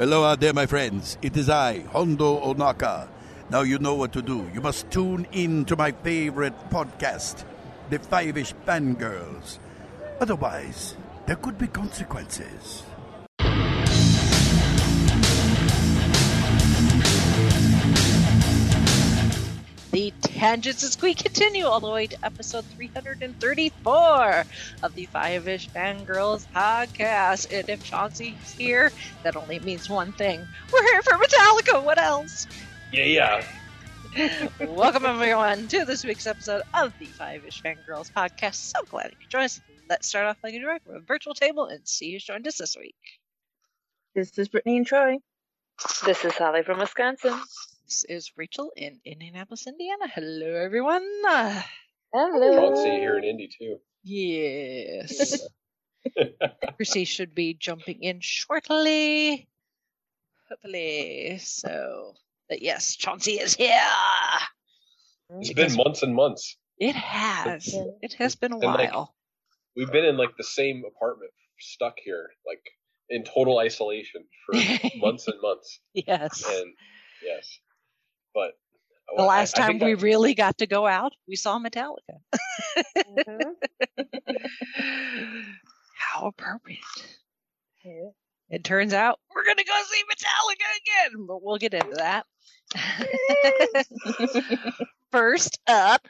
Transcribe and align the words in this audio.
Hello 0.00 0.24
out 0.24 0.40
there, 0.40 0.54
my 0.54 0.64
friends. 0.64 1.18
It 1.20 1.36
is 1.36 1.50
I, 1.50 1.80
Hondo 1.92 2.40
Ohnaka. 2.40 3.06
Now 3.50 3.60
you 3.60 3.78
know 3.78 3.92
what 3.96 4.14
to 4.14 4.22
do. 4.22 4.48
You 4.54 4.62
must 4.62 4.90
tune 4.90 5.26
in 5.30 5.66
to 5.66 5.76
my 5.76 5.92
favorite 5.92 6.54
podcast, 6.70 7.44
The 7.90 7.98
Five-ish 7.98 8.54
Fangirls. 8.66 9.58
Otherwise, 10.18 10.96
there 11.26 11.36
could 11.36 11.58
be 11.58 11.66
consequences. 11.66 12.82
Tangents 20.40 20.82
as 20.82 20.98
we 21.02 21.12
continue 21.12 21.66
all 21.66 21.80
the 21.80 21.90
way 21.90 22.06
to 22.06 22.24
episode 22.24 22.64
334 22.64 24.44
of 24.82 24.94
the 24.94 25.04
Five 25.04 25.46
Ish 25.46 25.68
Fangirls 25.68 26.46
podcast. 26.56 27.52
And 27.52 27.68
if 27.68 27.84
Chauncey's 27.84 28.50
here, 28.56 28.90
that 29.22 29.36
only 29.36 29.58
means 29.58 29.90
one 29.90 30.12
thing. 30.12 30.40
We're 30.72 30.82
here 30.82 31.02
for 31.02 31.12
Metallica. 31.18 31.84
What 31.84 31.98
else? 31.98 32.46
Yeah, 32.90 33.04
yeah. 34.14 34.44
Welcome, 34.66 35.04
everyone, 35.04 35.68
to 35.68 35.84
this 35.84 36.06
week's 36.06 36.26
episode 36.26 36.62
of 36.72 36.94
the 36.98 37.04
Five 37.04 37.44
Ish 37.44 37.62
Fangirls 37.62 38.10
podcast. 38.10 38.54
So 38.54 38.82
glad 38.88 39.10
you 39.10 39.18
could 39.20 39.28
join 39.28 39.42
us. 39.42 39.60
Let's 39.90 40.08
start 40.08 40.24
off 40.24 40.38
like 40.42 40.54
a 40.54 40.58
direct 40.58 40.86
with 40.86 40.96
a 40.96 41.00
virtual 41.00 41.34
table 41.34 41.66
and 41.66 41.86
see 41.86 42.12
who's 42.12 42.24
joined 42.24 42.48
us 42.48 42.56
this 42.56 42.78
week. 42.78 42.96
This 44.14 44.38
is 44.38 44.48
Brittany 44.48 44.78
and 44.78 44.86
Troy. 44.86 45.18
This 46.06 46.24
is 46.24 46.32
Holly 46.32 46.62
from 46.62 46.78
Wisconsin. 46.78 47.38
This 47.90 48.04
is 48.08 48.30
Rachel 48.36 48.70
in 48.76 49.00
Indianapolis, 49.04 49.66
Indiana. 49.66 50.06
Hello, 50.14 50.54
everyone. 50.54 51.04
Uh, 51.28 51.60
Chauncey 52.14 52.88
here 52.88 53.18
in 53.18 53.24
Indy 53.24 53.48
too. 53.48 53.78
yes. 54.04 55.40
Chrissy 56.76 57.04
should 57.04 57.34
be 57.34 57.54
jumping 57.54 58.00
in 58.00 58.20
shortly. 58.20 59.48
Hopefully. 60.48 61.38
So, 61.42 62.14
but 62.48 62.62
yes, 62.62 62.94
Chauncey 62.94 63.40
is 63.40 63.56
here. 63.56 63.82
It's 65.40 65.52
been 65.52 65.74
months 65.74 66.04
and 66.04 66.14
months. 66.14 66.56
It 66.78 66.94
has. 66.94 67.74
It 68.02 68.12
has 68.20 68.36
been 68.36 68.52
a 68.52 68.58
And, 68.58 68.66
like, 68.66 68.92
while. 68.92 69.16
We've 69.74 69.90
been 69.90 70.04
in 70.04 70.16
like 70.16 70.36
the 70.36 70.44
same 70.44 70.84
apartment, 70.86 71.32
stuck 71.58 71.94
here, 72.04 72.30
like 72.46 72.62
in 73.08 73.24
total 73.24 73.58
isolation 73.58 74.26
for 74.46 74.54
months 74.98 75.26
and 75.26 75.40
months. 75.42 75.80
yes. 75.92 76.44
And 76.48 76.72
yes, 77.26 77.58
but 78.34 78.52
The 79.16 79.22
last 79.24 79.58
I 79.58 79.62
time 79.62 79.70
think 79.78 79.82
we 79.82 79.90
I- 79.90 80.02
really 80.02 80.34
got 80.34 80.58
to 80.58 80.66
go 80.66 80.86
out, 80.86 81.12
we 81.28 81.36
saw 81.36 81.58
Metallica. 81.58 82.20
How 85.96 86.26
appropriate. 86.26 86.80
Yeah. 87.84 88.10
It 88.50 88.64
turns 88.64 88.92
out 88.92 89.18
we're 89.34 89.44
going 89.44 89.56
to 89.58 89.64
go 89.64 89.72
see 89.84 90.02
Metallica 90.10 91.10
again, 91.12 91.26
but 91.26 91.42
we'll 91.42 91.58
get 91.58 91.74
into 91.74 91.94
that. 91.96 92.26
First 95.12 95.60
up, 95.68 96.06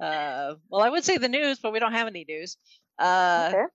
uh, 0.00 0.54
well, 0.70 0.82
I 0.82 0.88
would 0.88 1.04
say 1.04 1.18
the 1.18 1.28
news, 1.28 1.58
but 1.58 1.72
we 1.72 1.78
don't 1.78 1.92
have 1.92 2.06
any 2.06 2.24
news. 2.28 2.56
Uh, 2.98 3.52
Okay. 3.54 3.66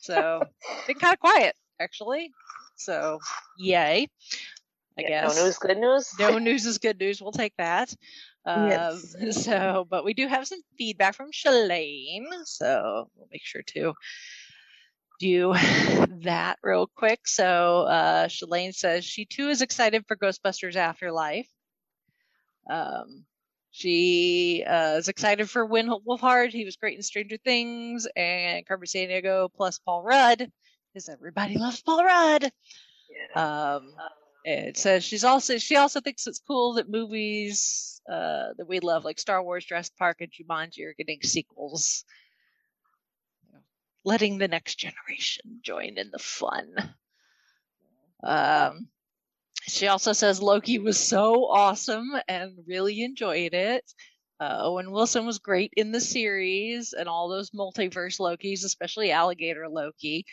So, 0.00 0.42
been 0.86 0.96
kind 0.98 1.14
of 1.14 1.20
quiet, 1.20 1.54
actually. 1.80 2.30
So, 2.76 3.18
yay. 3.58 4.08
I 4.98 5.02
Yeah, 5.02 5.08
guess 5.22 5.36
No 5.36 5.44
news, 5.44 5.52
is 5.52 5.58
good 5.58 5.78
news. 5.78 6.14
no 6.18 6.38
news 6.38 6.66
is 6.66 6.78
good 6.78 6.98
news. 6.98 7.20
We'll 7.20 7.32
take 7.32 7.54
that. 7.58 7.94
Um, 8.44 8.66
Yes. 8.68 9.14
So, 9.32 9.86
but 9.88 10.04
we 10.04 10.14
do 10.14 10.26
have 10.28 10.46
some 10.46 10.60
feedback 10.78 11.14
from 11.14 11.30
Shalane, 11.32 12.26
so 12.44 13.10
we'll 13.14 13.28
make 13.30 13.44
sure 13.44 13.62
to 13.74 13.94
do 15.18 15.52
that 16.22 16.58
real 16.62 16.86
quick. 16.86 17.26
So, 17.26 17.82
uh, 17.82 18.28
Shalane 18.28 18.74
says 18.74 19.04
she 19.04 19.24
too 19.24 19.48
is 19.48 19.62
excited 19.62 20.04
for 20.06 20.16
Ghostbusters 20.16 20.76
Afterlife. 20.76 21.48
Um, 22.68 23.24
she 23.70 24.64
uh, 24.66 24.96
is 24.98 25.08
excited 25.08 25.50
for 25.50 25.68
Finn 25.68 25.90
Wolfhard. 26.06 26.50
He 26.52 26.64
was 26.64 26.76
great 26.76 26.96
in 26.96 27.02
Stranger 27.02 27.36
Things 27.36 28.06
and 28.16 28.66
Carmen 28.66 28.86
Sandiego 28.86 29.48
plus 29.54 29.78
Paul 29.78 30.02
Rudd 30.02 30.50
because 30.92 31.08
everybody 31.08 31.58
loves 31.58 31.82
Paul 31.82 32.04
Rudd. 32.04 32.44
Um, 33.34 33.92
it 34.46 34.76
says 34.76 35.02
she's 35.02 35.24
also 35.24 35.58
she 35.58 35.74
also 35.74 36.00
thinks 36.00 36.26
it's 36.28 36.38
cool 36.38 36.74
that 36.74 36.88
movies 36.88 38.00
uh, 38.08 38.54
that 38.56 38.68
we 38.68 38.78
love 38.78 39.04
like 39.04 39.18
Star 39.18 39.42
Wars, 39.42 39.64
Jurassic 39.64 39.96
Park, 39.96 40.20
and 40.20 40.30
Jumanji 40.30 40.84
are 40.84 40.94
getting 40.96 41.20
sequels, 41.22 42.04
letting 44.04 44.38
the 44.38 44.46
next 44.46 44.76
generation 44.76 45.58
join 45.62 45.98
in 45.98 46.10
the 46.12 46.20
fun. 46.20 46.72
Um, 48.22 48.88
she 49.62 49.88
also 49.88 50.12
says 50.12 50.40
Loki 50.40 50.78
was 50.78 50.98
so 50.98 51.46
awesome 51.46 52.12
and 52.28 52.52
really 52.68 53.02
enjoyed 53.02 53.52
it. 53.52 53.84
Uh, 54.38 54.58
Owen 54.60 54.92
Wilson 54.92 55.26
was 55.26 55.40
great 55.40 55.72
in 55.76 55.90
the 55.90 56.00
series 56.00 56.92
and 56.92 57.08
all 57.08 57.28
those 57.28 57.50
multiverse 57.50 58.20
Lokis, 58.20 58.64
especially 58.64 59.10
Alligator 59.10 59.68
Loki. 59.68 60.24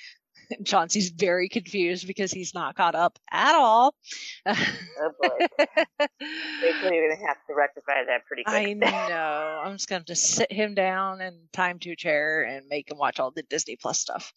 Chauncey's 0.66 1.10
very 1.10 1.50
confused 1.50 2.08
because 2.08 2.32
he's 2.32 2.54
not 2.54 2.76
caught 2.76 2.96
up 2.96 3.18
at 3.32 3.56
all. 3.56 3.96
Oh 4.46 5.12
boy. 5.22 5.48
Rachel, 5.60 6.92
you're 6.92 7.10
gonna 7.10 7.28
have 7.28 7.38
to 7.48 7.56
rectify 7.56 8.06
that 8.06 8.26
pretty 8.26 8.44
quick. 8.44 8.56
I 8.56 8.74
know. 8.74 9.62
I'm 9.64 9.74
just 9.74 9.90
gonna 9.90 10.00
have 10.00 10.06
to 10.06 10.16
sit 10.16 10.52
him 10.52 10.76
down 10.76 11.22
and 11.22 11.52
time 11.52 11.80
to 11.80 11.92
a 11.92 11.96
chair 11.96 12.44
and 12.44 12.68
make 12.68 12.92
him 12.92 12.98
watch 12.98 13.20
all 13.20 13.32
the 13.32 13.44
Disney 13.44 13.76
Plus 13.76 14.00
stuff. 14.00 14.34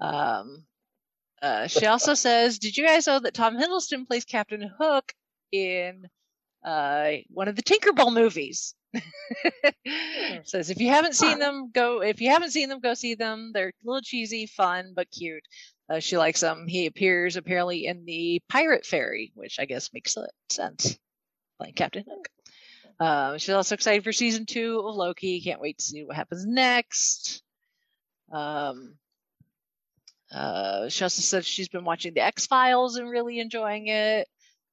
Um, 0.00 0.64
uh, 1.40 1.66
she 1.68 1.86
also 1.86 2.14
says, 2.14 2.58
"Did 2.58 2.76
you 2.76 2.86
guys 2.86 3.06
know 3.06 3.20
that 3.20 3.34
Tom 3.34 3.56
Hiddleston 3.56 4.06
plays 4.06 4.24
Captain 4.24 4.70
Hook 4.78 5.12
in 5.52 6.08
uh, 6.64 7.10
one 7.28 7.48
of 7.48 7.56
the 7.56 7.62
Tinkerbell 7.62 8.12
movies?" 8.12 8.74
Says 10.44 10.70
if 10.70 10.80
you 10.80 10.88
haven't 10.88 11.14
seen 11.14 11.38
them, 11.38 11.70
go. 11.72 12.02
If 12.02 12.20
you 12.20 12.30
haven't 12.30 12.50
seen 12.50 12.68
them, 12.68 12.80
go 12.80 12.94
see 12.94 13.14
them. 13.14 13.52
They're 13.52 13.68
a 13.68 13.72
little 13.84 14.00
cheesy, 14.02 14.46
fun, 14.46 14.92
but 14.94 15.10
cute. 15.10 15.44
Uh, 15.90 16.00
she 16.00 16.18
likes 16.18 16.40
them. 16.40 16.66
He 16.66 16.86
appears 16.86 17.36
apparently 17.36 17.86
in 17.86 18.04
the 18.04 18.42
Pirate 18.48 18.84
Fairy, 18.84 19.32
which 19.34 19.58
I 19.58 19.64
guess 19.64 19.92
makes 19.92 20.16
sense. 20.50 20.98
Playing 21.58 21.74
Captain 21.74 22.04
Hook. 22.08 22.28
Um, 23.00 23.38
she's 23.38 23.54
also 23.54 23.74
excited 23.74 24.04
for 24.04 24.12
season 24.12 24.44
two 24.44 24.80
of 24.80 24.94
Loki. 24.94 25.40
Can't 25.40 25.60
wait 25.60 25.78
to 25.78 25.84
see 25.84 26.04
what 26.04 26.16
happens 26.16 26.44
next. 26.44 27.42
Um, 28.30 28.94
uh, 30.32 30.88
she 30.88 31.04
also 31.04 31.22
said 31.22 31.44
she's 31.44 31.68
been 31.68 31.84
watching 31.84 32.12
the 32.12 32.20
X 32.20 32.46
Files 32.46 32.96
and 32.96 33.08
really 33.08 33.38
enjoying 33.38 33.86
it. 33.86 34.28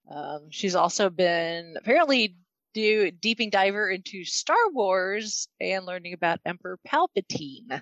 Um, 0.10 0.48
she's 0.50 0.76
also 0.76 1.10
been 1.10 1.76
apparently 1.78 2.36
do 2.76 3.10
deeping 3.10 3.50
diver 3.50 3.90
into 3.90 4.26
Star 4.26 4.70
Wars 4.72 5.48
and 5.60 5.86
learning 5.86 6.14
about 6.14 6.40
Emperor 6.46 6.78
Palpatine. 6.88 7.82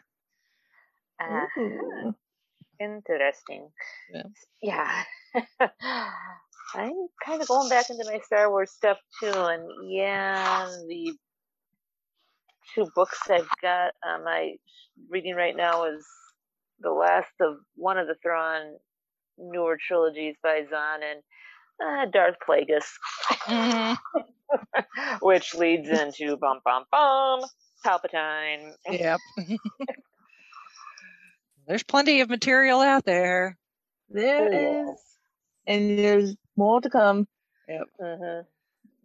Ah, 1.19 1.47
Ooh. 1.57 2.13
interesting. 2.79 3.69
Yeah. 4.13 4.23
Yeah. 4.61 5.03
I'm 6.75 7.07
kind 7.25 7.41
of 7.41 7.47
going 7.47 7.69
back 7.69 7.89
into 7.89 8.05
my 8.05 8.19
Star 8.25 8.49
Wars 8.49 8.71
stuff 8.71 8.97
too, 9.19 9.31
and 9.33 9.63
yeah, 9.89 10.67
the 10.87 11.13
two 12.73 12.87
books 12.95 13.19
I've 13.29 13.49
got 13.61 13.93
on 14.05 14.23
my 14.23 14.53
reading 15.09 15.35
right 15.35 15.55
now 15.55 15.85
is 15.85 16.05
the 16.79 16.91
last 16.91 17.33
of 17.41 17.55
one 17.75 17.97
of 17.97 18.07
the 18.07 18.15
Thrawn 18.21 18.77
newer 19.37 19.77
trilogies 19.87 20.35
by 20.43 20.61
Zahn 20.69 21.01
and 21.03 21.21
uh, 21.81 22.05
Darth 22.11 22.35
Plagueis, 22.45 22.85
Mhm. 23.47 23.97
which 25.21 25.53
leads 25.55 25.89
into 25.89 26.37
bum 26.37 26.59
bum 26.65 26.85
bum 26.91 27.41
Palpatine. 27.85 28.73
Yep. 28.89 29.19
There's 31.67 31.83
plenty 31.83 32.21
of 32.21 32.29
material 32.29 32.81
out 32.81 33.05
there. 33.05 33.57
There 34.09 34.47
Yes. 34.51 34.89
is, 34.89 35.17
and 35.67 35.97
there's 35.97 36.35
more 36.55 36.81
to 36.81 36.89
come. 36.89 37.27
Yep 37.67 37.87
Mhm. 37.99 38.45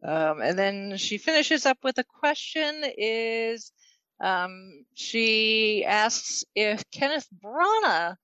Um, 0.02 0.40
and 0.40 0.58
then 0.58 0.96
she 0.96 1.18
finishes 1.18 1.66
up 1.66 1.78
with 1.82 1.98
a 1.98 2.04
question 2.04 2.82
is 2.96 3.72
um, 4.20 4.84
she 4.94 5.84
asks 5.84 6.44
if 6.54 6.84
Kenneth 6.90 7.28
Branagh 7.42 8.16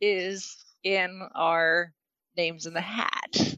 is 0.00 0.64
in 0.82 1.28
our 1.34 1.92
names 2.36 2.66
in 2.66 2.74
the 2.74 2.80
hat. 2.80 3.55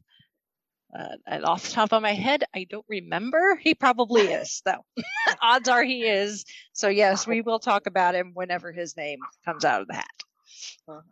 Uh, 0.97 1.17
and 1.27 1.45
off 1.45 1.65
the 1.65 1.73
top 1.73 1.93
of 1.93 2.01
my 2.03 2.15
head, 2.15 2.45
I 2.55 2.67
don't 2.69 2.85
remember. 2.89 3.57
He 3.57 3.75
probably 3.75 4.23
is, 4.23 4.63
though. 4.65 4.85
Odds 5.43 5.69
are 5.69 5.85
he 5.85 6.03
is. 6.05 6.45
So 6.73 6.89
yes, 6.89 7.27
we 7.27 7.43
will 7.43 7.59
talk 7.59 7.87
about 7.87 8.15
him 8.15 8.31
whenever 8.35 8.73
his 8.73 8.97
name 8.97 9.19
comes 9.45 9.65
out 9.65 9.83
of 9.83 9.89
the 9.89 9.95
hat. 9.95 11.03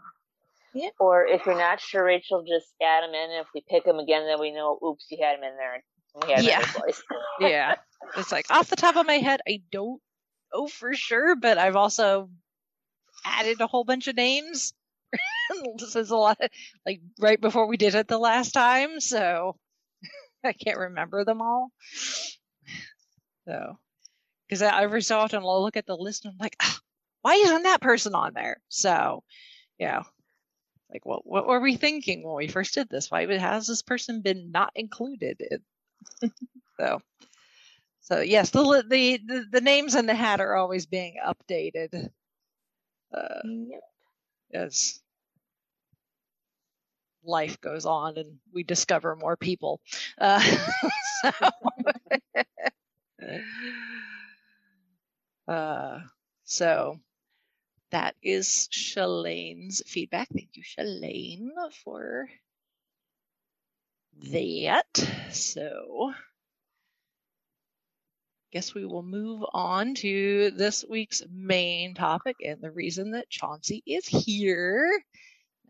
Yeah. 0.74 0.88
Or 0.98 1.26
if 1.26 1.44
you're 1.46 1.58
not 1.58 1.80
sure, 1.80 2.04
Rachel, 2.04 2.42
just 2.46 2.66
add 2.82 3.04
him 3.04 3.10
in. 3.14 3.30
And 3.30 3.40
If 3.40 3.48
we 3.54 3.62
pick 3.68 3.86
him 3.86 3.98
again, 3.98 4.26
then 4.26 4.40
we 4.40 4.50
know, 4.52 4.78
oops, 4.84 5.06
you 5.10 5.18
had 5.22 5.38
him 5.38 5.44
in 5.44 5.56
there. 5.56 5.82
We 6.26 6.32
had 6.32 6.40
him 6.40 6.44
Yeah. 6.46 6.58
in 6.60 6.64
your 6.74 6.82
voice. 6.86 7.02
yeah. 7.40 7.74
It's 8.16 8.32
like 8.32 8.46
off 8.50 8.68
the 8.68 8.76
top 8.76 8.96
of 8.96 9.06
my 9.06 9.14
head, 9.18 9.40
I 9.48 9.62
don't 9.70 10.00
know 10.54 10.66
for 10.66 10.94
sure, 10.94 11.36
but 11.36 11.58
I've 11.58 11.76
also 11.76 12.30
added 13.24 13.60
a 13.60 13.66
whole 13.66 13.84
bunch 13.84 14.06
of 14.08 14.16
names 14.16 14.72
this 15.78 15.96
is 15.96 16.10
a 16.10 16.16
lot, 16.16 16.38
like 16.84 17.00
right 17.20 17.40
before 17.40 17.66
we 17.66 17.76
did 17.76 17.94
it 17.94 18.08
the 18.08 18.18
last 18.18 18.52
time, 18.52 19.00
so 19.00 19.56
I 20.48 20.52
can't 20.52 20.78
remember 20.78 21.24
them 21.24 21.42
all. 21.42 21.72
So, 23.46 23.78
because 24.48 24.62
I, 24.62 24.82
every 24.82 25.02
so 25.02 25.18
often 25.18 25.42
I'll 25.42 25.62
look 25.62 25.76
at 25.76 25.86
the 25.86 25.96
list 25.96 26.24
and 26.24 26.32
I'm 26.32 26.38
like, 26.38 26.56
"Ah, 26.62 26.78
why 27.22 27.34
isn't 27.34 27.62
that 27.64 27.80
person 27.80 28.14
on 28.14 28.34
there? 28.34 28.60
So, 28.68 29.24
yeah, 29.78 30.02
like 30.92 31.04
what 31.06 31.26
what 31.26 31.46
were 31.46 31.60
we 31.60 31.76
thinking 31.76 32.22
when 32.24 32.36
we 32.36 32.48
first 32.48 32.74
did 32.74 32.88
this? 32.88 33.10
Why 33.10 33.26
has 33.38 33.66
this 33.66 33.82
person 33.82 34.22
been 34.22 34.50
not 34.52 34.72
included? 34.74 35.40
in- 35.50 36.30
so, 36.80 37.00
so 38.00 38.20
yes, 38.20 38.50
the, 38.50 38.84
the 38.88 39.18
the 39.26 39.46
the 39.52 39.60
names 39.60 39.94
in 39.94 40.06
the 40.06 40.14
hat 40.14 40.40
are 40.40 40.54
always 40.56 40.86
being 40.86 41.16
updated 41.26 42.10
uh, 43.14 43.42
Yep. 43.42 43.82
as 44.52 45.00
life 47.26 47.60
goes 47.60 47.86
on 47.86 48.16
and 48.18 48.38
we 48.52 48.62
discover 48.62 49.16
more 49.16 49.36
people. 49.36 49.80
Uh, 50.18 50.40
so, 51.22 51.30
uh, 55.48 56.00
so 56.44 57.00
that 57.90 58.16
is 58.22 58.68
Shalane's 58.72 59.82
feedback. 59.86 60.28
Thank 60.30 60.56
you, 60.56 60.62
Shalane, 60.64 61.50
for 61.84 62.28
that. 64.32 65.08
So, 65.30 66.12
guess 68.52 68.74
we 68.74 68.84
will 68.84 69.02
move 69.02 69.44
on 69.52 69.94
to 69.94 70.50
this 70.52 70.84
week's 70.88 71.22
main 71.30 71.94
topic. 71.94 72.36
And 72.44 72.60
the 72.60 72.70
reason 72.70 73.12
that 73.12 73.30
Chauncey 73.30 73.82
is 73.86 74.06
here 74.06 74.90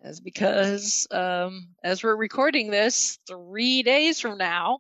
is 0.04 0.20
because, 0.20 1.06
um, 1.10 1.68
as 1.82 2.02
we're 2.02 2.16
recording 2.16 2.70
this, 2.70 3.18
three 3.26 3.82
days 3.82 4.20
from 4.20 4.38
now 4.38 4.78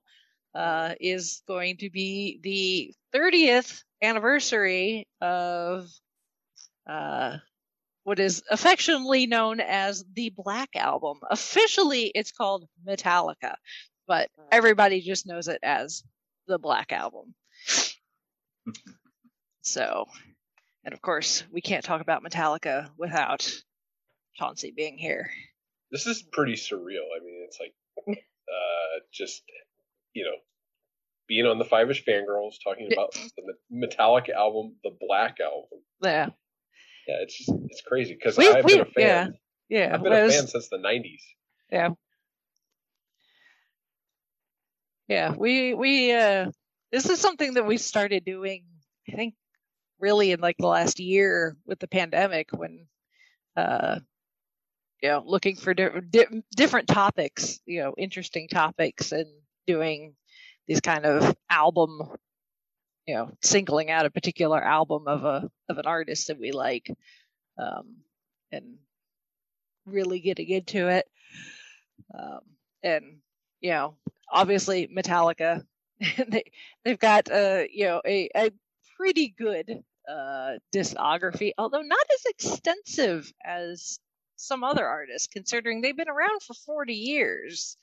uh, 0.54 0.94
is 1.00 1.42
going 1.46 1.76
to 1.78 1.90
be 1.90 2.38
the 2.42 2.94
30th 3.14 3.82
anniversary 4.02 5.06
of 5.20 5.88
uh, 6.88 7.36
what 8.04 8.18
is 8.18 8.42
affectionately 8.50 9.26
known 9.26 9.60
as 9.60 10.04
the 10.14 10.30
Black 10.30 10.70
Album. 10.76 11.18
Officially, 11.30 12.04
it's 12.14 12.32
called 12.32 12.68
Metallica, 12.86 13.54
but 14.06 14.28
everybody 14.52 15.00
just 15.00 15.26
knows 15.26 15.48
it 15.48 15.58
as 15.62 16.04
the 16.46 16.58
Black 16.58 16.92
Album. 16.92 17.34
So, 19.66 20.06
and 20.84 20.94
of 20.94 21.02
course, 21.02 21.42
we 21.50 21.60
can't 21.60 21.84
talk 21.84 22.00
about 22.00 22.22
Metallica 22.22 22.88
without 22.96 23.52
Chauncey 24.36 24.72
being 24.76 24.98
here. 24.98 25.30
This 25.90 26.06
is 26.06 26.22
pretty 26.22 26.54
surreal. 26.54 27.06
I 27.16 27.24
mean, 27.24 27.44
it's 27.46 27.58
like 27.60 27.74
uh, 28.08 29.00
just 29.12 29.42
you 30.12 30.24
know 30.24 30.36
being 31.28 31.46
on 31.46 31.58
the 31.58 31.64
Five 31.64 31.90
Ish 31.90 32.04
Fangirls 32.04 32.54
talking 32.62 32.90
about 32.92 33.12
the 33.36 33.54
Metallica 33.72 34.30
album, 34.34 34.76
the 34.84 34.96
Black 35.00 35.38
album. 35.40 35.80
Yeah, 36.02 36.26
Yeah, 37.08 37.16
it's 37.22 37.36
just 37.38 37.50
it's 37.70 37.82
crazy 37.82 38.14
because 38.14 38.38
I've 38.38 38.64
we- 38.64 38.72
been 38.72 38.80
a 38.80 38.84
fan. 38.84 38.94
yeah. 39.70 39.86
yeah, 39.86 39.94
I've 39.94 40.02
been 40.02 40.12
a 40.12 40.28
fan 40.28 40.46
since 40.46 40.68
the 40.68 40.78
'90s. 40.78 41.22
Yeah. 41.70 41.90
Yeah, 45.08 45.34
we 45.36 45.72
we 45.74 46.12
uh 46.12 46.50
this 46.90 47.08
is 47.08 47.20
something 47.20 47.54
that 47.54 47.66
we 47.66 47.78
started 47.78 48.24
doing 48.24 48.64
I 49.08 49.12
think 49.12 49.34
really 50.00 50.32
in 50.32 50.40
like 50.40 50.56
the 50.58 50.66
last 50.66 50.98
year 51.00 51.56
with 51.64 51.78
the 51.78 51.86
pandemic 51.88 52.50
when 52.52 52.86
uh 53.56 54.00
you 55.06 55.12
know 55.12 55.22
looking 55.24 55.54
for 55.54 55.72
di- 55.72 56.00
di- 56.10 56.42
different 56.56 56.88
topics, 56.88 57.60
you 57.64 57.80
know, 57.80 57.94
interesting 57.96 58.48
topics 58.48 59.12
and 59.12 59.26
doing 59.64 60.16
these 60.66 60.80
kind 60.80 61.06
of 61.06 61.36
album 61.48 62.00
you 63.06 63.14
know, 63.14 63.30
singling 63.40 63.88
out 63.88 64.04
a 64.04 64.10
particular 64.10 64.60
album 64.60 65.04
of 65.06 65.22
a 65.24 65.48
of 65.68 65.78
an 65.78 65.86
artist 65.86 66.26
that 66.26 66.40
we 66.40 66.50
like 66.50 66.90
um 67.56 67.98
and 68.50 68.78
really 69.86 70.18
getting 70.18 70.48
into 70.48 70.88
it. 70.88 71.06
Um, 72.12 72.40
and 72.82 73.04
you 73.60 73.70
know 73.70 73.94
obviously 74.30 74.88
metallica 74.88 75.64
they, 76.28 76.42
they've 76.84 76.98
got 76.98 77.30
uh 77.30 77.62
you 77.72 77.84
know 77.84 78.02
a, 78.04 78.28
a 78.34 78.50
pretty 78.96 79.28
good 79.38 79.84
uh 80.08 80.54
discography 80.74 81.52
although 81.58 81.82
not 81.82 82.06
as 82.12 82.24
extensive 82.26 83.32
as 83.44 84.00
some 84.36 84.64
other 84.64 84.86
artists 84.86 85.28
considering 85.28 85.80
they've 85.80 85.96
been 85.96 86.08
around 86.08 86.42
for 86.42 86.54
40 86.54 86.94
years. 86.94 87.76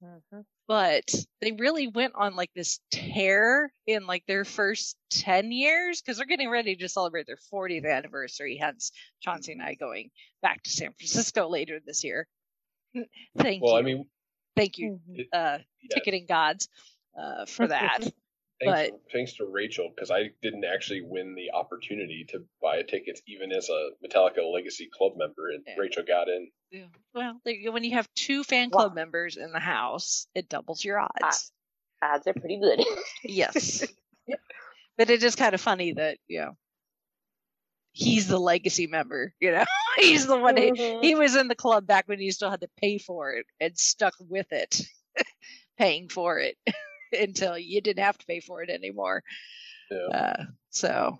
Mhm. 0.00 0.44
but 0.66 1.12
they 1.40 1.52
really 1.52 1.88
went 1.88 2.14
on 2.14 2.36
like 2.36 2.52
this 2.54 2.80
tear 2.90 3.72
in 3.86 4.06
like 4.06 4.24
their 4.26 4.44
first 4.44 4.96
10 5.10 5.50
years 5.52 6.00
because 6.00 6.16
they're 6.16 6.26
getting 6.26 6.50
ready 6.50 6.76
to 6.76 6.88
celebrate 6.88 7.26
their 7.26 7.36
40th 7.36 7.84
anniversary 7.84 8.56
hence 8.56 8.92
chauncey 9.20 9.52
and 9.52 9.62
i 9.62 9.74
going 9.74 10.10
back 10.42 10.62
to 10.62 10.70
san 10.70 10.92
francisco 10.92 11.48
later 11.48 11.80
this 11.84 12.04
year. 12.04 12.28
Thank 13.38 13.60
Well, 13.60 13.74
you. 13.74 13.78
I 13.78 13.82
mean, 13.82 14.10
thank 14.56 14.78
you 14.78 14.92
Mhm. 15.06 15.26
uh 15.32 15.58
yeah, 15.82 15.96
ticketing 15.96 16.26
gods 16.26 16.68
uh 17.18 17.46
for 17.46 17.68
that 17.68 18.00
thanks, 18.64 18.90
but- 18.90 19.00
thanks 19.12 19.32
to 19.34 19.44
Rachel 19.46 19.90
because 19.94 20.10
I 20.10 20.30
didn't 20.42 20.64
actually 20.64 21.02
win 21.02 21.34
the 21.34 21.50
opportunity 21.52 22.24
to 22.30 22.44
buy 22.62 22.82
tickets 22.82 23.22
even 23.26 23.52
as 23.52 23.68
a 23.68 23.90
Metallica 24.06 24.44
Legacy 24.52 24.88
Club 24.92 25.12
member, 25.16 25.50
and 25.50 25.64
Yeah. 25.66 25.74
Rachel 25.78 26.02
got 26.02 26.28
in. 26.28 26.50
Yeah. 26.70 26.86
Well, 27.14 27.40
when 27.44 27.84
you 27.84 27.92
have 27.92 28.08
two 28.14 28.44
fan 28.44 28.70
club 28.70 28.92
Wow. 28.92 28.94
members 28.94 29.36
in 29.36 29.52
the 29.52 29.58
house, 29.60 30.26
it 30.34 30.48
doubles 30.48 30.84
your 30.84 31.00
odds. 31.00 31.52
Odds 32.02 32.26
are 32.26 32.34
pretty 32.34 32.58
good. 32.58 32.80
yes. 33.24 33.84
But 34.96 35.10
it 35.10 35.22
is 35.22 35.34
kind 35.34 35.54
of 35.54 35.60
funny 35.60 35.94
that, 35.94 36.18
you 36.28 36.40
know, 36.40 36.56
he's 37.92 38.28
the 38.28 38.38
legacy 38.38 38.86
member, 38.86 39.34
you 39.40 39.50
know? 39.50 39.64
he's 39.96 40.26
the 40.26 40.38
one 40.38 40.56
who, 40.56 40.72
Mhm. 40.72 41.02
he 41.02 41.14
was 41.14 41.34
in 41.36 41.48
the 41.48 41.54
club 41.54 41.86
back 41.86 42.06
when 42.06 42.20
you 42.20 42.30
still 42.32 42.50
had 42.50 42.60
to 42.60 42.68
pay 42.76 42.98
for 42.98 43.32
it 43.32 43.46
and 43.60 43.76
stuck 43.78 44.14
with 44.20 44.46
it, 44.52 44.80
paying 45.78 46.08
for 46.08 46.38
it 46.38 46.56
until 47.18 47.56
you 47.58 47.80
didn't 47.80 48.02
have 48.04 48.18
to 48.18 48.26
pay 48.26 48.40
for 48.40 48.62
it 48.62 48.70
anymore. 48.70 49.22
Yeah. 49.90 50.16
Uh, 50.16 50.44
so 50.70 51.18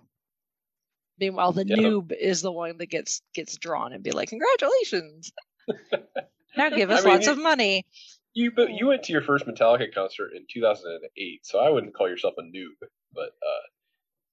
meanwhile 1.19 1.51
the 1.51 1.65
Yeah. 1.67 1.75
noob 1.77 2.11
is 2.13 2.41
the 2.41 2.51
one 2.51 2.77
that 2.77 2.89
gets 2.89 3.21
gets 3.33 3.57
drawn 3.57 3.93
and 3.93 4.03
be 4.03 4.11
like, 4.11 4.29
Congratulations. 4.29 5.31
now 6.57 6.69
give 6.69 6.89
I 6.91 6.95
us 6.95 7.03
mean, 7.05 7.13
lots 7.13 7.25
you- 7.27 7.31
of 7.33 7.37
money. 7.37 7.85
You 8.33 8.51
but 8.51 8.71
you 8.71 8.87
went 8.87 9.03
to 9.03 9.11
your 9.11 9.21
first 9.21 9.45
Metallica 9.45 9.93
concert 9.93 10.31
in 10.33 10.45
2008, 10.49 11.45
so 11.45 11.59
I 11.59 11.69
wouldn't 11.69 11.93
call 11.93 12.07
yourself 12.07 12.35
a 12.37 12.43
noob, 12.43 12.75
but 13.13 13.23
uh, 13.25 13.65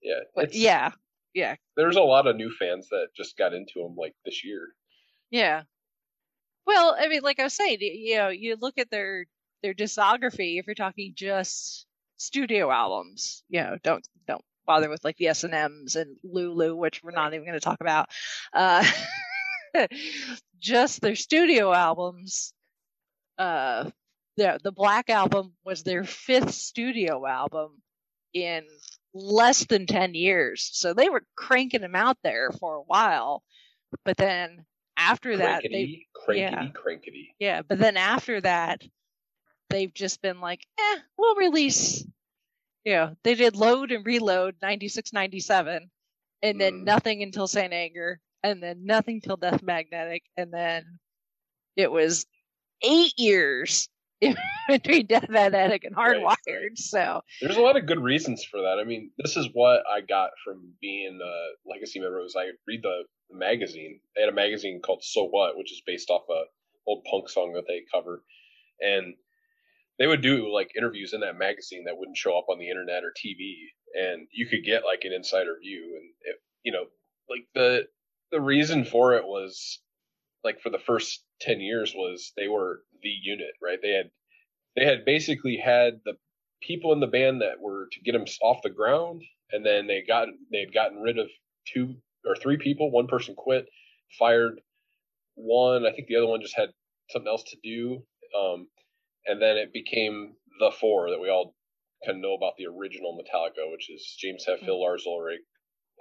yeah, 0.00 0.20
But 0.36 0.54
yeah, 0.54 0.92
yeah, 1.34 1.56
there's 1.76 1.96
a 1.96 2.00
lot 2.02 2.28
of 2.28 2.36
new 2.36 2.52
fans 2.60 2.88
that 2.90 3.08
just 3.16 3.36
got 3.36 3.54
into 3.54 3.80
them 3.82 3.96
like 3.96 4.14
this 4.24 4.44
year. 4.44 4.68
yeah. 5.30 5.62
Well, 6.64 6.94
I 6.96 7.08
mean, 7.08 7.22
like 7.22 7.40
I 7.40 7.44
was 7.44 7.54
saying, 7.54 7.78
you 7.80 8.16
know, 8.18 8.28
you 8.28 8.56
look 8.60 8.78
at 8.78 8.88
their 8.90 9.24
their 9.62 9.74
discography. 9.74 10.58
If 10.58 10.66
you're 10.66 10.74
talking 10.74 11.12
just 11.16 11.86
studio 12.16 12.70
albums, 12.70 13.42
you 13.48 13.60
know, 13.60 13.76
don't 13.82 14.06
don't 14.26 14.44
bother 14.66 14.88
with 14.88 15.04
like 15.04 15.16
the 15.16 15.28
S 15.28 15.44
and 15.44 15.54
M's 15.54 15.96
and 15.96 16.16
Lulu, 16.22 16.76
which 16.76 17.02
we're 17.02 17.10
not 17.10 17.34
even 17.34 17.46
going 17.46 17.58
to 17.58 17.60
talk 17.60 17.80
about. 17.80 18.08
Uh, 18.52 18.84
just 20.60 21.00
their 21.00 21.16
studio 21.16 21.72
albums. 21.72 22.52
Uh, 23.38 23.90
the 24.36 24.58
the 24.62 24.72
Black 24.72 25.10
album 25.10 25.52
was 25.64 25.82
their 25.82 26.04
fifth 26.04 26.54
studio 26.54 27.26
album 27.26 27.82
in 28.34 28.64
less 29.14 29.64
than 29.66 29.86
10 29.86 30.14
years. 30.14 30.70
So 30.72 30.94
they 30.94 31.08
were 31.08 31.24
cranking 31.36 31.80
them 31.80 31.94
out 31.94 32.18
there 32.22 32.50
for 32.52 32.76
a 32.76 32.82
while. 32.82 33.42
But 34.04 34.16
then 34.16 34.64
after 34.96 35.36
that, 35.38 35.62
they, 35.62 35.68
Crankety, 35.68 36.06
crankety, 36.14 36.38
yeah. 36.38 36.68
crankety. 36.74 37.34
yeah, 37.38 37.62
but 37.66 37.78
then 37.78 37.96
after 37.96 38.40
that, 38.40 38.82
they've 39.68 39.92
just 39.92 40.22
been 40.22 40.40
like, 40.40 40.66
eh, 40.78 40.98
we'll 41.16 41.36
release. 41.36 42.04
You 42.84 42.92
know, 42.94 43.16
they 43.22 43.34
did 43.34 43.56
load 43.56 43.92
and 43.92 44.06
reload 44.06 44.56
96, 44.62 45.12
97, 45.12 45.90
and 46.42 46.60
then 46.60 46.80
Mm. 46.80 46.84
nothing 46.84 47.22
until 47.22 47.46
Saint 47.46 47.72
Anger, 47.72 48.20
and 48.42 48.62
then 48.62 48.84
nothing 48.86 49.20
till 49.20 49.36
Death 49.36 49.62
Magnetic, 49.62 50.22
and 50.36 50.52
then 50.52 50.98
it 51.76 51.90
was 51.90 52.26
eight 52.82 53.12
years 53.18 53.88
between 54.68 55.06
Death 55.06 55.28
Magnetic 55.28 55.84
and 55.84 55.94
Hardwired. 55.94 56.36
right. 56.46 56.78
So, 56.78 57.22
There's 57.40 57.56
a 57.56 57.60
lot 57.60 57.76
of 57.76 57.86
good 57.86 58.00
reasons 58.00 58.44
for 58.44 58.60
that. 58.62 58.78
I 58.80 58.84
mean, 58.84 59.10
this 59.18 59.36
is 59.36 59.48
what 59.52 59.82
I 59.88 60.00
got 60.00 60.30
from 60.44 60.72
being 60.80 61.20
a 61.22 61.70
legacy 61.70 62.00
member. 62.00 62.22
Was 62.22 62.36
I 62.36 62.50
read 62.66 62.82
the, 62.82 63.02
the 63.30 63.36
magazine? 63.36 64.00
They 64.16 64.22
had 64.22 64.30
a 64.30 64.34
magazine 64.34 64.80
called 64.80 65.04
So 65.04 65.24
What, 65.24 65.56
which 65.56 65.72
is 65.72 65.82
based 65.86 66.10
off 66.10 66.22
a 66.30 66.44
old 66.86 67.04
punk 67.04 67.28
song 67.28 67.52
that 67.52 67.66
they 67.68 67.82
cover, 67.92 68.24
and 68.80 69.14
they 69.98 70.06
would 70.06 70.22
do 70.22 70.52
like 70.52 70.76
interviews 70.76 71.12
in 71.12 71.20
that 71.20 71.38
magazine 71.38 71.84
that 71.84 71.96
wouldn't 71.98 72.16
show 72.16 72.38
up 72.38 72.46
on 72.48 72.58
the 72.58 72.70
internet 72.70 73.04
or 73.04 73.12
TV, 73.12 73.54
and 73.94 74.28
you 74.32 74.46
could 74.46 74.64
get 74.64 74.84
like 74.84 75.02
an 75.04 75.12
insider 75.12 75.56
view. 75.60 75.98
And 76.00 76.10
if 76.22 76.36
you 76.62 76.72
know, 76.72 76.86
like 77.28 77.46
the 77.54 77.86
the 78.30 78.40
reason 78.40 78.84
for 78.84 79.14
it 79.14 79.24
was 79.24 79.80
like 80.44 80.60
for 80.60 80.70
the 80.70 80.78
first 80.78 81.24
ten 81.40 81.60
years 81.60 81.94
was 81.94 82.32
they 82.36 82.48
were 82.48 82.82
the 83.02 83.10
unit, 83.10 83.52
right? 83.62 83.78
They 83.82 83.92
had 83.92 84.10
they 84.76 84.84
had 84.84 85.04
basically 85.04 85.56
had 85.56 86.00
the 86.04 86.14
people 86.62 86.92
in 86.92 87.00
the 87.00 87.06
band 87.06 87.42
that 87.42 87.60
were 87.60 87.88
to 87.92 88.00
get 88.00 88.12
them 88.12 88.24
off 88.42 88.62
the 88.62 88.70
ground, 88.70 89.22
and 89.52 89.64
then 89.64 89.86
they 89.86 90.02
got 90.06 90.28
they 90.52 90.60
had 90.60 90.74
gotten 90.74 91.00
rid 91.00 91.18
of 91.18 91.28
two 91.72 91.96
or 92.24 92.36
three 92.36 92.56
people. 92.56 92.90
One 92.90 93.06
person 93.08 93.34
quit, 93.34 93.68
fired 94.18 94.60
one. 95.34 95.86
I 95.86 95.92
think 95.92 96.08
the 96.08 96.16
other 96.16 96.26
one 96.26 96.40
just 96.40 96.56
had 96.56 96.70
something 97.10 97.28
else 97.28 97.44
to 97.44 97.56
do, 97.62 98.02
um, 98.38 98.68
and 99.28 99.40
then 99.40 99.56
it 99.56 99.72
became 99.72 100.34
the 100.58 100.72
four 100.80 101.10
that 101.10 101.20
we 101.20 101.28
all 101.28 101.54
kind 102.04 102.16
of 102.16 102.22
know 102.22 102.34
about 102.34 102.54
the 102.56 102.66
original 102.66 103.16
Metallica, 103.16 103.70
which 103.70 103.90
is 103.90 104.16
James 104.18 104.44
Hetfield, 104.48 104.80
Lars 104.80 105.04
Ulrich, 105.06 105.40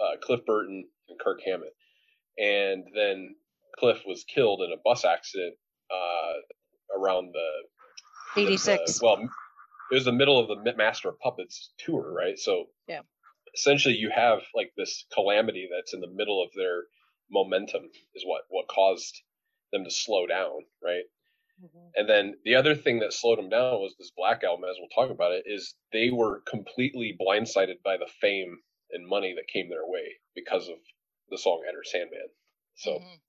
uh, 0.01 0.17
Cliff 0.21 0.45
Burton, 0.45 0.85
and 1.09 1.19
Kirk 1.19 1.39
Hammett. 1.45 1.75
And 2.37 2.85
then 2.95 3.35
Cliff 3.77 4.03
was 4.05 4.23
killed 4.23 4.61
in 4.61 4.71
a 4.71 4.81
bus 4.83 5.05
accident 5.05 5.55
uh, 5.91 6.97
around 6.99 7.33
the 7.33 8.41
86. 8.41 9.01
well, 9.01 9.29
it 9.91 9.95
was 9.95 10.05
the 10.05 10.11
middle 10.11 10.39
of 10.39 10.47
the 10.47 10.73
Master 10.75 11.09
of 11.09 11.19
Puppets 11.19 11.71
tour, 11.77 12.13
right? 12.13 12.37
So 12.37 12.65
Yeah. 12.87 13.01
essentially, 13.55 13.95
you 13.95 14.09
have 14.09 14.39
like 14.53 14.71
this 14.77 15.05
calamity 15.13 15.67
that's 15.73 15.93
in 15.93 15.99
the 16.01 16.07
middle 16.13 16.43
of 16.43 16.51
their 16.55 16.83
momentum 17.29 17.89
is 18.15 18.23
what 18.25 18.43
what 18.49 18.67
caused 18.67 19.21
them 19.71 19.83
to 19.83 19.91
slow 19.91 20.27
down, 20.27 20.65
right? 20.83 21.03
Mhm. 21.61 21.91
And 21.95 22.07
then 22.09 22.39
the 22.43 22.55
other 22.55 22.75
thing 22.75 22.99
that 22.99 23.13
slowed 23.13 23.39
them 23.39 23.49
down 23.49 23.79
was 23.81 23.95
this 23.97 24.11
Black 24.11 24.43
Album, 24.43 24.65
as 24.69 24.77
we'll 24.79 24.89
talk 24.89 25.09
about 25.11 25.31
it, 25.31 25.43
is 25.47 25.75
they 25.91 26.11
were 26.11 26.41
completely 26.41 27.17
blindsided 27.19 27.81
by 27.83 27.97
the 27.97 28.07
fame 28.21 28.61
and 28.91 29.07
money 29.07 29.33
that 29.33 29.47
came 29.47 29.69
their 29.69 29.85
way 29.87 30.19
because 30.35 30.67
of 30.69 30.77
the 31.29 31.37
song 31.37 31.63
Enter 31.67 31.83
Sandman. 31.83 32.29
So 32.75 32.99
Mhm. 32.99 33.19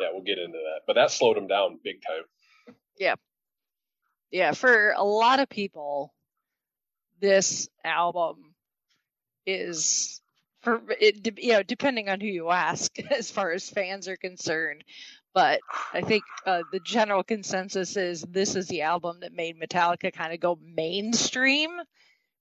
yeah, 0.00 0.10
we'll 0.12 0.22
get 0.22 0.38
into 0.38 0.58
that. 0.58 0.82
But 0.86 0.94
that 0.94 1.10
slowed 1.10 1.36
them 1.36 1.46
down 1.46 1.78
big 1.82 2.02
time. 2.02 2.24
yeah, 2.96 3.16
Yeah. 4.30 4.52
for 4.52 4.92
a 4.92 5.04
lot 5.04 5.40
of 5.40 5.48
people, 5.48 6.14
this 7.18 7.68
album 7.84 8.54
is 9.46 10.22
for 10.60 10.82
it. 11.00 11.38
You 11.38 11.52
know, 11.52 11.62
depending 11.62 12.08
on 12.08 12.20
who 12.20 12.26
you 12.26 12.50
ask, 12.50 12.92
as 13.10 13.30
far 13.30 13.50
as 13.52 13.68
fans 13.68 14.08
are 14.08 14.16
concerned. 14.16 14.84
But 15.34 15.60
I 15.92 16.00
think 16.00 16.24
uh, 16.46 16.62
the 16.72 16.80
general 16.80 17.22
consensus 17.22 17.96
is 17.96 18.22
this 18.22 18.56
is 18.56 18.66
the 18.68 18.82
album 18.82 19.20
that 19.20 19.32
made 19.32 19.58
Metallica 19.60 20.12
kind 20.12 20.32
of 20.32 20.40
go 20.40 20.58
mainstream 20.62 21.70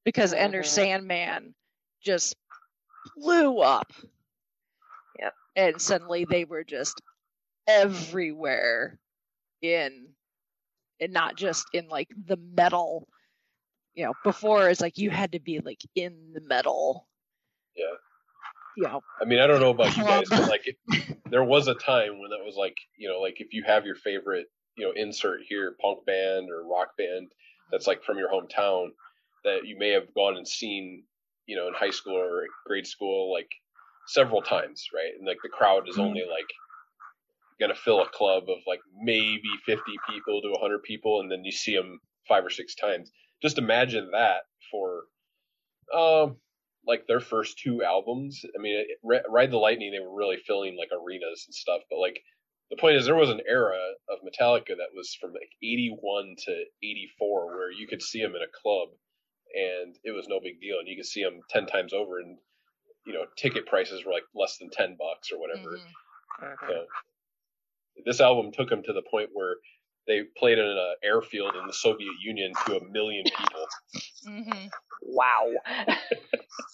because 0.04 0.34
Enter 0.34 0.62
Mhm. 0.62 0.66
Sandman 0.66 1.56
just 2.02 2.36
blew 3.16 3.60
up. 3.60 3.92
Yep. 5.20 5.34
And 5.56 5.82
suddenly 5.82 6.26
they 6.26 6.46
were 6.46 6.64
just 6.64 7.02
everywhere 7.68 9.00
in 9.62 10.16
and 11.00 11.14
not 11.14 11.36
just 11.36 11.66
in 11.74 11.88
like 11.88 12.10
the 12.26 12.38
metal 12.38 13.08
you 13.94 14.06
know 14.06 14.14
before 14.24 14.70
it's 14.70 14.82
like 14.82 14.98
you 14.98 15.10
had 15.10 15.34
to 15.34 15.40
be 15.40 15.60
like 15.60 15.82
in 15.96 16.34
the 16.34 16.42
metal 16.42 17.08
Yeah. 17.76 17.96
You 18.80 18.88
know 18.88 19.02
I 19.22 19.26
mean, 19.26 19.40
I 19.40 19.48
don't 19.48 19.60
know 19.60 19.72
about 19.72 19.96
you 19.98 20.04
guys, 20.04 20.30
but 20.30 20.50
like, 20.50 20.66
it, 20.66 20.78
there 21.30 21.44
was 21.44 21.68
a 21.68 21.76
time 21.76 22.20
when 22.20 22.30
that 22.30 22.46
was 22.46 22.56
like, 22.58 22.78
you 22.98 23.10
know, 23.10 23.20
like 23.20 23.42
if 23.42 23.54
you 23.54 23.64
have 23.66 23.86
your 23.86 23.96
favorite, 23.96 24.48
you 24.78 24.86
know, 24.86 24.94
insert 24.96 25.42
here, 25.48 25.76
punk 25.82 26.06
band 26.06 26.50
or 26.50 26.66
rock 26.66 26.96
band 26.98 27.28
that's 27.72 27.88
like 27.88 28.04
from 28.04 28.18
your 28.18 28.30
hometown 28.30 28.88
that 29.44 29.66
you 29.66 29.78
may 29.78 29.90
have 29.90 30.14
gone 30.14 30.38
and 30.38 30.48
seen, 30.48 31.04
you 31.46 31.58
know, 31.58 31.68
in 31.68 31.74
high 31.74 31.90
school 31.90 32.16
or 32.16 32.46
grade 32.66 32.88
school, 32.88 33.32
like 33.34 33.50
several 34.08 34.42
times, 34.42 34.88
right? 34.96 35.12
And 35.18 35.28
like 35.28 35.40
the 35.44 35.50
crowd 35.50 35.90
is 35.90 35.98
only 36.00 36.22
like 36.22 36.50
gonna 37.60 37.76
fill 37.76 38.02
a 38.02 38.10
club 38.10 38.44
of 38.44 38.60
like 38.66 38.80
maybe 39.02 39.50
50 39.66 39.82
people 40.10 40.42
to 40.42 40.52
100 40.52 40.84
people, 40.84 41.20
and 41.20 41.30
then 41.30 41.44
you 41.44 41.52
see 41.52 41.76
them 41.76 42.00
five 42.30 42.46
or 42.46 42.50
six 42.50 42.76
times. 42.76 43.12
Just 43.42 43.58
imagine 43.58 44.12
that 44.14 44.44
for, 44.72 45.04
um, 45.94 46.38
like 46.90 47.06
their 47.08 47.20
first 47.20 47.60
two 47.60 47.84
albums. 47.84 48.44
I 48.58 48.62
mean, 48.62 48.84
it, 48.90 49.24
Ride 49.30 49.52
the 49.52 49.58
Lightning, 49.58 49.92
they 49.92 50.00
were 50.00 50.14
really 50.14 50.38
filling 50.38 50.76
like 50.76 50.90
arenas 50.92 51.46
and 51.48 51.54
stuff. 51.54 51.82
But 51.90 52.00
like, 52.00 52.20
the 52.72 52.78
point 52.78 52.98
is, 52.98 53.06
there 53.06 53.16
was 53.16 53.30
an 53.30 53.42
era 53.48 53.78
of 54.10 54.20
Metallica 54.26 54.76
that 54.76 54.94
was 54.96 55.16
from 55.22 55.32
like 55.34 55.52
81 55.64 56.36
to 56.46 56.64
84 56.84 57.46
where 57.46 57.72
you 57.72 57.88
could 57.88 58.02
see 58.02 58.22
them 58.22 58.36
in 58.36 58.42
a 58.42 58.52
club 58.62 58.90
and 59.56 59.96
it 60.04 60.12
was 60.12 60.28
no 60.28 60.40
big 60.44 60.60
deal. 60.60 60.80
And 60.80 60.88
you 60.88 60.96
could 60.96 61.06
see 61.06 61.24
them 61.24 61.42
10 61.50 61.68
times 61.68 61.94
over 61.94 62.20
and, 62.20 62.38
you 63.06 63.14
know, 63.14 63.26
ticket 63.38 63.68
prices 63.68 64.04
were 64.04 64.12
like 64.12 64.26
less 64.36 64.58
than 64.58 64.70
10 64.72 64.98
bucks 64.98 65.32
or 65.32 65.40
whatever. 65.40 65.78
Mhm. 65.78 65.94
Mhm. 66.42 66.68
So 66.68 66.88
this 68.06 68.20
album 68.20 68.52
took 68.52 68.70
them 68.70 68.84
to 68.84 68.94
the 68.94 69.04
point 69.04 69.30
where 69.34 69.58
they 70.08 70.24
played 70.38 70.58
in 70.58 70.66
an 70.66 70.96
airfield 71.04 71.56
in 71.56 71.68
the 71.68 71.74
Soviet 71.74 72.14
Union 72.22 72.52
to 72.66 72.78
a 72.78 72.84
million 72.86 73.24
people. 73.26 73.68
Mhm. 74.26 74.72
Wow. 75.02 75.54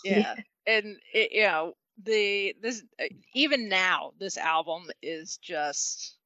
yeah 0.04 0.36
and 0.68 0.98
it, 1.14 1.32
you 1.32 1.44
know 1.44 1.74
the 2.04 2.56
this 2.62 2.84
uh, 3.00 3.06
even 3.34 3.68
now 3.70 4.12
this 4.20 4.38
album 4.38 4.84
is 5.02 5.38
just 5.38 6.18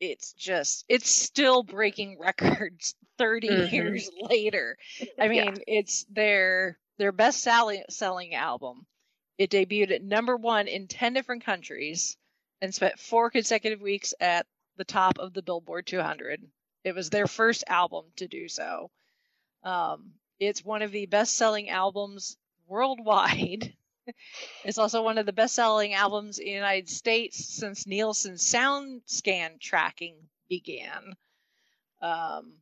it's 0.00 0.32
just 0.34 0.84
it's 0.88 1.08
still 1.10 1.62
breaking 1.62 2.18
records 2.20 2.94
30 3.18 3.48
Mhm. 3.48 3.70
years 3.72 4.10
later 4.20 4.76
i 5.18 5.28
Yeah. 5.28 5.28
mean 5.28 5.62
it's 5.66 6.04
their 6.10 6.78
their 6.98 7.12
best 7.12 7.40
selling 7.42 7.82
selling 7.90 8.34
album 8.34 8.86
it 9.38 9.50
debuted 9.50 9.90
at 9.92 10.02
number 10.02 10.36
one 10.36 10.66
in 10.68 10.86
10 10.88 11.12
different 11.14 11.44
countries 11.44 12.16
and 12.60 12.74
spent 12.74 12.98
four 12.98 13.30
consecutive 13.30 13.80
weeks 13.80 14.14
at 14.20 14.46
the 14.76 14.84
top 14.84 15.18
of 15.18 15.32
the 15.34 15.42
billboard 15.42 15.86
200 15.86 16.42
it 16.84 16.94
was 16.94 17.10
their 17.10 17.26
first 17.26 17.64
album 17.68 18.04
to 18.16 18.26
do 18.28 18.48
so 18.48 18.90
um, 19.62 20.12
it's 20.40 20.64
one 20.64 20.82
of 20.82 20.92
the 20.92 21.06
best 21.06 21.36
selling 21.36 21.68
albums 21.68 22.36
worldwide. 22.66 23.72
it's 24.64 24.78
also 24.78 25.02
one 25.02 25.18
of 25.18 25.26
the 25.26 25.32
best 25.32 25.54
selling 25.54 25.94
albums 25.94 26.38
in 26.38 26.46
the 26.46 26.52
United 26.52 26.88
States 26.88 27.44
since 27.44 27.86
Nielsen 27.86 28.34
SoundScan 28.34 29.60
tracking 29.60 30.16
began. 30.48 31.14
Um, 32.00 32.52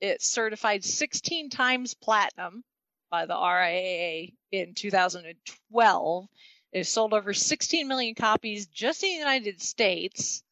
it's 0.00 0.28
certified 0.28 0.84
16 0.84 1.50
times 1.50 1.94
platinum 1.94 2.62
by 3.10 3.26
the 3.26 3.34
RIAA 3.34 4.34
in 4.52 4.74
2012. 4.74 6.28
It 6.72 6.86
sold 6.86 7.14
over 7.14 7.32
16 7.32 7.88
million 7.88 8.14
copies 8.14 8.66
just 8.66 9.02
in 9.02 9.10
the 9.10 9.16
United 9.16 9.62
States. 9.62 10.42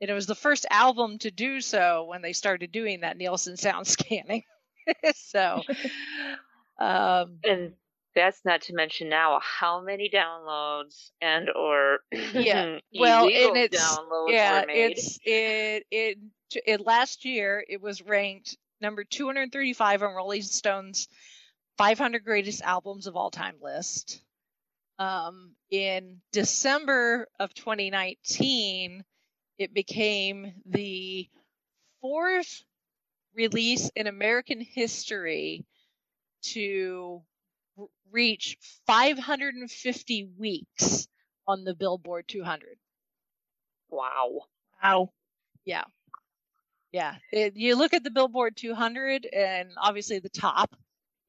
And 0.00 0.10
it 0.10 0.14
was 0.14 0.26
the 0.26 0.34
first 0.34 0.66
album 0.70 1.18
to 1.18 1.30
do 1.30 1.60
so 1.60 2.04
when 2.04 2.22
they 2.22 2.32
started 2.32 2.72
doing 2.72 3.00
that 3.00 3.16
Nielsen 3.16 3.56
sound 3.56 3.86
scanning. 3.86 4.44
so, 5.14 5.62
um, 6.78 7.38
And 7.44 7.72
that's 8.14 8.44
not 8.44 8.62
to 8.62 8.74
mention 8.74 9.08
now 9.08 9.40
how 9.42 9.80
many 9.80 10.10
downloads 10.10 11.10
and 11.20 11.48
or 11.50 11.98
Yeah, 12.12 12.78
well, 12.98 13.24
and 13.24 13.56
it's- 13.56 13.98
downloads 13.98 14.32
yeah, 14.32 14.64
it's 14.68 15.18
it 15.24 15.86
it 15.90 16.18
it 16.66 16.80
last 16.84 17.24
year 17.24 17.64
it 17.68 17.80
was 17.80 18.02
ranked 18.02 18.56
number 18.80 19.04
235 19.04 20.02
on 20.02 20.14
Rolling 20.14 20.42
Stone's 20.42 21.08
500 21.78 22.24
greatest 22.24 22.62
albums 22.62 23.06
of 23.06 23.16
all 23.16 23.30
time 23.30 23.56
list. 23.60 24.22
Um, 24.98 25.52
in 25.70 26.20
December 26.32 27.26
of 27.38 27.54
2019, 27.54 29.02
it 29.58 29.72
became 29.72 30.52
the 30.66 31.28
fourth 32.02 32.64
release 33.34 33.90
in 33.96 34.06
American 34.06 34.60
history 34.60 35.64
to 36.42 37.22
r- 37.78 37.86
reach 38.12 38.58
550 38.86 40.24
weeks 40.38 41.08
on 41.46 41.64
the 41.64 41.74
Billboard 41.74 42.26
200. 42.28 42.78
wow. 43.90 44.40
Wow. 44.82 45.12
Yeah. 45.64 45.84
Yeah. 46.92 47.16
It, 47.32 47.56
you 47.56 47.76
look 47.76 47.94
at 47.94 48.02
the 48.04 48.10
Billboard 48.10 48.56
200 48.56 49.26
and 49.26 49.70
obviously 49.80 50.18
the 50.18 50.28
top, 50.28 50.74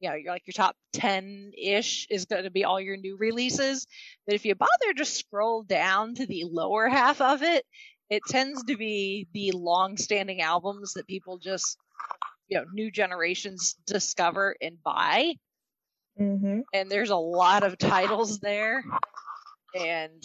you 0.00 0.08
know, 0.08 0.16
you're 0.16 0.32
like 0.32 0.46
your 0.46 0.52
top 0.54 0.76
10 0.94 1.52
ish 1.56 2.06
is 2.10 2.24
going 2.26 2.44
to 2.44 2.50
be 2.50 2.64
all 2.64 2.80
your 2.80 2.96
new 2.96 3.16
releases. 3.16 3.86
But 4.26 4.34
if 4.34 4.44
you 4.44 4.54
bother 4.56 4.94
to 4.96 5.04
scroll 5.04 5.62
down 5.62 6.14
to 6.16 6.26
the 6.26 6.44
lower 6.50 6.88
half 6.88 7.20
of 7.20 7.42
it, 7.42 7.64
it 8.10 8.26
tends 8.26 8.64
to 8.64 8.76
be 8.76 9.28
the 9.32 9.52
long 9.52 9.96
standing 9.96 10.40
albums 10.42 10.94
that 10.94 11.06
people 11.06 11.38
just, 11.38 11.78
you 12.48 12.58
know, 12.58 12.64
new 12.72 12.90
generations 12.90 13.76
discover 13.86 14.56
and 14.60 14.82
buy. 14.82 15.34
Mm-hmm. 16.20 16.60
and 16.74 16.90
there's 16.90 17.08
a 17.08 17.16
lot 17.16 17.62
of 17.62 17.78
titles 17.78 18.38
there 18.40 18.84
and 19.74 20.22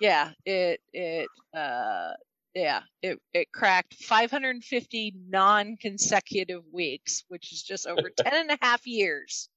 yeah 0.00 0.30
it 0.44 0.80
it 0.92 1.28
uh 1.56 2.10
yeah 2.56 2.80
it 3.02 3.20
it 3.32 3.52
cracked 3.52 3.94
550 3.94 5.14
non-consecutive 5.28 6.64
weeks 6.72 7.22
which 7.28 7.52
is 7.52 7.62
just 7.62 7.86
over 7.86 8.10
10 8.18 8.32
and 8.34 8.50
a 8.50 8.58
half 8.60 8.84
years 8.84 9.48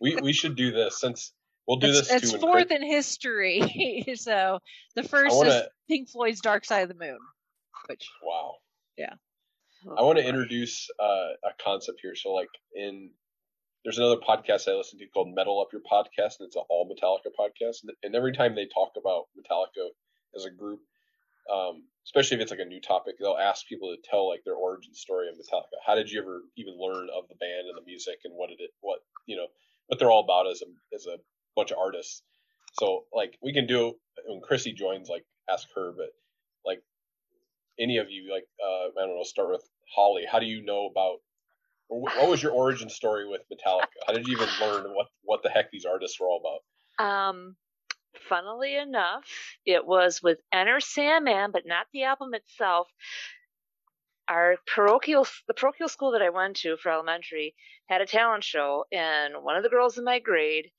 we 0.00 0.16
we 0.22 0.32
should 0.32 0.56
do 0.56 0.70
this 0.72 0.98
since 0.98 1.34
We'll 1.68 1.76
do 1.76 1.88
It's, 1.88 2.08
this 2.08 2.10
it's 2.10 2.30
too. 2.30 2.36
in 2.36 2.40
fourth 2.40 2.70
in 2.72 2.82
history. 2.82 4.04
so 4.16 4.58
the 4.96 5.02
first 5.04 5.36
wanna- 5.36 5.50
is 5.50 5.62
Pink 5.88 6.08
Floyd's 6.08 6.40
Dark 6.40 6.64
Side 6.64 6.80
of 6.82 6.88
the 6.88 6.94
Moon, 6.96 7.18
which 7.88 8.08
Wow. 8.22 8.56
Oh, 9.86 9.94
I 9.96 10.02
want 10.02 10.18
to 10.18 10.26
introduce 10.26 10.88
uh, 11.00 11.34
a 11.44 11.52
concept 11.62 12.00
here. 12.02 12.14
So, 12.14 12.32
like, 12.32 12.48
in 12.74 13.10
there's 13.84 13.98
another 13.98 14.16
podcast 14.16 14.68
I 14.68 14.76
listen 14.76 14.98
to 15.00 15.06
called 15.06 15.34
Metal 15.34 15.60
Up 15.60 15.72
Your 15.72 15.82
Podcast, 15.82 16.38
and 16.38 16.46
it's 16.46 16.56
an 16.56 16.62
all 16.70 16.86
Metallica 16.86 17.32
podcast. 17.34 17.78
And, 18.02 18.14
every 18.14 18.32
time 18.32 18.54
they 18.54 18.66
talk 18.66 18.92
about 18.96 19.26
Metallica 19.36 19.88
as 20.36 20.44
a 20.44 20.50
group, 20.50 20.80
um, 21.52 21.82
especially 22.06 22.36
if 22.36 22.42
it's 22.42 22.50
like 22.52 22.60
a 22.60 22.64
new 22.64 22.80
topic, 22.80 23.16
they'll 23.18 23.36
ask 23.40 23.66
people 23.66 23.94
to 23.94 24.08
tell 24.08 24.28
like 24.28 24.42
their 24.44 24.54
origin 24.54 24.94
story 24.94 25.28
of 25.28 25.34
Metallica. 25.34 25.82
How 25.84 25.96
did 25.96 26.10
you 26.10 26.20
ever 26.22 26.42
even 26.56 26.74
learn 26.78 27.08
of 27.10 27.28
the 27.28 27.34
band 27.34 27.66
and 27.68 27.76
the 27.76 27.84
music, 27.84 28.18
and 28.24 28.34
what 28.36 28.50
did 28.50 28.60
it, 28.60 28.70
what 28.80 29.00
you 29.26 29.36
know, 29.36 29.46
what 29.88 29.98
they're 29.98 30.10
all 30.12 30.24
about 30.24 30.48
as 30.48 30.62
a 30.62 30.94
as 30.94 31.06
a 31.06 31.18
bunch 31.56 31.72
of 31.72 31.78
artists. 31.78 32.22
So, 32.78 33.04
like, 33.12 33.36
we 33.42 33.52
can 33.52 33.66
do 33.66 33.94
when 34.26 34.40
Chrissy 34.40 34.72
joins, 34.72 35.08
like, 35.08 35.24
ask 35.50 35.66
her, 35.74 35.92
but 35.92 36.08
any 37.78 37.98
of 37.98 38.10
you, 38.10 38.32
like 38.32 38.44
uh, 38.62 39.00
I 39.00 39.06
don't 39.06 39.16
know, 39.16 39.22
start 39.24 39.50
with 39.50 39.68
Holly. 39.94 40.22
How 40.30 40.38
do 40.38 40.46
you 40.46 40.64
know 40.64 40.88
about? 40.90 41.18
What 41.88 42.28
was 42.28 42.42
your 42.42 42.52
origin 42.52 42.88
story 42.88 43.28
with 43.28 43.42
Metallica? 43.52 43.86
How 44.06 44.14
did 44.14 44.26
you 44.26 44.34
even 44.34 44.48
learn 44.60 44.94
what 44.94 45.08
what 45.22 45.42
the 45.42 45.50
heck 45.50 45.70
these 45.70 45.84
artists 45.84 46.18
were 46.18 46.26
all 46.26 46.40
about? 46.40 47.04
Um, 47.04 47.56
funnily 48.28 48.76
enough, 48.76 49.24
it 49.66 49.86
was 49.86 50.22
with 50.22 50.38
Enter 50.52 50.80
Sandman, 50.80 51.50
but 51.52 51.66
not 51.66 51.86
the 51.92 52.04
album 52.04 52.34
itself. 52.34 52.88
Our 54.28 54.56
parochial, 54.66 55.26
the 55.48 55.54
parochial 55.54 55.88
school 55.88 56.12
that 56.12 56.22
I 56.22 56.30
went 56.30 56.56
to 56.58 56.76
for 56.76 56.92
elementary 56.92 57.54
had 57.88 58.00
a 58.00 58.06
talent 58.06 58.44
show, 58.44 58.86
and 58.90 59.34
one 59.42 59.56
of 59.56 59.62
the 59.62 59.68
girls 59.68 59.98
in 59.98 60.04
my 60.04 60.20
grade 60.20 60.70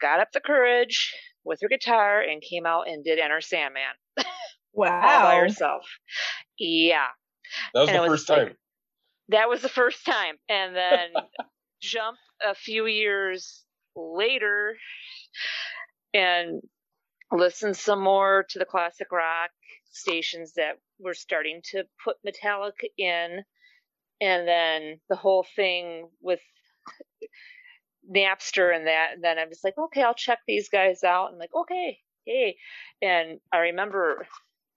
got 0.00 0.20
up 0.20 0.32
the 0.32 0.40
courage 0.40 1.14
with 1.44 1.60
her 1.60 1.68
guitar 1.68 2.20
and 2.20 2.42
came 2.42 2.66
out 2.66 2.88
and 2.88 3.04
did 3.04 3.18
Enter 3.18 3.40
Sandman 3.40 3.82
all 4.84 5.00
by 5.00 5.34
Wow. 5.34 5.40
herself. 5.40 5.86
Yeah, 6.58 7.06
That 7.74 7.80
was 7.80 7.88
And 7.88 7.98
the 7.98 8.02
it 8.04 8.08
was 8.10 8.20
first 8.20 8.28
like- 8.30 8.48
time. 8.48 8.56
that 9.28 9.48
was 9.48 9.62
the 9.62 9.68
first 9.68 10.04
time, 10.04 10.36
and 10.48 10.74
then 10.76 11.12
jump 11.80 12.18
a 12.44 12.54
few 12.54 12.86
years 12.86 13.64
later 13.94 14.76
and 16.14 16.62
listen 17.32 17.74
some 17.74 18.00
more 18.02 18.44
to 18.50 18.58
the 18.58 18.64
classic 18.64 19.10
rock 19.12 19.50
stations 19.90 20.52
that 20.54 20.78
were 20.98 21.14
starting 21.14 21.60
to 21.70 21.84
put 22.04 22.16
Metallica 22.26 22.88
in, 22.98 23.44
and 24.20 24.48
then 24.48 25.00
the 25.08 25.16
whole 25.16 25.44
thing 25.56 26.08
with 26.20 26.40
Napster 28.08 28.74
and 28.74 28.86
that, 28.86 29.10
and 29.14 29.24
then 29.24 29.38
I'm 29.38 29.48
just 29.48 29.64
like, 29.64 29.76
okay, 29.76 30.02
I'll 30.02 30.14
check 30.14 30.38
these 30.46 30.68
guys 30.68 31.02
out. 31.02 31.30
And 31.30 31.38
like, 31.38 31.54
okay, 31.54 31.98
hey, 32.24 32.56
and 33.02 33.40
I 33.52 33.58
remember 33.58 34.26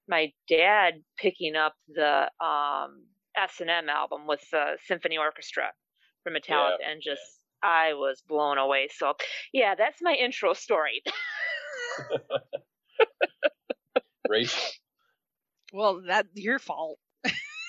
my 0.10 0.34
dad 0.50 0.96
picking 1.18 1.56
up 1.56 1.76
the 1.88 2.30
um 2.44 3.06
S 3.38 3.62
and 3.62 3.70
M 3.70 3.88
album 3.88 4.28
with 4.28 4.42
the 4.52 4.78
symphony 4.86 5.18
orchestra 5.18 5.72
from 6.24 6.34
Metallica, 6.34 6.78
and 6.90 7.02
just 7.02 7.22
I 7.64 7.94
was 7.94 8.22
blown 8.28 8.58
away. 8.58 8.90
So, 8.92 9.14
yeah, 9.54 9.76
that's 9.76 10.02
my 10.02 10.14
intro 10.14 10.54
story. 10.54 11.04
Rach, 14.30 14.74
well, 15.74 16.02
that 16.08 16.28
your 16.34 16.60
fault. 16.60 17.00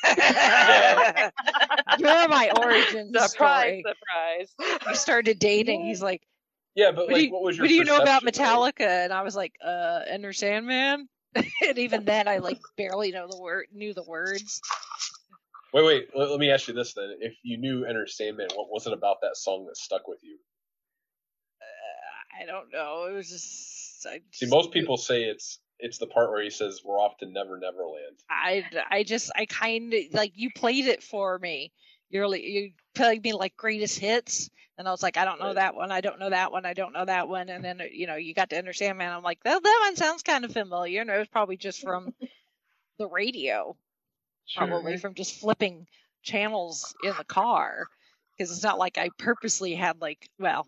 Yeah. 0.04 1.30
You're 1.98 2.28
my 2.28 2.50
origin 2.58 3.12
surprise, 3.12 3.28
story. 3.30 3.84
surprise. 3.86 4.78
We 4.86 4.94
started 4.94 5.38
dating. 5.38 5.84
He's 5.84 6.02
like, 6.02 6.22
yeah, 6.74 6.92
but 6.92 7.06
what, 7.06 7.12
like, 7.12 7.16
do 7.16 7.26
you, 7.26 7.32
what 7.32 7.42
was 7.42 7.56
your 7.56 7.64
what 7.64 7.68
do 7.68 7.74
you 7.74 7.84
know 7.84 7.96
about 7.98 8.22
perception, 8.22 8.44
right? 8.44 8.74
Metallica? 8.78 9.04
And 9.04 9.12
I 9.12 9.22
was 9.22 9.36
like, 9.36 9.52
uh, 9.64 10.00
Enter 10.06 10.32
Sandman. 10.32 11.08
and 11.68 11.78
even 11.78 12.04
then, 12.04 12.28
I 12.28 12.38
like 12.38 12.58
barely 12.76 13.12
know 13.12 13.28
the 13.28 13.40
word, 13.40 13.66
knew 13.72 13.94
the 13.94 14.02
words. 14.02 14.60
Wait, 15.72 15.84
wait. 15.84 16.08
Let, 16.14 16.30
let 16.30 16.40
me 16.40 16.50
ask 16.50 16.68
you 16.68 16.74
this 16.74 16.94
then: 16.94 17.16
If 17.20 17.34
you 17.42 17.56
knew 17.58 17.84
Enter 17.84 18.06
Sandman, 18.06 18.48
what 18.54 18.68
was 18.70 18.86
it 18.86 18.92
about 18.92 19.18
that 19.22 19.36
song 19.36 19.66
that 19.66 19.76
stuck 19.76 20.08
with 20.08 20.18
you? 20.22 20.36
Uh, 21.62 22.42
I 22.42 22.46
don't 22.46 22.72
know. 22.72 23.06
It 23.10 23.14
was 23.14 23.28
just. 23.28 24.06
I 24.06 24.20
See, 24.32 24.46
just- 24.46 24.50
most 24.52 24.72
people 24.72 24.96
say 24.96 25.24
it's 25.24 25.58
it's 25.78 25.98
the 25.98 26.06
part 26.06 26.30
where 26.30 26.42
he 26.42 26.50
says 26.50 26.80
we're 26.84 26.98
off 27.00 27.16
to 27.18 27.26
Never 27.26 27.58
Never 27.58 27.84
Land. 27.86 28.18
I, 28.28 28.64
I 28.90 29.02
just 29.02 29.30
I 29.34 29.46
kind 29.46 29.92
of 29.94 30.00
like 30.12 30.32
you 30.34 30.50
played 30.54 30.86
it 30.86 31.02
for 31.02 31.38
me. 31.38 31.72
You're 32.10 32.28
like 32.28 32.42
you 32.42 32.72
played 32.94 33.22
me 33.22 33.32
like 33.32 33.56
greatest 33.56 33.98
hits, 33.98 34.50
and 34.76 34.88
I 34.88 34.90
was 34.90 35.02
like, 35.02 35.16
I 35.16 35.24
don't 35.24 35.40
know 35.40 35.54
that 35.54 35.74
one, 35.74 35.92
I 35.92 36.00
don't 36.00 36.18
know 36.18 36.30
that 36.30 36.52
one, 36.52 36.66
I 36.66 36.74
don't 36.74 36.92
know 36.92 37.04
that 37.04 37.28
one, 37.28 37.48
and 37.48 37.64
then 37.64 37.80
you 37.92 38.06
know 38.06 38.16
you 38.16 38.34
got 38.34 38.50
to 38.50 38.58
understand, 38.58 38.98
man. 38.98 39.12
I'm 39.12 39.22
like 39.22 39.42
that 39.44 39.62
that 39.62 39.80
one 39.86 39.96
sounds 39.96 40.22
kind 40.22 40.44
of 40.44 40.52
familiar, 40.52 41.00
and 41.00 41.10
it 41.10 41.18
was 41.18 41.28
probably 41.28 41.56
just 41.56 41.80
from 41.82 42.12
the 42.98 43.06
radio, 43.08 43.76
probably 44.56 44.96
from 44.96 45.14
just 45.14 45.40
flipping 45.40 45.86
channels 46.22 46.94
in 47.04 47.14
the 47.16 47.24
car, 47.24 47.86
because 48.36 48.50
it's 48.50 48.64
not 48.64 48.78
like 48.78 48.98
I 48.98 49.10
purposely 49.16 49.74
had 49.74 50.00
like 50.00 50.28
well. 50.38 50.66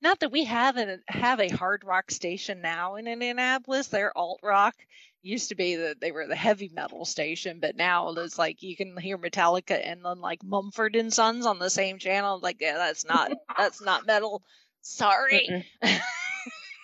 Not 0.00 0.20
that 0.20 0.32
we 0.32 0.44
have 0.44 0.76
a 0.76 0.98
have 1.08 1.40
a 1.40 1.48
hard 1.48 1.84
rock 1.84 2.10
station 2.10 2.60
now 2.60 2.94
in 2.96 3.08
Indianapolis. 3.08 3.88
They're 3.88 4.16
alt 4.16 4.40
rock, 4.42 4.76
used 5.22 5.48
to 5.48 5.54
be 5.54 5.76
that 5.76 6.00
they 6.00 6.12
were 6.12 6.26
the 6.26 6.36
heavy 6.36 6.70
metal 6.72 7.04
station, 7.04 7.58
but 7.60 7.76
now 7.76 8.10
it's 8.10 8.38
like 8.38 8.62
you 8.62 8.76
can 8.76 8.96
hear 8.96 9.18
Metallica 9.18 9.80
and 9.82 10.04
then 10.04 10.20
like 10.20 10.42
Mumford 10.44 10.96
and 10.96 11.12
Sons 11.12 11.46
on 11.46 11.58
the 11.58 11.70
same 11.70 11.98
channel. 11.98 12.38
Like, 12.40 12.60
yeah, 12.60 12.76
that's 12.76 13.04
not 13.04 13.32
that's 13.56 13.82
not 13.82 14.06
metal. 14.06 14.42
Sorry. 14.82 15.66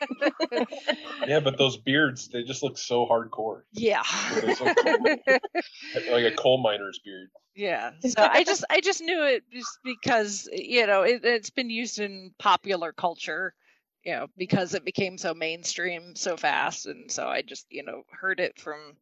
Yeah, 1.26 1.40
but 1.40 1.56
those 1.58 1.76
beards, 1.76 2.28
they 2.28 2.42
just 2.42 2.62
look 2.62 2.76
so 2.76 3.06
hardcore. 3.06 3.62
yeah. 3.72 4.02
So 4.02 4.64
like 6.10 6.24
a 6.32 6.36
coal 6.36 6.62
miner's 6.62 7.00
beard. 7.04 7.30
yeah. 7.54 7.92
So 8.00 8.22
I 8.22 8.44
just 8.44 8.64
I 8.68 8.80
just 8.80 9.00
knew 9.00 9.22
it 9.24 9.44
just 9.50 9.78
because 9.84 10.48
you 10.52 10.86
know 10.86 11.02
it, 11.02 11.24
it's 11.24 11.50
been 11.50 11.70
used 11.70 11.98
in 11.98 12.34
popular 12.38 12.92
culture. 12.92 13.54
You 14.04 14.12
know, 14.12 14.26
because 14.36 14.74
it 14.74 14.84
became 14.84 15.16
so 15.16 15.32
mainstream 15.32 16.14
so 16.14 16.36
fast, 16.36 16.84
and 16.84 17.10
so 17.10 17.26
I 17.26 17.40
just 17.40 17.66
you 17.70 17.82
know 17.84 18.02
heard 18.10 18.38
it 18.38 18.60
from 18.60 18.96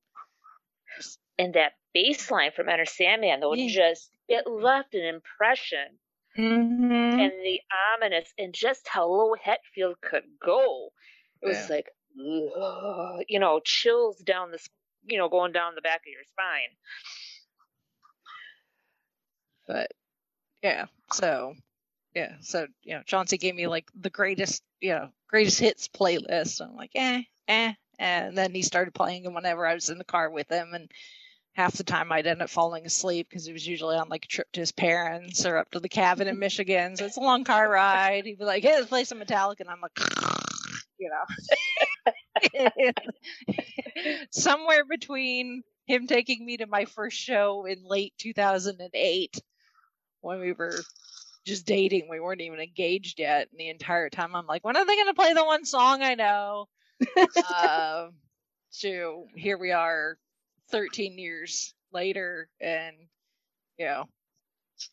And 1.39 1.55
that 1.55 1.73
bass 1.93 2.31
line 2.31 2.53
from 2.55 2.69
Enter 2.69 2.85
Sandman, 2.85 3.41
though, 3.41 3.55
Yeah. 3.55 3.69
just 3.69 4.11
it 4.29 4.47
left 4.47 4.95
an 4.95 5.05
impression. 5.05 5.99
Mm-hmm. 6.39 7.19
and 7.19 7.33
the 7.45 7.61
ominous 7.95 8.33
and 8.39 8.55
just 8.55 8.89
how 8.89 9.07
low 9.07 9.35
Hetfield 9.35 10.01
could 10.01 10.25
go. 10.45 10.93
It 11.43 11.47
was 11.47 11.69
Yeah. 11.69 11.75
like, 11.77 11.89
ugh, 12.19 13.25
you 13.29 13.39
know, 13.39 13.61
chills 13.65 14.19
down 14.19 14.51
the, 14.51 14.59
you 15.05 15.19
know, 15.19 15.29
going 15.29 15.53
down 15.53 15.75
the 15.75 15.83
back 15.83 16.01
of 16.01 16.07
your 16.13 16.25
spine. 16.25 16.77
but 19.67 19.91
yeah 20.63 20.87
so 21.13 21.55
yeah 22.15 22.35
so 22.41 22.67
you 22.83 22.95
know 22.95 23.03
chauncey 23.07 23.39
gave 23.39 23.55
me 23.55 23.67
like 23.67 23.89
the 23.95 24.11
greatest 24.11 24.63
you 24.81 24.91
know 24.91 25.09
greatest 25.29 25.61
hits 25.61 25.89
playlist 25.89 26.61
i'm 26.61 26.75
like 26.77 26.91
eh 26.95 27.23
eh 27.49 27.73
and 27.99 28.37
then 28.37 28.55
he 28.55 28.63
started 28.63 28.95
playing 28.95 29.25
it 29.25 29.33
whenever 29.33 29.67
i 29.67 29.75
was 29.75 29.91
in 29.91 29.99
the 29.99 30.05
car 30.05 30.31
with 30.31 30.49
him 30.51 30.75
and 30.75 30.91
half 31.55 31.75
the 31.75 31.85
time 31.85 32.11
i'd 32.13 32.27
end 32.27 32.43
up 32.43 32.51
falling 32.51 32.87
asleep 32.87 33.29
because 33.29 33.47
he 33.47 33.53
was 33.53 33.67
usually 33.67 33.97
on 33.97 34.09
like 34.09 34.25
a 34.25 34.29
trip 34.29 34.51
to 34.53 34.61
his 34.61 34.73
parents 34.73 35.45
or 35.45 35.59
up 35.59 35.71
to 35.71 35.81
the 35.81 35.89
cabin 35.89 36.29
in 36.29 36.39
michigan 36.41 36.97
so 36.97 37.05
it's 37.05 37.17
a 37.17 37.21
long 37.21 37.45
car 37.45 37.69
ride 37.69 38.25
he'd 38.25 38.39
be 38.39 38.45
like 38.45 38.63
hey 38.63 38.75
let's 38.75 38.89
play 38.89 39.05
some 39.05 39.21
metallica 39.21 39.61
and 39.61 39.71
i'm 39.71 39.81
like 39.81 39.93
you 40.99 41.11
know 41.11 42.91
somewhere 44.31 44.85
between 44.85 45.63
him 45.87 46.07
taking 46.07 46.45
me 46.45 46.57
to 46.57 46.67
my 46.67 46.85
first 46.85 47.19
show 47.19 47.67
in 47.67 47.85
late 47.85 48.13
2008 48.19 49.41
when 50.21 50.41
we 50.41 50.53
were 50.53 50.79
just 51.45 51.67
dating. 51.67 52.09
We 52.09 52.21
weren't 52.21 52.41
even 52.41 52.61
engaged 52.61 53.19
yet. 53.19 53.49
And 53.51 53.59
the 53.59 53.69
entire 53.69 54.09
time 54.09 54.35
I'm 54.35 54.47
like, 54.47 54.65
when 54.65 54.77
are 54.77 54.87
they 54.87 54.97
going 54.97 55.09
to 55.09 55.15
play 55.15 55.33
the 55.35 55.45
one 55.45 55.65
song 55.65 56.03
I 56.03 56.15
know? 56.15 56.67
uh, 57.51 58.09
so 58.71 59.27
here 59.35 59.59
we 59.59 59.73
are 59.73 60.17
13 60.73 61.19
years 61.19 61.75
later. 61.93 62.49
And, 62.61 62.97
you 63.79 63.87
know, 63.87 64.05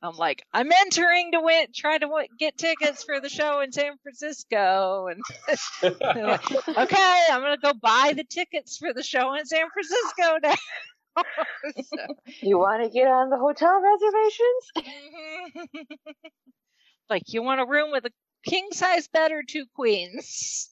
I'm 0.02 0.16
like, 0.18 0.44
I'm 0.54 0.72
entering 0.72 1.32
to 1.32 1.42
win, 1.42 1.68
try 1.74 1.98
to 1.98 2.06
w- 2.06 2.28
get 2.38 2.58
tickets 2.58 3.04
for 3.04 3.20
the 3.20 3.30
show 3.30 3.62
in 3.62 3.72
San 3.72 3.94
Francisco. 4.04 5.08
And 5.08 5.22
like, 6.04 6.52
okay, 6.68 7.22
I'm 7.32 7.42
to 7.42 7.58
go 7.62 7.74
buy 7.74 8.14
the 8.16 8.24
tickets 8.24 8.78
for 8.78 8.94
the 8.94 9.04
show 9.04 9.34
in 9.34 9.46
San 9.46 9.66
Francisco 9.74 10.38
now. 10.44 11.24
so, 11.84 12.16
You 12.42 12.60
want 12.60 12.84
to 12.84 12.90
get 12.90 13.08
on 13.08 13.30
the 13.30 13.38
hotel 13.38 13.82
reservations? 13.82 14.72
Mm-hmm. 14.78 15.82
like 17.10 17.24
you 17.28 17.42
want 17.42 17.62
a 17.62 17.66
room 17.66 17.92
with 17.92 18.06
a 18.06 18.12
king 18.46 18.68
size 18.72 19.08
bed 19.08 19.32
or 19.32 19.44
two 19.44 19.66
queens 19.76 20.70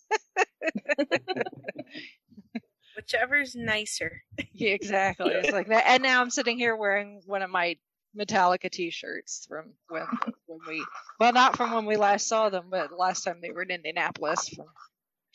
Whichever's 2.98 3.56
nicer. 3.56 4.24
yeah, 4.52 4.72
exactly 4.72 5.32
it's 5.32 5.54
like 5.54 5.68
that 5.70 5.86
and 5.88 6.04
now 6.04 6.20
i'm 6.20 6.32
sitting 6.32 6.58
here 6.58 6.76
wearing 6.76 7.22
one 7.26 7.42
of 7.44 7.50
my 7.50 7.78
Metallica 8.18 8.70
T-shirts 8.72 9.46
from 9.48 9.74
when 9.90 10.06
when 10.48 10.60
we 10.68 10.84
well 11.20 11.34
not 11.34 11.56
from 11.56 11.72
when 11.74 11.86
we 11.86 11.98
last 11.98 12.28
saw 12.28 12.50
them, 12.50 12.66
but 12.72 12.92
last 12.92 13.24
time 13.24 13.40
they 13.42 13.52
were 13.52 13.62
in 13.62 13.70
Indianapolis 13.70 14.50
from 14.50 14.66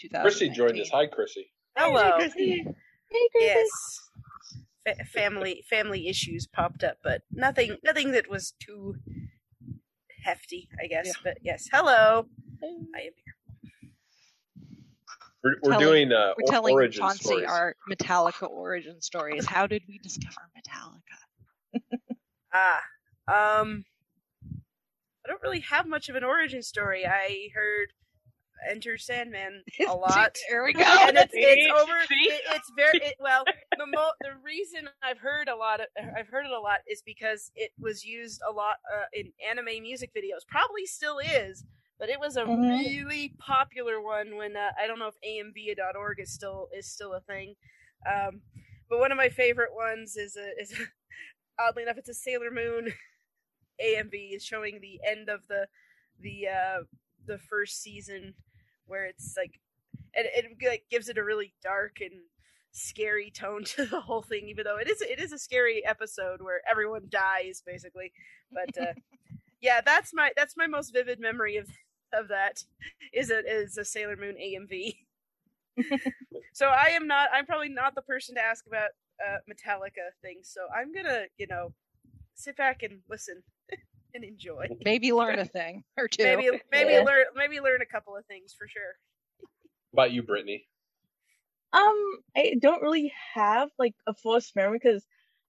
2000. 0.01 0.23
Chrissy 0.23 0.49
joined 0.49 0.81
us. 0.81 0.91
Hi, 0.91 1.07
Chrissy. 1.07 1.51
Oh, 1.79 1.91
hello. 1.93 2.17
Chrissy. 2.17 2.65
Yes. 3.39 3.69
Fa- 4.87 5.05
family 5.05 5.65
family 5.71 6.09
issues 6.09 6.49
popped 6.49 6.83
up, 6.83 6.97
but 7.05 7.23
nothing 7.31 7.77
nothing 7.85 8.11
that 8.13 8.29
was 8.29 8.55
too 8.59 8.97
hefty, 10.25 10.69
I 10.83 10.89
guess. 10.89 11.07
Yeah. 11.07 11.13
But 11.23 11.39
yes, 11.43 11.69
hello. 11.73 12.27
I 12.63 12.67
am 12.67 13.13
here. 13.25 13.32
We're, 15.45 15.55
we're 15.63 15.71
Telling- 15.73 15.87
doing 16.09 16.13
uh, 16.13 16.35
We're 16.39 16.51
telling 16.51 16.75
origin 16.75 17.03
Chauncey 17.03 17.25
stories. 17.25 17.49
our 17.49 17.75
Metallica 17.91 18.49
origin 18.49 19.01
stories. 19.01 19.45
How 19.47 19.67
did 19.67 19.83
we 19.89 19.99
discover 19.99 20.49
Metallica? 20.57 21.81
Ah, 22.55 22.83
um, 23.29 23.83
I 25.25 25.29
don't 25.29 25.41
really 25.43 25.61
have 25.61 25.87
much 25.87 26.11
of 26.11 26.17
an 26.17 26.25
origin 26.25 26.63
story. 26.63 27.07
I 27.07 27.49
heard 27.55 27.89
Enter 28.71 28.99
Sandman 28.99 29.63
a 29.89 29.95
lot. 29.95 30.37
there 30.51 30.63
we 30.63 30.75
go. 30.75 30.83
and 30.83 31.17
it's, 31.17 31.33
it's 31.33 31.73
over. 31.81 31.97
It, 32.11 32.43
it's 32.51 32.71
very 32.77 32.99
it, 32.99 33.15
well. 33.19 33.45
The 33.79 33.87
mo- 33.87 34.13
the 34.21 34.33
reason 34.45 34.87
I've 35.03 35.17
heard 35.19 35.49
a 35.49 35.57
lot 35.57 35.81
of 35.81 35.87
I've 36.15 36.29
heard 36.29 36.45
it 36.45 36.53
a 36.53 36.61
lot 36.61 36.81
is 36.87 37.03
because 37.07 37.51
it 37.57 37.71
was 37.81 38.05
used 38.05 38.43
a 38.47 38.53
lot 38.53 38.75
uh, 38.95 39.05
in 39.15 39.33
anime 39.51 39.83
music 39.83 40.11
videos. 40.15 40.47
Probably 40.47 40.85
still 40.85 41.21
is, 41.21 41.65
but 42.03 42.11
it 42.11 42.19
was 42.19 42.37
a 42.37 42.45
Mhm. 42.47 42.83
really 42.83 43.33
popular 43.39 44.01
one 44.03 44.37
when 44.37 44.57
uh, 44.57 44.73
I 44.77 44.89
don't 44.89 44.99
know 44.99 45.07
if 45.07 45.15
amvia.org 45.25 46.19
is 46.19 46.33
still 46.33 46.69
is 46.77 46.89
still 46.89 47.15
a 47.15 47.21
thing. 47.21 47.55
Um, 48.05 48.41
but 48.91 48.99
one 48.99 49.13
of 49.13 49.17
my 49.19 49.29
favorite 49.29 49.73
ones 49.73 50.17
is 50.17 50.37
a 50.37 50.51
is 50.61 50.73
a, 50.73 51.63
oddly 51.63 51.85
enough 51.85 51.99
it's 51.99 52.09
a 52.09 52.15
Sailor 52.15 52.51
Moon 52.51 52.93
AMV 53.81 54.35
is 54.35 54.45
showing 54.45 54.81
the 54.81 55.01
end 55.09 55.29
of 55.29 55.43
the 55.49 55.69
the 56.21 56.49
uh, 56.49 56.83
the 57.25 57.39
first 57.39 57.81
season 57.81 58.35
where 58.87 59.05
it's 59.05 59.35
like 59.37 59.61
and 60.17 60.27
it 60.35 60.47
like 60.69 60.87
gives 60.91 61.09
it 61.09 61.19
a 61.19 61.25
really 61.25 61.55
dark 61.63 62.01
and 62.01 62.23
scary 62.73 63.31
tone 63.31 63.63
to 63.77 63.87
the 63.87 64.01
whole 64.01 64.23
thing 64.23 64.49
even 64.49 64.65
though 64.65 64.79
it 64.79 64.91
is 64.91 65.03
it 65.03 65.21
is 65.21 65.33
a 65.33 65.39
scary 65.39 65.87
episode 65.87 66.43
where 66.43 66.63
everyone 66.69 67.07
dies 67.11 67.63
basically 67.65 68.13
but 68.53 68.77
uh 68.83 68.93
yeah 69.63 69.81
that's 69.85 70.13
my 70.15 70.33
that's 70.37 70.57
my 70.57 70.67
most 70.67 70.93
vivid 70.93 71.21
memory 71.21 71.57
of 71.57 71.69
of 72.13 72.29
that 72.29 72.65
is 73.13 73.31
a 73.31 73.39
is 73.47 73.77
a 73.79 73.85
sailor 73.85 74.17
moon 74.17 74.37
amv 74.41 74.97
so 76.53 76.67
i 76.69 76.89
am 76.89 77.07
not 77.07 77.29
i'm 77.33 77.47
probably 77.47 77.69
not 77.69 77.95
the 77.95 78.03
person 78.03 78.35
to 78.35 78.41
ask 78.43 78.67
about 78.67 78.91
uh 79.25 79.39
metallica 79.51 80.11
things 80.23 80.49
so 80.53 80.63
i'm 80.77 80.93
gonna 80.93 81.25
you 81.39 81.47
know 81.47 81.73
sit 82.35 82.57
back 82.57 82.83
and 82.83 83.01
listen 83.09 83.43
and 84.15 84.25
enjoy 84.25 84.67
Maybe 84.85 85.13
learn 85.13 85.39
a 85.39 85.45
thing 85.45 85.85
or 85.97 86.09
two. 86.09 86.23
maybe 86.23 86.51
maybe 86.71 86.93
Yeah. 86.93 87.05
learn 87.05 87.25
maybe 87.35 87.61
learn 87.61 87.81
a 87.83 87.87
couple 87.87 88.17
of 88.17 88.25
things 88.27 88.55
for 88.57 88.69
sure 88.69 88.97
How 89.95 90.05
about 90.05 90.13
you, 90.13 90.23
Brittany? 90.23 90.67
Um, 91.73 92.19
I 92.37 92.55
don't 92.61 92.83
really 92.83 93.13
have 93.35 93.71
like 93.79 93.95
a 94.07 94.15
forced 94.15 94.55
memory 94.57 94.79
because, 94.83 95.07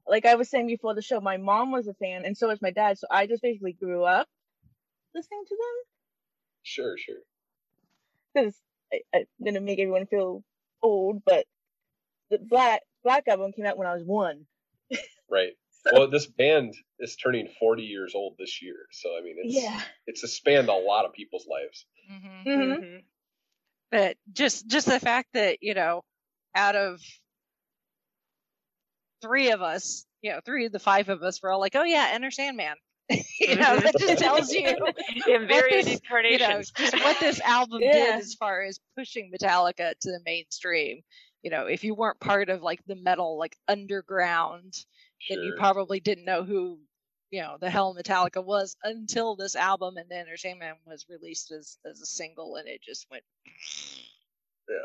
like 0.08 0.26
I 0.26 0.36
was 0.36 0.50
saying 0.50 0.68
before 0.68 0.96
the 0.96 1.02
show, 1.02 1.20
my 1.20 1.38
mom 1.38 1.72
was 1.72 1.88
a 1.88 1.94
fan 1.94 2.24
and 2.26 2.38
so 2.38 2.48
was 2.48 2.62
my 2.62 2.72
dad. 2.72 2.98
So 2.98 3.08
I 3.12 3.28
just 3.28 3.42
basically 3.42 3.74
grew 3.74 4.04
up 4.04 4.28
listening 5.16 5.44
to 5.48 5.56
them 5.56 5.93
Sure, 6.64 6.98
sure. 6.98 7.18
because 8.34 8.56
I'm 9.14 9.26
gonna 9.44 9.62
make 9.62 9.80
everyone 9.80 10.06
feel 10.06 10.44
old, 10.82 11.24
but 11.26 11.46
the 12.30 12.40
Black 12.40 12.82
Black 13.04 13.28
album 13.28 13.52
came 13.54 13.66
out 13.66 13.78
when 13.78 13.88
I 13.88 13.94
was 13.94 14.04
one. 14.04 14.46
Right. 15.30 15.54
So, 15.86 15.92
Well, 15.92 16.10
this 16.10 16.28
band 16.28 16.74
is 17.00 17.18
turning 17.18 17.50
40 17.60 17.84
years 17.84 18.16
old 18.16 18.36
this 18.40 18.62
year, 18.62 18.88
so 18.94 19.18
I 19.18 19.22
mean, 19.22 19.36
it's 19.40 19.54
yeah. 19.54 19.82
it's 20.08 20.22
spanned 20.32 20.70
a 20.70 20.74
lot 20.74 21.04
of 21.04 21.12
people's 21.12 21.46
lives. 21.46 21.86
Mhm. 22.10 22.46
Mhm. 22.46 22.78
Mhm. 22.78 23.04
But 23.92 24.18
just 24.32 24.66
just 24.68 24.88
the 24.88 25.02
fact 25.02 25.34
that 25.34 25.58
you 25.62 25.74
know, 25.74 26.06
out 26.56 26.78
of 26.78 27.02
three 29.22 29.52
of 29.52 29.62
us, 29.62 30.06
you 30.22 30.32
know, 30.32 30.40
three 30.46 30.68
of 30.68 30.72
the 30.72 30.80
five 30.80 31.10
of 31.10 31.22
us 31.22 31.42
were 31.42 31.52
all 31.52 31.60
like, 31.60 31.76
"Oh 31.76 31.84
yeah, 31.84 32.12
Enter 32.14 32.32
Sandman." 32.32 32.78
you 33.40 33.56
know, 33.56 33.78
that 33.80 33.96
just 34.00 34.20
tells 34.22 34.52
you 34.52 34.68
in 35.28 35.48
various 35.48 35.86
this- 35.86 36.00
you 36.04 36.10
know, 36.10 36.18
incarnations. 36.30 36.72
just 36.76 36.94
what 36.96 37.20
this 37.20 37.40
album 37.42 37.80
Yeah. 37.84 37.92
did 37.94 38.16
as 38.16 38.34
far 38.36 38.62
as 38.64 38.80
pushing 38.98 39.32
Metallica 39.32 39.94
to 40.00 40.12
the 40.12 40.20
mainstream. 40.26 41.02
You 41.42 41.52
know, 41.52 41.66
if 41.66 41.84
you 41.84 41.94
weren't 41.94 42.20
part 42.20 42.50
of 42.50 42.62
like 42.62 42.82
the 42.88 42.96
metal, 42.96 43.38
like 43.38 43.58
underground, 43.68 44.74
then 45.30 45.40
you 45.44 45.56
probably 45.58 46.00
didn't 46.00 46.24
know 46.26 46.44
who, 46.44 46.80
you 47.32 47.42
know, 47.42 47.58
the 47.60 47.70
hell 47.70 47.94
Metallica 47.96 48.44
was 48.44 48.78
until 48.84 49.36
this 49.36 49.56
album 49.58 49.98
and 49.98 50.10
the 50.10 50.16
Enter 50.18 50.38
Sandman 50.38 50.76
was 50.86 51.06
released 51.10 51.52
as 51.52 51.78
as 51.90 52.00
a 52.00 52.06
single, 52.06 52.56
and 52.56 52.68
it 52.70 52.82
just 52.82 53.08
went. 53.12 53.24
Yeah. 54.70 54.76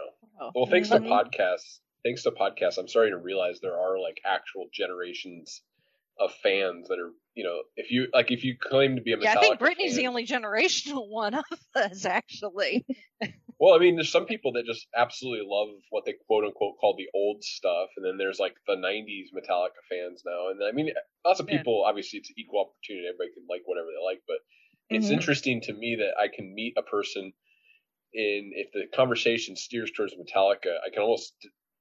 Oh. 0.40 0.50
Well, 0.54 0.66
thanks 0.66 0.88
to 0.88 0.98
podcasts, 0.98 1.78
thanks 2.04 2.22
to 2.24 2.30
podcasts, 2.32 2.78
I'm 2.78 2.88
starting 2.88 3.12
to 3.12 3.18
realize 3.18 3.60
there 3.60 3.78
are 3.78 3.98
like 3.98 4.18
actual 4.26 4.66
generations 4.72 5.62
of 6.18 6.32
fans 6.42 6.88
that 6.88 6.98
are, 6.98 7.12
you 7.38 7.44
know, 7.44 7.62
if 7.76 7.90
you 7.92 8.08
like, 8.12 8.30
if 8.32 8.44
you 8.44 8.56
claim 8.60 8.96
to 8.96 9.02
be 9.02 9.12
a 9.12 9.16
Metallica 9.16 9.24
Yeah, 9.24 9.32
I 9.32 9.36
think 9.36 9.58
Brittany's 9.58 9.94
fan, 9.94 9.96
the 9.96 10.06
only 10.06 10.26
generational 10.26 11.08
one 11.10 11.34
of 11.34 11.44
us, 11.74 12.04
actually. 12.04 12.86
Well, 13.60 13.74
I 13.74 13.78
mean, 13.78 13.96
there's 13.96 14.12
some 14.12 14.26
people 14.26 14.52
that 14.52 14.66
just 14.66 14.86
absolutely 14.96 15.44
love 15.48 15.80
what 15.90 16.04
they 16.04 16.12
quote 16.26 16.44
unquote 16.44 16.78
call 16.78 16.94
the 16.96 17.08
old 17.12 17.42
stuff, 17.42 17.90
and 17.96 18.04
then 18.06 18.16
there's 18.16 18.38
like 18.38 18.56
the 18.66 18.76
'90s 18.76 19.30
Metallica 19.34 19.82
fans 19.88 20.22
now, 20.24 20.48
and 20.48 20.62
I 20.62 20.70
mean, 20.72 20.90
lots 21.26 21.40
of 21.40 21.46
Yeah. 21.46 21.64
people. 21.64 21.84
Obviously, 21.84 22.20
it's 22.20 22.30
equal 22.36 22.60
opportunity; 22.60 23.08
everybody 23.08 23.32
can 23.34 23.46
like 23.48 23.62
whatever 23.66 23.88
they 23.88 24.04
like, 24.04 24.22
but 24.28 24.38
it's 24.90 25.10
Mhm. 25.10 25.10
interesting 25.10 25.60
to 25.62 25.72
me 25.72 25.96
that 25.96 26.16
I 26.18 26.28
can 26.28 26.54
meet 26.54 26.74
a 26.78 26.82
person 26.82 27.32
in 28.14 28.52
if 28.54 28.72
the 28.72 28.86
conversation 28.96 29.56
steers 29.56 29.90
towards 29.92 30.14
Metallica, 30.14 30.78
I 30.86 30.90
can 30.90 31.02
almost 31.02 31.34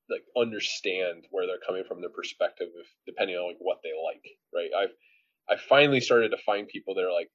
like 0.09 0.23
understand 0.37 1.27
where 1.31 1.47
they're 1.47 1.59
coming 1.65 1.83
from, 1.85 2.01
their 2.01 2.09
perspective, 2.09 2.69
if 2.75 2.87
depending 3.05 3.37
on 3.37 3.47
like 3.49 3.57
what 3.59 3.81
they 3.83 3.91
like, 3.93 4.25
right? 4.53 4.71
I've 4.77 4.95
I 5.49 5.57
finally 5.57 6.01
started 6.01 6.29
to 6.31 6.37
find 6.45 6.67
people 6.67 6.95
that 6.95 7.05
are 7.05 7.13
like 7.13 7.29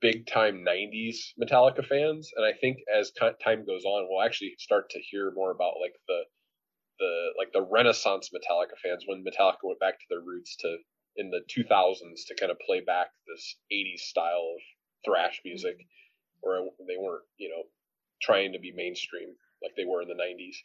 big 0.00 0.26
time 0.26 0.64
90s 0.64 1.34
Metallica 1.42 1.84
fans 1.86 2.30
and 2.36 2.44
I 2.46 2.52
think 2.60 2.78
as 2.94 3.12
time 3.12 3.66
goes 3.66 3.84
on 3.84 4.06
we'll 4.08 4.22
actually 4.24 4.54
start 4.58 4.90
to 4.90 5.00
hear 5.00 5.32
more 5.34 5.50
about 5.52 5.74
like 5.80 5.94
the 6.08 6.22
the 7.00 7.30
like 7.38 7.52
the 7.52 7.62
renaissance 7.62 8.30
Metallica 8.30 8.78
fans 8.82 9.04
when 9.06 9.24
Metallica 9.24 9.64
went 9.64 9.80
back 9.80 9.98
to 9.98 10.06
their 10.10 10.20
roots 10.20 10.56
to 10.58 10.78
in 11.16 11.30
the 11.30 11.42
2000s 11.50 12.26
to 12.26 12.36
kind 12.36 12.52
of 12.52 12.58
play 12.66 12.80
back 12.80 13.08
this 13.28 13.56
80s 13.72 14.02
style 14.02 14.54
of 14.56 14.62
thrash 15.04 15.40
music 15.44 15.76
where 16.42 16.62
they 16.88 16.96
weren't 16.98 17.24
you 17.38 17.48
know 17.50 17.64
trying 18.22 18.52
to 18.52 18.58
be 18.60 18.72
mainstream 18.72 19.30
like 19.62 19.72
they 19.76 19.84
were 19.86 20.02
in 20.02 20.08
the 20.08 20.14
90s 20.14 20.56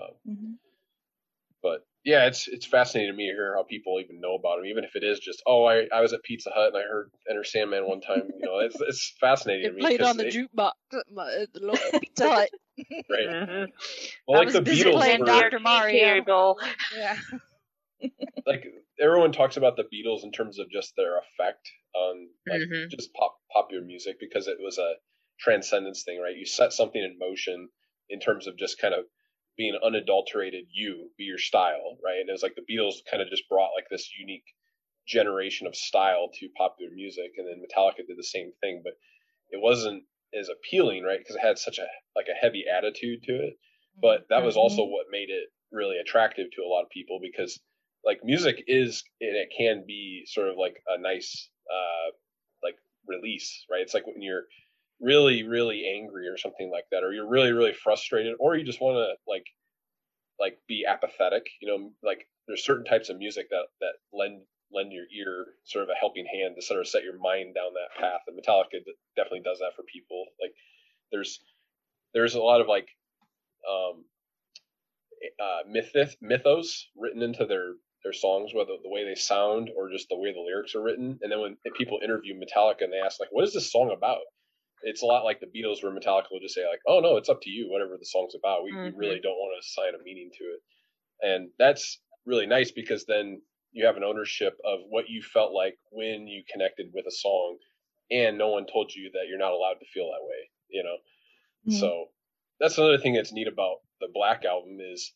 um, 0.00 0.14
Mhm. 0.26 0.58
but 1.62 1.87
yeah, 2.08 2.24
it's 2.26 2.48
it's 2.48 2.64
fascinating 2.64 3.12
to 3.12 3.16
me 3.16 3.28
to 3.28 3.34
hear 3.34 3.54
how 3.54 3.64
people 3.64 4.00
even 4.00 4.18
know 4.18 4.34
about 4.34 4.58
him, 4.58 4.64
even 4.64 4.82
if 4.82 4.96
it 4.96 5.04
is 5.04 5.20
just 5.20 5.42
oh, 5.46 5.66
I, 5.66 5.86
I 5.94 6.00
was 6.00 6.14
at 6.14 6.22
Pizza 6.22 6.48
Hut 6.54 6.68
and 6.68 6.76
I 6.78 6.80
heard 6.88 7.10
Enter 7.28 7.44
Sandman 7.44 7.86
one 7.86 8.00
time. 8.00 8.22
You 8.40 8.46
know, 8.46 8.58
it's 8.60 8.80
it's 8.80 9.14
fascinating 9.20 9.66
to 9.68 9.72
me. 9.74 9.80
played 9.82 10.00
'cause 10.00 10.08
on 10.08 10.16
the 10.16 10.26
it- 10.28 10.34
jukebox 10.34 10.72
at 10.94 11.52
the 11.52 11.60
local 11.60 12.00
Pizza 12.00 12.30
Hut. 12.30 12.50
right? 13.10 13.28
Mhm. 13.28 13.66
Well, 14.26 14.36
I 14.36 14.38
like 14.38 14.46
was 14.46 14.54
the 14.54 14.62
busy 14.62 14.84
Beatles 14.84 14.94
playing 14.94 15.20
were 15.20 15.26
Dr. 15.26 15.58
Mario. 15.58 16.56
Yeah. 16.96 17.16
like 18.46 18.64
everyone 18.98 19.32
talks 19.32 19.58
about 19.58 19.76
the 19.76 19.84
Beatles 19.84 20.24
in 20.24 20.32
terms 20.32 20.58
of 20.58 20.70
just 20.70 20.94
their 20.96 21.18
effect 21.18 21.68
on 21.94 22.28
like 22.48 22.62
Mhm. 22.62 22.88
just 22.88 23.12
pop 23.12 23.36
popular 23.52 23.84
music 23.84 24.16
because 24.18 24.48
it 24.48 24.56
was 24.60 24.78
a 24.78 24.94
transcendence 25.38 26.04
thing, 26.04 26.18
right? 26.20 26.36
You 26.36 26.46
set 26.46 26.72
something 26.72 27.02
in 27.02 27.18
motion 27.18 27.68
in 28.08 28.18
terms 28.20 28.46
of 28.46 28.56
just 28.56 28.80
kind 28.80 28.94
of 28.94 29.04
being 29.58 29.78
unadulterated 29.84 30.64
you, 30.72 31.10
be 31.18 31.24
your 31.24 31.38
style, 31.38 31.98
right? 32.02 32.20
And 32.20 32.28
it 32.30 32.32
was 32.32 32.42
like 32.42 32.54
the 32.54 32.62
Beatles 32.72 33.04
kind 33.10 33.22
of 33.22 33.28
just 33.28 33.48
brought 33.48 33.74
like 33.76 33.90
this 33.90 34.08
unique 34.18 34.46
generation 35.06 35.66
of 35.66 35.74
style 35.74 36.30
to 36.34 36.48
popular 36.56 36.92
music, 36.94 37.32
and 37.36 37.46
then 37.46 37.60
Metallica 37.60 38.06
did 38.06 38.16
the 38.16 38.22
same 38.22 38.52
thing, 38.62 38.82
but 38.84 38.94
it 39.50 39.60
wasn't 39.60 40.04
as 40.38 40.48
appealing, 40.48 41.02
right? 41.02 41.18
Because 41.18 41.36
it 41.36 41.46
had 41.46 41.58
such 41.58 41.78
a 41.78 41.86
like 42.16 42.26
a 42.30 42.40
heavy 42.40 42.64
attitude 42.72 43.24
to 43.24 43.32
it. 43.32 43.58
But 44.00 44.26
that 44.30 44.44
was 44.44 44.56
also 44.56 44.84
what 44.84 45.06
made 45.10 45.28
it 45.28 45.48
really 45.72 45.98
attractive 45.98 46.46
to 46.52 46.62
a 46.62 46.68
lot 46.68 46.82
of 46.82 46.90
people 46.90 47.18
because 47.20 47.58
like 48.04 48.20
music 48.24 48.62
is 48.66 49.04
and 49.20 49.36
it 49.36 49.48
can 49.56 49.84
be 49.86 50.22
sort 50.26 50.48
of 50.48 50.56
like 50.56 50.76
a 50.88 51.00
nice 51.00 51.50
uh 51.70 52.10
like 52.62 52.76
release 53.06 53.66
right 53.70 53.82
it's 53.82 53.92
like 53.94 54.06
when 54.06 54.22
you're 54.22 54.44
really 55.00 55.42
really 55.44 55.84
angry 55.96 56.26
or 56.26 56.36
something 56.36 56.70
like 56.70 56.84
that 56.90 57.04
or 57.04 57.12
you're 57.12 57.28
really 57.28 57.52
really 57.52 57.72
frustrated 57.72 58.34
or 58.40 58.56
you 58.56 58.64
just 58.64 58.80
want 58.80 58.96
to 58.96 59.30
like 59.30 59.46
like 60.40 60.58
be 60.68 60.84
apathetic 60.86 61.46
you 61.60 61.68
know 61.68 61.90
like 62.02 62.26
there's 62.46 62.64
certain 62.64 62.84
types 62.84 63.08
of 63.08 63.18
music 63.18 63.48
that 63.50 63.66
that 63.80 63.94
lend 64.12 64.40
lend 64.72 64.92
your 64.92 65.04
ear 65.14 65.46
sort 65.64 65.84
of 65.84 65.88
a 65.88 65.98
helping 65.98 66.26
hand 66.26 66.54
to 66.56 66.66
sort 66.66 66.80
of 66.80 66.88
set 66.88 67.04
your 67.04 67.18
mind 67.18 67.54
down 67.54 67.72
that 67.74 68.00
path 68.00 68.20
and 68.26 68.36
metallica 68.36 68.82
definitely 69.16 69.40
does 69.44 69.58
that 69.58 69.72
for 69.76 69.84
people 69.92 70.26
like 70.42 70.52
there's 71.12 71.40
there's 72.12 72.34
a 72.34 72.40
lot 72.40 72.60
of 72.60 72.66
like 72.66 72.88
um 73.68 74.04
uh 75.40 75.60
mythos 75.68 76.16
mythos 76.20 76.88
written 76.96 77.22
into 77.22 77.46
their 77.46 77.74
their 78.04 78.12
songs, 78.12 78.54
whether 78.54 78.72
the 78.82 78.88
way 78.88 79.04
they 79.04 79.14
sound 79.14 79.70
or 79.76 79.90
just 79.90 80.08
the 80.08 80.16
way 80.16 80.32
the 80.32 80.40
lyrics 80.40 80.74
are 80.74 80.82
written. 80.82 81.18
And 81.22 81.32
then 81.32 81.40
when 81.40 81.56
people 81.76 82.00
interview 82.02 82.34
Metallica 82.34 82.82
and 82.82 82.92
they 82.92 83.00
ask 83.04 83.20
like, 83.20 83.32
"What 83.32 83.44
is 83.44 83.52
this 83.52 83.72
song 83.72 83.90
about?" 83.90 84.22
It's 84.82 85.02
a 85.02 85.06
lot 85.06 85.24
like 85.24 85.40
the 85.40 85.46
Beatles, 85.46 85.82
where 85.82 85.92
Metallica 85.92 86.30
will 86.30 86.40
just 86.40 86.54
say 86.54 86.66
like, 86.68 86.80
"Oh 86.86 87.00
no, 87.00 87.16
it's 87.16 87.28
up 87.28 87.40
to 87.42 87.50
you, 87.50 87.70
whatever 87.70 87.96
the 87.98 88.04
song's 88.06 88.34
about. 88.34 88.64
We, 88.64 88.72
Mhm. 88.74 88.92
we 88.92 88.92
really 88.96 89.20
don't 89.20 89.36
want 89.36 89.54
to 89.54 89.60
assign 89.66 89.94
a 89.94 90.02
meaning 90.02 90.30
to 90.38 90.44
it." 90.44 90.60
And 91.22 91.50
that's 91.58 92.00
really 92.26 92.46
nice 92.46 92.70
because 92.72 93.06
then 93.06 93.42
you 93.72 93.86
have 93.86 93.96
an 93.96 94.04
ownership 94.04 94.58
of 94.64 94.80
what 94.88 95.08
you 95.10 95.22
felt 95.22 95.52
like 95.52 95.78
when 95.92 96.26
you 96.26 96.44
connected 96.50 96.92
with 96.94 97.06
a 97.06 97.10
song, 97.12 97.58
and 98.10 98.38
no 98.38 98.48
one 98.48 98.66
told 98.66 98.94
you 98.94 99.10
that 99.12 99.26
you're 99.28 99.38
not 99.38 99.52
allowed 99.52 99.80
to 99.80 99.86
feel 99.86 100.10
that 100.10 100.24
way. 100.26 100.50
You 100.68 100.82
know. 100.84 100.98
Mhm. 101.64 101.70
So 101.70 102.10
that's 102.60 102.78
another 102.78 102.98
thing 102.98 103.14
that's 103.14 103.32
neat 103.32 103.48
about 103.48 103.78
the 104.00 104.08
Black 104.12 104.44
album 104.44 104.78
is 104.80 105.12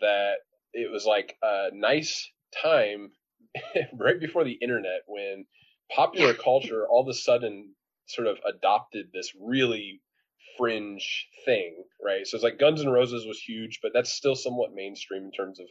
that 0.00 0.36
it 0.72 0.90
was 0.90 1.06
like 1.06 1.36
a 1.42 1.70
nice 1.72 2.30
time 2.62 3.12
right 3.94 4.20
before 4.20 4.44
the 4.44 4.58
internet 4.62 5.02
when 5.06 5.46
popular 5.94 6.34
culture 6.34 6.86
all 6.88 7.02
of 7.02 7.08
a 7.08 7.14
sudden 7.14 7.74
sort 8.08 8.26
of 8.26 8.38
adopted 8.46 9.06
this 9.12 9.32
really 9.40 10.00
fringe 10.56 11.28
thing, 11.44 11.84
right? 12.04 12.26
So 12.26 12.36
it's 12.36 12.44
like 12.44 12.58
Guns 12.58 12.80
N' 12.80 12.90
Roses 12.90 13.26
was 13.26 13.38
huge, 13.38 13.80
but 13.82 13.92
that's 13.94 14.12
still 14.12 14.34
somewhat 14.34 14.74
mainstream 14.74 15.24
in 15.24 15.32
terms 15.32 15.60
of 15.60 15.66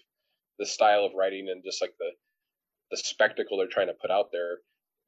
the 0.60 0.66
style 0.66 1.06
of 1.06 1.14
writing 1.16 1.50
and 1.50 1.64
just 1.64 1.82
like 1.82 1.94
the 2.00 2.12
the 2.90 2.98
spectacle 2.98 3.58
they're 3.58 3.68
trying 3.68 3.88
to 3.88 3.94
put 4.02 4.12
out 4.12 4.32
there. 4.32 4.60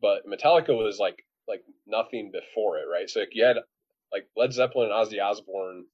But 0.01 0.27
Metallica 0.27 0.75
was 0.77 0.99
like 0.99 1.23
like 1.47 1.63
nothing 1.87 2.31
before 2.31 2.77
it, 2.77 2.85
right? 2.91 3.09
So 3.09 3.21
like 3.21 3.29
you 3.33 3.45
had 3.45 3.57
like 4.11 4.27
Led 4.35 4.53
Zeppelin 4.53 4.91
and 4.91 4.93
Ozzy 4.93 5.21
Osbourne 5.21 5.85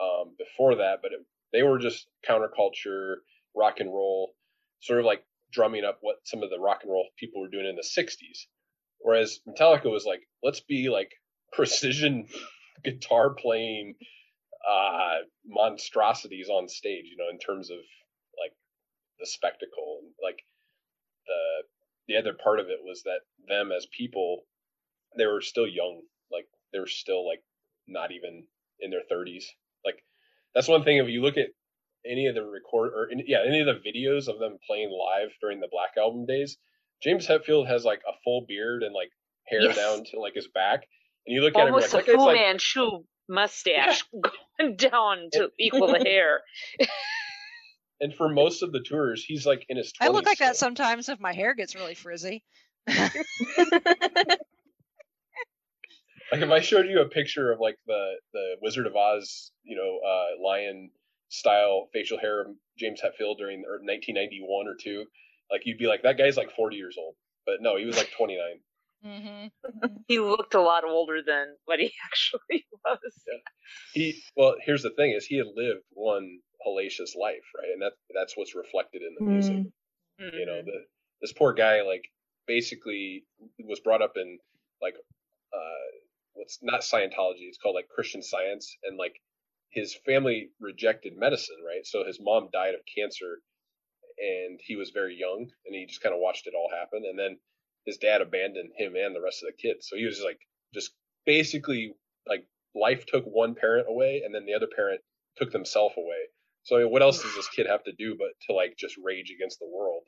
um, 0.00 0.34
before 0.38 0.76
that, 0.76 1.00
but 1.02 1.12
it, 1.12 1.20
they 1.52 1.62
were 1.62 1.78
just 1.78 2.08
counterculture, 2.28 3.16
rock 3.54 3.80
and 3.80 3.90
roll, 3.90 4.32
sort 4.80 5.00
of 5.00 5.06
like 5.06 5.24
drumming 5.52 5.84
up 5.84 5.98
what 6.00 6.16
some 6.24 6.42
of 6.42 6.50
the 6.50 6.58
rock 6.58 6.80
and 6.82 6.92
roll 6.92 7.06
people 7.18 7.40
were 7.40 7.48
doing 7.48 7.66
in 7.66 7.76
the 7.76 7.82
'60s. 7.82 8.46
Whereas 9.06 9.38
Metallica 9.46 9.88
was 9.88 10.04
like, 10.04 10.26
let's 10.42 10.58
be 10.58 10.88
like 10.88 11.12
precision 11.52 12.26
guitar 12.82 13.30
playing 13.30 13.94
uh, 14.68 15.18
monstrosities 15.46 16.48
on 16.48 16.68
stage, 16.68 17.04
you 17.04 17.16
know, 17.16 17.30
in 17.30 17.38
terms 17.38 17.70
of 17.70 17.76
like 18.36 18.50
the 19.20 19.26
spectacle 19.26 20.00
and 20.02 20.10
like 20.20 20.40
the 21.28 21.38
the 22.08 22.16
other 22.18 22.34
part 22.34 22.58
of 22.58 22.66
it 22.66 22.80
was 22.82 23.04
that 23.04 23.20
them 23.46 23.70
as 23.70 23.86
people, 23.96 24.42
they 25.16 25.26
were 25.26 25.40
still 25.40 25.68
young, 25.68 26.02
like 26.32 26.48
they 26.72 26.80
were 26.80 26.88
still 26.88 27.24
like 27.24 27.44
not 27.86 28.10
even 28.10 28.42
in 28.80 28.90
their 28.90 29.06
30s. 29.08 29.44
Like 29.84 30.02
that's 30.52 30.66
one 30.66 30.82
thing 30.82 30.96
if 30.96 31.08
you 31.08 31.22
look 31.22 31.36
at 31.36 31.50
any 32.04 32.26
of 32.26 32.34
the 32.34 32.42
record 32.42 32.90
or 32.92 33.08
yeah 33.24 33.44
any 33.46 33.60
of 33.60 33.66
the 33.66 33.88
videos 33.88 34.26
of 34.26 34.40
them 34.40 34.58
playing 34.66 34.90
live 34.90 35.30
during 35.40 35.60
the 35.60 35.68
Black 35.70 35.92
Album 35.96 36.26
days, 36.26 36.58
James 37.02 37.26
Hetfield 37.26 37.66
has 37.68 37.84
like 37.84 38.00
a 38.08 38.12
full 38.24 38.44
beard 38.46 38.82
and 38.82 38.94
like 38.94 39.10
hair 39.46 39.62
Yes. 39.62 39.76
down 39.76 40.04
to 40.04 40.20
like 40.20 40.34
his 40.34 40.48
back, 40.48 40.86
and 41.26 41.34
you 41.34 41.42
look 41.42 41.54
at 41.54 41.66
him 41.66 41.74
Almost 41.74 41.92
you're 41.92 42.00
like, 42.00 42.08
a 42.08 42.12
that 42.12 42.16
guy's 42.16 42.22
Fu 42.22 42.26
like 42.26 42.36
Manchu 42.36 43.04
mustache 43.28 44.04
going 44.58 44.76
down 44.76 45.28
to 45.32 45.50
equal 45.58 45.88
the 45.88 45.98
hair. 45.98 46.40
and 48.00 48.14
for 48.14 48.28
most 48.28 48.62
of 48.62 48.72
the 48.72 48.80
tours, 48.80 49.24
he's 49.24 49.46
like 49.46 49.66
in 49.68 49.76
his 49.76 49.92
20s. 49.92 50.06
I 50.06 50.08
look 50.08 50.26
like 50.26 50.38
that 50.38 50.56
sometimes 50.56 51.08
if 51.08 51.20
my 51.20 51.32
hair 51.32 51.54
gets 51.54 51.74
really 51.74 51.94
frizzy. 51.94 52.44
Like 56.32 56.42
if 56.42 56.50
I 56.50 56.60
showed 56.60 56.86
you 56.86 57.00
a 57.00 57.08
picture 57.08 57.52
of 57.52 57.60
like 57.60 57.76
the 57.86 58.14
the 58.32 58.56
Wizard 58.60 58.86
of 58.86 58.96
Oz, 58.96 59.52
you 59.62 59.76
know, 59.76 60.00
uh, 60.04 60.42
lion 60.42 60.90
style 61.28 61.88
facial 61.92 62.18
hair 62.18 62.40
of 62.42 62.48
James 62.78 63.00
Hetfield 63.00 63.38
during 63.38 63.60
or 63.60 63.78
1991 63.78 64.66
or 64.66 64.74
two, 64.74 65.04
like 65.50 65.62
you'd 65.64 65.78
be 65.78 65.86
like, 65.86 66.02
that 66.02 66.18
guy's 66.18 66.36
like 66.36 66.54
40 66.54 66.76
years 66.76 66.96
old. 66.98 67.14
But 67.44 67.56
no, 67.60 67.76
he 67.76 67.84
was 67.84 67.96
like 67.96 68.10
29. 68.16 68.38
Mm-hmm. 69.04 69.46
He 70.08 70.20
looked 70.20 70.54
a 70.54 70.60
lot 70.60 70.84
older 70.84 71.20
than 71.26 71.46
what 71.64 71.80
he 71.80 71.92
actually 72.04 72.66
was. 72.84 72.98
He 73.92 74.22
well, 74.36 74.54
here's 74.64 74.82
the 74.82 74.90
thing: 74.90 75.12
is 75.12 75.26
he 75.26 75.36
had 75.36 75.48
lived 75.54 75.82
one 75.90 76.38
hellacious 76.66 77.16
life, 77.20 77.44
right? 77.56 77.70
And 77.72 77.82
that 77.82 77.92
that's 78.14 78.36
what's 78.36 78.54
reflected 78.54 79.02
in 79.02 79.14
the 79.18 79.32
music. 79.32 79.66
Mm. 80.20 80.32
you 80.32 80.46
know 80.46 80.62
the 80.62 80.84
this 81.20 81.32
poor 81.32 81.52
guy 81.52 81.82
like 81.82 82.04
basically 82.46 83.24
was 83.58 83.80
brought 83.80 84.02
up 84.02 84.14
in 84.16 84.38
like 84.80 84.94
uh 85.52 85.88
what's 86.34 86.58
not 86.62 86.80
scientology 86.80 87.48
it's 87.48 87.58
called 87.58 87.74
like 87.74 87.88
christian 87.88 88.22
science 88.22 88.76
and 88.84 88.96
like 88.96 89.20
his 89.70 89.94
family 90.06 90.48
rejected 90.60 91.12
medicine 91.18 91.56
right 91.66 91.84
so 91.84 92.04
his 92.04 92.18
mom 92.20 92.48
died 92.52 92.74
of 92.74 92.80
cancer 92.96 93.40
and 94.18 94.60
he 94.62 94.76
was 94.76 94.90
very 94.90 95.14
young 95.16 95.50
and 95.66 95.74
he 95.74 95.86
just 95.86 96.02
kind 96.02 96.14
of 96.14 96.20
watched 96.20 96.46
it 96.46 96.54
all 96.54 96.70
happen 96.70 97.04
and 97.08 97.18
then 97.18 97.38
his 97.84 97.98
dad 97.98 98.20
abandoned 98.20 98.72
him 98.76 98.94
and 98.96 99.14
the 99.14 99.20
rest 99.20 99.42
of 99.42 99.48
the 99.48 99.62
kids. 99.62 99.88
So 99.88 99.96
he 99.96 100.06
was 100.06 100.20
like 100.24 100.40
just 100.74 100.92
basically 101.24 101.94
like 102.26 102.46
life 102.74 103.06
took 103.06 103.24
one 103.24 103.54
parent 103.54 103.86
away 103.88 104.22
and 104.24 104.34
then 104.34 104.44
the 104.46 104.54
other 104.54 104.66
parent 104.66 105.00
took 105.36 105.52
themselves 105.52 105.94
away. 105.96 106.28
So 106.64 106.76
I 106.76 106.80
mean, 106.80 106.90
what 106.90 107.02
else 107.02 107.22
does 107.22 107.34
this 107.36 107.48
kid 107.48 107.66
have 107.68 107.84
to 107.84 107.92
do 107.92 108.16
but 108.18 108.30
to 108.48 108.54
like 108.54 108.76
just 108.76 108.96
rage 109.02 109.30
against 109.30 109.58
the 109.60 109.68
world? 109.72 110.02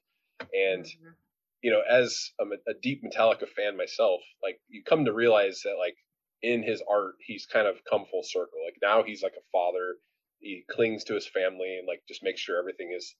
And 0.53 0.85
Mhm. 0.85 1.15
you 1.63 1.71
know 1.71 1.81
as 1.89 2.31
a, 2.41 2.45
a 2.71 2.75
deep 2.75 3.03
metallica 3.03 3.49
fan 3.49 3.77
myself 3.77 4.21
like 4.43 4.61
you 4.69 4.83
come 4.85 5.05
to 5.05 5.13
realize 5.13 5.63
that 5.65 5.77
like 5.77 5.97
in 6.43 6.63
his 6.63 6.81
art 6.89 7.15
he's 7.21 7.47
kind 7.47 7.67
of 7.67 7.77
come 7.89 8.05
full 8.07 8.23
circle. 8.23 8.59
Like 8.65 8.77
now 8.83 9.03
he's 9.03 9.23
like 9.23 9.35
a 9.37 9.51
father. 9.53 9.97
He 10.41 10.65
clings 10.71 11.05
to 11.05 11.15
his 11.15 11.27
family 11.27 11.79
and 11.79 11.87
like 11.87 12.03
just 12.09 12.23
makes 12.23 12.41
sure 12.41 12.59
everything 12.59 12.93
is 12.97 13.15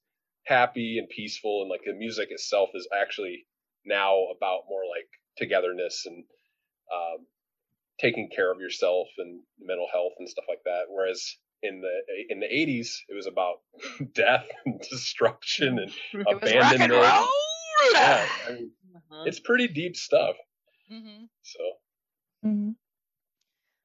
happy 0.45 0.97
and 0.99 1.09
peaceful 1.09 1.61
and 1.61 1.69
like 1.69 1.81
the 1.85 1.93
music 1.93 2.29
itself 2.31 2.69
is 2.73 2.87
actually 2.99 3.45
now 3.85 4.15
about 4.35 4.61
more 4.69 4.83
like 4.89 5.07
togetherness 5.37 6.05
and 6.05 6.23
um, 6.93 7.25
taking 7.99 8.29
care 8.35 8.51
of 8.51 8.59
yourself 8.59 9.07
and 9.17 9.41
mental 9.59 9.87
health 9.91 10.13
and 10.19 10.29
stuff 10.29 10.45
like 10.47 10.61
that 10.65 10.83
whereas 10.89 11.37
in 11.61 11.81
the 11.81 11.99
in 12.29 12.39
the 12.39 12.47
80s 12.47 13.01
it 13.09 13.13
was 13.15 13.27
about 13.27 13.57
death 14.13 14.47
and 14.65 14.79
destruction 14.89 15.79
and 15.79 15.91
It 16.13 16.17
was 16.17 16.25
rock 16.25 16.35
and 16.35 16.43
abandonment 16.43 16.91
roll. 16.91 17.27
yeah 17.93 18.27
I 18.47 18.51
mean, 18.53 18.71
Mhm. 19.11 19.27
it's 19.27 19.39
pretty 19.39 19.67
deep 19.67 19.95
stuff 19.95 20.35
hmm 20.89 21.25
so 21.43 21.59
Mhm. 22.45 22.75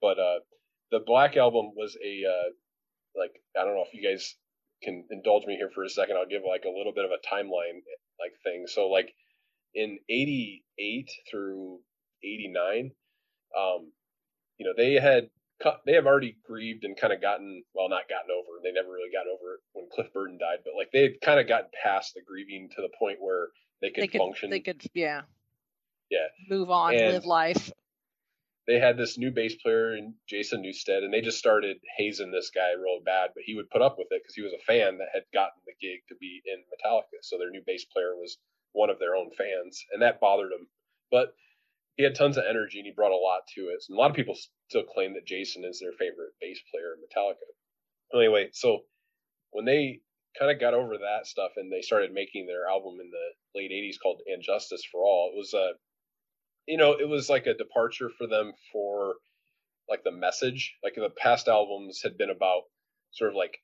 but 0.01 0.19
uh 0.19 0.41
the 0.91 1.01
black 1.01 1.37
album 1.37 1.73
was 1.77 1.97
a 2.05 2.23
uh 2.25 2.51
like 3.19 3.33
i 3.59 3.65
don't 3.65 3.75
know 3.75 3.85
if 3.87 3.95
you 3.95 4.03
guys 4.09 4.37
can 4.85 5.05
indulge 5.11 5.47
me 5.47 5.57
here 5.57 5.71
for 5.75 5.83
a 5.85 5.89
second 5.89 6.17
i'll 6.17 6.27
give 6.29 6.43
like 6.49 6.65
a 6.65 6.69
little 6.77 6.93
bit 6.95 7.05
of 7.05 7.11
a 7.11 7.35
timeline 7.35 7.81
like 8.21 8.33
thing 8.45 8.67
so 8.67 8.89
like 8.89 9.13
in 9.75 9.99
88 10.09 11.11
through 11.31 11.81
89 12.23 12.93
um 13.59 13.93
you 14.59 14.67
know 14.67 14.73
they 14.77 14.95
had 14.95 15.29
cut 15.63 15.81
they 15.87 15.93
have 15.95 16.07
already 16.07 16.37
grieved 16.47 16.85
and 16.85 16.97
kind 16.97 17.13
of 17.13 17.21
gotten 17.21 17.63
well 17.75 17.89
not 17.89 18.09
gotten 18.09 18.31
over 18.31 18.59
they 18.63 18.73
never 18.73 18.89
really 18.93 19.11
got 19.13 19.27
over 19.27 19.55
it 19.55 19.61
when 19.73 19.87
cliff 19.93 20.13
burton 20.13 20.39
died 20.39 20.59
but 20.65 20.75
like 20.77 20.91
they 20.93 21.03
had 21.03 21.21
kind 21.23 21.41
of 21.41 21.49
gotten 21.49 21.69
past 21.83 22.15
the 22.15 22.21
grieving 22.27 22.69
to 22.75 22.83
the 22.83 22.89
point 22.99 23.19
where 23.21 23.49
they 23.83 23.91
could, 23.91 24.03
They 24.05 24.09
could, 24.09 24.19
function 24.19 24.51
they 24.51 24.61
could, 24.61 24.83
yeah, 24.95 25.23
Yeah. 26.11 26.27
move 26.49 26.71
on, 26.71 26.95
And- 26.95 27.13
live 27.13 27.27
life. 27.27 27.71
They 28.67 28.79
had 28.79 28.97
this 28.97 29.19
new 29.19 29.31
bass 29.31 29.55
player 29.57 29.95
in 29.97 30.15
Jason 30.27 30.63
Newsted, 30.63 31.05
and 31.05 31.13
they 31.13 31.21
just 31.21 31.39
started 31.39 31.77
hazing 31.99 32.31
this 32.31 32.51
guy 32.55 32.73
real 32.73 33.01
bad. 33.05 33.31
But 33.35 33.45
he 33.45 33.55
would 33.55 33.71
put 33.71 33.83
up 33.83 33.99
with 33.99 34.09
it 34.11 34.23
because 34.23 34.35
he 34.35 34.43
was 34.43 34.55
a 34.55 34.65
fan 34.65 34.99
that 34.99 35.13
had 35.13 35.25
gotten 35.33 35.61
the 35.67 35.75
gig 35.81 36.01
to 36.09 36.15
be 36.17 36.41
in 36.47 36.65
Metallica. 36.73 37.21
So 37.23 37.37
their 37.37 37.51
new 37.51 37.63
bass 37.67 37.85
player 37.85 38.15
was 38.17 38.39
one 38.73 38.91
of 38.91 38.99
their 38.99 39.17
own 39.17 39.31
fans, 39.37 39.85
and 39.93 40.03
that 40.03 40.21
bothered 40.21 40.53
him. 40.53 40.67
But 41.11 41.35
he 41.97 42.05
had 42.05 42.15
tons 42.15 42.37
of 42.37 42.45
energy, 42.49 42.79
and 42.79 42.87
he 42.87 42.93
brought 42.93 43.13
a 43.13 43.17
lot 43.17 43.47
to 43.55 43.69
it. 43.69 43.85
And 43.89 43.97
a 43.97 44.01
lot 44.01 44.11
of 44.11 44.17
people 44.17 44.37
still 44.69 44.85
claim 44.85 45.15
that 45.15 45.27
Jason 45.27 45.65
is 45.65 45.79
their 45.79 45.93
favorite 45.93 46.33
bass 46.41 46.61
player 46.71 46.95
in 46.95 47.05
Metallica. 47.05 47.49
Anyway, 48.15 48.49
so 48.53 48.81
when 49.51 49.65
they 49.65 50.01
kind 50.39 50.51
of 50.51 50.59
got 50.59 50.75
over 50.75 50.99
that 50.99 51.27
stuff 51.27 51.53
and 51.57 51.71
they 51.71 51.83
started 51.83 52.13
making 52.13 52.47
their 52.47 52.67
album 52.67 52.99
in 53.01 53.11
the 53.11 53.59
late 53.59 53.71
80s 53.71 54.01
called 54.03 54.21
And 54.27 54.43
Justice 54.43 54.85
for 54.91 55.03
All, 55.03 55.31
it 55.33 55.39
was 55.39 55.55
a 55.55 55.75
you 56.67 56.77
know, 56.77 56.93
it 56.93 57.09
was 57.09 57.29
like 57.29 57.47
a 57.47 57.55
departure 57.55 58.11
for 58.17 58.27
them 58.27 58.53
for 58.73 59.17
like 59.89 60.03
the 60.05 60.13
message. 60.13 60.75
Like 60.83 60.95
the 60.95 61.11
past 61.11 61.49
albums 61.49 62.01
had 62.03 62.17
been 62.17 62.31
about 62.31 62.63
sort 63.13 63.31
of 63.31 63.37
like 63.37 63.59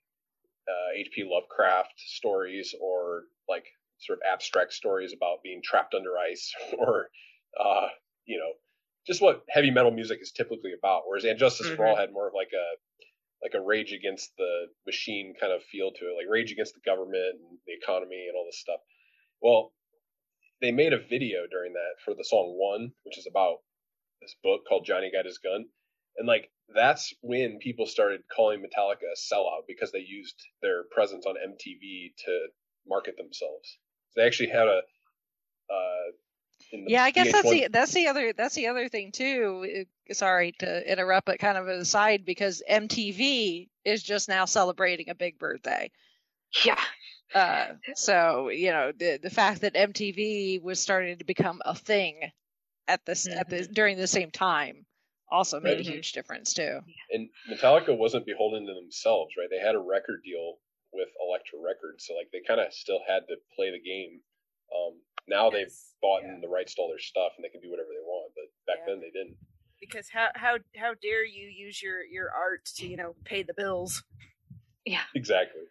uh, 0.69 0.99
H.P. 0.99 1.25
Lovecraft 1.27 1.95
stories 1.97 2.75
or 2.81 3.23
like 3.49 3.65
sort 3.99 4.19
of 4.19 4.23
abstract 4.33 4.73
stories 4.73 5.13
about 5.17 5.43
being 5.43 5.61
trapped 5.63 5.95
under 5.95 6.17
ice 6.19 6.53
or, 6.79 7.09
uh, 7.59 7.89
you 8.27 8.39
know, 8.39 8.53
just 9.07 9.23
what 9.23 9.45
heavy 9.49 9.71
metal 9.71 9.91
music 9.91 10.21
is 10.21 10.33
typically 10.33 10.73
about. 10.79 11.03
Whereas 11.07 11.25
And 11.25 11.39
Justice 11.39 11.69
for 11.71 11.87
All 11.87 11.97
had 11.97 12.13
more 12.13 12.29
of 12.29 12.35
like 12.35 12.53
a 12.53 12.67
like 13.43 13.55
a 13.55 13.61
rage 13.61 13.93
against 13.93 14.37
the 14.37 14.67
machine 14.85 15.33
kind 15.41 15.51
of 15.51 15.63
feel 15.63 15.91
to 15.93 16.05
it, 16.05 16.17
like 16.17 16.29
rage 16.29 16.53
against 16.53 16.75
the 16.75 16.81
government 16.85 17.41
and 17.41 17.59
the 17.67 17.73
economy 17.73 18.27
and 18.29 18.37
all 18.37 18.45
this 18.45 18.61
stuff. 18.61 18.81
Well, 19.41 19.73
they 20.61 20.73
made 20.73 20.93
a 20.93 20.99
video 20.99 21.47
during 21.51 21.73
that 21.73 22.03
for 22.05 22.15
the 22.15 22.25
song 22.25 22.57
One, 22.59 22.93
which 23.05 23.19
is 23.19 23.27
about 23.29 23.59
this 24.21 24.35
book 24.43 24.63
called 24.69 24.85
Johnny 24.85 25.11
Got 25.11 25.25
His 25.25 25.39
Gun. 25.39 25.67
And 26.17 26.27
like 26.27 26.51
that's 26.75 27.15
when 27.23 27.59
people 27.59 27.87
started 27.87 28.23
calling 28.35 28.61
Metallica 28.61 29.09
a 29.13 29.35
sellout 29.35 29.67
because 29.67 29.93
they 29.93 30.05
used 30.07 30.37
their 30.63 30.85
presence 30.91 31.27
on 31.27 31.35
MTV 31.35 32.15
to 32.25 32.47
market 32.87 33.17
themselves. 33.17 33.79
They 34.17 34.23
actually 34.23 34.49
had 34.49 34.67
a. 34.67 34.81
Uh, 35.71 36.13
yeah, 36.73 37.05
I 37.05 37.11
guess 37.11 37.33
that's 37.33 37.49
VH1 37.49 37.51
the 37.51 37.69
that's 37.73 37.93
the 37.93 38.09
other 38.09 38.33
that's 38.33 38.55
the 38.55 38.69
other 38.69 38.89
thing 38.89 39.13
too. 39.13 39.87
Sorry 40.13 40.53
to 40.59 40.93
interrupt, 40.93 41.27
but 41.27 41.39
kind 41.39 41.57
of 41.57 41.69
an 41.69 41.81
aside 41.81 42.25
because 42.25 42.63
MTV 42.71 43.69
is 43.85 44.03
just 44.03 44.29
now 44.29 44.45
celebrating 44.45 45.09
a 45.09 45.15
big 45.15 45.39
birthday. 45.39 45.91
Yeah. 46.65 46.79
Uh, 47.35 47.75
so 47.95 48.49
you 48.49 48.71
know 48.71 48.93
the 48.97 49.19
the 49.23 49.31
fact 49.31 49.61
that 49.61 49.75
MTV 49.75 50.63
was 50.63 50.81
starting 50.81 51.19
to 51.19 51.25
become 51.25 51.61
a 51.65 51.75
thing 51.75 52.31
at 52.89 53.05
this 53.07 53.29
at 53.29 53.49
this 53.49 53.69
during 53.69 53.97
the 53.97 54.07
same 54.07 54.31
time 54.31 54.85
also 55.31 55.61
made 55.61 55.79
a 55.79 55.83
huge 55.83 56.13
difference 56.13 56.53
too. 56.53 56.81
and 57.13 57.29
Metallica 57.49 57.97
wasn't 57.97 58.27
beholden 58.27 58.67
to 58.67 58.75
themselves, 58.75 59.35
right? 59.39 59.49
They 59.51 59.65
had 59.65 59.75
a 59.75 59.79
record 59.79 60.23
deal 60.25 60.59
with 60.93 61.09
Elektra 61.23 61.61
Records, 61.63 62.05
so 62.07 62.15
like 62.15 62.31
they 62.33 62.41
kind 62.47 62.61
of 62.61 62.73
still 62.73 63.01
had 63.07 63.21
to 63.29 63.37
play 63.55 63.71
the 63.71 63.79
game. 63.79 64.21
Um, 64.75 64.99
now 65.29 65.51
they've 65.51 65.73
bought 66.03 66.23
yeah. 66.23 66.35
in 66.35 66.41
the 66.41 66.49
rights 66.49 66.75
to 66.75 66.83
all 66.83 66.89
their 66.89 66.99
stuff, 66.99 67.33
and 67.37 67.45
they 67.45 67.49
can 67.49 67.61
do 67.61 67.71
whatever 67.71 67.91
they 67.91 68.03
want. 68.03 68.33
But 68.35 68.51
back 68.67 68.83
Yeah. 68.83 68.95
then 68.95 69.01
they 69.01 69.11
didn't. 69.11 69.37
Because 69.81 70.11
how 70.11 70.29
how 70.35 70.59
how 70.77 70.95
dare 71.01 71.25
you 71.25 71.47
use 71.47 71.81
your 71.81 72.05
your 72.05 72.31
art 72.31 72.67
to 72.77 72.87
you 72.87 72.97
know 72.97 73.15
pay 73.25 73.43
the 73.43 73.55
bills? 73.55 74.03
Yeah, 74.85 75.07
exactly. 75.15 75.63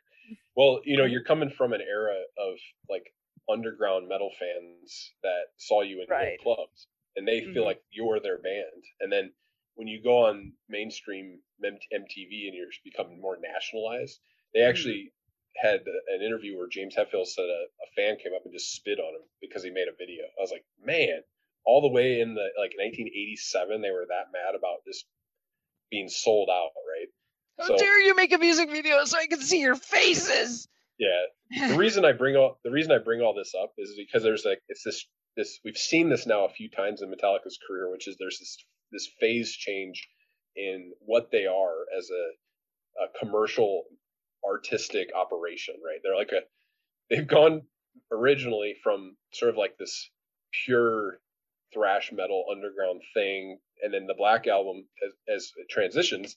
Well, 0.60 0.82
you 0.84 0.98
know, 0.98 1.06
you're 1.06 1.24
coming 1.24 1.50
from 1.50 1.72
an 1.72 1.80
era 1.82 2.22
of 2.38 2.58
like 2.90 3.14
underground 3.50 4.10
metal 4.10 4.30
fans 4.38 5.14
that 5.24 5.54
saw 5.56 5.84
you 5.84 6.02
in 6.02 6.08
Right. 6.10 6.40
clubs, 6.44 6.88
and 7.16 7.26
they 7.26 7.40
feel 7.54 7.64
Mhm. 7.64 7.66
like 7.66 7.82
you're 7.92 8.20
their 8.20 8.40
band. 8.40 8.84
And 9.00 9.10
then 9.10 9.34
when 9.76 9.88
you 9.88 10.04
go 10.04 10.26
on 10.26 10.58
mainstream 10.68 11.40
MTV 11.64 12.48
and 12.50 12.56
you're 12.58 12.68
becoming 12.84 13.22
more 13.22 13.38
nationalized, 13.40 14.20
they 14.54 14.64
actually 14.64 15.14
had 15.56 15.88
an 15.88 16.22
interview 16.22 16.58
where 16.58 16.68
James 16.68 16.94
Hetfield 16.94 17.28
said 17.28 17.46
a, 17.46 17.68
a 17.82 17.88
fan 17.96 18.18
came 18.18 18.34
up 18.34 18.44
and 18.44 18.54
just 18.54 18.74
spit 18.74 19.00
on 19.00 19.16
him 19.16 19.30
because 19.40 19.64
he 19.64 19.70
made 19.70 19.88
a 19.88 19.94
video. 19.98 20.26
I 20.26 20.42
was 20.42 20.52
like, 20.52 20.66
man, 20.84 21.24
all 21.66 21.80
the 21.80 21.88
way 21.88 22.20
in 22.20 22.34
the 22.36 22.50
like 22.58 22.74
1987, 22.78 23.82
they 23.82 23.92
were 23.92 24.08
that 24.10 24.34
mad 24.34 24.56
about 24.56 24.84
just 24.86 25.06
being 25.92 26.10
sold 26.10 26.50
out, 26.50 26.72
right? 26.88 27.08
How 27.60 27.68
So- 27.68 27.78
dare 27.78 28.02
you 28.02 28.16
make 28.16 28.32
a 28.32 28.38
music 28.38 28.70
video 28.70 29.04
so 29.06 29.18
I 29.18 29.28
can 29.28 29.42
see 29.42 29.60
your 29.60 29.76
faces? 29.76 30.68
Yeah, 30.98 31.26
the 31.70 31.78
reason 31.78 32.06
I 32.06 32.14
bring 32.14 32.36
all 32.36 32.60
the 32.64 32.72
reason 32.72 32.92
I 32.92 32.98
bring 33.00 33.22
all 33.22 33.34
this 33.34 33.54
up 33.56 33.74
is 33.78 33.96
because 33.98 34.24
there's 34.24 34.46
like 34.46 34.62
it's 34.70 34.84
this 34.84 35.06
this 35.36 35.60
we've 35.64 35.78
seen 35.78 36.10
this 36.10 36.26
now 36.26 36.46
a 36.46 36.50
few 36.50 36.70
times 36.70 37.02
in 37.02 37.12
Metallica's 37.12 37.60
career, 37.68 37.92
which 37.92 38.08
is 38.08 38.18
there's 38.18 38.40
this 38.40 38.58
this 38.92 39.10
phase 39.20 39.52
change 39.54 40.08
in 40.56 40.92
what 41.00 41.32
they 41.32 41.46
are 41.46 41.86
as 41.98 42.10
a, 42.10 43.04
a 43.04 43.20
commercial 43.20 43.84
artistic 44.44 45.10
operation, 45.16 45.76
right? 45.86 46.00
They're 46.04 46.16
like 46.16 46.32
a 46.32 46.42
they've 47.10 47.28
gone 47.28 47.64
originally 48.12 48.76
from 48.84 49.16
sort 49.34 49.50
of 49.50 49.58
like 49.58 49.78
this 49.78 50.10
pure 50.66 51.20
thrash 51.74 52.12
metal 52.12 52.46
underground 52.52 53.02
thing, 53.14 53.60
and 53.84 53.94
then 53.94 54.08
the 54.08 54.16
Black 54.16 54.48
album 54.48 54.86
as, 55.06 55.14
as 55.34 55.52
it 55.58 55.70
transitions 55.70 56.36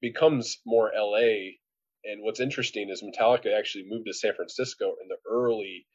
becomes 0.00 0.58
more 0.66 0.90
LA 0.96 1.56
and 2.04 2.22
what's 2.22 2.40
interesting 2.40 2.88
is 2.90 3.02
Metallica 3.02 3.56
actually 3.56 3.84
moved 3.88 4.06
to 4.06 4.14
San 4.14 4.34
Francisco 4.34 4.94
in 5.02 5.08
the 5.08 5.18
early 5.30 5.86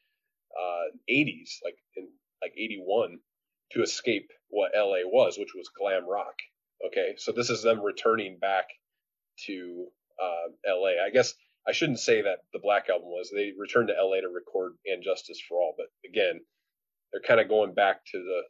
uh, 0.57 0.95
80s, 1.09 1.57
like 1.63 1.77
in 1.95 2.07
like 2.41 2.53
81, 2.57 3.19
to 3.71 3.81
escape 3.81 4.29
what 4.49 4.71
LA 4.75 4.99
was, 5.05 5.37
which 5.37 5.53
was 5.55 5.69
glam 5.69 6.07
rock. 6.07 6.35
Okay, 6.85 7.15
so 7.17 7.31
this 7.31 7.49
is 7.49 7.63
them 7.63 7.81
returning 7.81 8.37
back 8.39 8.67
to 9.47 9.87
uh, 10.21 10.51
LA. 10.67 11.03
I 11.03 11.09
guess 11.11 11.33
I 11.67 11.71
shouldn't 11.71 11.99
say 11.99 12.21
that 12.21 12.39
the 12.53 12.59
Black 12.59 12.89
Album 12.89 13.07
was. 13.07 13.31
They 13.33 13.53
returned 13.57 13.87
to 13.87 13.95
LA 13.99 14.21
to 14.21 14.29
record 14.29 14.73
And 14.85 15.03
Justice 15.03 15.41
for 15.47 15.57
All, 15.57 15.73
but 15.75 15.87
again, 16.07 16.41
they're 17.11 17.21
kind 17.27 17.39
of 17.39 17.49
going 17.49 17.73
back 17.73 18.01
to 18.11 18.17
the, 18.19 18.41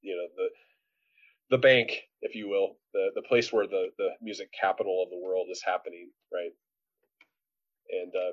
you 0.00 0.16
know, 0.16 0.26
the 0.36 0.48
the 1.52 1.58
bank, 1.58 1.92
if 2.22 2.34
you 2.34 2.48
will, 2.48 2.76
the 2.94 3.10
the 3.14 3.22
place 3.22 3.52
where 3.52 3.66
the 3.66 3.88
the 3.98 4.08
music 4.22 4.48
capital 4.58 5.02
of 5.04 5.10
the 5.10 5.18
world 5.22 5.48
is 5.52 5.62
happening, 5.64 6.10
right? 6.32 6.50
And 7.90 8.12
uh, 8.16 8.32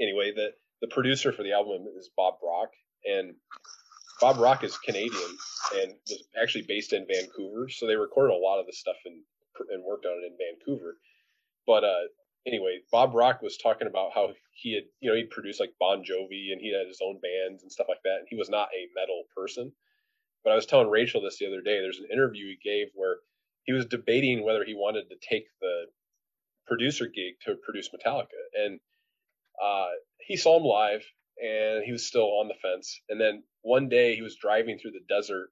anyway, 0.00 0.32
the 0.34 0.50
the 0.80 0.86
producer 0.86 1.32
for 1.32 1.42
the 1.42 1.52
album 1.52 1.86
is 1.98 2.08
Bob 2.16 2.34
Rock, 2.42 2.70
and 3.04 3.34
Bob 4.20 4.38
Rock 4.38 4.62
is 4.62 4.78
Canadian 4.78 5.36
and 5.74 5.92
was 6.08 6.22
actually 6.40 6.64
based 6.68 6.92
in 6.92 7.04
Vancouver, 7.12 7.68
so 7.68 7.86
they 7.86 7.96
recorded 7.96 8.32
a 8.32 8.38
lot 8.38 8.60
of 8.60 8.66
the 8.66 8.72
stuff 8.72 8.96
and 9.04 9.20
and 9.70 9.82
worked 9.82 10.06
on 10.06 10.12
it 10.22 10.26
in 10.30 10.38
Vancouver. 10.38 10.98
But 11.66 11.82
uh, 11.82 12.06
anyway, 12.46 12.78
Bob 12.92 13.12
Rock 13.12 13.42
was 13.42 13.56
talking 13.56 13.88
about 13.88 14.12
how 14.14 14.28
he 14.52 14.74
had, 14.74 14.84
you 15.00 15.10
know, 15.10 15.16
he 15.16 15.24
produced 15.24 15.58
like 15.58 15.74
Bon 15.80 15.98
Jovi 15.98 16.52
and 16.52 16.60
he 16.60 16.72
had 16.72 16.86
his 16.86 17.00
own 17.02 17.18
bands 17.20 17.62
and 17.62 17.72
stuff 17.72 17.88
like 17.88 18.02
that. 18.04 18.18
And 18.20 18.28
he 18.30 18.36
was 18.36 18.48
not 18.48 18.68
a 18.70 18.88
metal 18.94 19.24
person. 19.34 19.72
But 20.46 20.52
I 20.52 20.54
was 20.54 20.66
telling 20.66 20.88
Rachel 20.88 21.20
this 21.20 21.38
the 21.38 21.48
other 21.48 21.60
day. 21.60 21.80
There's 21.80 21.98
an 21.98 22.06
interview 22.12 22.46
he 22.46 22.58
gave 22.62 22.86
where 22.94 23.16
he 23.64 23.72
was 23.72 23.84
debating 23.86 24.44
whether 24.44 24.64
he 24.64 24.74
wanted 24.74 25.10
to 25.10 25.16
take 25.28 25.48
the 25.60 25.86
producer 26.68 27.08
gig 27.08 27.34
to 27.44 27.56
produce 27.64 27.90
Metallica, 27.90 28.28
and 28.54 28.78
uh, 29.60 29.88
he 30.20 30.36
saw 30.36 30.56
him 30.56 30.62
live, 30.62 31.04
and 31.42 31.82
he 31.82 31.90
was 31.90 32.06
still 32.06 32.38
on 32.38 32.46
the 32.46 32.54
fence. 32.62 33.00
And 33.08 33.20
then 33.20 33.42
one 33.62 33.88
day 33.88 34.14
he 34.14 34.22
was 34.22 34.36
driving 34.36 34.78
through 34.78 34.92
the 34.92 35.04
desert, 35.08 35.50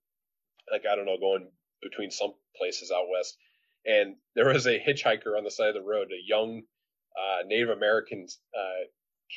like 0.70 0.82
I 0.88 0.94
don't 0.94 1.06
know, 1.06 1.18
going 1.18 1.48
between 1.82 2.12
some 2.12 2.34
places 2.56 2.92
out 2.94 3.08
west, 3.10 3.36
and 3.84 4.14
there 4.36 4.46
was 4.46 4.68
a 4.68 4.78
hitchhiker 4.78 5.36
on 5.36 5.42
the 5.42 5.50
side 5.50 5.70
of 5.70 5.74
the 5.74 5.82
road, 5.82 6.12
a 6.12 6.24
young 6.24 6.62
uh, 7.18 7.42
Native 7.48 7.70
American 7.70 8.28
uh, 8.56 8.84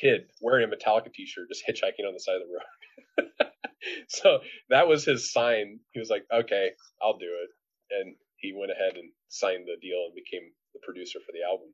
kid 0.00 0.30
wearing 0.40 0.70
a 0.70 0.72
Metallica 0.72 1.12
T-shirt, 1.12 1.48
just 1.48 1.66
hitchhiking 1.68 2.06
on 2.06 2.14
the 2.14 2.20
side 2.20 2.36
of 2.36 2.42
the 2.46 2.54
road. 2.54 3.30
so 4.08 4.40
that 4.70 4.88
was 4.88 5.04
his 5.04 5.32
sign. 5.32 5.80
He 5.92 6.00
was 6.00 6.10
like, 6.10 6.24
"Okay, 6.32 6.70
I'll 7.02 7.18
do 7.18 7.30
it," 7.42 7.50
and 7.90 8.14
he 8.36 8.52
went 8.52 8.72
ahead 8.72 8.96
and 8.96 9.10
signed 9.28 9.66
the 9.66 9.76
deal 9.80 10.06
and 10.06 10.14
became 10.14 10.50
the 10.74 10.80
producer 10.82 11.18
for 11.20 11.32
the 11.32 11.46
album. 11.48 11.68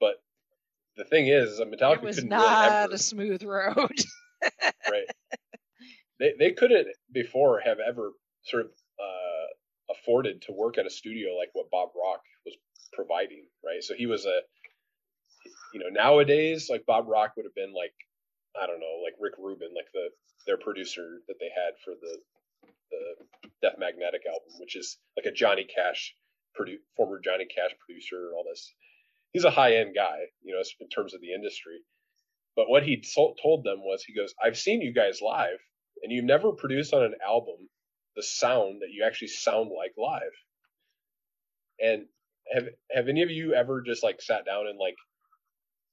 But 0.00 0.22
the 0.96 1.04
thing 1.04 1.28
is, 1.28 1.60
uh, 1.60 1.64
Metallica 1.64 1.96
it 1.98 2.02
was 2.02 2.16
couldn't 2.16 2.30
not 2.30 2.70
really 2.70 2.84
ever, 2.84 2.94
a 2.94 2.98
smooth 2.98 3.42
road. 3.42 3.98
right? 4.90 5.06
They 6.18 6.34
they 6.38 6.50
couldn't 6.52 6.88
before 7.12 7.60
have 7.60 7.78
ever 7.80 8.12
sort 8.42 8.66
of 8.66 8.70
uh, 9.00 9.94
afforded 9.94 10.42
to 10.42 10.52
work 10.52 10.78
at 10.78 10.86
a 10.86 10.90
studio 10.90 11.36
like 11.36 11.50
what 11.52 11.70
Bob 11.70 11.90
Rock 11.96 12.20
was 12.44 12.56
providing, 12.92 13.46
right? 13.64 13.82
So 13.82 13.94
he 13.94 14.06
was 14.06 14.26
a, 14.26 14.40
you 15.72 15.80
know, 15.80 15.88
nowadays 15.90 16.68
like 16.70 16.84
Bob 16.86 17.08
Rock 17.08 17.32
would 17.36 17.46
have 17.46 17.54
been 17.54 17.72
like, 17.74 17.94
I 18.60 18.66
don't 18.66 18.80
know, 18.80 19.00
like 19.04 19.14
Rick 19.20 19.34
Rubin, 19.38 19.70
like 19.74 19.90
the 19.92 20.10
their 20.46 20.58
producer 20.58 21.20
that 21.28 21.36
they 21.40 21.50
had 21.54 21.74
for 21.84 21.94
the 22.00 22.18
the 22.90 23.48
Death 23.62 23.78
Magnetic 23.78 24.22
album, 24.26 24.52
which 24.60 24.76
is 24.76 24.98
like 25.16 25.26
a 25.26 25.32
Johnny 25.32 25.64
Cash 25.64 26.14
produ- 26.58 26.82
former 26.96 27.20
Johnny 27.20 27.46
Cash 27.46 27.72
producer 27.84 28.26
and 28.26 28.34
all 28.34 28.44
this. 28.48 28.74
He's 29.32 29.44
a 29.44 29.50
high 29.50 29.76
end 29.76 29.94
guy, 29.94 30.18
you 30.42 30.54
know, 30.54 30.62
in 30.80 30.88
terms 30.88 31.14
of 31.14 31.20
the 31.20 31.32
industry. 31.32 31.80
But 32.56 32.68
what 32.68 32.82
he 32.82 33.02
so- 33.02 33.34
told 33.42 33.64
them 33.64 33.80
was, 33.80 34.04
he 34.04 34.14
goes, 34.14 34.34
"I've 34.42 34.58
seen 34.58 34.82
you 34.82 34.92
guys 34.92 35.22
live, 35.22 35.58
and 36.02 36.12
you've 36.12 36.24
never 36.26 36.52
produced 36.52 36.92
on 36.92 37.02
an 37.04 37.14
album 37.24 37.68
the 38.16 38.22
sound 38.22 38.82
that 38.82 38.90
you 38.90 39.04
actually 39.04 39.28
sound 39.28 39.70
like 39.70 39.94
live." 39.96 40.34
And 41.80 42.06
have 42.52 42.68
have 42.90 43.08
any 43.08 43.22
of 43.22 43.30
you 43.30 43.54
ever 43.54 43.80
just 43.82 44.02
like 44.02 44.20
sat 44.20 44.44
down 44.44 44.66
and 44.66 44.78
like 44.78 44.96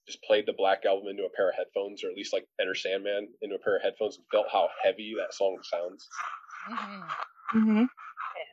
just 0.09 0.23
played 0.23 0.45
the 0.45 0.53
Black 0.57 0.85
Album 0.85 1.07
into 1.07 1.23
a 1.23 1.29
pair 1.35 1.49
of 1.49 1.55
headphones, 1.55 2.03
or 2.03 2.09
at 2.09 2.15
least 2.15 2.33
like 2.33 2.45
Enter 2.59 2.73
Sandman 2.75 3.27
into 3.41 3.55
a 3.55 3.59
pair 3.59 3.75
of 3.77 3.81
headphones, 3.83 4.17
and 4.17 4.25
felt 4.31 4.47
how 4.51 4.67
heavy 4.83 5.13
that 5.17 5.33
song 5.33 5.57
sounds? 5.63 6.07
Mhm. 6.69 7.09
Mm-hmm. 7.55 7.83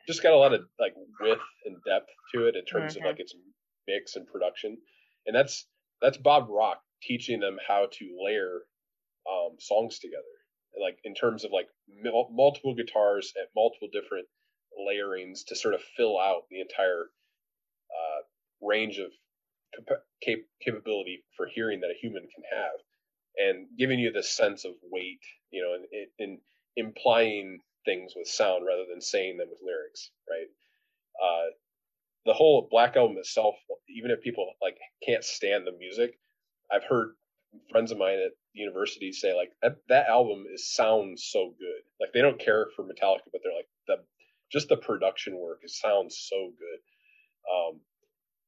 just 0.07 0.23
got 0.23 0.33
a 0.33 0.37
lot 0.37 0.53
of 0.53 0.61
like 0.79 0.93
width 1.19 1.41
and 1.65 1.75
depth 1.85 2.09
to 2.33 2.47
it 2.47 2.55
in 2.55 2.63
terms 2.65 2.93
Mhm. 2.93 2.97
of 2.99 3.03
like 3.05 3.19
its 3.19 3.35
mix 3.87 4.15
and 4.15 4.25
production, 4.27 4.77
and 5.25 5.35
that's 5.35 5.67
that's 6.01 6.17
Bob 6.17 6.47
Rock 6.49 6.81
teaching 7.03 7.39
them 7.39 7.59
how 7.67 7.87
to 7.91 8.17
layer 8.23 8.61
um, 9.29 9.57
songs 9.59 9.99
together, 9.99 10.23
like 10.81 10.97
in 11.03 11.13
terms 11.13 11.43
of 11.43 11.51
like 11.51 11.67
mul- 11.87 12.29
multiple 12.31 12.73
guitars 12.73 13.33
at 13.41 13.49
multiple 13.55 13.89
different 13.91 14.27
layerings 14.85 15.43
to 15.45 15.55
sort 15.55 15.73
of 15.73 15.81
fill 15.97 16.17
out 16.19 16.43
the 16.49 16.61
entire 16.61 17.09
uh, 17.91 18.21
range 18.61 18.97
of 18.99 19.11
capa- 19.11 19.26
cap- 20.23 20.45
capability 20.61 21.23
for 21.35 21.47
hearing 21.47 21.81
that 21.81 21.91
a 21.91 21.99
human 21.99 22.23
can 22.23 22.43
have, 22.51 22.79
and 23.37 23.67
giving 23.77 23.99
you 23.99 24.11
this 24.11 24.29
sense 24.29 24.65
of 24.65 24.73
weight, 24.91 25.21
you 25.51 25.61
know, 25.61 25.73
and, 25.75 26.07
and 26.19 26.39
implying 26.75 27.59
things 27.85 28.13
with 28.15 28.27
sound 28.27 28.65
rather 28.65 28.85
than 28.89 29.01
saying 29.01 29.37
them 29.37 29.47
with 29.49 29.59
lyrics, 29.63 30.11
right? 30.29 30.47
Uh, 31.23 31.49
the 32.25 32.33
whole 32.33 32.67
Black 32.69 32.95
Album 32.95 33.17
itself, 33.17 33.55
even 33.89 34.11
if 34.11 34.21
people 34.21 34.51
like 34.61 34.77
can't 35.05 35.23
stand 35.23 35.65
the 35.65 35.71
music, 35.71 36.19
I've 36.71 36.83
heard 36.83 37.13
friends 37.71 37.91
of 37.91 37.97
mine 37.97 38.19
at 38.19 38.33
university 38.53 39.11
say 39.11 39.33
like 39.33 39.51
that, 39.61 39.77
that 39.87 40.07
album 40.07 40.45
is 40.53 40.73
sounds 40.73 41.29
so 41.31 41.53
good. 41.57 41.81
Like 41.99 42.11
they 42.13 42.21
don't 42.21 42.39
care 42.39 42.67
for 42.75 42.83
Metallica, 42.83 43.29
but 43.31 43.41
they're 43.43 43.55
like 43.55 43.69
the 43.87 43.97
just 44.51 44.69
the 44.69 44.77
production 44.77 45.37
work. 45.37 45.59
It 45.63 45.69
sounds 45.69 46.27
so 46.29 46.51
good. 46.59 46.79
Um, 47.51 47.79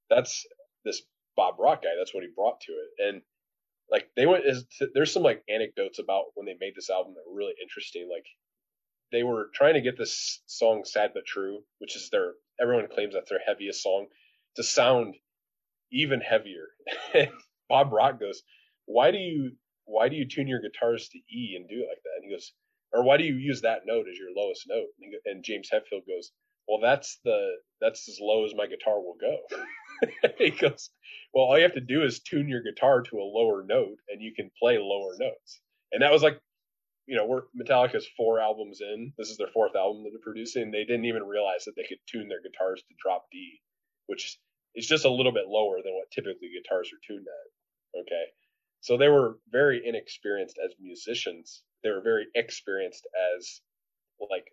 that's 0.09 0.45
this 0.89 1.03
Bob 1.35 1.55
Rock 1.59 1.83
guy. 1.83 1.89
That's 1.97 2.13
what 2.13 2.23
he 2.23 2.29
brought 2.35 2.61
to 2.61 2.71
it, 2.73 3.07
and 3.07 3.21
like 3.91 4.09
they 4.15 4.25
went 4.25 4.45
is 4.45 4.65
there's 4.93 5.13
some 5.13 5.23
like 5.23 5.43
anecdotes 5.49 5.99
about 5.99 6.25
when 6.35 6.45
they 6.45 6.55
made 6.59 6.73
this 6.75 6.89
album 6.89 7.13
that 7.15 7.29
were 7.29 7.35
really 7.37 7.53
interesting. 7.61 8.09
Like 8.11 8.25
they 9.11 9.23
were 9.23 9.49
trying 9.53 9.75
to 9.75 9.81
get 9.81 9.97
this 9.97 10.41
song 10.45 10.83
"Sad 10.85 11.11
but 11.13 11.25
True," 11.25 11.63
which 11.79 11.95
is 11.95 12.09
their 12.09 12.33
everyone 12.61 12.87
claims 12.87 13.13
that's 13.13 13.29
their 13.29 13.39
heaviest 13.45 13.81
song, 13.83 14.07
to 14.55 14.63
sound 14.63 15.15
even 15.91 16.21
heavier. 16.21 16.67
Bob 17.69 17.91
Rock 17.91 18.19
goes, 18.19 18.43
"Why 18.85 19.11
do 19.11 19.17
you 19.17 19.51
why 19.85 20.09
do 20.09 20.15
you 20.15 20.27
tune 20.27 20.47
your 20.47 20.61
guitars 20.61 21.09
to 21.09 21.19
E 21.19 21.55
and 21.55 21.67
do 21.67 21.75
it 21.83 21.87
like 21.89 22.03
that?" 22.03 22.17
And 22.17 22.25
he 22.25 22.31
goes, 22.31 22.53
"Or 22.93 23.03
why 23.03 23.17
do 23.17 23.23
you 23.23 23.35
use 23.35 23.61
that 23.61 23.85
note 23.85 24.07
as 24.11 24.17
your 24.17 24.29
lowest 24.35 24.65
note?" 24.67 24.89
And, 25.01 25.13
and 25.25 25.43
James 25.43 25.69
Hetfield 25.71 26.07
goes, 26.07 26.31
"Well, 26.69 26.79
that's 26.81 27.19
the 27.23 27.55
that's 27.81 28.07
as 28.07 28.19
low 28.21 28.45
as 28.45 28.53
my 28.55 28.67
guitar 28.67 28.99
will 28.99 29.17
go." 29.19 29.37
he 30.37 30.51
goes, 30.51 30.89
"Well, 31.33 31.45
all 31.45 31.57
you 31.57 31.63
have 31.63 31.73
to 31.73 31.81
do 31.81 32.03
is 32.03 32.21
tune 32.21 32.47
your 32.47 32.61
guitar 32.61 33.01
to 33.01 33.17
a 33.17 33.23
lower 33.23 33.63
note, 33.65 33.97
and 34.09 34.21
you 34.21 34.33
can 34.33 34.51
play 34.59 34.77
lower 34.77 35.15
notes." 35.17 35.61
And 35.91 36.03
that 36.03 36.11
was 36.11 36.21
like 36.21 36.39
you 37.09 37.15
know, 37.15 37.25
we're 37.25 37.41
Metallica's 37.59 38.07
four 38.15 38.39
albums 38.39 38.81
in. 38.81 39.11
This 39.17 39.31
is 39.31 39.37
their 39.37 39.49
fourth 39.51 39.75
album 39.75 40.03
that 40.03 40.11
they're 40.11 40.21
producing. 40.21 40.69
They 40.69 40.85
didn't 40.85 41.05
even 41.05 41.23
realize 41.23 41.65
that 41.65 41.73
they 41.75 41.83
could 41.89 41.97
tune 42.05 42.29
their 42.29 42.39
guitars 42.39 42.83
to 42.87 42.95
drop 43.01 43.25
D, 43.31 43.59
which 44.05 44.37
is 44.75 44.85
just 44.85 45.05
a 45.05 45.09
little 45.09 45.31
bit 45.31 45.47
lower 45.47 45.81
than 45.83 45.95
what 45.95 46.11
typically 46.11 46.49
guitars 46.53 46.91
are 46.93 47.01
tuned 47.07 47.25
at. 47.25 48.01
Okay. 48.01 48.25
So 48.81 48.95
they 48.95 49.07
were 49.07 49.39
very 49.51 49.81
inexperienced 49.83 50.59
as 50.63 50.75
musicians. 50.79 51.63
They 51.83 51.89
were 51.89 52.01
very 52.01 52.27
experienced 52.35 53.07
as 53.35 53.61
like 54.29 54.45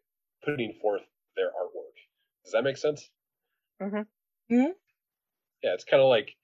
putting 0.43 0.73
forth 0.81 1.03
their 1.37 1.49
artwork. 1.49 1.96
Does 2.47 2.53
that 2.55 2.65
make 2.65 2.79
sense? 2.79 3.11
Mm-hmm. 3.83 4.55
Mhm. 4.55 4.73
Yeah, 5.63 5.75
it's 5.75 5.85
kind 5.85 6.03
of 6.03 6.09
like 6.09 6.37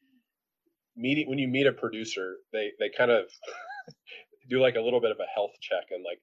meeting 0.97 1.29
when 1.29 1.39
you 1.39 1.49
meet 1.49 1.67
a 1.67 1.73
producer, 1.73 2.37
they 2.53 2.73
they 2.79 2.91
kind 2.91 3.11
of 3.11 3.27
do 4.49 4.61
like 4.61 4.77
a 4.77 4.81
little 4.81 5.01
bit 5.01 5.11
of 5.11 5.19
a 5.21 5.27
health 5.35 5.53
check 5.61 5.85
and 5.91 6.05
like 6.05 6.21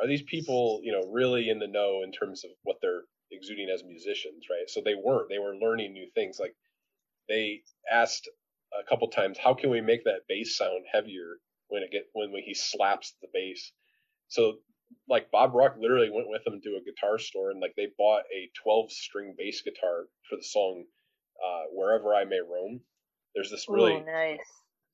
are 0.00 0.06
these 0.08 0.22
people 0.22 0.80
you 0.82 0.92
know 0.92 1.10
really 1.12 1.50
in 1.50 1.58
the 1.58 1.66
know 1.66 2.02
in 2.02 2.12
terms 2.12 2.44
of 2.44 2.50
what 2.62 2.76
they're 2.82 3.02
exuding 3.30 3.68
as 3.72 3.84
musicians 3.84 4.44
right 4.50 4.68
so 4.68 4.80
they 4.84 4.94
weren't 4.94 5.28
they 5.28 5.38
were 5.38 5.56
learning 5.56 5.92
new 5.92 6.08
things 6.14 6.38
like 6.40 6.54
they 7.28 7.62
asked 7.90 8.28
a 8.80 8.88
couple 8.88 9.08
times 9.08 9.38
how 9.38 9.54
can 9.54 9.70
we 9.70 9.80
make 9.80 10.04
that 10.04 10.22
bass 10.28 10.56
sound 10.56 10.84
heavier 10.92 11.38
when 11.68 11.82
it 11.82 11.90
get 11.92 12.06
when 12.14 12.32
he 12.44 12.54
slaps 12.54 13.14
the 13.22 13.28
bass 13.32 13.72
so 14.28 14.58
like 15.08 15.30
bob 15.30 15.54
rock 15.54 15.76
literally 15.78 16.10
went 16.10 16.28
with 16.28 16.44
them 16.44 16.60
to 16.62 16.76
a 16.76 16.84
guitar 16.84 17.18
store 17.18 17.50
and 17.50 17.60
like 17.60 17.74
they 17.76 17.88
bought 17.98 18.22
a 18.34 18.50
12 18.62 18.90
string 18.92 19.34
bass 19.36 19.62
guitar 19.62 20.06
for 20.28 20.36
the 20.36 20.42
song 20.42 20.84
uh, 21.44 21.64
wherever 21.72 22.14
i 22.14 22.24
may 22.24 22.40
roam 22.40 22.80
there's 23.34 23.50
this 23.50 23.66
really 23.68 23.94
Ooh, 23.94 24.04
nice. 24.04 24.38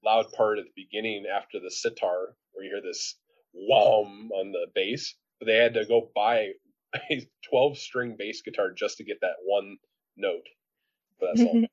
loud 0.05 0.27
part 0.33 0.59
at 0.59 0.65
the 0.65 0.83
beginning 0.85 1.25
after 1.27 1.59
the 1.61 1.71
sitar 1.71 2.35
where 2.53 2.65
you 2.65 2.71
hear 2.71 2.83
this 2.83 3.17
whom 3.55 4.31
on 4.33 4.53
the 4.53 4.67
bass. 4.75 5.15
But 5.39 5.47
they 5.47 5.57
had 5.57 5.75
to 5.75 5.85
go 5.87 6.11
buy 6.15 6.51
a 7.11 7.29
12 7.49 7.79
string 7.79 8.17
bass 8.19 8.43
guitar 8.43 8.71
just 8.73 8.99
to 8.99 9.05
get 9.05 9.21
that 9.21 9.37
one 9.45 9.77
note 10.17 10.47
for 11.19 11.29
that 11.29 11.39
song. 11.39 11.67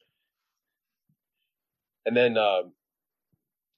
and 2.05 2.15
then, 2.15 2.37
um, 2.37 2.73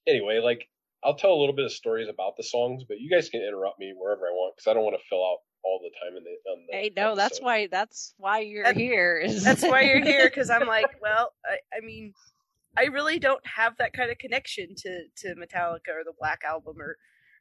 anyway, 0.08 0.40
like 0.40 0.68
I'll 1.06 1.16
tell 1.16 1.32
a 1.34 1.40
little 1.40 1.56
bit 1.56 1.66
of 1.66 1.72
stories 1.72 2.08
about 2.10 2.34
the 2.38 2.44
songs, 2.44 2.84
but 2.88 3.00
you 3.00 3.10
guys 3.10 3.30
can 3.30 3.42
interrupt 3.42 3.80
me 3.80 3.94
wherever 3.98 4.22
I 4.28 4.32
want 4.32 4.56
because 4.56 4.70
I 4.70 4.74
don't 4.74 4.84
want 4.84 4.96
to 5.00 5.04
fill 5.10 5.24
out 5.24 5.40
all 5.64 5.80
the 5.82 5.92
time 6.02 6.18
in 6.18 6.24
the. 6.24 6.52
On 6.52 6.66
the 6.70 6.78
Hey, 6.78 6.92
no, 6.96 7.16
that's 7.16 7.40
why 7.42 7.68
that's 7.68 8.14
why 8.18 8.40
you're 8.40 8.64
That- 8.64 8.78
here. 8.78 9.18
Is 9.18 9.44
That's 9.44 9.62
why 9.64 9.82
you're 9.82 10.04
here 10.04 10.30
because 10.30 10.50
I'm 10.50 10.68
like, 10.68 10.90
well, 11.02 11.34
I, 11.46 11.58
I 11.78 11.82
mean, 11.86 12.14
I 12.78 12.86
really 12.86 13.20
don't 13.20 13.46
have 13.46 13.78
that 13.78 13.94
kind 13.94 14.12
of 14.12 14.18
connection 14.18 14.70
to 14.78 15.04
to 15.18 15.36
Metallica 15.36 15.90
or 15.90 16.04
the 16.04 16.14
Black 16.20 16.42
Album 16.48 16.76
or, 16.80 16.92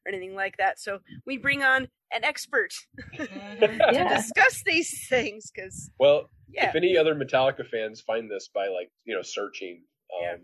or 0.05 0.09
anything 0.09 0.35
like 0.35 0.57
that. 0.59 0.79
So 0.81 0.99
we 1.27 1.39
bring 1.39 1.63
on 1.63 1.89
an 2.15 2.25
expert 2.25 2.73
Mhm. 3.19 3.29
to 3.61 3.81
Yeah. 3.93 4.17
discuss 4.17 4.63
these 4.67 5.07
things 5.09 5.51
because 5.51 5.91
Well, 5.99 6.29
yeah, 6.49 6.69
if 6.69 6.75
any 6.75 6.97
other 6.99 7.15
Metallica 7.15 7.67
fans 7.67 8.01
find 8.03 8.31
this 8.31 8.49
by 8.55 8.69
like 8.69 8.91
you 9.05 9.15
know 9.15 9.23
searching 9.23 9.85
um, 10.15 10.23
Yeah. 10.23 10.37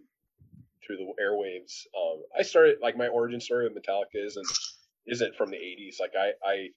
Through 0.88 0.96
the 0.96 1.22
airwaves, 1.22 1.86
um, 1.96 2.22
I 2.36 2.42
started 2.42 2.78
like 2.82 2.96
my 2.96 3.06
origin 3.08 3.40
story 3.40 3.68
with 3.68 3.76
Metallica 3.80 4.24
isn't 4.26 4.48
isn't 5.06 5.36
from 5.36 5.50
the 5.50 5.56
'80s. 5.58 5.98
Like 6.00 6.14
I 6.18 6.30
I 6.44 6.68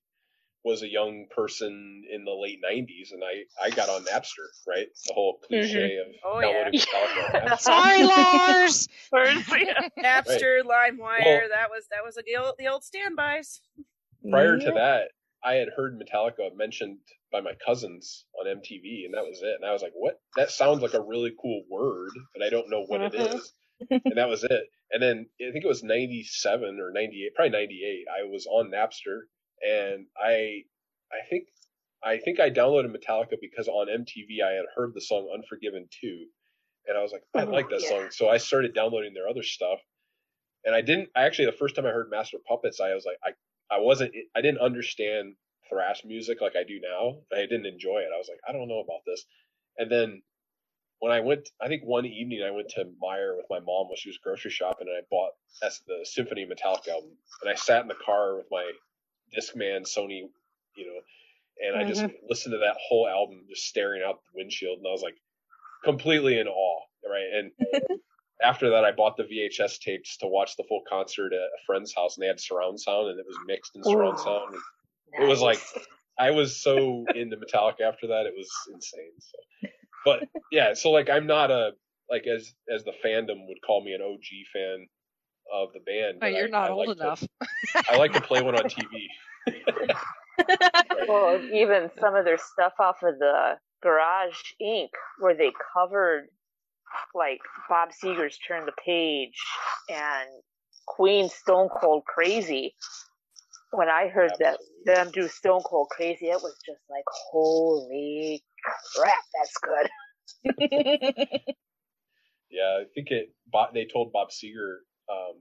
was 0.64 0.84
a 0.84 0.88
young 0.88 1.26
person 1.36 2.04
in 2.14 2.24
the 2.26 2.32
late 2.32 2.60
'90s, 2.64 3.12
and 3.14 3.24
I 3.24 3.46
I 3.66 3.72
got 3.72 3.90
on 3.90 4.04
Napster, 4.06 4.46
right? 4.68 4.88
The 5.08 5.14
whole 5.14 5.40
cliche 5.48 5.98
of 5.98 6.08
Oh, 6.24 6.40
yeah. 6.42 6.70
Metallica. 6.70 7.44
on 7.44 7.50
Napster. 7.50 7.60
Sorry, 7.62 8.04
Lars. 8.04 8.88
Napster, 9.14 10.62
LimeWire, 10.62 11.00
Well- 11.00 11.50
that 11.50 11.70
was 11.72 11.88
that 11.90 12.04
was 12.06 12.16
the 12.26 12.36
old 12.38 12.56
the 12.60 12.68
old 12.68 12.84
standbys. 12.84 13.62
Prior 14.30 14.56
to 14.58 14.72
that, 14.74 15.10
I 15.44 15.56
had 15.56 15.70
heard 15.76 16.00
Metallica 16.00 16.56
mentioned 16.56 17.00
by 17.32 17.42
my 17.42 17.54
cousins 17.66 18.26
on 18.40 18.46
MTV, 18.46 19.06
and 19.06 19.16
that 19.16 19.24
was 19.26 19.42
it. 19.42 19.56
And 19.60 19.66
I 19.68 19.74
was 19.74 19.82
like, 19.82 19.94
"What? 19.96 20.20
That 20.36 20.52
sounds 20.52 20.82
like 20.84 20.94
a 20.94 21.02
really 21.02 21.32
cool 21.42 21.64
word, 21.70 22.12
but 22.36 22.44
I 22.46 22.50
don't 22.52 22.70
know 22.70 22.84
what 22.86 23.02
it 23.02 23.14
Mhm. 23.14 23.36
is." 23.36 23.54
And 23.90 24.18
that 24.18 24.30
was 24.30 24.44
it. 24.44 24.64
And 24.92 25.02
then 25.02 25.28
I 25.40 25.52
think 25.52 25.64
it 25.64 25.68
was 25.68 25.84
'97 25.84 26.80
or 26.80 26.92
'98, 26.92 27.36
probably 27.36 27.52
'98. 27.52 28.06
I 28.10 28.24
was 28.30 28.46
on 28.48 28.72
Napster, 28.72 29.22
and 29.62 30.06
I, 30.22 30.64
I 31.12 31.26
think, 31.30 31.48
I 32.04 32.18
think 32.18 32.40
I 32.40 32.50
downloaded 32.50 32.96
Metallica 32.96 33.38
because 33.40 33.68
on 33.68 33.88
MTV 33.88 34.44
I 34.44 34.52
had 34.54 34.66
heard 34.76 34.94
the 34.94 35.02
song 35.02 35.30
"Unforgiven" 35.34 35.88
too, 36.02 36.26
and 36.88 36.98
I 36.98 37.02
was 37.02 37.12
like, 37.12 37.24
I 37.36 37.44
Oh, 37.44 37.52
like 37.52 37.70
that 37.70 37.82
yeah. 37.82 37.90
song, 37.90 38.08
so 38.12 38.30
I 38.30 38.38
started 38.38 38.74
downloading 38.76 39.14
their 39.14 39.28
other 39.30 39.44
stuff. 39.44 39.80
And 40.64 40.76
I 40.76 40.82
didn't. 40.82 41.10
I 41.16 41.24
actually 41.24 41.46
the 41.46 41.54
first 41.54 41.76
time 41.76 41.86
I 41.86 41.90
heard 41.92 42.10
Master 42.12 42.38
Puppets, 42.48 42.80
I 42.80 42.94
was 42.94 43.06
like, 43.06 43.18
I, 43.24 43.32
I 43.76 43.80
wasn't. 43.80 44.14
I 44.36 44.42
didn't 44.42 44.60
understand 44.62 45.36
thrash 45.70 46.04
music 46.06 46.42
like 46.42 46.56
I 46.56 46.64
do 46.64 46.80
now. 46.82 47.22
I 47.36 47.42
didn't 47.42 47.66
enjoy 47.66 48.00
it. 48.00 48.10
I 48.14 48.18
was 48.18 48.28
like, 48.30 48.40
I 48.48 48.52
don't 48.52 48.68
know 48.68 48.80
about 48.82 49.02
this. 49.06 49.26
And 49.78 49.92
then 49.92 50.22
when 51.02 51.12
I 51.12 51.20
went, 51.20 51.50
I 51.60 51.68
think 51.68 51.82
one 51.84 52.06
evening 52.06 52.44
I 52.44 52.52
went 52.52 52.70
to 52.70 52.86
Meijer 52.86 53.36
with 53.36 53.48
my 53.50 53.58
mom 53.58 53.88
while 53.88 53.96
she 53.96 54.10
was 54.10 54.20
grocery 54.20 54.52
shopping, 54.52 54.88
and 54.88 54.96
I 54.96 55.02
bought 55.10 55.32
that's 55.60 55.80
the 55.80 56.02
Symphony 56.04 56.46
Metallica 56.46 56.90
album, 56.90 57.10
and 57.42 57.50
I 57.50 57.56
sat 57.56 57.82
in 57.82 57.88
the 57.88 57.96
car 58.06 58.38
with 58.38 58.46
my 58.52 58.72
Discman 59.36 59.82
Sony, 59.82 60.30
you 60.76 60.86
know, 60.86 61.02
and 61.60 61.76
I 61.76 61.90
just 61.90 62.04
mm-hmm. 62.04 62.28
listened 62.30 62.54
to 62.54 62.60
that 62.60 62.78
whole 62.88 63.08
album, 63.08 63.46
just 63.50 63.66
staring 63.66 64.04
out 64.06 64.20
the 64.22 64.40
windshield, 64.40 64.78
and 64.78 64.88
I 64.88 64.92
was 64.92 65.02
like 65.02 65.16
completely 65.84 66.40
in 66.40 66.48
awe, 66.48 66.82
right? 67.04 67.26
And 67.34 68.00
after 68.44 68.70
that, 68.70 68.86
I 68.86 68.92
bought 68.92 69.18
the 69.18 69.24
VHS 69.24 69.80
tapes 69.80 70.18
to 70.18 70.28
watch 70.28 70.56
the 70.56 70.66
full 70.70 70.84
concert 70.88 71.34
at 71.34 71.40
a 71.40 71.66
friend's 71.66 71.96
house, 71.96 72.16
and 72.16 72.24
they 72.24 72.28
had 72.28 72.40
surround 72.40 72.80
sound, 72.80 73.10
and 73.10 73.20
it 73.20 73.26
was 73.28 73.38
mixed 73.48 73.76
in 73.76 73.84
surround 73.84 74.20
Ooh. 74.20 74.24
sound. 74.24 74.54
And 75.16 75.24
It 75.24 75.28
was 75.28 75.42
like 75.42 75.60
I 76.20 76.30
was 76.30 76.62
so 76.62 77.06
into 77.16 77.38
Metallica 77.38 77.82
after 77.82 78.06
that, 78.06 78.28
it 78.28 78.34
was 78.38 78.52
insane. 78.72 79.14
So, 79.18 79.68
but 80.06 80.24
yeah, 80.52 80.74
so 80.74 80.92
like 80.92 81.10
I'm 81.10 81.28
not 81.28 81.52
a 81.52 81.72
like 82.10 82.26
as 82.28 82.54
as 82.74 82.84
the 82.84 82.94
fandom 83.04 83.48
would 83.48 83.58
call 83.66 83.84
me 83.84 83.94
an 83.94 84.02
OG 84.02 84.24
fan 84.54 84.88
of 85.54 85.70
the 85.74 85.80
band. 85.80 86.20
But 86.20 86.28
but 86.32 86.34
you're 86.34 86.48
I- 86.48 86.50
not 86.50 86.70
I 86.70 86.74
old 86.74 86.88
like 86.88 86.98
to- 86.98 87.04
enough. 87.04 87.24
I 87.90 87.98
like 87.98 88.14
to 88.14 88.22
play 88.22 88.42
one 88.42 88.56
on 88.56 88.64
TV. 88.64 89.08
Well, 91.08 91.42
even 91.54 91.90
some 92.00 92.16
of 92.16 92.26
their 92.26 92.38
stuff 92.38 92.74
off 92.80 93.04
of 93.04 93.20
the 93.20 93.58
Garage 93.84 94.38
Inc., 94.62 94.90
where 95.20 95.36
they 95.36 95.52
covered 95.74 96.28
like 97.14 97.40
Bob 97.70 97.90
Seger's 97.92 98.38
Turn 98.48 98.66
the 98.66 98.72
Page 98.84 99.36
and 99.90 100.30
Queen's 100.88 101.34
Stone 101.34 101.70
Cold 101.70 102.04
Crazy. 102.06 102.76
When 103.72 103.88
I 103.90 104.08
heard 104.08 104.32
that 104.40 104.58
them 104.86 105.12
do 105.12 105.28
Stone 105.28 105.62
Cold 105.62 105.90
Crazy, 105.90 106.28
it 106.28 106.42
was 106.42 106.56
just 106.66 106.82
like, 106.90 107.04
holy 107.32 108.44
crap, 108.96 109.24
that's 109.34 109.58
good. 109.62 111.42
Yeah, 112.52 112.82
I 112.82 112.84
think 112.94 113.12
it. 113.12 113.34
Bob, 113.52 113.74
they 113.74 113.86
told 113.86 114.12
Bob 114.12 114.30
Seger, 114.30 114.80
um, 115.10 115.36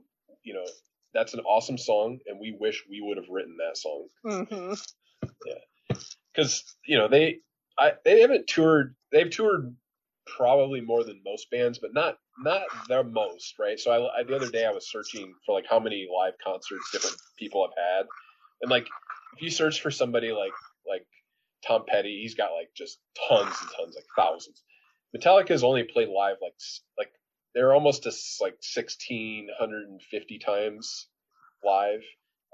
you 0.44 0.54
know, 0.54 0.64
that's 1.12 1.34
an 1.34 1.40
awesome 1.40 1.76
song, 1.76 2.20
and 2.26 2.38
we 2.40 2.56
wish 2.58 2.84
we 2.88 3.00
would 3.00 3.16
have 3.16 3.28
written 3.28 3.56
that 3.58 3.76
song 3.76 4.06
hmm 4.24 4.74
because 6.32 6.64
you 6.86 6.96
know 6.96 7.08
they, 7.08 7.38
I 7.78 7.92
they 8.04 8.20
haven't 8.20 8.46
toured. 8.46 8.94
They've 9.12 9.30
toured 9.30 9.74
probably 10.36 10.80
more 10.80 11.02
than 11.02 11.20
most 11.24 11.50
bands, 11.50 11.78
but 11.78 11.92
not 11.92 12.18
not 12.38 12.62
the 12.88 13.02
most, 13.02 13.54
right? 13.58 13.78
So 13.78 13.90
I, 13.90 14.20
I 14.20 14.22
the 14.22 14.36
other 14.36 14.50
day 14.50 14.64
I 14.64 14.70
was 14.70 14.90
searching 14.90 15.34
for 15.44 15.54
like 15.54 15.66
how 15.68 15.80
many 15.80 16.06
live 16.14 16.34
concerts 16.44 16.90
different 16.92 17.16
people 17.38 17.66
have 17.66 17.76
had, 17.76 18.06
and 18.62 18.70
like 18.70 18.86
if 19.36 19.42
you 19.42 19.50
search 19.50 19.80
for 19.80 19.90
somebody 19.90 20.32
like 20.32 20.52
like 20.88 21.06
Tom 21.66 21.84
Petty, 21.86 22.20
he's 22.22 22.34
got 22.34 22.52
like 22.52 22.70
just 22.76 22.98
tons 23.28 23.54
and 23.60 23.70
tons, 23.76 23.94
like 23.96 24.06
thousands. 24.16 24.62
Metallica's 25.16 25.64
only 25.64 25.82
played 25.84 26.08
live 26.08 26.36
like 26.40 26.54
like 26.98 27.12
they're 27.54 27.74
almost 27.74 28.04
to 28.04 28.10
s- 28.10 28.38
like 28.40 28.56
sixteen 28.60 29.48
hundred 29.58 29.88
and 29.88 30.00
fifty 30.02 30.38
times 30.38 31.08
live. 31.64 32.00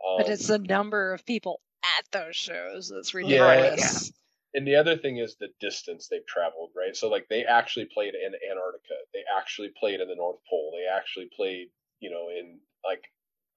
Um, 0.07 0.19
but 0.19 0.29
it's 0.29 0.47
the 0.49 0.59
number 0.59 1.13
of 1.13 1.25
people 1.25 1.61
at 1.99 2.05
those 2.13 2.37
shows 2.37 2.89
that's 2.89 3.15
yeah, 3.15 3.45
ridiculous. 3.45 4.13
and 4.55 4.67
the 4.67 4.77
other 4.77 4.97
thing 4.97 5.19
is 5.19 5.37
the 5.37 5.49
distance 5.61 6.09
they've 6.09 6.27
traveled, 6.27 6.71
right? 6.77 6.97
So 6.97 7.09
like 7.09 7.27
they 7.29 7.45
actually 7.45 7.89
played 7.93 8.15
in 8.15 8.33
Antarctica, 8.51 8.95
they 9.13 9.23
actually 9.39 9.71
played 9.79 10.01
in 10.01 10.09
the 10.09 10.17
North 10.17 10.39
Pole, 10.49 10.73
they 10.75 10.87
actually 10.93 11.29
played, 11.37 11.69
you 12.01 12.11
know, 12.11 12.29
in 12.31 12.59
like 12.85 13.05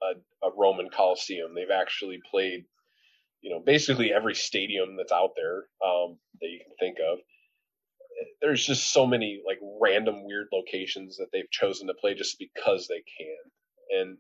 a, 0.04 0.48
a 0.48 0.52
Roman 0.56 0.90
Coliseum. 0.90 1.56
They've 1.56 1.72
actually 1.72 2.20
played, 2.30 2.66
you 3.42 3.50
know, 3.52 3.62
basically 3.66 4.12
every 4.12 4.36
stadium 4.36 4.96
that's 4.98 5.12
out 5.12 5.32
there 5.36 5.66
um, 5.86 6.18
that 6.42 6.48
you 6.50 6.60
can 6.60 6.76
think 6.80 6.98
of. 7.00 7.20
There's 8.42 8.66
just 8.66 8.92
so 8.92 9.06
many 9.06 9.42
like 9.46 9.60
random 9.82 10.26
weird 10.26 10.48
locations 10.52 11.18
that 11.18 11.28
they've 11.32 11.50
chosen 11.52 11.88
to 11.88 11.94
play 11.94 12.16
just 12.16 12.38
because 12.38 12.88
they 12.88 13.04
can, 13.18 14.00
and 14.02 14.18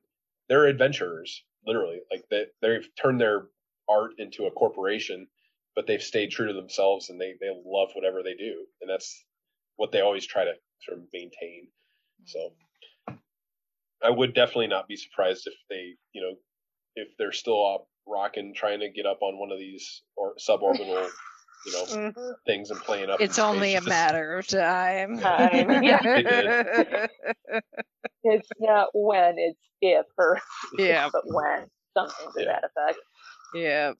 they're 0.47 0.67
adventurers, 0.67 1.43
literally. 1.65 1.99
Like 2.09 2.23
they 2.29 2.45
they've 2.61 2.87
turned 3.01 3.19
their 3.19 3.47
art 3.89 4.11
into 4.17 4.45
a 4.45 4.51
corporation, 4.51 5.27
but 5.75 5.85
they've 5.85 6.01
stayed 6.01 6.31
true 6.31 6.47
to 6.47 6.53
themselves 6.53 7.09
and 7.09 7.19
they 7.19 7.33
they 7.41 7.49
love 7.65 7.89
whatever 7.93 8.23
they 8.23 8.35
do, 8.35 8.65
and 8.81 8.89
that's 8.89 9.25
what 9.75 9.91
they 9.91 10.01
always 10.01 10.25
try 10.25 10.45
to 10.45 10.53
sort 10.81 10.99
of 10.99 11.03
maintain. 11.13 11.67
So 12.25 12.53
I 14.03 14.09
would 14.09 14.33
definitely 14.33 14.67
not 14.67 14.87
be 14.87 14.95
surprised 14.95 15.47
if 15.47 15.53
they, 15.69 15.95
you 16.13 16.21
know, 16.21 16.35
if 16.95 17.09
they're 17.17 17.31
still 17.31 17.65
up 17.65 17.87
rocking, 18.09 18.53
trying 18.55 18.79
to 18.79 18.89
get 18.89 19.05
up 19.05 19.19
on 19.21 19.37
one 19.39 19.51
of 19.51 19.59
these 19.59 20.01
or 20.15 20.33
suborbital, 20.35 21.09
you 21.65 21.71
know, 21.73 21.83
Mhm. 21.85 22.35
things 22.45 22.71
and 22.71 22.79
playing 22.81 23.09
up. 23.09 23.21
It's 23.21 23.37
in 23.37 23.43
only 23.43 23.75
a 23.75 23.81
matter 23.81 24.37
of 24.37 24.47
time. 24.47 25.19
Time, 25.19 25.83
yeah. 25.83 26.01
It's 28.23 28.49
not 28.59 28.89
when, 28.93 29.35
it's 29.37 29.59
if, 29.81 30.05
or 30.17 30.39
yeah, 30.77 31.09
but 31.11 31.21
when. 31.25 31.69
Something 31.97 32.31
to 32.33 32.43
Yeah. 32.43 32.45
that 32.45 32.63
effect. 32.65 32.99
yeah. 33.53 33.93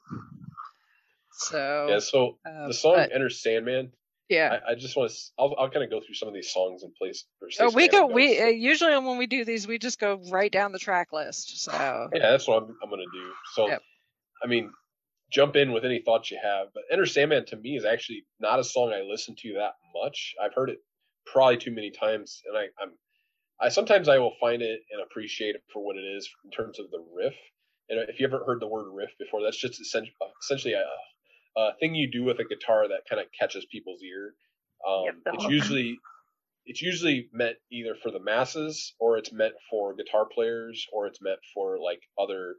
So, 1.32 1.86
Yeah. 1.90 2.00
So 2.00 2.38
uh, 2.46 2.68
the 2.68 2.74
song 2.74 2.96
but, 2.96 3.12
"Enter 3.14 3.30
Sandman." 3.30 3.92
yeah. 4.30 4.60
I, 4.68 4.72
I 4.72 4.76
just 4.76 4.96
want 4.96 5.10
to. 5.12 5.18
I'll, 5.40 5.56
I'll 5.58 5.70
kind 5.70 5.84
of 5.84 5.90
go 5.90 6.00
through 6.06 6.16
some 6.16 6.28
of 6.28 6.34
these 6.34 6.52
songs 6.52 6.84
and 6.84 6.94
place. 6.96 7.26
or 7.42 7.50
say 7.50 7.64
Oh, 7.64 7.72
we 7.72 7.90
some 7.90 8.08
go. 8.10 8.14
We 8.14 8.40
uh, 8.40 8.46
usually 8.48 8.96
when 8.98 9.18
we 9.18 9.26
do 9.26 9.44
these, 9.46 9.68
we 9.68 9.80
just 9.80 10.00
go 10.00 10.22
right 10.30 10.52
down 10.52 10.72
the 10.72 10.80
track 10.80 11.12
list. 11.14 11.64
So 11.64 11.72
Yeah, 12.14 12.32
that's 12.32 12.48
what 12.48 12.62
I'm, 12.64 12.76
I'm 12.84 12.90
going 12.90 13.06
to 13.12 13.18
do. 13.18 13.32
So, 13.54 13.68
Yep. 13.68 13.82
I 14.44 14.48
mean, 14.48 14.72
jump 15.32 15.56
in 15.56 15.72
with 15.72 15.86
any 15.86 16.02
thoughts 16.02 16.32
you 16.32 16.40
have. 16.42 16.68
But 16.74 16.84
Enter 16.92 17.06
Sandman 17.06 17.46
to 17.48 17.58
me 17.58 17.76
is 17.76 17.86
actually 17.86 18.26
not 18.40 18.60
a 18.60 18.64
song 18.64 18.92
I 18.94 19.02
listen 19.02 19.36
to 19.40 19.54
that 19.54 19.74
much. 19.94 20.34
I've 20.42 20.54
heard 20.54 20.70
it 20.70 20.80
probably 21.26 21.58
too 21.58 21.72
many 21.72 21.92
times, 21.92 22.42
and 22.48 22.58
I, 22.58 22.64
I'm, 22.82 22.92
I 23.62 23.70
sometimes 23.70 24.08
I 24.10 24.18
will 24.18 24.34
find 24.40 24.62
it 24.62 24.82
and 24.92 25.02
appreciate 25.02 25.56
it 25.56 25.64
for 25.72 25.84
what 25.86 25.98
it 25.98 26.06
is 26.06 26.30
in 26.46 26.52
terms 26.52 26.80
of 26.80 26.90
the 26.92 27.04
riff. 27.14 27.36
And 27.90 28.00
if 28.10 28.20
you 28.20 28.28
ever 28.28 28.44
heard 28.46 28.62
the 28.62 28.68
word 28.68 28.92
riff 28.94 29.12
before, 29.20 29.42
that's 29.44 29.60
just 29.60 29.82
essentially, 29.82 30.16
essentially 30.44 30.74
a, 30.76 30.86
a 31.60 31.74
thing 31.80 31.96
you 31.96 32.10
do 32.12 32.24
with 32.24 32.40
a 32.40 32.46
guitar 32.46 32.88
that 32.88 33.02
kind 33.10 33.20
of 33.22 33.28
catches 33.38 33.66
people's 33.66 34.02
ear. 34.04 34.34
Um, 34.88 35.06
Yep, 35.06 35.16
it's 35.34 35.44
hook. 35.44 35.52
usually 35.52 36.00
it's 36.66 36.82
usually 36.82 37.30
meant 37.34 37.58
either 37.72 37.96
for 38.02 38.12
the 38.12 38.20
masses 38.20 38.94
or 39.00 39.18
it's 39.18 39.32
meant 39.34 39.56
for 39.70 39.96
guitar 39.96 40.26
players 40.32 40.86
or 40.94 41.08
it's 41.08 41.20
meant 41.22 41.40
for 41.54 41.80
like 41.80 42.00
other 42.20 42.56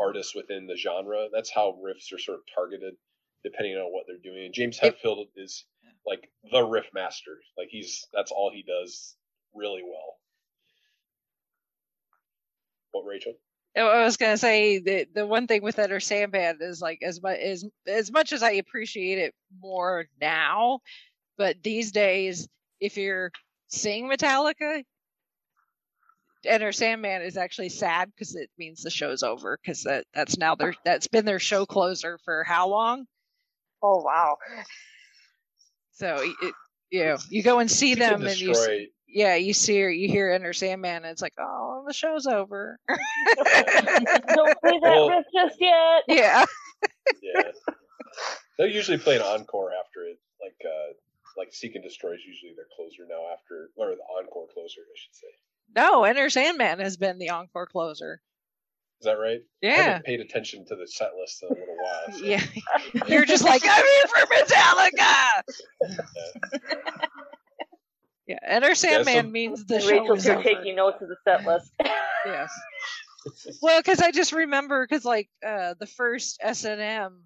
artists 0.00 0.34
within 0.34 0.66
the 0.66 0.76
genre. 0.76 1.28
That's 1.32 1.50
how 1.52 1.78
riffs 1.84 2.12
are 2.12 2.18
sort 2.18 2.38
of 2.38 2.44
targeted 2.54 2.94
depending 3.42 3.74
on 3.76 3.92
what 3.92 4.04
they're 4.06 4.16
doing. 4.22 4.46
And 4.46 4.54
James 4.54 4.78
It- 4.82 4.96
Hetfield 5.02 5.26
is 5.36 5.64
like 6.06 6.28
the 6.50 6.62
riff 6.64 6.86
master. 6.94 7.38
Like 7.56 7.68
he's 7.70 8.06
that's 8.12 8.32
all 8.32 8.50
he 8.52 8.62
does 8.62 9.16
really 9.54 9.82
well. 9.82 10.18
What 12.92 13.04
Rachel? 13.06 13.34
Oh, 13.76 13.88
I 13.88 14.04
was 14.04 14.16
gonna 14.16 14.36
say 14.38 14.78
the 14.78 15.06
the 15.14 15.26
one 15.26 15.46
thing 15.46 15.62
with 15.62 15.78
Enter 15.78 15.98
Sandman 16.00 16.58
is 16.60 16.80
like 16.80 17.00
as 17.02 17.20
much 17.20 17.38
as 17.38 17.64
as 17.86 18.12
much 18.12 18.32
as 18.32 18.42
I 18.42 18.52
appreciate 18.52 19.18
it 19.18 19.34
more 19.60 20.06
now, 20.20 20.78
but 21.36 21.56
these 21.62 21.90
days, 21.90 22.48
if 22.80 22.96
you're 22.96 23.32
seeing 23.68 24.08
Metallica, 24.08 24.84
Enter 26.46 26.72
Sandman 26.72 27.22
is 27.22 27.36
actually 27.36 27.68
sad 27.68 28.10
because 28.14 28.34
it 28.34 28.50
means 28.58 28.82
the 28.82 28.90
show's 28.90 29.22
over 29.22 29.58
because 29.62 29.82
that 29.84 30.04
that's 30.14 30.36
now 30.38 30.54
their 30.54 30.74
that's 30.84 31.08
been 31.08 31.24
their 31.24 31.38
show 31.38 31.66
closer 31.66 32.18
for 32.24 32.44
how 32.44 32.68
long? 32.68 33.06
Oh, 33.82 34.02
wow. 34.02 34.36
So 35.92 36.16
it, 36.42 36.54
you 36.90 37.04
know 37.04 37.16
you 37.28 37.42
go 37.42 37.58
and 37.60 37.70
see 37.70 37.90
You 37.90 37.96
them 37.96 38.26
and 38.26 38.40
you 38.40 38.50
s- 38.50 38.58
destroy 38.58 38.86
yeah 39.08 39.34
you 39.36 39.52
see 39.52 39.76
you 39.78 40.08
hear 40.08 40.30
Enter 40.32 40.52
Sandman 40.52 40.96
and 40.96 41.06
it's 41.06 41.22
like 41.22 41.34
oh 41.38 41.84
the 41.86 41.92
show's 41.94 42.26
over 42.26 42.78
Don't 42.88 42.98
play 44.60 44.78
that 44.78 44.80
Well- 44.82 45.08
riff 45.10 45.24
just 45.34 45.56
yet. 45.60 46.02
yeah 46.08 46.44
yeah. 47.22 47.42
They 48.58 48.68
usually 48.68 48.98
play 48.98 49.16
an 49.16 49.22
encore 49.22 49.70
after 49.72 50.02
it. 50.02 50.18
Like 50.42 50.56
uh 50.64 50.92
like 51.36 51.52
Seek 51.52 51.74
and 51.74 51.82
Destroy 51.84 52.12
is 52.14 52.20
usually 52.26 52.52
their 52.54 52.66
closer 52.76 53.02
now 53.08 53.22
after 53.32 53.70
or 53.76 53.90
the 53.90 54.02
encore 54.18 54.46
closer, 54.52 54.80
I 54.82 54.94
should 54.96 55.14
say. 55.14 55.32
No 55.74 56.04
Enter 56.04 56.30
Sandman 56.30 56.78
has 56.80 56.96
been 56.96 57.18
the 57.18 57.30
encore 57.30 57.66
closer 57.66 58.20
Is 59.00 59.04
that 59.06 59.18
right? 59.18 59.40
I 59.40 59.66
yeah 59.66 59.82
haven't 59.82 60.04
paid 60.06 60.20
attention 60.20 60.64
to 60.66 60.76
the 60.76 60.86
set 60.86 61.10
list 61.18 61.42
in 61.42 61.48
a 61.48 61.52
little 61.60 61.76
while. 61.76 62.12
so- 62.18 62.24
Yeah, 62.24 62.42
you're 63.08 63.24
just 63.26 63.44
like 63.44 63.62
I'm 63.64 63.84
here 63.84 64.06
for 64.08 64.26
Metallica. 64.34 65.42
Yeah, 68.26 68.38
Enter 68.42 68.74
Sandman 68.74 69.26
so- 69.26 69.30
means 69.30 69.66
the 69.66 69.74
And 69.74 69.84
show 69.84 69.90
Rachel's 69.90 70.18
is 70.20 70.24
here 70.24 70.42
taking 70.42 70.76
notes 70.76 71.02
of 71.02 71.08
the 71.08 71.16
set 71.24 71.44
list. 71.44 71.72
Yes. 72.26 72.50
Well, 73.60 73.80
because 73.80 74.00
I 74.00 74.10
just 74.12 74.32
remember 74.32 74.82
because 74.86 75.04
like 75.04 75.28
uh, 75.46 75.74
the 75.78 75.86
first 75.86 76.38
S 76.40 76.64
and 76.64 76.80
M 76.80 77.24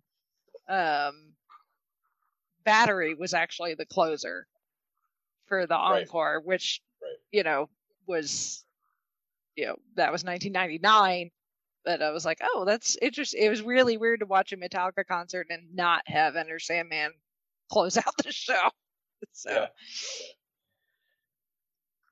um, 0.69 1.35
battery 2.65 3.15
was 3.15 3.33
actually 3.33 3.75
the 3.75 3.87
closer 3.87 4.49
for 5.47 5.69
the 5.69 5.77
Right. 5.77 6.03
encore, 6.03 6.41
which 6.45 6.83
Right. 7.01 7.15
you 7.31 7.45
know 7.45 7.69
was 8.09 8.65
you 9.57 9.67
know 9.67 9.77
that 9.97 10.13
was 10.13 10.25
1999. 10.25 11.31
But 11.85 12.03
I 12.03 12.11
was 12.11 12.25
like, 12.25 12.41
oh, 12.43 12.65
that's 12.67 12.97
interesting. 13.01 13.43
It 13.43 13.49
was 13.49 13.63
really 13.63 13.97
weird 13.97 14.21
to 14.21 14.27
watch 14.27 14.53
a 14.53 14.57
Metallica 14.57 15.07
concert 15.07 15.47
and 15.49 15.75
not 15.75 16.03
have 16.07 16.37
Enter 16.37 16.59
Sandman 16.59 17.13
close 17.71 17.97
out 17.97 18.17
the 18.23 18.33
show. 18.33 18.69
So 19.33 19.51
Yeah. 19.51 19.67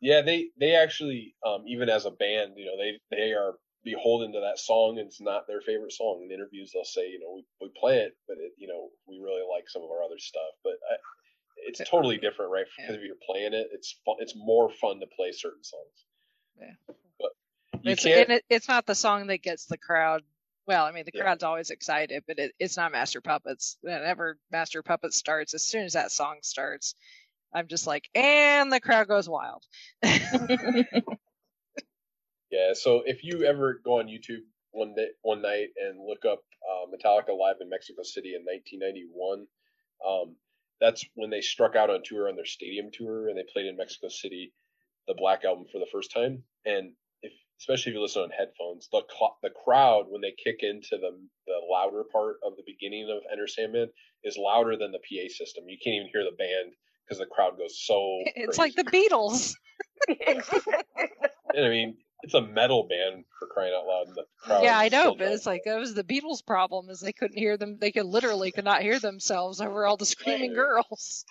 Yeah, 0.01 0.23
they 0.23 0.51
they 0.59 0.75
actually 0.75 1.35
um 1.47 1.65
even 1.67 1.89
as 1.89 2.05
a 2.05 2.11
band, 2.11 2.55
you 2.57 2.67
know, 2.67 2.77
they 2.77 2.99
they 3.17 3.33
are 3.33 3.55
beholden 3.85 4.33
to 4.33 4.41
that 4.41 4.59
song 4.59 4.99
and 4.99 5.07
it's 5.07 5.21
not 5.21 5.47
their 5.47 5.61
favorite 5.61 5.93
song. 5.93 6.23
In 6.25 6.33
interviews 6.33 6.73
they'll 6.73 6.85
say, 6.85 7.09
you 7.09 7.21
know, 7.21 7.33
we, 7.35 7.45
we 7.61 7.71
play 7.81 7.99
it, 7.99 8.17
but 8.27 8.39
it, 8.39 8.53
you 8.59 8.67
know, 8.67 8.91
we 9.07 9.21
really 9.23 9.43
like 9.49 9.69
some 9.69 9.83
of 9.83 9.91
our 9.91 10.03
other 10.03 10.19
stuff. 10.19 10.51
But 10.65 10.75
I, 10.91 10.97
it's 11.57 11.81
totally 11.89 12.19
different, 12.19 12.51
right? 12.51 12.67
Yeah. 12.79 12.87
Because 12.87 12.97
if 13.03 13.07
you're 13.07 13.17
playing 13.29 13.53
it, 13.53 13.69
it's 13.73 13.97
fun, 14.05 14.17
it's 14.21 14.35
more 14.37 14.71
fun 14.71 15.01
to 15.01 15.07
play 15.07 15.33
certain 15.33 15.63
songs. 15.65 16.05
Yeah. 16.61 16.95
But 17.19 17.31
you 17.83 17.93
it's 17.93 18.03
can't 18.05 18.29
and 18.31 18.39
it, 18.39 18.45
it's 18.49 18.69
not 18.69 18.87
the 18.87 18.95
song 18.95 19.27
that 19.29 19.43
gets 19.43 19.67
the 19.67 19.79
crowd. 19.79 20.23
Well, 20.67 20.85
I 20.85 20.93
mean, 20.93 21.05
the 21.05 21.13
Yeah. 21.15 21.23
crowd's 21.23 21.45
always 21.45 21.71
excited, 21.71 22.25
but 22.27 22.39
it, 22.39 22.53
it's 22.59 22.77
not 22.77 22.93
Master 22.93 23.21
Puppets. 23.21 23.79
Whenever 23.83 24.39
Master 24.51 24.83
Puppets 24.83 25.17
starts, 25.17 25.55
as 25.55 25.63
soon 25.63 25.85
as 25.85 25.93
that 25.93 26.11
song 26.11 26.39
starts, 26.43 26.95
I'm 27.55 27.69
just 27.69 27.87
like, 27.87 28.09
and 28.15 28.73
the 28.73 28.81
crowd 28.81 29.09
goes 29.09 29.29
wild. 29.29 29.65
Yeah, 32.51 32.73
so 32.75 33.03
if 33.05 33.25
you 33.25 33.45
ever 33.45 33.81
go 33.85 33.99
on 33.99 34.07
YouTube 34.07 34.45
one 34.71 34.95
day, 34.95 35.09
one 35.23 35.43
night, 35.43 35.69
and 35.77 35.99
look 36.07 36.25
up 36.25 36.41
uh, 36.63 36.87
Metallica 36.87 37.37
live 37.37 37.57
in 37.61 37.69
Mexico 37.69 38.03
City 38.03 38.35
in 38.35 38.43
1991, 38.45 39.47
um, 40.07 40.37
that's 40.81 41.05
when 41.15 41.31
they 41.31 41.41
struck 41.41 41.77
out 41.77 41.91
on 41.91 42.01
tour 42.05 42.29
on 42.29 42.37
their 42.37 42.45
stadium 42.45 42.91
tour, 42.93 43.29
and 43.29 43.37
they 43.37 43.45
played 43.53 43.67
in 43.67 43.77
Mexico 43.77 44.09
City, 44.09 44.53
the 45.09 45.15
Black 45.15 45.45
Album 45.45 45.65
for 45.71 45.79
the 45.79 45.89
first 45.91 46.13
time. 46.13 46.43
And 46.65 46.93
if, 47.23 47.33
especially 47.61 47.93
if 47.93 47.97
you 47.97 48.03
listen 48.03 48.23
on 48.23 48.31
headphones, 48.31 48.89
the 48.93 49.03
cl- 49.11 49.39
the 49.43 49.51
crowd 49.65 50.07
when 50.09 50.21
they 50.21 50.35
kick 50.43 50.57
into 50.61 50.97
the 50.99 51.19
the 51.47 51.61
louder 51.71 52.05
part 52.13 52.37
of 52.45 52.57
the 52.57 52.65
beginning 52.67 53.11
of 53.11 53.23
Enter 53.33 53.47
Sandman 53.47 53.89
is 54.25 54.37
louder 54.37 54.77
than 54.77 54.93
the 54.93 54.99
PA 54.99 55.29
system. 55.29 55.65
You 55.69 55.79
can't 55.83 55.97
even 55.97 56.11
hear 56.13 56.25
the 56.25 56.37
band 56.37 56.75
because 57.05 57.19
the 57.19 57.27
crowd 57.27 57.59
goes 57.59 57.81
so. 57.85 58.19
it's 58.37 58.59
crazy. 58.59 58.75
like 58.75 58.75
the 58.75 58.91
Beatles. 58.91 59.55
And 61.57 61.65
I 61.65 61.69
mean, 61.71 61.97
it's 62.23 62.35
a 62.35 62.41
metal 62.41 62.89
band 62.89 63.25
for 63.39 63.47
crying 63.49 63.73
out 63.77 63.87
loud. 63.87 64.09
And 64.09 64.17
the 64.17 64.25
crowd 64.39 64.65
yeah, 64.65 64.79
I 64.79 64.89
know, 64.89 65.15
but 65.15 65.33
it's 65.33 65.47
like 65.47 65.63
that 65.65 65.79
was 65.79 65.95
the 65.95 66.05
Beatles' 66.05 66.45
problem 66.45 66.91
is 66.91 67.01
they 67.01 67.13
couldn't 67.13 67.39
hear 67.39 67.57
them. 67.57 67.79
They 67.79 67.93
could 67.93 68.07
literally 68.07 68.53
could 68.53 68.65
not 68.65 68.83
hear 68.83 68.99
themselves 68.99 69.61
over 69.61 69.87
all 69.87 69.97
the 69.97 70.07
screaming 70.07 70.55
girls. 70.55 71.25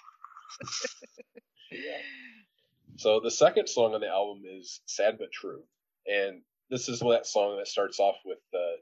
So 2.98 3.20
the 3.20 3.32
second 3.32 3.68
song 3.68 3.94
on 3.94 4.02
the 4.02 4.08
album 4.08 4.44
is 4.48 4.80
"Sad 4.86 5.18
but 5.20 5.32
True," 5.32 5.64
and 6.08 6.42
this 6.70 6.88
is 6.88 7.00
that 7.00 7.28
song 7.28 7.58
that 7.58 7.68
starts 7.68 8.00
off 8.00 8.16
with 8.24 8.40
the 8.52 8.76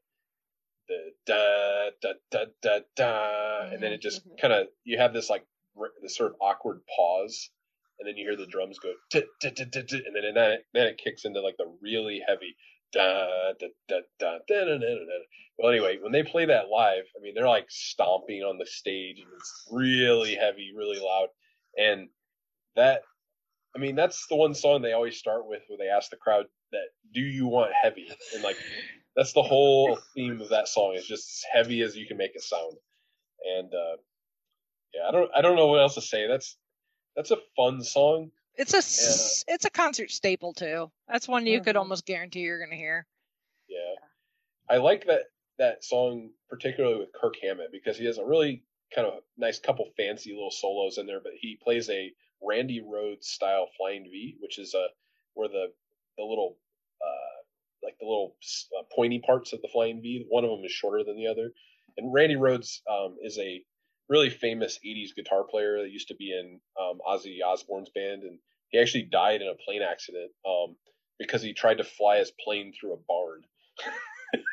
the 0.88 1.12
da 1.26 1.89
da 2.01 2.14
da 2.30 2.45
da 2.62 2.80
da, 2.95 3.62
and 3.72 3.82
then 3.82 3.91
it 3.91 3.95
mm-hmm, 3.95 4.01
just 4.01 4.26
mm-hmm. 4.26 4.36
kind 4.39 4.54
of 4.54 4.68
you 4.84 4.97
have 4.97 5.14
this 5.14 5.30
like 5.30 5.45
this 6.01 6.16
sort 6.16 6.32
of 6.32 6.38
awkward 6.41 6.82
pause, 6.95 7.49
and 8.04 8.10
then 8.10 8.18
you 8.18 8.28
hear 8.28 8.36
the 8.36 8.45
drums 8.45 8.80
go, 8.80 8.91
and 9.14 9.24
then 10.36 10.60
then 10.74 10.88
it 10.88 11.01
kicks 11.01 11.24
into 11.24 11.39
like 11.39 11.56
the 11.58 11.72
really 11.82 12.22
heavy. 12.28 12.58
Well, 15.58 15.72
anyway, 15.72 15.97
when 16.01 16.12
they 16.12 16.24
play 16.24 16.45
that 16.45 16.68
live, 16.70 17.06
I 17.18 17.22
mean, 17.22 17.34
they're 17.34 17.47
like 17.47 17.68
stomping 17.70 18.41
on 18.41 18.58
the 18.58 18.66
stage 18.66 19.20
and 19.20 19.28
it's 19.36 19.68
really 19.72 20.36
heavy, 20.36 20.74
really 20.76 20.99
loud. 20.99 21.30
And 21.78 22.10
that, 22.76 23.01
I 23.76 23.80
mean, 23.80 23.95
that's 23.95 24.28
the 24.28 24.36
one 24.36 24.54
song 24.54 24.82
they 24.82 24.93
always 24.93 25.18
start 25.18 25.47
with 25.47 25.62
where 25.68 25.78
they 25.78 25.88
ask 25.88 26.10
the 26.12 26.18
crowd 26.18 26.45
that, 26.72 26.86
do 27.14 27.22
you 27.22 27.47
want 27.47 27.72
heavy? 27.82 28.10
And 28.36 28.43
like, 28.43 28.58
that's 29.16 29.34
the 29.34 29.41
whole 29.41 29.97
theme 30.14 30.41
of 30.41 30.49
that 30.49 30.68
song 30.68 30.95
is 30.95 31.08
just 31.08 31.30
as 31.30 31.43
heavy 31.51 31.82
as 31.82 31.95
you 31.95 32.06
can 32.06 32.18
make 32.18 32.36
it 32.36 32.43
sound. 32.43 32.78
And, 33.58 33.74
uh, 33.74 33.97
yeah, 34.93 35.08
I 35.08 35.12
don't, 35.12 35.32
I 35.36 35.41
don't 35.41 35.56
know 35.56 35.68
what 35.68 35.80
else 35.80 35.95
to 35.95 36.01
say. 36.01 36.28
That's, 36.28 36.58
that's 37.16 37.32
a 37.32 37.38
fun 37.55 37.82
song 37.84 38.32
It's 38.55 38.74
a 38.74 38.78
s- 38.78 39.43
it's 39.47 39.66
a 39.66 39.70
concert 39.70 40.11
staple 40.11 40.53
too. 40.53 40.91
That's 41.07 41.28
one 41.28 41.45
you 41.47 41.59
could 41.61 41.76
Mhm. 41.76 41.80
almost 41.80 42.05
guarantee 42.05 42.41
you're 42.41 42.59
gonna 42.64 42.76
hear. 42.76 43.07
yeah 43.68 43.95
i 44.70 44.78
like 44.78 45.05
that 45.05 45.24
that 45.57 45.84
song 45.84 46.32
particularly 46.49 46.99
with 46.99 47.14
kirk 47.14 47.36
hammett 47.41 47.72
because 47.72 47.97
he 47.97 48.05
has 48.05 48.18
a 48.18 48.26
really 48.26 48.64
kind 48.93 49.07
of 49.07 49.24
nice 49.38 49.59
couple 49.59 49.89
fancy 49.97 50.32
little 50.34 50.51
solos 50.51 50.97
in 50.97 51.05
there 51.07 51.20
but 51.22 51.34
he 51.39 51.57
plays 51.64 51.89
a 51.89 52.11
randy 52.41 52.82
rhoads 52.82 53.24
style 53.26 53.68
flying 53.78 54.03
v 54.11 54.36
which 54.39 54.59
is 54.59 54.74
a 54.74 54.88
where 55.34 55.47
the 55.47 55.68
the 56.18 56.24
little 56.24 56.57
uh 57.01 57.38
like 57.84 57.97
the 57.99 58.05
little 58.05 58.36
uh, 58.78 58.84
pointy 58.95 59.20
parts 59.26 59.53
of 59.53 59.61
the 59.61 59.68
flying 59.70 60.01
v 60.01 60.26
one 60.30 60.43
of 60.43 60.49
them 60.49 60.64
is 60.66 60.72
shorter 60.72 61.03
than 61.03 61.16
the 61.18 61.28
other 61.28 61.51
and 61.97 62.14
randy 62.14 62.36
rhoads 62.36 62.82
um, 62.89 63.18
is 63.22 63.38
a 63.39 63.64
really 64.14 64.30
famous 64.30 64.80
80s 64.86 65.16
guitar 65.16 65.43
player 65.49 65.82
that 65.82 65.89
used 65.91 66.07
to 66.09 66.16
be 66.16 66.32
in 66.32 66.59
um, 66.82 66.99
ozzy 67.09 67.38
osbourne's 67.45 67.89
band 67.93 68.22
and 68.24 68.38
he 68.70 68.80
actually 68.80 69.03
died 69.11 69.41
in 69.41 69.47
a 69.47 69.55
plane 69.66 69.82
accident 69.82 70.32
um, 70.47 70.76
because 71.20 71.41
he 71.41 71.53
tried 71.53 71.80
to 71.80 71.84
fly 71.84 72.18
his 72.20 72.32
plane 72.43 72.72
through 72.80 72.93
a 72.93 72.97
barn 73.07 73.41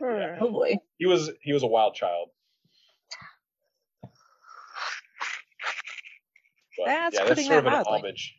Yeah. 0.00 0.38
Oh 0.40 0.50
boy. 0.52 0.76
he 0.98 1.06
was 1.06 1.30
he 1.42 1.52
was 1.52 1.62
a 1.64 1.66
wild 1.66 1.94
child 1.94 2.28
But, 6.78 6.86
That's 6.86 7.14
yeah, 7.14 7.24
that's 7.24 7.28
putting 7.30 7.44
sort 7.46 7.58
of 7.58 7.64
that 7.64 7.72
an 7.78 7.84
mildly. 7.84 7.98
homage 7.98 8.34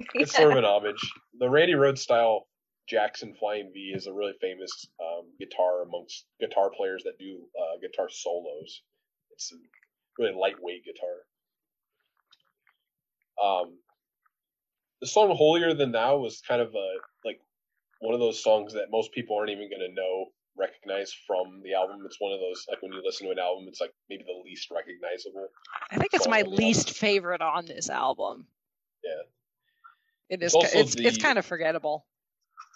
it's 0.14 0.34
sort 0.34 0.52
of 0.52 0.58
an 0.58 0.64
homage. 0.64 1.00
The 1.38 1.48
Randy 1.48 1.74
Rhoads 1.74 1.98
style 1.98 2.46
Jackson 2.88 3.34
Flying 3.38 3.70
V 3.72 3.92
is 3.94 4.06
a 4.06 4.12
really 4.12 4.32
famous 4.40 4.70
um, 5.00 5.26
guitar 5.38 5.82
amongst 5.82 6.24
guitar 6.40 6.70
players 6.76 7.02
that 7.04 7.18
do 7.18 7.40
uh, 7.60 7.78
guitar 7.80 8.08
solos. 8.10 8.82
It's 9.50 9.52
a 9.52 10.22
really 10.22 10.34
lightweight 10.34 10.84
guitar. 10.84 11.08
Um, 13.42 13.78
the 15.00 15.06
song 15.06 15.34
"Holier 15.34 15.74
Than 15.74 15.92
Thou" 15.92 16.18
was 16.18 16.40
kind 16.46 16.60
of 16.60 16.74
a 16.74 16.88
like 17.24 17.40
one 18.00 18.14
of 18.14 18.20
those 18.20 18.42
songs 18.42 18.74
that 18.74 18.90
most 18.90 19.12
people 19.12 19.36
aren't 19.36 19.50
even 19.50 19.68
going 19.68 19.80
to 19.88 19.94
know 19.94 20.26
recognize 20.56 21.12
from 21.26 21.62
the 21.64 21.74
album. 21.74 22.02
It's 22.04 22.20
one 22.20 22.32
of 22.32 22.40
those 22.40 22.64
like 22.68 22.82
when 22.82 22.92
you 22.92 23.02
listen 23.04 23.26
to 23.26 23.32
an 23.32 23.38
album, 23.38 23.66
it's 23.68 23.80
like 23.80 23.92
maybe 24.08 24.24
the 24.24 24.42
least 24.44 24.70
recognizable. 24.70 25.48
I 25.90 25.96
think 25.96 26.14
it's 26.14 26.28
my 26.28 26.42
the 26.42 26.48
album. 26.50 26.58
least 26.58 26.90
favorite 26.90 27.40
on 27.40 27.66
this 27.66 27.90
album. 27.90 28.46
Yeah. 29.02 29.22
It's 30.28 30.54
is. 30.54 30.74
It's 30.74 30.94
it's 30.96 31.16
the- 31.16 31.22
kind 31.22 31.38
of 31.38 31.46
forgettable. 31.46 32.06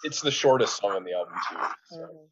It's 0.03 0.21
the 0.21 0.31
shortest 0.31 0.77
song 0.77 0.91
on 0.91 1.03
the 1.03 1.13
album 1.13 1.33
too. 1.49 1.57
So. 1.89 1.97
Mhm. 1.97 2.27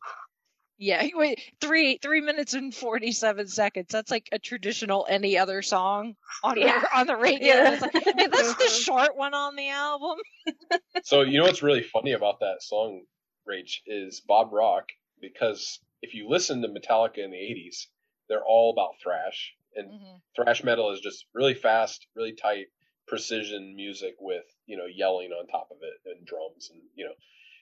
Yeah, 0.78 1.08
wait, 1.16 1.42
three 1.62 1.98
three 2.02 2.22
minutes 2.22 2.54
and 2.54 2.74
forty 2.74 3.12
seven 3.12 3.48
seconds. 3.48 3.88
That's 3.92 4.12
like 4.12 4.30
a 4.32 4.40
traditional 4.40 5.06
any 5.10 5.38
other 5.38 5.62
song 5.62 6.16
on 6.44 6.58
Yeah. 6.58 6.80
the, 6.82 6.88
on 7.00 7.08
the 7.08 7.16
radio. 7.18 7.48
Yeah. 7.48 7.78
Like, 7.82 7.94
hey, 7.94 8.28
that's 8.28 8.56
the 8.56 8.68
short 8.68 9.16
one 9.16 9.34
on 9.34 9.56
the 9.56 9.70
album. 9.70 10.18
So 11.04 11.22
you 11.22 11.38
know 11.38 11.46
what's 11.46 11.64
really 11.64 11.84
funny 11.84 12.14
about 12.14 12.40
that 12.40 12.62
song, 12.64 13.04
Rach, 13.48 13.80
is 13.86 14.22
Bob 14.22 14.52
Rock 14.52 14.90
because 15.22 15.80
if 16.02 16.14
you 16.16 16.28
listen 16.30 16.62
to 16.62 16.68
Metallica 16.68 17.20
in 17.20 17.32
the 17.32 17.38
'80s, 17.38 17.88
they're 18.28 18.44
all 18.46 18.72
about 18.72 19.00
thrash, 19.02 19.54
and 19.76 19.88
Mhm. 19.90 20.22
thrash 20.36 20.64
metal 20.64 20.92
is 20.92 21.02
just 21.02 21.26
really 21.34 21.54
fast, 21.54 22.08
really 22.16 22.34
tight, 22.34 22.68
precision 23.08 23.76
music 23.76 24.16
with 24.20 24.46
you 24.66 24.78
know 24.78 24.86
yelling 24.86 25.32
on 25.32 25.48
top 25.48 25.70
of 25.72 25.78
it 25.82 26.18
and 26.18 26.26
drums 26.26 26.70
and 26.72 26.82
you 26.96 27.06
know, 27.06 27.14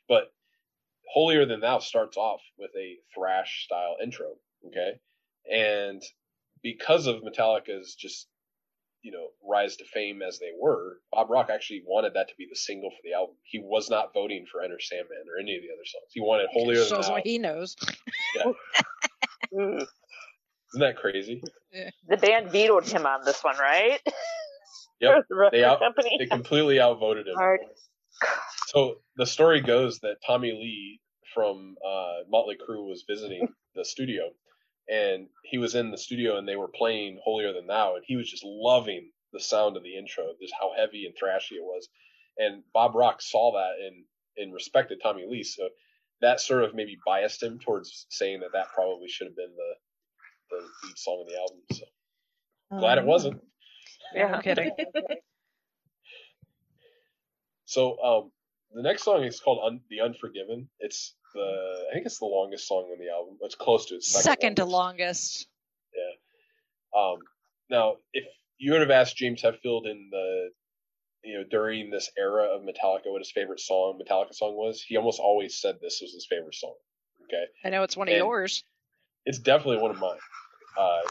but 0.08 0.32
holier 1.14 1.46
than 1.46 1.60
thou 1.62 1.80
starts 1.80 2.18
off 2.18 2.42
with 2.58 2.72
a 2.78 2.98
thrash 3.16 3.66
style 3.66 3.96
intro, 4.04 4.34
okay, 4.68 4.94
and 5.52 6.02
because 6.64 7.08
of 7.08 7.22
Metallica's 7.24 7.96
just 7.96 8.28
you 9.04 9.12
know 9.12 9.28
rise 9.48 9.76
to 9.78 9.86
fame 9.94 10.22
as 10.22 10.40
they 10.40 10.52
were, 10.60 10.98
Bob 11.12 11.30
Rock 11.30 11.50
actually 11.52 11.84
wanted 11.86 12.14
that 12.16 12.30
to 12.30 12.34
be 12.38 12.48
the 12.50 12.56
single 12.56 12.90
for 12.90 13.02
the 13.04 13.14
album. 13.14 13.36
He 13.44 13.60
was 13.60 13.90
not 13.90 14.14
voting 14.14 14.46
for 14.52 14.62
Enter 14.62 14.80
Sandman 14.80 15.26
or 15.34 15.40
any 15.42 15.56
of 15.56 15.62
the 15.62 15.68
other 15.74 15.86
songs. 15.86 16.10
He 16.12 16.22
wanted 16.22 16.48
holier 16.52 16.80
than 16.80 16.88
Shows 16.90 17.08
thou. 17.08 17.14
what 17.14 17.24
he 17.26 17.38
knows. 17.38 17.76
Mm. 19.54 19.82
Isn't 20.74 20.80
that 20.80 20.98
crazy? 20.98 21.44
The 22.10 22.18
band 22.18 22.50
vetoed 22.50 22.86
him 22.88 23.06
on 23.06 23.20
this 23.26 23.44
one, 23.44 23.58
right? 23.60 24.00
Yep. 25.02 25.26
the 25.30 25.50
They 25.52 25.64
out- 25.64 25.80
company. 25.80 26.16
They 26.18 26.26
completely 26.26 26.80
outvoted 26.80 27.28
him. 27.28 27.36
Hard. 27.36 27.60
So 28.68 28.96
the 29.18 29.26
story 29.26 29.62
goes 29.62 30.00
that 30.00 30.16
Tommy 30.26 30.52
Lee 30.52 31.00
from 31.34 31.76
uh, 31.86 32.24
Motley 32.30 32.58
Crue 32.58 32.88
was 32.88 33.04
visiting 33.08 33.48
the 33.76 33.86
studio, 33.86 34.24
and 34.90 35.28
he 35.44 35.58
was 35.58 35.76
in 35.76 35.92
the 35.92 35.98
studio, 35.98 36.38
and 36.38 36.48
they 36.48 36.56
were 36.56 36.68
playing 36.68 37.20
"Holier 37.24 37.54
Than 37.54 37.68
Thou," 37.68 37.96
and 37.96 38.04
he 38.06 38.16
was 38.16 38.30
just 38.30 38.44
loving 38.46 39.12
the 39.32 39.40
sound 39.40 39.78
of 39.78 39.84
the 39.84 39.98
intro, 39.98 40.26
just 40.42 40.54
how 40.60 40.72
heavy 40.78 41.06
and 41.06 41.16
thrashy 41.16 41.54
it 41.54 41.64
was. 41.64 41.90
And 42.38 42.64
Bob 42.74 42.96
Rock 42.96 43.22
saw 43.22 43.54
that 43.54 43.86
and 43.86 44.06
and 44.38 44.54
respected 44.54 45.00
Tommy 45.02 45.26
Lee, 45.28 45.44
so 45.44 45.70
that 46.22 46.40
sort 46.40 46.64
of 46.64 46.74
maybe 46.74 46.98
biased 47.06 47.44
him 47.44 47.60
towards 47.60 48.06
saying 48.10 48.40
that 48.40 48.54
that 48.54 48.68
probably 48.74 49.08
should 49.08 49.28
have 49.28 49.36
been 49.36 49.54
the 49.56 49.74
the 50.56 50.62
lead 50.88 50.98
song 50.98 51.22
of 51.26 51.32
the 51.32 51.40
album. 51.40 51.60
So 51.72 51.86
glad 52.80 52.98
it 52.98 53.06
wasn't. 53.06 53.42
Yeah. 54.14 54.28
No 54.30 54.40
kidding. 54.42 54.70
So 57.66 57.98
um, 58.04 58.32
the 58.72 58.84
next 58.84 59.04
song 59.04 59.24
is 59.24 59.40
called 59.40 59.60
Un- 59.66 59.82
"The 59.90 60.02
Unforgiven." 60.02 60.70
It's 60.80 61.16
the 61.34 61.86
I 61.90 61.94
think 61.94 62.06
it's 62.06 62.20
the 62.20 62.26
longest 62.26 62.68
song 62.68 62.90
on 62.92 63.00
the 63.00 63.10
album. 63.12 63.38
It's 63.42 63.56
close 63.56 63.86
to 63.88 63.96
its 63.96 64.08
second, 64.12 64.24
Second 64.24 64.56
to 64.58 64.66
longest. 64.66 65.48
longest. 65.48 65.48
Um, 66.96 67.20
now, 67.70 67.98
if 68.14 68.26
you 68.58 68.72
would 68.74 68.82
have 68.82 68.92
asked 68.92 69.18
James 69.18 69.42
Hetfield 69.42 69.88
in 69.90 70.10
the 70.12 70.50
you 71.24 71.38
know 71.38 71.44
during 71.50 71.90
this 71.90 72.12
era 72.18 72.44
of 72.44 72.62
Metallica 72.62 73.08
what 73.12 73.20
his 73.22 73.32
favorite 73.32 73.60
song 73.60 74.00
Metallica 74.00 74.34
song 74.34 74.56
was, 74.56 74.82
he 74.82 74.98
almost 74.98 75.20
always 75.20 75.60
said 75.60 75.76
this 75.82 76.00
was 76.02 76.14
his 76.14 76.28
favorite 76.30 76.56
song. 76.56 76.76
Okay, 77.24 77.46
I 77.64 77.70
know 77.70 77.84
it's 77.84 77.98
one 77.98 78.08
of 78.10 78.16
yours. 78.16 78.64
it's 79.26 79.40
definitely 79.40 79.78
one 79.78 79.92
of 79.92 80.00
mine. 80.00 80.20
Uh, 80.78 81.02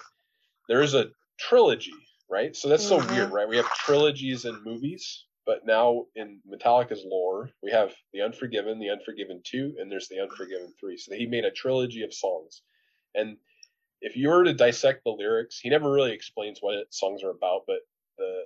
there 0.68 0.82
is 0.82 0.94
a 0.94 1.06
trilogy, 1.38 1.94
right? 2.30 2.54
So 2.54 2.68
that's 2.68 2.86
so 2.86 3.00
Mhm. 3.00 3.10
weird, 3.10 3.30
right? 3.32 3.48
We 3.48 3.56
have 3.56 3.66
trilogies 3.74 4.44
in 4.44 4.62
movies, 4.62 5.24
but 5.46 5.66
now 5.66 6.06
in 6.14 6.40
Metallica's 6.48 7.04
lore, 7.04 7.50
we 7.62 7.70
have 7.72 7.92
The 8.12 8.22
Unforgiven, 8.22 8.78
The 8.78 8.90
Unforgiven 8.90 9.40
2, 9.44 9.76
and 9.78 9.90
there's 9.90 10.08
The 10.08 10.20
Unforgiven 10.20 10.72
3. 10.78 10.96
So 10.96 11.14
he 11.14 11.26
made 11.26 11.44
a 11.44 11.50
trilogy 11.50 12.02
of 12.02 12.14
songs. 12.14 12.62
And 13.14 13.36
if 14.00 14.16
you 14.16 14.28
were 14.28 14.44
to 14.44 14.54
dissect 14.54 15.04
the 15.04 15.10
lyrics, 15.10 15.58
he 15.60 15.70
never 15.70 15.90
really 15.90 16.12
explains 16.12 16.58
what 16.60 16.74
it, 16.74 16.92
songs 16.94 17.22
are 17.22 17.30
about, 17.30 17.62
but 17.66 17.78
the, 18.18 18.42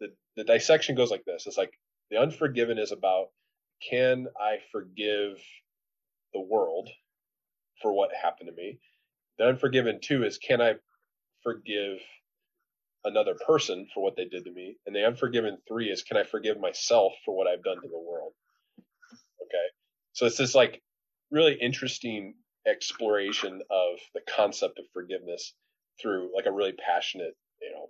the 0.00 0.12
the 0.36 0.44
dissection 0.44 0.94
goes 0.94 1.10
like 1.10 1.24
this. 1.24 1.46
It's 1.46 1.56
like 1.58 1.72
The 2.10 2.18
Unforgiven 2.18 2.78
is 2.78 2.92
about 2.92 3.28
can 3.88 4.26
I 4.40 4.58
forgive 4.72 5.38
the 6.32 6.40
world 6.40 6.88
for 7.82 7.92
what 7.92 8.10
happened 8.14 8.50
to 8.50 8.56
me? 8.56 8.78
The 9.38 9.46
Unforgiven 9.46 10.00
2 10.02 10.24
is 10.24 10.38
can 10.38 10.60
I 10.60 10.74
forgive 11.42 11.98
another 13.06 13.34
person 13.46 13.86
for 13.94 14.02
what 14.02 14.16
they 14.16 14.26
did 14.26 14.44
to 14.44 14.52
me? 14.52 14.76
And 14.86 14.94
the 14.94 15.06
Unforgiven 15.06 15.58
3 15.68 15.88
is 15.90 16.02
can 16.02 16.16
I 16.16 16.24
forgive 16.24 16.60
myself 16.60 17.12
for 17.24 17.36
what 17.36 17.46
I've 17.46 17.64
done 17.64 17.80
to 17.80 17.88
the 17.88 17.98
world? 17.98 18.32
Okay. 19.42 19.66
So 20.12 20.26
it's 20.26 20.36
this 20.36 20.54
like 20.54 20.82
really 21.30 21.54
interesting 21.54 22.34
exploration 22.66 23.62
of 23.70 23.98
the 24.14 24.20
concept 24.28 24.78
of 24.78 24.84
forgiveness 24.92 25.54
through 26.00 26.30
like 26.34 26.46
a 26.46 26.52
really 26.52 26.72
passionate, 26.72 27.34
you 27.62 27.72
know, 27.72 27.88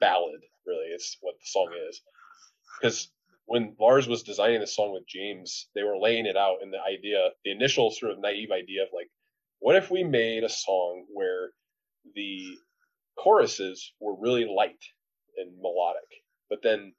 ballad, 0.00 0.40
really. 0.66 0.86
It's 0.86 1.16
what 1.20 1.34
the 1.34 1.46
song 1.46 1.70
is. 1.88 2.00
Because 2.80 3.10
when 3.46 3.74
Lars 3.80 4.06
was 4.06 4.22
designing 4.22 4.60
the 4.60 4.66
song 4.66 4.92
with 4.92 5.06
James, 5.08 5.68
they 5.74 5.82
were 5.82 5.96
laying 5.96 6.26
it 6.26 6.36
out 6.36 6.58
in 6.62 6.70
the 6.70 6.80
idea, 6.80 7.30
the 7.44 7.52
initial 7.52 7.90
sort 7.90 8.12
of 8.12 8.20
naive 8.20 8.50
idea 8.50 8.82
of 8.82 8.88
like, 8.92 9.08
what 9.60 9.76
if 9.76 9.90
we 9.90 10.04
made 10.04 10.44
a 10.44 10.48
song 10.48 11.06
where 11.12 11.50
the 12.14 12.56
choruses 13.22 13.92
were 14.00 14.14
really 14.18 14.44
light 14.44 14.82
and 15.36 15.50
melodic, 15.60 16.08
but 16.48 16.62
then 16.62 16.94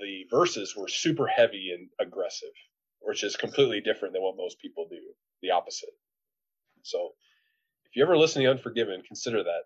the 0.00 0.24
verses 0.30 0.74
were 0.76 0.88
super 0.88 1.26
heavy 1.26 1.70
and 1.76 1.88
aggressive, 2.00 2.54
which 3.00 3.22
is 3.22 3.36
completely 3.36 3.80
different 3.80 4.14
than 4.14 4.22
what 4.22 4.36
most 4.36 4.58
people 4.60 4.86
do, 4.90 5.00
the 5.42 5.50
opposite. 5.50 5.94
So 6.82 7.10
if 7.84 7.96
you 7.96 8.02
ever 8.02 8.16
listen 8.16 8.42
to 8.42 8.50
Unforgiven, 8.50 9.02
consider 9.06 9.42
that. 9.44 9.62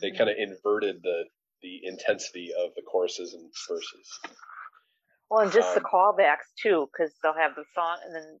They 0.00 0.10
kind 0.10 0.28
of 0.30 0.36
inverted 0.36 1.02
the 1.02 1.24
the 1.62 1.80
intensity 1.84 2.50
of 2.56 2.70
the 2.76 2.82
choruses 2.82 3.34
and 3.34 3.50
verses. 3.68 4.08
Well, 5.30 5.40
and 5.42 5.52
just 5.52 5.74
the 5.74 5.80
Um, 5.80 5.86
callbacks 5.92 6.50
too, 6.60 6.88
because 6.90 7.12
they'll 7.22 7.34
have 7.34 7.54
the 7.56 7.64
song 7.74 7.98
and 8.04 8.14
then 8.14 8.40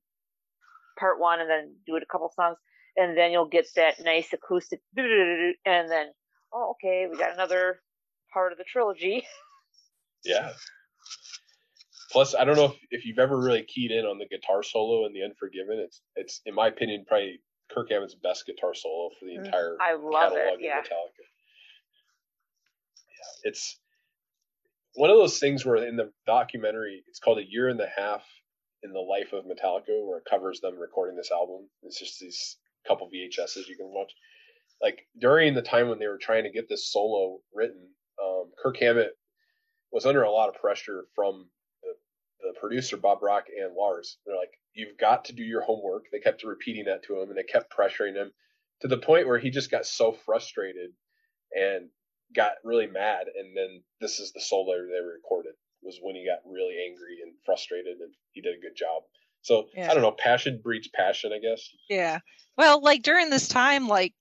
part 0.98 1.20
one, 1.20 1.40
and 1.40 1.50
then 1.50 1.76
do 1.86 1.96
it 1.96 2.02
a 2.02 2.06
couple 2.06 2.30
songs, 2.34 2.58
and 2.96 3.16
then 3.16 3.30
you'll 3.30 3.48
get 3.48 3.66
that 3.76 4.00
nice 4.00 4.32
acoustic, 4.32 4.80
and 4.96 5.90
then 5.90 6.12
oh, 6.52 6.72
okay, 6.72 7.06
we 7.10 7.16
got 7.18 7.32
another 7.34 7.80
part 8.32 8.52
of 8.52 8.58
the 8.58 8.64
trilogy. 8.64 9.24
Yeah. 10.24 10.50
Plus, 12.10 12.34
I 12.34 12.44
don't 12.44 12.56
know 12.56 12.64
if, 12.66 12.76
if 12.90 13.04
you've 13.04 13.18
ever 13.18 13.36
really 13.38 13.62
keyed 13.64 13.90
in 13.90 14.04
on 14.04 14.18
the 14.18 14.26
guitar 14.26 14.62
solo 14.62 15.06
in 15.06 15.12
the 15.12 15.22
Unforgiven. 15.22 15.78
It's 15.78 16.00
it's 16.16 16.40
in 16.46 16.54
my 16.54 16.68
opinion 16.68 17.04
probably 17.06 17.40
Kirk 17.70 17.90
Hammett's 17.90 18.14
best 18.14 18.46
guitar 18.46 18.74
solo 18.74 19.10
for 19.18 19.26
the 19.26 19.32
Mm, 19.36 19.44
entire 19.46 19.76
I 19.80 19.94
love 19.94 20.32
it, 20.32 20.38
catalog 20.38 20.60
yeah. 20.60 20.78
of 20.80 20.84
Metallica. 20.86 21.24
Yeah, 23.08 23.50
it's 23.50 23.78
one 24.94 25.10
of 25.10 25.16
those 25.16 25.38
things 25.38 25.64
where 25.64 25.76
in 25.76 25.96
the 25.96 26.10
documentary, 26.26 27.04
it's 27.08 27.20
called 27.20 27.38
a 27.38 27.48
year 27.48 27.68
and 27.68 27.80
a 27.80 27.88
half 27.94 28.24
in 28.82 28.92
the 28.92 29.00
life 29.00 29.32
of 29.32 29.44
Metallica, 29.44 30.04
where 30.06 30.18
it 30.18 30.24
covers 30.28 30.60
them 30.60 30.78
recording 30.78 31.16
this 31.16 31.30
album. 31.30 31.68
It's 31.82 31.98
just 31.98 32.18
these 32.20 32.56
couple 32.86 33.08
VHSs 33.08 33.68
you 33.68 33.76
can 33.76 33.88
watch. 33.88 34.12
Like 34.80 35.06
during 35.20 35.54
the 35.54 35.62
time 35.62 35.88
when 35.88 35.98
they 35.98 36.06
were 36.06 36.18
trying 36.18 36.44
to 36.44 36.50
get 36.50 36.68
this 36.68 36.92
solo 36.92 37.38
written, 37.52 37.88
um, 38.22 38.50
Kirk 38.62 38.76
Hammett 38.78 39.12
was 39.90 40.06
under 40.06 40.22
a 40.22 40.30
lot 40.30 40.48
of 40.48 40.54
pressure 40.60 41.06
from 41.14 41.48
the, 41.82 41.94
the 42.40 42.60
producer 42.60 42.96
Bob 42.96 43.22
Rock 43.22 43.44
and 43.48 43.74
Lars. 43.74 44.18
They're 44.24 44.36
like, 44.36 44.52
"You've 44.74 44.98
got 44.98 45.24
to 45.26 45.32
do 45.32 45.42
your 45.42 45.62
homework." 45.62 46.04
They 46.12 46.20
kept 46.20 46.44
repeating 46.44 46.84
that 46.84 47.02
to 47.04 47.20
him, 47.20 47.28
and 47.28 47.38
they 47.38 47.42
kept 47.42 47.74
pressuring 47.74 48.14
him 48.14 48.30
to 48.80 48.88
the 48.88 48.98
point 48.98 49.26
where 49.26 49.38
he 49.38 49.50
just 49.50 49.70
got 49.70 49.86
so 49.86 50.12
frustrated 50.12 50.90
and 51.52 51.88
got 52.34 52.52
really 52.62 52.86
mad. 52.86 53.26
And 53.36 53.56
then 53.56 53.82
this 54.00 54.20
is 54.20 54.32
the 54.32 54.40
solo 54.40 54.74
they 54.74 55.00
recorded 55.00 55.54
was 55.82 55.98
when 56.02 56.14
he 56.14 56.26
got 56.26 56.38
really 56.44 56.76
angry 56.86 57.18
and 57.22 57.32
frustrated, 57.44 57.98
and 58.00 58.12
he 58.32 58.40
did 58.40 58.54
a 58.56 58.60
good 58.60 58.76
job. 58.76 59.02
So 59.42 59.68
Yeah. 59.74 59.90
I 59.90 59.94
don't 59.94 60.02
know, 60.02 60.12
passion 60.12 60.60
breeds 60.62 60.88
passion, 60.88 61.32
I 61.32 61.38
guess. 61.38 61.68
Yeah. 61.88 62.18
Well, 62.56 62.82
like 62.82 63.02
during 63.02 63.30
this 63.30 63.48
time, 63.48 63.88
like 63.88 64.12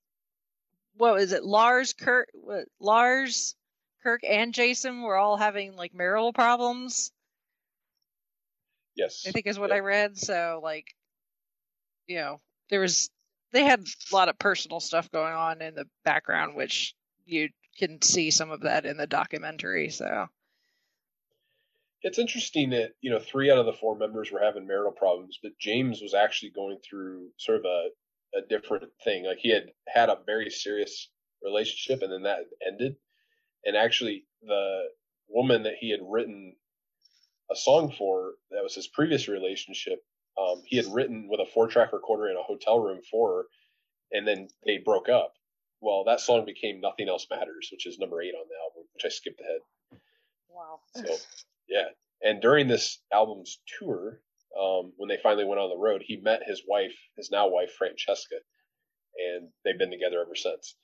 what 0.97 1.15
was 1.15 1.31
it? 1.31 1.43
Lars, 1.43 1.93
Kirk, 1.93 2.29
what, 2.33 2.65
Lars, 2.79 3.55
Kirk, 4.03 4.21
and 4.23 4.53
Jason 4.53 5.01
were 5.01 5.15
all 5.17 5.37
having 5.37 5.75
like 5.75 5.93
marital 5.93 6.33
problems. 6.33 7.11
Yes, 8.95 9.25
I 9.27 9.31
think 9.31 9.47
is 9.47 9.59
what 9.59 9.69
Yeah. 9.69 9.75
I 9.75 9.79
read. 9.79 10.17
So 10.17 10.59
like, 10.63 10.85
you 12.07 12.17
know, 12.17 12.41
there 12.69 12.79
was 12.79 13.09
they 13.51 13.63
had 13.63 13.81
a 13.81 14.15
lot 14.15 14.29
of 14.29 14.37
personal 14.39 14.79
stuff 14.79 15.09
going 15.11 15.33
on 15.33 15.61
in 15.61 15.75
the 15.75 15.85
background, 16.03 16.55
which 16.55 16.93
you 17.25 17.49
can 17.77 18.01
see 18.01 18.31
some 18.31 18.51
of 18.51 18.61
that 18.61 18.85
in 18.85 18.97
the 18.97 19.07
documentary. 19.07 19.89
So 19.89 20.27
It's 22.01 22.19
interesting 22.19 22.71
that 22.71 22.91
you 23.01 23.11
know 23.11 23.19
three 23.19 23.51
out 23.51 23.57
of 23.59 23.65
the 23.65 23.73
four 23.73 23.95
members 23.97 24.31
were 24.31 24.41
having 24.43 24.65
marital 24.67 24.91
problems, 24.91 25.39
but 25.41 25.57
James 25.59 26.01
was 26.01 26.13
actually 26.13 26.51
going 26.51 26.77
through 26.79 27.29
sort 27.37 27.59
of 27.59 27.65
a 27.65 27.89
a 28.35 28.41
different 28.47 28.91
thing. 29.03 29.25
Like 29.25 29.39
he 29.39 29.49
had 29.49 29.71
had 29.87 30.09
a 30.09 30.19
very 30.25 30.49
serious 30.49 31.09
relationship, 31.43 32.01
and 32.01 32.11
then 32.11 32.23
that 32.23 32.39
ended. 32.65 32.95
And 33.65 33.75
actually, 33.75 34.25
the 34.41 34.83
woman 35.29 35.63
that 35.63 35.75
he 35.79 35.91
had 35.91 35.99
written 36.03 36.55
a 37.51 37.55
song 37.55 37.93
for, 37.97 38.33
that 38.51 38.63
was 38.63 38.75
his 38.75 38.87
previous 38.87 39.27
relationship, 39.27 40.03
um, 40.37 40.61
he 40.65 40.77
had 40.77 40.85
written 40.93 41.27
with 41.29 41.39
a 41.39 41.45
four 41.45 41.67
track 41.67 41.93
recorder 41.93 42.29
in 42.29 42.37
a 42.37 42.43
hotel 42.43 42.79
room 42.79 43.01
for 43.09 43.29
her, 43.29 43.43
and 44.11 44.27
then 44.27 44.47
they 44.65 44.77
broke 44.77 45.09
up. 45.09 45.33
Well, 45.81 46.03
that 46.05 46.19
song 46.19 46.45
became 46.45 46.81
"Nothing 46.81 47.09
Else 47.09 47.27
Matters," 47.29 47.69
which 47.71 47.85
is 47.85 47.99
number 47.99 48.21
eight 48.21 48.33
on 48.33 48.47
the 48.47 48.55
album, 48.63 48.87
which 48.93 49.05
I 49.05 49.09
skipped 49.09 49.41
ahead. 49.41 49.61
Wow. 50.49 50.79
So 50.95 51.15
yeah, 51.67 51.89
and 52.21 52.41
during 52.41 52.67
this 52.67 52.99
album's 53.11 53.59
tour, 53.79 54.21
um, 54.59 54.93
when 54.97 55.09
they 55.09 55.17
finally 55.21 55.45
went 55.45 55.61
on 55.61 55.69
the 55.69 55.77
road, 55.77 56.03
he 56.05 56.17
met 56.17 56.41
his 56.45 56.63
wife, 56.67 56.95
his 57.17 57.29
now 57.31 57.47
wife 57.47 57.71
Francesca, 57.77 58.35
and 59.17 59.49
they've 59.63 59.77
been 59.77 59.91
together 59.91 60.21
ever 60.21 60.35
since. 60.35 60.75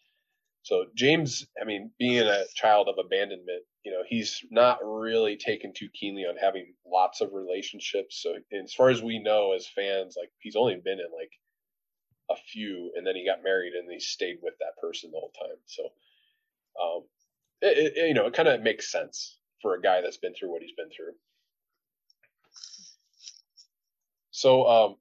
So 0.63 0.85
James, 0.95 1.45
I 1.61 1.65
mean, 1.65 1.91
being 1.99 2.19
a 2.19 2.45
child 2.55 2.87
of 2.87 2.95
abandonment, 3.03 3.63
you 3.83 3.91
know, 3.91 4.03
he's 4.07 4.41
not 4.49 4.79
really 4.83 5.35
taken 5.35 5.73
too 5.75 5.89
keenly 5.93 6.23
on 6.23 6.37
having 6.37 6.73
lots 6.85 7.19
of 7.19 7.33
relationships. 7.33 8.21
So 8.23 8.35
as 8.53 8.73
far 8.73 8.89
as 8.89 9.01
we 9.01 9.19
know 9.19 9.53
as 9.53 9.67
fans, 9.67 10.15
like 10.17 10.29
he's 10.39 10.55
only 10.55 10.75
been 10.83 10.99
in 10.99 11.11
like 11.13 11.31
a 12.31 12.35
few, 12.51 12.91
and 12.95 13.05
then 13.05 13.15
he 13.15 13.25
got 13.25 13.43
married 13.43 13.73
and 13.73 13.91
he 13.91 13.99
stayed 13.99 14.37
with 14.41 14.53
that 14.59 14.79
person 14.81 15.11
the 15.11 15.19
whole 15.19 15.33
time. 15.37 15.57
So, 15.65 15.83
um, 16.81 17.03
it, 17.61 17.97
it, 17.97 18.07
you 18.07 18.13
know, 18.13 18.27
it 18.27 18.33
kind 18.33 18.47
of 18.47 18.61
makes 18.61 18.91
sense 18.91 19.37
for 19.61 19.75
a 19.75 19.81
guy 19.81 20.01
that's 20.01 20.17
been 20.17 20.33
through 20.33 20.51
what 20.51 20.61
he's 20.61 20.75
been 20.77 20.89
through. 20.95 21.13
So, 24.33 24.67
um, 24.67 24.95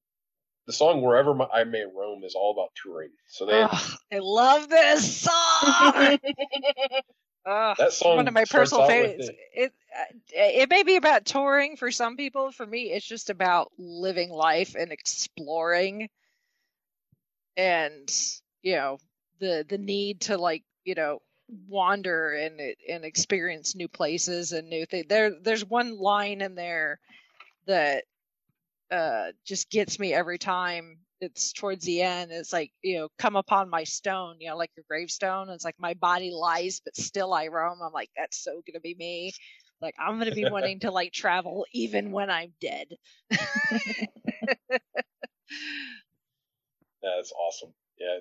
the 0.66 0.74
song 0.74 1.00
"Wherever 1.00 1.34
My- 1.34 1.48
I 1.52 1.64
May 1.64 1.84
Roam" 1.84 2.22
is 2.22 2.34
all 2.34 2.52
about 2.52 2.70
touring. 2.80 3.10
So 3.28 3.46
they 3.46 3.62
Ugh, 3.62 3.98
I 4.12 4.18
love 4.18 4.68
this 4.68 5.22
song. 5.22 6.18
That 7.44 7.92
song 7.92 8.16
one 8.16 8.28
of 8.28 8.34
my 8.34 8.44
personal 8.44 8.86
favorites. 8.86 9.28
it- 9.28 9.38
It 9.54 9.72
uh, 9.98 10.04
it 10.34 10.70
may 10.70 10.82
be 10.84 10.96
about 10.96 11.24
touring 11.24 11.76
for 11.76 11.90
some 11.90 12.16
people. 12.16 12.52
For 12.52 12.64
me, 12.64 12.92
it's 12.92 13.06
just 13.06 13.30
about 13.30 13.72
living 13.78 14.30
life 14.30 14.76
and 14.78 14.92
exploring, 14.92 16.08
and 17.56 18.08
you 18.62 18.76
know 18.76 18.98
the 19.40 19.66
the 19.68 19.78
need 19.78 20.20
to 20.22 20.38
like 20.38 20.62
you 20.84 20.94
know 20.94 21.20
wander 21.68 22.32
and 22.32 22.60
and 22.88 23.04
experience 23.04 23.74
new 23.74 23.88
places 23.88 24.52
and 24.52 24.68
new 24.68 24.86
things. 24.86 25.06
There 25.08 25.30
there's 25.40 25.64
one 25.64 25.98
line 25.98 26.42
in 26.42 26.54
there 26.54 27.00
that 27.66 28.04
uh 28.92 29.32
just 29.46 29.70
gets 29.70 29.98
me 29.98 30.12
every 30.14 30.38
time 30.38 30.98
it's 31.20 31.52
towards 31.52 31.84
the 31.84 32.02
end. 32.02 32.32
It's 32.32 32.52
like 32.52 32.72
you 32.82 32.98
know 32.98 33.08
come 33.18 33.36
upon 33.36 33.70
my 33.70 33.84
stone 33.84 34.36
you 34.40 34.50
know 34.50 34.56
like 34.56 34.70
your 34.76 34.84
gravestone. 34.88 35.48
It's 35.50 35.64
like 35.64 35.76
my 35.78 35.94
body 35.94 36.30
lies 36.32 36.80
but 36.84 36.96
still 36.96 37.32
i 37.32 37.48
roam. 37.48 37.78
I'm 37.84 37.92
like 37.92 38.10
that's 38.16 38.42
so 38.42 38.62
gonna 38.66 38.80
be 38.80 38.94
me. 38.98 39.32
Like 39.80 39.94
i'm 39.98 40.18
gonna 40.18 40.32
be 40.32 40.44
wanting 40.48 40.80
to 40.80 40.90
like 40.90 41.12
travel 41.12 41.66
even 41.72 42.12
when 42.12 42.30
i'm 42.30 42.52
dead. 42.60 42.88
That's 47.02 47.32
awesome. 47.32 47.74
Yeah, 47.98 48.18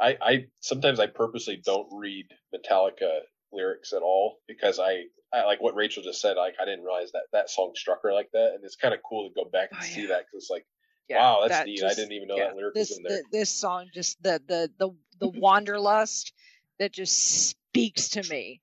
I, 0.00 0.18
I 0.22 0.46
sometimes 0.60 1.00
I 1.00 1.06
purposely 1.06 1.60
don't 1.64 1.88
read 1.92 2.26
Metallica 2.54 3.20
lyrics 3.52 3.92
at 3.92 4.02
all 4.02 4.38
because 4.48 4.78
I, 4.78 5.04
I 5.32 5.44
like 5.44 5.60
what 5.62 5.74
Rachel 5.74 6.02
just 6.02 6.20
said. 6.20 6.36
Like 6.36 6.54
I 6.60 6.64
didn't 6.64 6.84
realize 6.84 7.12
that 7.12 7.22
that 7.32 7.50
song 7.50 7.72
struck 7.74 8.02
her 8.02 8.12
like 8.12 8.30
that, 8.32 8.52
and 8.54 8.64
it's 8.64 8.76
kind 8.76 8.94
of 8.94 9.00
cool 9.08 9.28
to 9.28 9.34
go 9.34 9.48
back 9.48 9.70
and 9.70 9.80
Oh, 9.80 9.84
see 9.84 10.02
yeah. 10.02 10.08
that 10.08 10.18
because 10.26 10.44
it's 10.44 10.50
like 10.50 10.66
Yeah, 11.08 11.18
wow, 11.20 11.40
that's 11.42 11.52
that 11.60 11.66
neat. 11.66 11.82
I 11.84 11.94
didn't 11.94 12.12
even 12.12 12.28
know 12.28 12.36
yeah, 12.36 12.48
that 12.48 12.56
lyric 12.56 12.74
this 12.74 12.90
was 12.90 12.98
in 12.98 13.04
there. 13.04 13.18
the, 13.30 13.38
this 13.38 13.50
song 13.50 13.88
just 13.94 14.22
the 14.22 14.40
the 14.46 14.70
the 14.78 14.90
the 15.20 15.28
wanderlust 15.28 16.32
that 16.78 16.92
just 16.92 17.48
speaks 17.50 18.08
to 18.10 18.22
me 18.30 18.60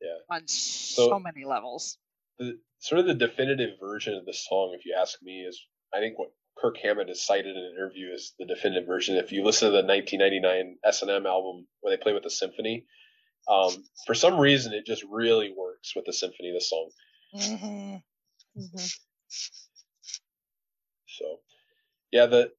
Yeah. 0.00 0.16
on 0.30 0.48
so, 0.48 1.08
So- 1.08 1.18
many 1.18 1.44
levels 1.44 1.98
the 2.38 2.58
sort 2.78 2.98
of 3.00 3.06
the 3.06 3.14
definitive 3.14 3.78
version 3.78 4.14
of 4.14 4.24
this 4.24 4.44
song, 4.48 4.74
if 4.76 4.84
you 4.86 4.96
ask 4.98 5.22
me, 5.22 5.42
is 5.42 5.60
I 5.94 5.98
think 6.00 6.18
what 6.18 6.30
Kirk 6.58 6.76
Hammett 6.78 7.08
has 7.08 7.22
cited 7.24 7.54
in 7.56 7.62
an 7.62 7.72
interview 7.76 8.10
is 8.12 8.34
the 8.38 8.46
definitive 8.46 8.86
version. 8.86 9.16
If 9.16 9.30
you 9.32 9.44
listen 9.44 9.68
to 9.68 9.72
the 9.72 9.86
1999 9.86 10.78
S&M 10.84 11.26
album 11.26 11.66
where 11.80 11.94
they 11.96 12.02
play 12.02 12.12
with 12.14 12.22
the 12.24 12.30
symphony, 12.30 12.86
um, 13.48 13.84
for 14.06 14.14
some 14.14 14.38
reason 14.38 14.72
it 14.72 14.86
just 14.86 15.04
really 15.10 15.52
works 15.56 15.94
with 15.94 16.04
the 16.04 16.12
symphony. 16.12 16.52
This 16.52 16.70
song, 16.70 16.90
hmm 17.34 17.96
so 21.06 21.40
yeah. 22.10 22.26
The, 22.26 22.50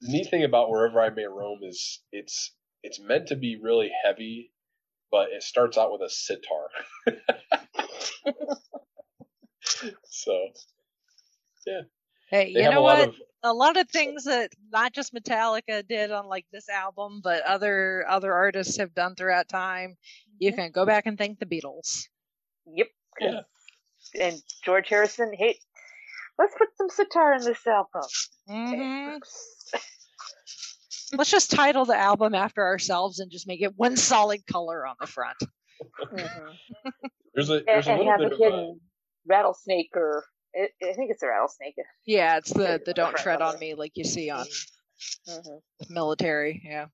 the 0.00 0.12
neat 0.12 0.30
thing 0.30 0.44
about 0.44 0.70
wherever 0.70 1.00
I 1.00 1.10
may 1.10 1.24
roam 1.24 1.60
is 1.62 2.00
it's 2.12 2.54
it's 2.82 3.00
meant 3.00 3.28
to 3.28 3.36
be 3.36 3.58
really 3.60 3.90
heavy, 4.04 4.52
but 5.10 5.30
it 5.30 5.42
starts 5.42 5.78
out 5.78 5.92
with 5.92 6.02
a 6.02 6.10
sitar. 6.10 6.68
so 10.04 10.48
yeah. 11.66 11.82
hey 12.28 12.52
they 12.52 12.62
you 12.62 12.70
know 12.70 12.80
a 12.80 12.82
what 12.82 13.08
of 13.08 13.14
a 13.44 13.52
lot 13.52 13.76
of 13.76 13.88
things 13.88 14.24
that 14.24 14.50
not 14.70 14.92
just 14.92 15.14
Metallica 15.14 15.86
did 15.86 16.12
on 16.12 16.26
like 16.26 16.46
this 16.52 16.68
album, 16.68 17.20
but 17.22 17.42
other 17.42 18.04
other 18.08 18.32
artists 18.32 18.76
have 18.76 18.94
done 18.94 19.14
throughout 19.14 19.48
time. 19.48 19.96
You 20.38 20.52
can 20.52 20.70
go 20.72 20.84
back 20.86 21.06
and 21.06 21.16
thank 21.18 21.38
the 21.38 21.46
Beatles. 21.46 22.08
Yep. 22.66 22.88
Yeah. 23.20 23.40
And 24.18 24.42
George 24.64 24.88
Harrison, 24.88 25.32
hey, 25.32 25.58
let's 26.38 26.54
put 26.56 26.68
some 26.76 26.88
sitar 26.90 27.34
in 27.34 27.44
this 27.44 27.66
album. 27.66 28.02
hmm 28.48 29.18
Let's 31.14 31.30
just 31.30 31.50
title 31.50 31.84
the 31.84 31.96
album 31.96 32.34
after 32.34 32.62
ourselves 32.62 33.18
and 33.18 33.30
just 33.30 33.46
make 33.46 33.60
it 33.60 33.76
one 33.76 33.96
solid 33.98 34.46
color 34.46 34.86
on 34.86 34.96
the 34.98 35.06
front. 35.06 35.36
Mhm. 36.00 36.58
there's 37.34 37.50
a 37.50 37.56
And, 37.56 37.66
there's 37.66 37.86
a 37.86 37.90
and 37.90 37.98
little 37.98 38.12
have 38.12 38.20
bit 38.20 38.32
a 38.32 38.34
of 38.34 38.40
a, 38.40 38.44
hidden 38.44 38.80
rattlesnake 39.26 39.90
or 39.94 40.24
I 40.56 40.68
I 40.82 40.92
think 40.94 41.10
it's 41.10 41.22
a 41.22 41.26
rattlesnake. 41.28 41.74
Yeah, 42.06 42.38
it's 42.38 42.52
the 42.52 42.80
the 42.84 42.94
don't 42.94 43.16
tread 43.16 43.42
on 43.42 43.58
me 43.58 43.74
like 43.74 43.92
you 43.96 44.04
see 44.04 44.30
on 44.30 44.46
hmm 45.26 45.56
military. 45.90 46.62
Yeah. 46.64 46.86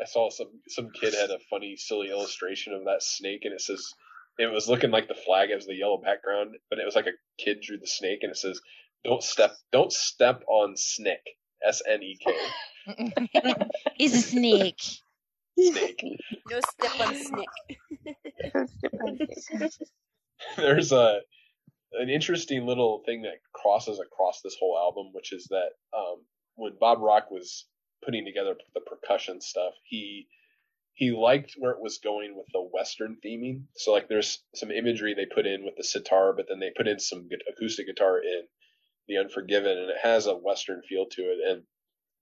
I 0.00 0.04
saw 0.06 0.30
some 0.30 0.60
some 0.68 0.90
kid 0.90 1.14
had 1.14 1.30
a 1.30 1.38
funny 1.50 1.76
silly 1.76 2.10
illustration 2.10 2.72
of 2.72 2.84
that 2.84 3.02
snake 3.02 3.40
and 3.44 3.52
it 3.52 3.60
says 3.60 3.92
it 4.38 4.50
was 4.50 4.68
looking 4.68 4.90
like 4.90 5.08
the 5.08 5.14
flag 5.14 5.50
has 5.50 5.66
the 5.66 5.74
yellow 5.74 5.98
background, 5.98 6.56
but 6.70 6.78
it 6.78 6.86
was 6.86 6.94
like 6.94 7.06
a 7.06 7.42
kid 7.42 7.60
drew 7.60 7.78
the 7.78 7.86
snake 7.86 8.20
and 8.22 8.30
it 8.30 8.36
says 8.36 8.60
don't 9.04 9.22
step 9.22 9.52
don't 9.72 9.92
step 9.92 10.42
on 10.48 10.76
snick 10.76 11.22
S 11.66 11.82
N 11.86 12.02
E 12.02 12.18
K 12.24 12.34
He's 13.96 14.14
a 14.14 14.22
snake. 14.22 14.80
snake. 15.58 16.02
No 16.50 16.60
step 16.60 17.00
on 17.00 17.14
snake. 17.14 17.78
There's 20.56 20.92
a 20.92 21.20
an 21.92 22.08
interesting 22.08 22.66
little 22.66 23.02
thing 23.04 23.22
that 23.22 23.40
crosses 23.52 24.00
across 24.00 24.40
this 24.42 24.56
whole 24.58 24.78
album, 24.78 25.12
which 25.12 25.32
is 25.32 25.46
that 25.50 25.70
um, 25.96 26.24
when 26.54 26.72
Bob 26.78 26.98
Rock 27.00 27.30
was 27.30 27.66
putting 28.04 28.24
together 28.24 28.56
the 28.74 28.80
percussion 28.80 29.40
stuff, 29.40 29.74
he 29.84 30.28
he 30.94 31.12
liked 31.12 31.54
where 31.56 31.72
it 31.72 31.80
was 31.80 31.98
going 31.98 32.36
with 32.36 32.46
the 32.52 32.60
Western 32.60 33.16
theming. 33.24 33.62
So 33.76 33.92
like 33.92 34.08
there's 34.08 34.42
some 34.54 34.70
imagery 34.70 35.14
they 35.14 35.26
put 35.26 35.46
in 35.46 35.64
with 35.64 35.76
the 35.76 35.84
sitar, 35.84 36.34
but 36.34 36.46
then 36.48 36.60
they 36.60 36.72
put 36.76 36.88
in 36.88 36.98
some 36.98 37.28
acoustic 37.48 37.86
guitar 37.86 38.18
in 38.18 38.42
the 39.08 39.18
Unforgiven, 39.18 39.78
and 39.78 39.90
it 39.90 39.96
has 40.02 40.26
a 40.26 40.34
Western 40.34 40.82
feel 40.88 41.06
to 41.06 41.22
it. 41.22 41.38
And 41.48 41.62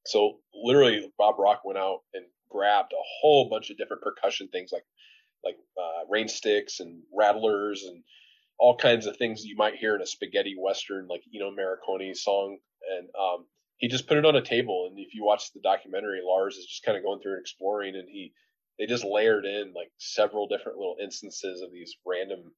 so 0.06 0.38
literally, 0.54 1.10
Bob 1.18 1.38
Rock 1.38 1.62
went 1.64 1.78
out 1.78 2.00
and 2.14 2.24
grabbed 2.50 2.92
a 2.92 3.04
whole 3.20 3.48
bunch 3.48 3.70
of 3.70 3.76
different 3.76 4.02
percussion 4.02 4.48
things 4.48 4.70
like 4.72 4.84
like 5.44 5.56
uh, 5.76 6.06
rain 6.08 6.28
sticks 6.28 6.80
and 6.80 7.02
rattlers 7.12 7.84
and 7.84 8.02
all 8.58 8.76
kinds 8.76 9.06
of 9.06 9.16
things 9.16 9.44
you 9.44 9.56
might 9.56 9.76
hear 9.76 9.94
in 9.94 10.02
a 10.02 10.06
spaghetti 10.06 10.56
western 10.58 11.06
like 11.06 11.22
Ennio 11.34 11.54
Morricone 11.54 12.16
song, 12.16 12.58
and 12.96 13.08
um, 13.20 13.46
he 13.78 13.88
just 13.88 14.06
put 14.06 14.18
it 14.18 14.26
on 14.26 14.36
a 14.36 14.42
table. 14.42 14.88
And 14.90 14.98
if 14.98 15.14
you 15.14 15.24
watch 15.24 15.52
the 15.52 15.60
documentary, 15.60 16.20
Lars 16.22 16.56
is 16.56 16.66
just 16.66 16.84
kind 16.84 16.98
of 16.98 17.04
going 17.04 17.20
through 17.20 17.34
and 17.34 17.40
exploring, 17.40 17.94
and 17.96 18.08
he 18.08 18.32
they 18.78 18.86
just 18.86 19.04
layered 19.04 19.44
in 19.44 19.72
like 19.74 19.90
several 19.98 20.46
different 20.46 20.78
little 20.78 20.96
instances 21.02 21.62
of 21.62 21.72
these 21.72 21.96
random 22.06 22.52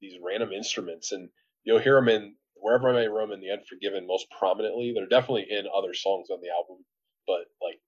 these 0.00 0.18
random 0.22 0.52
instruments, 0.52 1.12
and 1.12 1.28
you'll 1.64 1.78
hear 1.78 1.94
them 1.94 2.08
in 2.08 2.34
wherever 2.54 2.88
I 2.88 2.92
may 2.92 3.08
roam 3.08 3.32
in 3.32 3.40
the 3.40 3.50
Unforgiven 3.50 4.06
most 4.06 4.26
prominently. 4.30 4.92
They're 4.92 5.06
definitely 5.06 5.46
in 5.50 5.66
other 5.74 5.94
songs 5.94 6.30
on 6.30 6.40
the 6.40 6.50
album, 6.50 6.84
but 7.26 7.46
like 7.62 7.80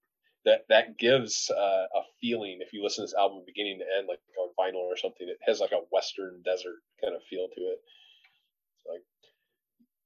that 0.44 0.64
that 0.68 0.98
gives 0.98 1.50
uh, 1.50 1.86
a 1.94 2.02
feeling 2.20 2.58
if 2.60 2.72
you 2.72 2.82
listen 2.82 3.02
to 3.02 3.06
this 3.06 3.18
album 3.18 3.42
beginning 3.46 3.78
to 3.78 3.98
end, 3.98 4.08
like 4.08 4.20
on 4.38 4.50
vinyl 4.58 4.86
or 4.86 4.96
something. 4.96 5.28
It 5.28 5.38
has 5.46 5.60
like 5.60 5.72
a 5.72 5.86
western 5.90 6.42
desert 6.44 6.78
kind 7.02 7.14
of 7.14 7.22
feel 7.28 7.48
to 7.48 7.60
it. 7.60 7.78
Like 8.88 9.02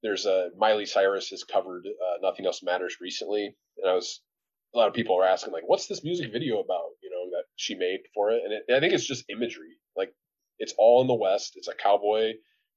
there's 0.07 0.27
a 0.27 0.51
Miley 0.57 0.87
Cyrus 0.87 1.31
has 1.31 1.43
covered 1.43 1.87
uh, 1.87 2.19
"Nothing 2.23 2.47
Else 2.47 2.63
Matters" 2.63 2.99
recently, 3.01 3.57
and 3.79 3.91
I 3.91 3.95
was 3.95 4.21
a 4.75 4.79
lot 4.79 4.89
of 4.89 4.95
people 4.95 5.19
are 5.19 5.27
asking 5.27 5.53
like, 5.53 5.69
"What's 5.69 5.89
this 5.89 6.05
music 6.05 6.33
video 6.33 6.61
about?" 6.61 6.91
You 7.03 7.11
know 7.11 7.31
that 7.37 7.45
she 7.57 7.75
made 7.75 8.01
for 8.15 8.31
it, 8.31 8.43
and 8.45 8.53
it, 8.53 8.65
I 8.73 8.81
think 8.81 8.93
it's 8.93 9.07
just 9.07 9.29
imagery. 9.29 9.77
Like 9.97 10.15
it's 10.59 10.75
all 10.79 11.01
in 11.01 11.09
the 11.09 11.15
West. 11.15 11.55
It's 11.57 11.69
a 11.69 11.75
cowboy 11.75 12.35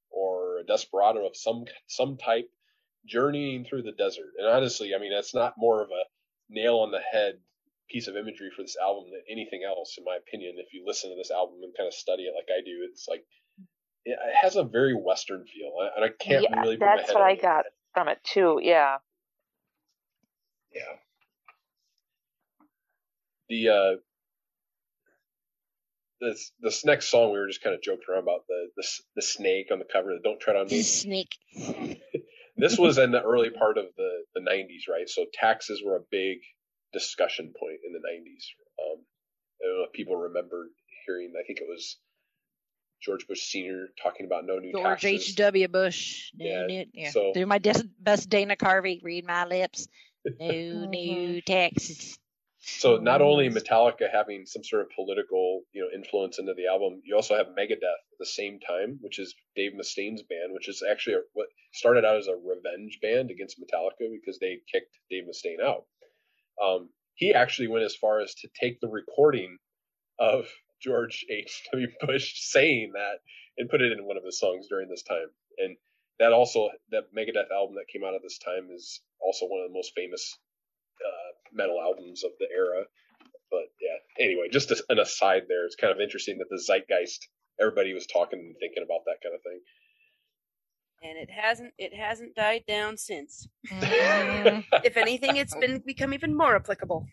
or 0.10 0.60
a 0.60 0.66
desperado 0.66 1.28
of 1.28 1.36
some 1.36 1.66
some 1.88 2.18
type 2.18 2.50
journeying 3.06 3.66
through 3.66 3.84
the 3.84 3.92
desert. 3.92 4.34
And 4.38 4.48
honestly, 4.48 4.96
I 4.96 5.00
mean, 5.00 5.12
that's 5.14 5.36
not 5.36 5.54
more 5.58 5.82
of 5.84 5.90
a 5.90 6.04
nail 6.50 6.78
on 6.78 6.92
the 6.92 7.00
head 7.00 7.40
piece 7.90 8.08
of 8.08 8.16
imagery 8.16 8.50
for 8.56 8.62
this 8.64 8.78
album 8.82 9.12
than 9.12 9.22
anything 9.30 9.64
else, 9.64 9.96
in 9.98 10.04
my 10.04 10.18
opinion. 10.18 10.56
If 10.58 10.74
you 10.74 10.84
listen 10.86 11.10
to 11.10 11.16
this 11.16 11.32
album 11.32 11.60
and 11.64 11.74
kind 11.78 11.88
of 11.88 11.94
study 11.94 12.24
it 12.24 12.36
like 12.36 12.50
I 12.50 12.62
do, 12.64 12.88
it's 12.90 13.08
like 13.08 13.26
it 14.06 14.18
has 14.41 14.56
a 14.56 14.64
very 14.64 14.93
Western 14.93 15.45
feel, 15.45 15.72
and 15.95 16.06
I 16.06 16.10
can't 16.10 16.45
yeah, 16.50 16.60
really. 16.60 16.78
That's 16.78 17.14
what 17.14 17.24
I 17.24 17.36
got 17.36 17.66
it. 17.66 17.74
from 17.93 18.08
it 18.08 18.20
too. 18.24 18.60
Yeah. 18.62 18.97
Yeah. 20.74 20.82
The 23.50 23.70
uh, 23.70 23.95
this 26.22 26.52
this 26.60 26.86
next 26.86 27.10
song 27.10 27.32
we 27.32 27.39
were 27.39 27.47
just 27.47 27.64
kind 27.64 27.76
of 27.76 27.82
joking 27.82 28.04
around 28.10 28.24
about 28.24 28.45
the 28.47 28.68
the, 28.78 28.88
the 29.16 29.22
snake 29.22 29.68
on 29.72 29.80
the 29.80 29.86
cover. 29.91 30.14
The 30.14 30.22
Don't 30.24 30.39
Tread 30.39 30.56
on 30.56 30.68
Me. 30.68 30.82
Snake. 30.82 31.36
this 32.58 32.78
was 32.78 32.97
in 32.97 33.12
the 33.12 33.22
early 33.22 33.50
part 33.50 33.78
of 33.78 33.86
the 33.97 34.24
the 34.36 34.41
90s, 34.41 34.88
right? 34.89 35.10
So 35.10 35.26
taxes 35.34 35.82
were 35.84 35.95
a 35.95 36.06
big 36.12 36.39
discussion 36.93 37.54
point 37.60 37.80
in 37.86 37.93
the 37.93 38.00
90s. 38.00 38.45
Um, 38.80 39.02
I 39.62 39.68
don't 39.68 39.78
know 39.78 39.86
if 39.86 39.93
people 39.93 40.16
remember 40.16 40.70
hearing, 41.06 41.34
I 41.39 41.45
think 41.45 41.60
it 41.60 41.68
was 41.68 41.97
George 43.02 43.28
Bush 43.28 43.41
Sr. 43.52 43.88
talking 44.02 44.26
about 44.26 44.45
no 44.45 44.58
new 44.60 44.72
taxes. 44.74 45.10
George. 45.12 45.22
H.W. 45.30 45.68
Bush. 45.70 46.32
Yeah, 46.36 46.66
new- 46.66 46.86
yeah. 46.93 47.12
so- 47.12 47.32
Do 47.34 47.45
my 47.45 47.58
des- 47.58 47.88
best 48.00 48.30
Dana 48.30 48.56
Carvey. 48.56 49.02
Read 49.04 49.26
my 49.26 49.45
lips. 49.45 49.88
No 50.26 50.32
Mhm. 50.39 50.89
new 50.89 51.41
taxes. 51.41 52.18
So 52.62 52.97
not 52.97 53.22
only 53.22 53.47
Mm-hmm. 53.47 53.58
Metallica 53.58 54.12
having 54.12 54.45
some 54.45 54.66
sort 54.66 54.82
of 54.82 54.89
political, 54.93 55.62
you 55.72 55.82
know, 55.82 55.88
influence 55.95 56.39
into 56.39 56.54
the 56.54 56.68
album, 56.68 57.02
you 57.06 57.16
also 57.16 57.36
have 57.38 57.47
Megadeth 57.47 57.82
at 57.84 58.20
the 58.20 58.26
same 58.26 58.60
time, 58.60 58.97
which 59.02 59.18
is 59.18 59.34
Dave 59.56 59.72
Mustaine's 59.74 60.22
band, 60.24 60.52
which 60.54 60.68
is 60.68 60.84
actually 60.88 61.16
a, 61.16 61.20
what 61.34 61.47
started 61.72 62.04
out 62.04 62.18
as 62.18 62.28
a 62.28 62.36
revenge 62.36 63.00
band 63.02 63.32
against 63.32 63.60
Metallica 63.62 64.12
because 64.12 64.39
they 64.39 64.60
kicked 64.72 64.93
Dave 65.10 65.24
Mustaine 65.24 65.64
out. 65.66 65.86
Um, 66.62 66.89
he 67.16 67.34
actually 67.34 67.70
went 67.70 67.86
as 67.86 67.95
far 67.95 68.20
as 68.20 68.36
to 68.36 68.50
take 68.60 68.82
the 68.82 68.89
recording 68.89 69.58
of 70.20 70.45
George 70.82 71.26
H.W. 71.30 71.88
Bush 72.02 72.34
saying 72.40 72.92
that 72.94 73.20
and 73.58 73.70
put 73.70 73.82
it 73.82 73.92
in 73.92 74.06
one 74.06 74.18
of 74.18 74.24
his 74.24 74.40
songs 74.40 74.68
during 74.68 74.90
this 74.90 75.04
time. 75.04 75.28
And 75.58 75.76
that 76.20 76.32
also, 76.34 76.70
that 76.92 77.14
Megadeth 77.16 77.52
album 77.52 77.76
that 77.76 77.88
came 77.92 78.04
out 78.04 78.14
at 78.16 78.22
this 78.24 78.38
time 78.38 78.70
is 78.74 79.02
also 79.22 79.46
one 79.46 79.62
of 79.62 79.70
the 79.70 79.74
most 79.74 79.92
famous 79.96 80.38
uh, 81.06 81.32
metal 81.54 81.80
albums 81.82 82.24
of 82.24 82.32
the 82.40 82.48
era. 82.54 82.84
But 83.52 83.72
yeah, 83.82 84.24
anyway, 84.26 84.48
just 84.52 84.72
as 84.72 84.82
an 84.90 85.00
aside 85.00 85.44
there, 85.48 85.66
it's 85.66 85.76
kind 85.76 85.92
of 85.94 86.00
interesting 86.00 86.38
that 86.38 86.50
the 86.50 86.62
zeitgeist, 86.62 87.28
everybody 87.60 87.94
was 87.94 88.06
talking 88.06 88.40
and 88.40 88.56
thinking 88.60 88.84
about 88.84 89.02
that 89.06 89.18
kind 89.24 89.36
of 89.36 89.42
thing. 89.42 89.60
and 91.02 91.18
it 91.18 91.30
hasn't 91.32 91.74
it 91.78 91.94
hasn't 91.96 92.36
died 92.36 92.64
down 92.68 92.98
since. 92.98 93.48
Mm, 93.72 94.64
If 94.84 94.98
anything, 94.98 95.38
it's 95.38 95.56
been 95.56 95.80
become 95.86 96.14
even 96.14 96.36
more 96.36 96.56
applicable. 96.56 97.06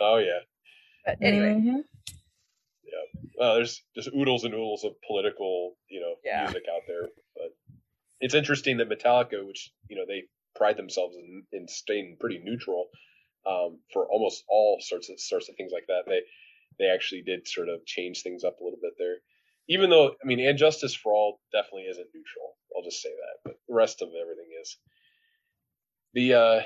Oh 0.00 0.16
yeah. 0.18 0.40
But 1.04 1.18
anyway, 1.20 1.54
Mhm. 1.60 1.84
Well, 3.38 3.54
there's 3.56 3.82
just 3.94 4.10
oodles 4.14 4.44
and 4.44 4.54
oodles 4.54 4.84
of 4.84 4.92
political, 5.06 5.76
you 5.88 6.00
know, 6.00 6.14
Yeah. 6.24 6.42
music 6.42 6.64
out 6.72 6.82
there. 6.86 7.08
But 7.34 7.56
it's 8.20 8.34
interesting 8.34 8.76
that 8.78 8.88
Metallica, 8.88 9.46
which 9.46 9.72
you 9.88 9.96
know 9.96 10.04
they 10.06 10.24
pride 10.54 10.76
themselves 10.76 11.16
in, 11.16 11.44
in 11.52 11.66
staying 11.68 12.16
pretty 12.20 12.38
neutral 12.38 12.88
um, 13.46 13.80
for 13.92 14.06
almost 14.08 14.44
all 14.48 14.78
sorts 14.80 15.10
of 15.10 15.18
sorts 15.20 15.48
of 15.48 15.56
things 15.56 15.72
like 15.72 15.86
that, 15.88 16.04
they 16.06 16.20
they 16.78 16.86
actually 16.86 17.22
did 17.22 17.46
sort 17.46 17.68
of 17.68 17.84
change 17.86 18.22
things 18.22 18.44
up 18.44 18.58
a 18.60 18.64
little 18.64 18.78
bit 18.80 18.94
there. 18.98 19.16
Even 19.68 19.90
though, 19.90 20.08
I 20.22 20.26
mean, 20.26 20.40
and 20.40 20.58
Justice 20.58 20.94
for 20.94 21.12
All 21.14 21.40
definitely 21.52 21.84
isn't 21.84 22.06
neutral. 22.14 22.56
I'll 22.76 22.82
just 22.84 23.00
say 23.02 23.10
that, 23.10 23.38
but 23.44 23.54
the 23.68 23.74
rest 23.74 24.02
of 24.02 24.08
everything 24.08 24.50
is. 24.60 24.76
The 26.12 26.34
uh, 26.34 26.60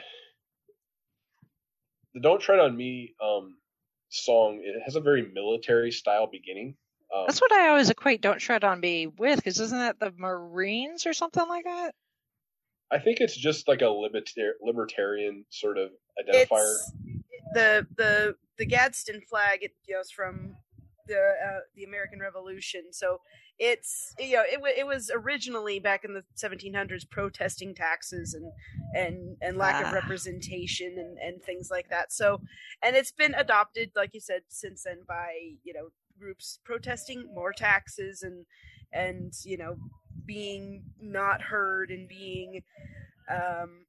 the 2.14 2.20
Don't 2.20 2.40
Tread 2.40 2.58
on 2.58 2.76
Me 2.76 3.14
um, 3.22 3.56
song 4.10 4.60
it 4.62 4.80
has 4.84 4.96
a 4.96 5.00
very 5.00 5.30
military 5.32 5.90
style 5.90 6.28
beginning. 6.30 6.76
Um, 7.14 7.24
That's 7.26 7.40
what 7.40 7.52
I 7.52 7.68
always 7.68 7.90
equate 7.90 8.20
"Don't 8.20 8.38
Tread 8.38 8.64
on 8.64 8.80
Me" 8.80 9.06
with, 9.06 9.36
because 9.36 9.60
isn't 9.60 9.78
that 9.78 9.98
the 9.98 10.12
Marines 10.16 11.06
or 11.06 11.12
something 11.12 11.46
like 11.48 11.64
that? 11.64 11.94
I 12.90 12.98
think 12.98 13.20
it's 13.20 13.36
just 13.36 13.68
like 13.68 13.82
a 13.82 13.86
libertar- 13.86 14.54
libertarian 14.62 15.44
sort 15.50 15.78
of 15.78 15.90
identifier. 16.18 16.44
it's 16.48 16.92
the 17.54 17.86
the 17.96 18.34
the 18.58 18.66
Gadsden 18.66 19.20
flag. 19.28 19.62
It 19.62 19.72
goes 19.90 20.10
from 20.10 20.54
the 21.06 21.16
uh, 21.18 21.60
the 21.74 21.84
American 21.84 22.20
Revolution. 22.20 22.92
So 22.92 23.20
it's 23.58 24.14
you 24.18 24.36
know 24.36 24.42
it 24.46 24.60
it 24.78 24.86
was 24.86 25.10
originally 25.12 25.80
back 25.80 26.04
in 26.04 26.14
the 26.14 26.22
1700s 26.36 27.04
protesting 27.10 27.74
taxes 27.74 28.34
and 28.34 28.52
and 28.94 29.36
and 29.42 29.56
lack 29.56 29.82
Ah. 29.82 29.88
of 29.88 29.94
representation 29.94 30.96
and 30.98 31.18
and 31.18 31.42
things 31.42 31.70
like 31.70 31.88
that. 31.90 32.12
So 32.12 32.40
and 32.82 32.94
it's 32.96 33.12
been 33.12 33.34
adopted, 33.34 33.90
like 33.96 34.14
you 34.14 34.20
said, 34.20 34.42
since 34.48 34.84
then 34.84 35.00
by 35.06 35.56
you 35.64 35.72
know 35.72 35.88
groups 36.18 36.58
protesting 36.64 37.28
more 37.34 37.52
taxes 37.52 38.22
and 38.22 38.46
and 38.92 39.32
you 39.44 39.56
know 39.56 39.76
being 40.24 40.84
not 41.00 41.42
heard 41.42 41.90
and 41.90 42.08
being 42.08 42.62
um 43.30 43.86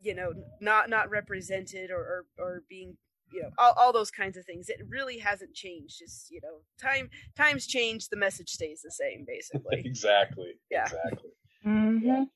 you 0.00 0.14
know 0.14 0.32
not 0.60 0.88
not 0.90 1.10
represented 1.10 1.90
or 1.90 1.98
or, 1.98 2.44
or 2.44 2.62
being 2.68 2.96
you 3.32 3.42
know 3.42 3.50
all, 3.58 3.72
all 3.76 3.92
those 3.92 4.10
kinds 4.10 4.36
of 4.36 4.44
things 4.44 4.68
it 4.68 4.80
really 4.88 5.18
hasn't 5.18 5.52
changed 5.54 5.98
just 5.98 6.30
you 6.30 6.40
know 6.42 6.60
time 6.80 7.10
times 7.36 7.66
change 7.66 8.08
the 8.08 8.16
message 8.16 8.50
stays 8.50 8.82
the 8.82 8.90
same 8.90 9.24
basically 9.26 9.80
exactly. 9.84 10.52
Yeah. 10.70 10.84
Exactly. 10.84 11.30
Mhm. 11.64 12.28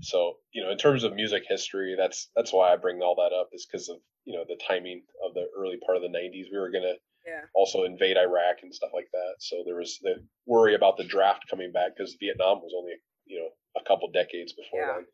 So 0.00 0.36
you 0.52 0.62
know, 0.62 0.70
in 0.70 0.78
terms 0.78 1.04
of 1.04 1.14
music 1.14 1.44
history, 1.48 1.94
that's 1.96 2.30
that's 2.36 2.52
why 2.52 2.72
I 2.72 2.76
bring 2.76 3.00
all 3.02 3.16
that 3.16 3.34
up 3.34 3.50
is 3.52 3.66
because 3.66 3.88
of 3.88 3.98
you 4.24 4.36
know 4.36 4.44
the 4.46 4.58
timing 4.68 5.02
of 5.26 5.34
the 5.34 5.46
early 5.56 5.78
part 5.84 5.96
of 5.96 6.02
the 6.02 6.08
'90s. 6.08 6.46
We 6.52 6.58
were 6.58 6.70
gonna 6.70 6.94
yeah 7.26 7.42
also 7.54 7.84
invade 7.84 8.16
Iraq 8.16 8.58
and 8.62 8.74
stuff 8.74 8.90
like 8.94 9.08
that. 9.12 9.34
So 9.40 9.62
there 9.66 9.76
was 9.76 9.98
the 10.02 10.24
worry 10.46 10.74
about 10.74 10.96
the 10.96 11.04
draft 11.04 11.48
coming 11.50 11.72
back 11.72 11.96
because 11.96 12.16
Vietnam 12.20 12.58
was 12.58 12.72
only 12.76 12.94
you 13.26 13.40
know 13.40 13.48
a 13.80 13.84
couple 13.84 14.10
decades 14.10 14.52
before 14.52 14.80
Yeah. 14.80 14.94
then. 14.96 15.06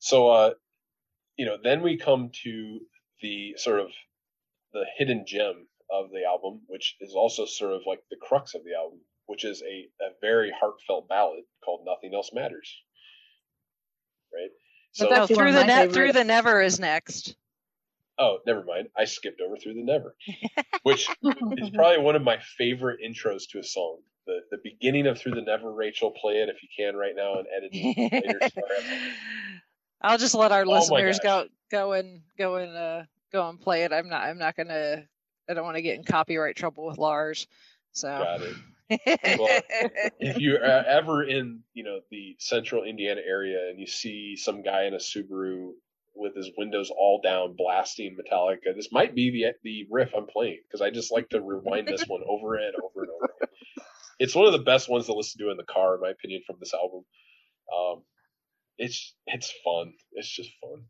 So 0.00 0.28
uh, 0.28 0.50
you 1.36 1.46
know, 1.46 1.56
then 1.62 1.82
we 1.82 1.98
come 1.98 2.30
to 2.44 2.80
the 3.22 3.54
sort 3.56 3.80
of 3.80 3.88
the 4.72 4.84
hidden 4.96 5.24
gem 5.26 5.66
of 5.90 6.10
the 6.10 6.24
album, 6.24 6.62
which 6.66 6.96
is 7.00 7.14
also 7.14 7.46
sort 7.46 7.72
of 7.72 7.82
like 7.86 8.00
the 8.10 8.16
crux 8.16 8.54
of 8.54 8.62
the 8.64 8.74
album, 8.74 9.00
which 9.26 9.44
is 9.44 9.62
a, 9.62 9.88
a 10.04 10.10
very 10.20 10.52
heartfelt 10.58 11.08
ballad 11.08 11.44
called 11.64 11.80
"Nothing 11.86 12.14
Else 12.14 12.30
Matters." 12.32 12.82
Right. 14.32 14.50
So 14.92 15.08
No, 15.08 15.26
through 15.26 15.52
the 15.52 15.60
my 15.60 15.66
net, 15.66 15.92
through 15.92 16.12
the 16.12 16.24
never 16.24 16.60
is 16.60 16.78
next. 16.80 17.36
Oh, 18.18 18.38
never 18.46 18.64
mind. 18.64 18.88
I 18.96 19.04
skipped 19.04 19.40
over 19.40 19.56
through 19.56 19.74
the 19.74 19.84
never, 19.84 20.16
which 20.82 21.08
is 21.56 21.70
probably 21.74 21.98
one 22.02 22.16
of 22.16 22.22
my 22.22 22.38
favorite 22.56 22.98
intros 23.00 23.42
to 23.50 23.60
a 23.60 23.62
song. 23.62 23.98
the 24.26 24.40
the 24.50 24.58
beginning 24.62 25.06
of 25.06 25.18
Through 25.18 25.36
the 25.36 25.42
Never. 25.42 25.72
Rachel, 25.72 26.10
play 26.10 26.34
it 26.42 26.48
if 26.48 26.62
you 26.62 26.68
can 26.76 26.96
right 26.96 27.14
now 27.14 27.38
and 27.38 27.46
edit 27.56 27.70
it 27.72 28.12
later. 28.12 28.40
I'll 30.00 30.18
just 30.18 30.34
let 30.34 30.52
our 30.52 30.64
Oh 30.66 30.70
listeners 30.70 31.18
go 31.20 31.42
gosh. 31.42 31.48
Go 31.70 31.92
and 31.92 32.22
go 32.36 32.56
and 32.56 32.76
uh 32.76 33.02
go 33.32 33.48
and 33.48 33.60
play 33.60 33.84
it. 33.84 33.92
I'm 33.92 34.08
not 34.08 34.22
I'm 34.22 34.38
not 34.38 34.56
gonna 34.56 35.04
I 35.48 35.54
don't 35.54 35.64
want 35.64 35.76
to 35.76 35.82
get 35.82 35.96
in 35.96 36.04
copyright 36.04 36.56
trouble 36.56 36.86
with 36.86 36.98
Lars. 36.98 37.46
So 37.92 38.08
Got 38.08 38.42
it. 38.42 38.56
Well, 39.38 39.60
if 40.18 40.38
you're 40.38 40.62
ever 40.62 41.22
in 41.22 41.60
you 41.74 41.84
know 41.84 42.00
the 42.10 42.36
central 42.38 42.84
Indiana 42.84 43.20
area 43.26 43.68
and 43.68 43.78
you 43.78 43.86
see 43.86 44.34
some 44.36 44.62
guy 44.62 44.84
in 44.84 44.94
a 44.94 44.98
Subaru 44.98 45.72
with 46.14 46.34
his 46.34 46.50
windows 46.56 46.90
all 46.90 47.20
down 47.22 47.54
blasting 47.56 48.16
Metallica, 48.16 48.74
this 48.74 48.90
might 48.90 49.14
be 49.14 49.30
the 49.30 49.52
the 49.62 49.86
riff 49.90 50.14
I'm 50.16 50.26
playing 50.26 50.60
because 50.66 50.80
I 50.80 50.90
just 50.90 51.12
like 51.12 51.28
to 51.30 51.40
rewind 51.40 51.86
this 51.86 52.04
one 52.06 52.22
over 52.26 52.54
and 52.54 52.74
over 52.82 53.02
and 53.02 53.10
over. 53.10 53.32
It's 54.18 54.34
one 54.34 54.46
of 54.46 54.52
the 54.52 54.58
best 54.58 54.88
ones 54.88 55.06
to 55.06 55.12
listen 55.12 55.40
to 55.44 55.50
in 55.50 55.56
the 55.56 55.64
car, 55.64 55.94
in 55.94 56.00
my 56.00 56.10
opinion, 56.10 56.42
from 56.46 56.56
this 56.58 56.74
album. 56.74 57.04
Um, 57.72 58.02
it's 58.78 59.14
it's 59.26 59.52
fun. 59.64 59.92
It's 60.12 60.28
just 60.28 60.50
fun. 60.60 60.84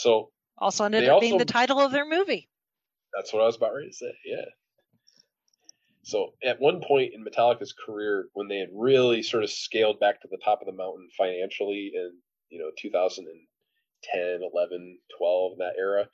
So 0.00 0.30
also 0.56 0.84
ended 0.84 1.08
up 1.08 1.20
being 1.20 1.38
the 1.38 1.44
title 1.44 1.78
of 1.78 1.92
their 1.92 2.08
movie. 2.08 2.48
That's 3.14 3.32
what 3.32 3.42
I 3.42 3.46
was 3.46 3.56
about 3.56 3.74
ready 3.74 3.88
to 3.88 3.94
say. 3.94 4.12
Yeah. 4.24 4.44
So 6.02 6.32
at 6.42 6.60
one 6.60 6.80
point 6.80 7.12
in 7.14 7.24
Metallica's 7.24 7.74
career, 7.86 8.28
when 8.32 8.48
they 8.48 8.58
had 8.58 8.70
really 8.74 9.22
sort 9.22 9.44
of 9.44 9.50
scaled 9.50 10.00
back 10.00 10.22
to 10.22 10.28
the 10.30 10.38
top 10.42 10.60
of 10.62 10.66
the 10.66 10.72
mountain 10.72 11.08
financially 11.16 11.92
in 11.94 12.12
you 12.48 12.58
know 12.58 12.70
2010, 12.78 14.40
11, 14.54 14.98
12, 15.18 15.58
that 15.58 15.74
era, 15.78 16.08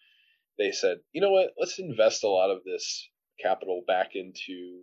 they 0.58 0.72
said, 0.72 0.98
you 1.12 1.20
know 1.20 1.30
what? 1.30 1.50
Let's 1.58 1.78
invest 1.78 2.24
a 2.24 2.28
lot 2.28 2.50
of 2.50 2.64
this 2.64 3.08
capital 3.40 3.82
back 3.86 4.10
into 4.14 4.80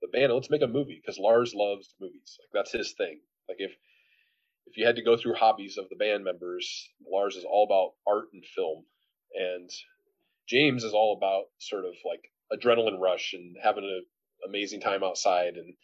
the 0.00 0.08
band. 0.12 0.32
Let's 0.32 0.50
make 0.50 0.62
a 0.62 0.68
movie 0.68 1.00
because 1.00 1.18
Lars 1.18 1.54
loves 1.54 1.94
movies. 2.00 2.38
Like 2.38 2.50
that's 2.52 2.72
his 2.72 2.92
thing. 2.92 3.20
Like 3.48 3.58
if 3.58 3.72
if 4.74 4.78
you 4.78 4.86
had 4.86 4.96
to 4.96 5.04
go 5.04 5.16
through 5.16 5.34
hobbies 5.34 5.78
of 5.78 5.88
the 5.88 5.94
band 5.94 6.24
members, 6.24 6.90
Lars 7.08 7.36
is 7.36 7.44
all 7.44 7.64
about 7.64 7.92
art 8.12 8.26
and 8.32 8.44
film, 8.44 8.84
and 9.32 9.70
James 10.48 10.82
is 10.82 10.92
all 10.92 11.16
about 11.16 11.44
sort 11.60 11.84
of 11.84 11.92
like 12.04 12.24
adrenaline 12.52 12.98
rush 12.98 13.34
and 13.34 13.54
having 13.62 13.84
an 13.84 14.04
amazing 14.44 14.80
time 14.80 15.04
outside. 15.04 15.54
And 15.54 15.74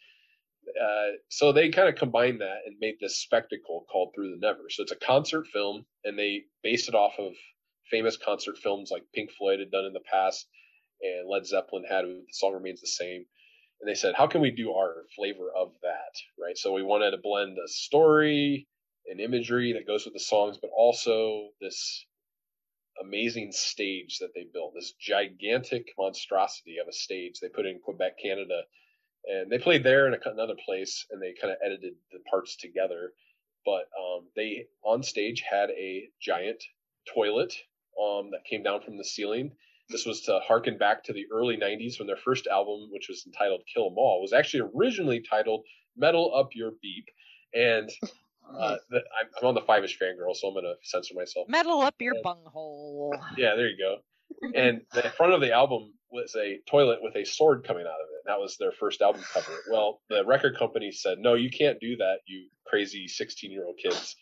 uh, 0.77 1.15
so 1.29 1.53
they 1.53 1.69
kind 1.69 1.87
of 1.87 1.95
combined 1.95 2.41
that 2.41 2.63
and 2.65 2.75
made 2.81 2.95
this 2.99 3.21
spectacle 3.21 3.85
called 3.89 4.11
Through 4.13 4.31
the 4.31 4.45
Never. 4.45 4.63
So 4.69 4.83
it's 4.83 4.91
a 4.91 4.97
concert 4.97 5.47
film, 5.47 5.85
and 6.03 6.19
they 6.19 6.41
based 6.61 6.89
it 6.89 6.95
off 6.95 7.13
of 7.17 7.31
famous 7.89 8.17
concert 8.17 8.57
films 8.57 8.91
like 8.91 9.03
Pink 9.15 9.31
Floyd 9.31 9.59
had 9.59 9.71
done 9.71 9.85
in 9.85 9.93
the 9.93 10.01
past 10.11 10.47
and 11.01 11.29
Led 11.29 11.45
Zeppelin 11.45 11.85
had. 11.89 12.03
The 12.03 12.23
song 12.31 12.55
remains 12.55 12.81
the 12.81 12.87
same. 12.87 13.23
And 13.79 13.89
they 13.89 13.95
said, 13.95 14.15
how 14.15 14.27
can 14.27 14.41
we 14.41 14.51
do 14.51 14.73
our 14.73 15.05
flavor 15.15 15.47
of 15.57 15.71
that? 15.81 16.13
Right. 16.37 16.57
So 16.57 16.73
we 16.73 16.83
wanted 16.83 17.11
to 17.11 17.17
blend 17.23 17.57
a 17.57 17.69
story 17.69 18.67
and 19.07 19.19
imagery 19.19 19.73
that 19.73 19.87
goes 19.87 20.05
with 20.05 20.13
the 20.13 20.19
songs, 20.19 20.57
but 20.61 20.71
also 20.75 21.49
this 21.59 22.05
amazing 23.01 23.51
stage 23.51 24.19
that 24.19 24.33
they 24.35 24.45
built, 24.53 24.73
this 24.73 24.93
gigantic 24.93 25.87
monstrosity 25.97 26.77
of 26.77 26.87
a 26.87 26.93
stage 26.93 27.39
they 27.39 27.49
put 27.49 27.65
in 27.65 27.79
Quebec, 27.79 28.17
Canada. 28.21 28.61
And 29.25 29.51
they 29.51 29.59
played 29.59 29.83
there 29.83 30.07
in 30.07 30.19
another 30.25 30.55
place 30.65 31.05
and 31.11 31.21
they 31.21 31.33
kind 31.39 31.51
of 31.51 31.59
edited 31.63 31.93
the 32.11 32.19
parts 32.29 32.55
together. 32.55 33.13
But 33.65 33.89
um, 33.99 34.27
they 34.35 34.65
on 34.83 35.03
stage 35.03 35.41
had 35.41 35.69
a 35.71 36.09
giant 36.19 36.63
toilet 37.13 37.53
um, 38.01 38.31
that 38.31 38.45
came 38.49 38.63
down 38.63 38.81
from 38.81 38.97
the 38.97 39.03
ceiling. 39.03 39.51
This 39.89 40.05
was 40.05 40.21
to 40.21 40.39
harken 40.39 40.77
back 40.77 41.03
to 41.03 41.13
the 41.13 41.25
early 41.31 41.57
90s 41.57 41.99
when 41.99 42.07
their 42.07 42.15
first 42.15 42.47
album, 42.47 42.89
which 42.91 43.07
was 43.09 43.25
entitled 43.25 43.63
Kill 43.71 43.87
'Em 43.87 43.97
All, 43.97 44.21
was 44.21 44.33
actually 44.33 44.69
originally 44.75 45.21
titled 45.21 45.65
Metal 45.95 46.33
Up 46.33 46.49
Your 46.55 46.71
Beep. 46.81 47.09
And 47.53 47.91
uh, 48.49 48.75
I'm, 48.93 49.27
I'm 49.39 49.47
on 49.47 49.55
the 49.55 49.61
Five 49.61 49.83
Ish 49.83 49.97
fangirl, 49.99 50.35
so 50.35 50.47
I'm 50.47 50.53
going 50.53 50.65
to 50.65 50.75
censor 50.83 51.13
myself. 51.15 51.47
Metal 51.49 51.81
up 51.81 51.95
your 51.99 52.15
bunghole. 52.23 53.15
Yeah, 53.37 53.55
there 53.55 53.67
you 53.67 53.77
go. 53.77 53.97
And 54.55 54.81
the 54.93 55.09
front 55.09 55.33
of 55.33 55.41
the 55.41 55.53
album 55.53 55.93
was 56.11 56.35
a 56.35 56.59
toilet 56.69 56.99
with 57.01 57.15
a 57.15 57.25
sword 57.25 57.63
coming 57.65 57.85
out 57.85 58.01
of 58.01 58.07
it. 58.13 58.23
That 58.25 58.39
was 58.39 58.57
their 58.57 58.71
first 58.71 59.01
album 59.01 59.21
cover. 59.33 59.53
Well, 59.69 60.01
the 60.09 60.25
record 60.25 60.57
company 60.57 60.91
said, 60.91 61.17
"No, 61.19 61.35
you 61.35 61.49
can't 61.49 61.79
do 61.79 61.97
that, 61.97 62.19
you 62.27 62.47
crazy 62.65 63.07
16-year-old 63.07 63.77
kids." 63.81 64.15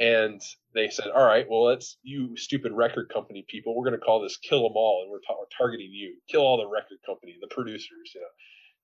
And 0.00 0.40
they 0.74 0.88
said, 0.90 1.08
"All 1.08 1.24
right, 1.24 1.46
well, 1.48 1.64
let's 1.64 1.96
you 2.02 2.36
stupid 2.36 2.72
record 2.72 3.10
company 3.12 3.44
people. 3.48 3.76
We're 3.76 3.84
going 3.84 3.98
to 3.98 4.04
call 4.04 4.20
this 4.20 4.36
Kill 4.36 4.66
'Em 4.66 4.72
All, 4.74 5.02
and 5.02 5.10
we're, 5.10 5.20
ta- 5.20 5.38
we're 5.38 5.46
targeting 5.56 5.90
you. 5.92 6.16
Kill 6.28 6.42
all 6.42 6.56
the 6.56 6.68
record 6.68 6.98
company, 7.06 7.36
the 7.40 7.48
producers, 7.48 8.12
you 8.14 8.20
know." 8.20 8.26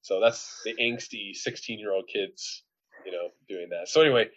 So 0.02 0.20
that's 0.20 0.60
the 0.64 0.74
angsty 0.74 1.32
16-year-old 1.32 2.08
kids, 2.12 2.62
you 3.06 3.12
know, 3.12 3.28
doing 3.48 3.68
that. 3.70 3.88
So 3.88 4.02
anyway, 4.02 4.28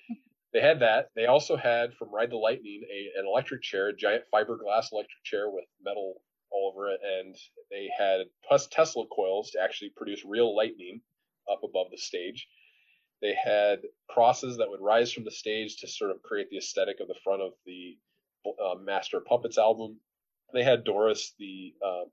they 0.57 0.67
had 0.67 0.79
that. 0.79 1.09
They 1.15 1.27
also 1.27 1.55
had 1.55 1.93
from 1.93 2.09
Ride 2.11 2.31
the 2.31 2.37
Lightning 2.37 2.81
a, 2.91 3.19
an 3.19 3.27
electric 3.27 3.61
chair, 3.61 3.89
a 3.89 3.95
giant 3.95 4.23
fiberglass 4.33 4.91
electric 4.91 5.23
chair 5.23 5.51
with 5.51 5.65
metal 5.85 6.15
all 6.49 6.71
over 6.73 6.89
it, 6.89 6.99
and 7.03 7.35
they 7.69 7.89
had 7.95 8.21
plus 8.47 8.65
Tesla 8.65 9.05
coils 9.15 9.51
to 9.51 9.61
actually 9.61 9.91
produce 9.95 10.25
real 10.25 10.55
lightning 10.55 11.01
up 11.51 11.59
above 11.63 11.87
the 11.91 11.97
stage. 11.97 12.47
They 13.21 13.35
had 13.35 13.81
crosses 14.09 14.57
that 14.57 14.67
would 14.67 14.81
rise 14.81 15.11
from 15.11 15.25
the 15.25 15.31
stage 15.31 15.77
to 15.77 15.87
sort 15.87 16.09
of 16.09 16.23
create 16.23 16.49
the 16.49 16.57
aesthetic 16.57 16.99
of 17.01 17.07
the 17.07 17.19
front 17.23 17.43
of 17.43 17.51
the 17.67 17.97
uh, 18.47 18.79
Master 18.83 19.19
Puppets 19.19 19.59
album. 19.59 19.99
They 20.53 20.63
had 20.63 20.83
Doris, 20.83 21.33
the 21.37 21.75
uh, 21.85 22.05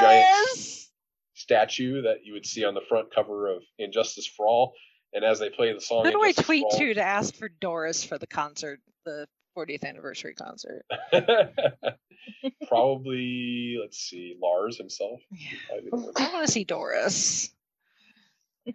Giant- 0.00 0.86
statue 1.34 2.02
that 2.02 2.26
you 2.26 2.34
would 2.34 2.44
see 2.44 2.64
on 2.64 2.74
the 2.74 2.82
front 2.88 3.14
cover 3.14 3.48
of 3.48 3.62
And 3.78 3.90
Justice 3.90 4.26
for 4.26 4.46
All. 4.46 4.74
And 5.12 5.24
as 5.24 5.40
they 5.40 5.50
play 5.50 5.72
the 5.72 5.80
song, 5.80 6.04
Who 6.04 6.12
do 6.12 6.22
I 6.22 6.32
tweet 6.32 6.64
to 6.72 6.94
to 6.94 7.02
ask 7.02 7.34
for 7.34 7.48
Doris 7.48 8.04
for 8.04 8.18
the 8.18 8.26
concert, 8.26 8.80
the 9.04 9.26
40th 9.56 9.84
anniversary 9.84 10.34
concert? 10.34 10.84
Probably, 12.68 13.78
let's 13.80 13.98
see, 13.98 14.36
Lars 14.40 14.78
himself. 14.78 15.20
Yeah. 15.30 15.58
Probably 15.68 15.90
the 15.90 15.96
one. 15.96 16.12
I 16.16 16.32
want 16.32 16.46
to 16.46 16.52
see 16.52 16.64
Doris. 16.64 17.50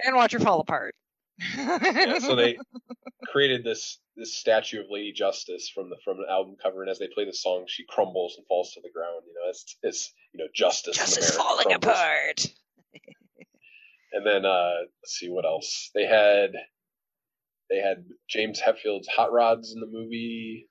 And 0.04 0.16
watch 0.16 0.34
her 0.34 0.40
fall 0.40 0.60
apart. 0.60 0.94
Yeah, 1.58 2.20
so 2.20 2.36
they 2.36 2.58
created 3.28 3.64
this 3.64 4.00
this 4.16 4.34
statue 4.36 4.80
of 4.80 4.88
Lady 4.90 5.12
Justice 5.12 5.70
from 5.70 5.90
the 5.90 5.98
from 6.04 6.20
an 6.20 6.26
album 6.30 6.56
cover, 6.62 6.82
and 6.82 6.90
as 6.90 7.00
they 7.00 7.08
play 7.08 7.26
the 7.26 7.34
song, 7.34 7.66
she 7.68 7.86
crumbles 7.88 8.36
and 8.38 8.48
falls 8.48 8.72
to 8.74 8.82
the 8.82 8.90
ground. 8.90 9.24
You 9.28 9.34
know, 9.34 9.50
it's 9.50 9.78
it's 9.84 10.14
you 10.34 10.40
know 10.40 10.48
justice. 10.54 10.98
Justice 10.98 11.36
America 11.36 11.44
falling 11.44 11.80
crumbles. 11.80 11.94
apart. 11.94 12.48
And 14.16 14.26
then 14.26 14.46
uh, 14.46 14.72
let's 15.04 15.20
see 15.20 15.30
what 15.30 15.44
else 15.44 15.92
they 15.94 16.06
had. 16.06 16.52
They 17.70 17.80
had 17.80 18.06
James 18.30 18.62
Hetfield's 18.62 19.10
hot 19.10 19.34
rods 19.34 19.74
in 19.74 19.82
the 19.82 19.88
movie 19.88 20.70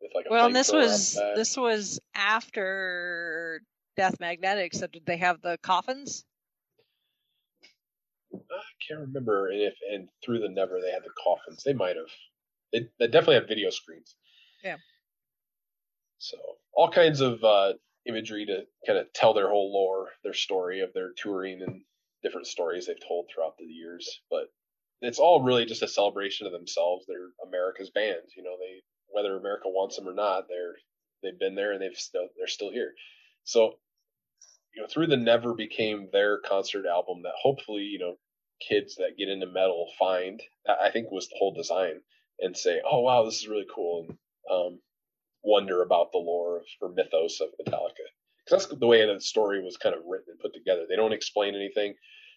with 0.00 0.12
like 0.14 0.24
a 0.26 0.32
Well, 0.32 0.46
and 0.46 0.56
this 0.56 0.72
was 0.72 1.12
this 1.34 1.58
was 1.58 2.00
after 2.14 3.60
Death 3.96 4.18
Magnetic. 4.18 4.74
So 4.74 4.86
did 4.86 5.04
they 5.04 5.18
have 5.18 5.42
the 5.42 5.58
coffins? 5.62 6.24
I 8.32 8.62
can't 8.88 9.00
remember 9.00 9.50
if 9.52 9.74
and 9.92 10.08
through 10.24 10.38
the 10.38 10.48
never 10.48 10.80
they 10.80 10.90
had 10.90 11.04
the 11.04 11.10
coffins. 11.22 11.62
They 11.64 11.74
might 11.74 11.96
have. 11.96 12.06
They, 12.72 12.88
they 12.98 13.08
definitely 13.08 13.36
had 13.36 13.48
video 13.48 13.68
screens. 13.68 14.16
Yeah. 14.64 14.76
So 16.18 16.38
all 16.72 16.90
kinds 16.90 17.20
of 17.20 17.44
uh, 17.44 17.74
imagery 18.06 18.46
to 18.46 18.64
kind 18.86 18.98
of 18.98 19.12
tell 19.12 19.34
their 19.34 19.50
whole 19.50 19.72
lore, 19.72 20.08
their 20.24 20.32
story 20.32 20.80
of 20.80 20.94
their 20.94 21.10
touring 21.16 21.60
and 21.60 21.82
different 22.22 22.46
stories 22.46 22.86
they've 22.86 23.06
told 23.06 23.26
throughout 23.28 23.56
the 23.58 23.64
years. 23.64 24.20
But 24.30 24.50
it's 25.02 25.18
all 25.18 25.42
really 25.42 25.66
just 25.66 25.82
a 25.82 25.88
celebration 25.88 26.46
of 26.46 26.52
themselves. 26.52 27.04
They're 27.06 27.30
America's 27.46 27.90
band. 27.90 28.22
You 28.36 28.42
know, 28.42 28.56
they 28.58 28.82
whether 29.08 29.36
America 29.36 29.68
wants 29.68 29.96
them 29.96 30.08
or 30.08 30.14
not, 30.14 30.46
they're 30.48 30.76
they've 31.22 31.38
been 31.38 31.54
there 31.54 31.72
and 31.72 31.82
they've 31.82 31.96
still 31.96 32.28
they're 32.36 32.46
still 32.46 32.70
here. 32.70 32.92
So 33.44 33.74
you 34.74 34.82
know, 34.82 34.88
through 34.88 35.06
the 35.08 35.16
never 35.16 35.54
became 35.54 36.08
their 36.12 36.38
concert 36.38 36.86
album 36.86 37.22
that 37.22 37.32
hopefully 37.40 37.82
you 37.82 37.98
know 37.98 38.16
kids 38.60 38.96
that 38.96 39.16
get 39.18 39.28
into 39.28 39.46
metal 39.46 39.90
find. 39.98 40.40
I 40.68 40.90
think 40.90 41.10
was 41.10 41.28
the 41.28 41.36
whole 41.38 41.54
design 41.54 42.00
and 42.40 42.56
say, 42.56 42.80
oh 42.88 43.00
wow, 43.00 43.24
this 43.24 43.40
is 43.40 43.48
really 43.48 43.66
cool, 43.74 44.06
and 44.08 44.18
um, 44.50 44.80
wonder 45.42 45.82
about 45.82 46.12
the 46.12 46.18
lore 46.18 46.58
of, 46.58 46.64
or 46.80 46.88
mythos 46.90 47.40
of 47.40 47.48
Metallica. 47.60 48.06
Because 48.46 48.66
that's 48.68 48.78
the 48.78 48.86
way 48.86 49.04
the 49.04 49.20
story 49.20 49.62
was 49.62 49.76
kind 49.76 49.94
of 49.94 50.02
written 50.06 50.26
and 50.30 50.40
put 50.40 50.54
together. 50.54 50.84
They 50.88 50.96
don't 50.96 51.12
explain 51.12 51.54
anything. 51.54 51.94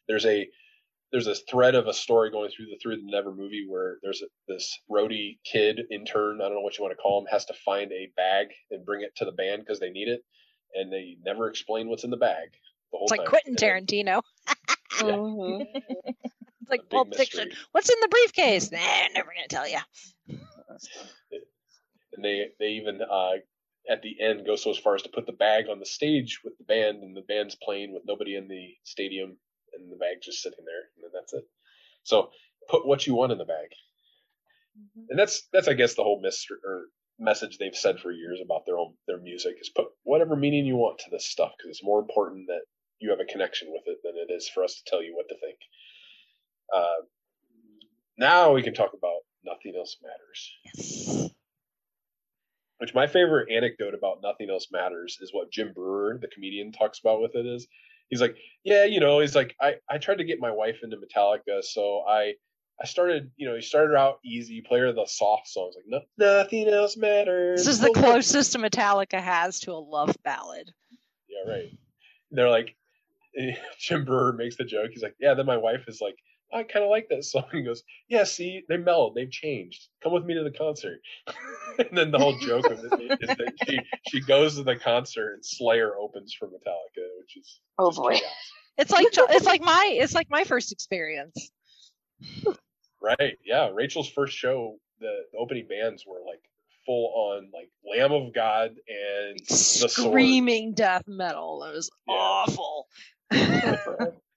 There's 0.07 0.25
a 0.25 0.47
there's 1.11 1.27
a 1.27 1.35
thread 1.35 1.73
of 1.75 1.87
a 1.87 1.93
story 1.93 2.29
going 2.31 2.51
through 2.55 2.67
the 2.67 2.77
through 2.81 2.97
the 2.97 3.11
never 3.11 3.33
movie 3.33 3.65
where 3.67 3.97
there's 4.03 4.21
a, 4.21 4.25
this 4.47 4.79
roadie 4.91 5.39
kid 5.43 5.81
intern 5.91 6.39
I 6.41 6.45
don't 6.45 6.55
know 6.55 6.61
what 6.61 6.77
you 6.77 6.83
want 6.83 6.95
to 6.95 7.01
call 7.01 7.19
him 7.21 7.27
has 7.31 7.45
to 7.45 7.53
find 7.65 7.91
a 7.91 8.11
bag 8.15 8.47
and 8.71 8.85
bring 8.85 9.01
it 9.01 9.15
to 9.17 9.25
the 9.25 9.31
band 9.31 9.61
because 9.63 9.79
they 9.79 9.89
need 9.89 10.07
it 10.07 10.21
and 10.75 10.91
they 10.93 11.17
never 11.25 11.49
explain 11.49 11.87
what's 11.89 12.03
in 12.03 12.11
the 12.11 12.17
bag 12.17 12.49
the 12.91 12.97
whole 12.97 13.05
It's 13.05 13.11
like 13.11 13.21
time. 13.21 13.27
Quentin 13.27 13.55
Tarantino. 13.55 14.21
Yeah. 15.01 15.11
Mhm. 15.15 15.65
It's 16.61 16.69
like 16.69 16.89
Pulp. 16.89 17.15
Fiction. 17.15 17.49
What's 17.71 17.89
in 17.89 17.95
the 18.01 18.07
briefcase? 18.09 18.71
Nah, 18.71 18.79
never 19.13 19.31
gonna 19.33 19.47
tell 19.47 19.67
you. 19.67 19.79
and 22.13 22.23
they 22.23 22.49
they 22.59 22.67
even 22.73 23.01
uh, 23.01 23.31
at 23.89 24.01
the 24.01 24.15
end 24.21 24.45
go 24.45 24.55
so 24.55 24.69
as 24.69 24.77
far 24.77 24.95
as 24.95 25.01
to 25.01 25.09
put 25.09 25.25
the 25.25 25.31
bag 25.31 25.65
on 25.69 25.79
the 25.79 25.85
stage 25.85 26.39
with 26.43 26.57
the 26.57 26.63
band, 26.63 27.03
and 27.03 27.15
the 27.15 27.21
band's 27.27 27.55
playing 27.55 27.93
with 27.93 28.03
nobody 28.05 28.35
in 28.35 28.47
the 28.47 28.75
stadium, 28.83 29.37
and 29.73 29.91
the 29.91 29.97
bag 29.97 30.17
just 30.21 30.41
sitting 30.41 30.65
there, 30.65 30.89
and 30.95 31.03
then 31.03 31.11
that's 31.13 31.33
it. 31.33 31.43
So 32.03 32.29
put 32.69 32.85
what 32.85 33.07
you 33.07 33.15
want 33.15 33.31
in 33.31 33.37
the 33.37 33.45
bag, 33.45 33.69
and 35.09 35.17
that's 35.17 35.47
that's 35.51 35.67
I 35.67 35.73
guess 35.73 35.95
the 35.95 36.03
whole 36.03 36.21
mystery 36.21 36.57
or 36.63 36.85
message 37.19 37.57
they've 37.57 37.75
said 37.75 37.99
for 37.99 38.11
years 38.11 38.39
about 38.43 38.65
their 38.65 38.77
own 38.77 38.93
their 39.07 39.19
music 39.19 39.55
is 39.59 39.69
put 39.69 39.87
whatever 40.03 40.35
meaning 40.35 40.65
you 40.65 40.77
want 40.77 40.99
to 40.99 41.09
this 41.11 41.25
stuff 41.25 41.51
because 41.57 41.69
it's 41.69 41.83
more 41.83 41.99
important 41.99 42.47
that 42.47 42.61
you 42.99 43.09
have 43.09 43.19
a 43.19 43.25
connection 43.25 43.69
with 43.71 43.83
it 43.87 43.97
than 44.03 44.13
it 44.15 44.31
is 44.31 44.47
for 44.47 44.63
us 44.63 44.75
to 44.75 44.89
tell 44.89 45.03
you 45.03 45.15
what 45.15 45.27
to 45.29 45.35
think. 45.39 45.57
Uh, 46.73 47.03
now 48.17 48.53
we 48.53 48.61
can 48.61 48.73
talk 48.73 48.91
about 48.93 49.21
nothing 49.43 49.73
else 49.77 49.97
matters. 50.03 50.51
Yes. 50.75 51.29
Which 52.79 52.93
my 52.93 53.07
favorite 53.07 53.51
anecdote 53.51 53.93
about 53.93 54.21
Nothing 54.23 54.49
Else 54.49 54.67
Matters 54.71 55.17
is 55.21 55.33
what 55.33 55.51
Jim 55.51 55.73
Breuer, 55.73 56.17
the 56.17 56.29
comedian, 56.29 56.71
talks 56.71 56.99
about 56.99 57.21
with 57.21 57.35
it 57.35 57.45
is 57.45 57.67
he's 58.09 58.21
like, 58.21 58.35
Yeah, 58.63 58.85
you 58.85 58.99
know, 58.99 59.19
he's 59.19 59.35
like, 59.35 59.55
I, 59.61 59.75
I 59.89 59.97
tried 59.97 60.19
to 60.19 60.23
get 60.23 60.39
my 60.39 60.51
wife 60.51 60.77
into 60.83 60.97
Metallica, 60.97 61.63
so 61.63 62.03
I 62.07 62.33
I 62.81 62.85
started, 62.85 63.29
you 63.35 63.47
know, 63.47 63.55
he 63.55 63.61
started 63.61 63.95
out 63.97 64.19
easy, 64.23 64.61
play 64.61 64.79
her 64.79 64.93
the 64.93 65.05
soft 65.05 65.49
songs, 65.49 65.75
like 65.75 65.85
no, 65.87 65.99
nothing 66.37 66.69
else 66.69 66.95
matters. 66.95 67.65
This 67.65 67.75
is 67.75 67.81
the 67.81 67.91
closest 67.91 68.55
Metallica 68.55 69.21
has 69.21 69.59
to 69.61 69.71
a 69.71 69.73
love 69.73 70.15
ballad. 70.23 70.71
Yeah, 71.27 71.51
right. 71.51 71.77
They're 72.31 72.49
like 72.49 72.75
Jim 73.79 74.05
Breuer 74.05 74.33
makes 74.33 74.55
the 74.55 74.63
joke, 74.63 74.91
he's 74.93 75.03
like, 75.03 75.15
Yeah, 75.19 75.33
then 75.33 75.45
my 75.45 75.57
wife 75.57 75.85
is 75.87 75.99
like, 76.01 76.15
I 76.51 76.63
kind 76.63 76.83
of 76.83 76.89
like 76.89 77.07
that 77.09 77.23
song. 77.23 77.43
He 77.51 77.61
goes, 77.61 77.83
Yeah, 78.07 78.23
see, 78.23 78.63
they 78.67 78.77
mellowed, 78.77 79.15
they've 79.15 79.29
changed. 79.31 79.87
Come 80.03 80.13
with 80.13 80.25
me 80.25 80.33
to 80.35 80.43
the 80.43 80.51
concert. 80.51 80.99
and 81.79 81.97
then 81.97 82.11
the 82.11 82.17
whole 82.19 82.37
joke 82.39 82.65
of 82.65 82.79
it 82.79 83.17
is 83.21 83.35
that 83.37 83.53
she 83.67 83.81
she 84.07 84.21
goes 84.21 84.55
to 84.55 84.63
the 84.63 84.75
concert 84.75 85.33
and 85.33 85.45
Slayer 85.45 85.97
opens 85.97 86.33
for 86.33 86.47
Metallica, 86.47 87.05
which 87.19 87.37
is 87.37 87.59
Oh 87.77 87.91
boy. 87.91 88.11
chaos. 88.17 88.31
It's 88.77 88.91
like 88.91 89.07
it's 89.11 89.45
like 89.45 89.61
my 89.61 89.89
it's 89.93 90.13
like 90.15 90.29
my 90.29 90.43
first 90.43 90.71
experience. 90.71 91.51
Right? 93.01 93.37
Yeah, 93.45 93.69
Rachel's 93.73 94.09
first 94.09 94.37
show, 94.37 94.77
the, 94.99 95.23
the 95.31 95.37
opening 95.37 95.67
bands 95.67 96.03
were 96.05 96.19
like 96.25 96.41
full 96.85 97.13
on 97.15 97.49
like 97.53 97.69
Lamb 97.89 98.11
of 98.11 98.33
God 98.33 98.71
and 98.87 99.39
the 99.47 99.87
Screaming 99.89 100.73
death 100.73 101.03
metal. 101.07 101.63
It 101.65 101.75
was 101.75 101.89
Yeah. 102.07 102.15
awful. 102.15 102.87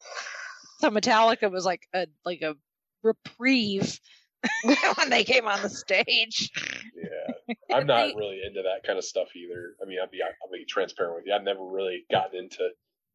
so 0.83 0.91
Metallica 0.91 1.49
was 1.51 1.65
like 1.65 1.87
a 1.95 2.09
like 2.25 2.43
a 2.43 2.57
reprieve 3.05 4.01
when 4.97 5.11
they 5.11 5.23
came 5.23 5.47
on 5.47 5.63
the 5.63 5.71
stage. 5.71 6.51
Yeah, 6.97 7.55
I'm 7.77 7.87
not 7.87 8.17
really 8.17 8.41
into 8.45 8.63
that 8.63 8.85
kind 8.85 8.99
of 8.99 9.05
stuff 9.05 9.29
either. 9.37 9.75
I 9.81 9.87
mean, 9.87 9.99
I'll 10.03 10.11
be 10.11 10.19
I'll 10.23 10.51
be 10.53 10.65
transparent 10.65 11.15
with 11.15 11.25
you. 11.27 11.35
I've 11.35 11.45
never 11.45 11.65
really 11.65 12.05
gotten 12.11 12.41
into 12.41 12.69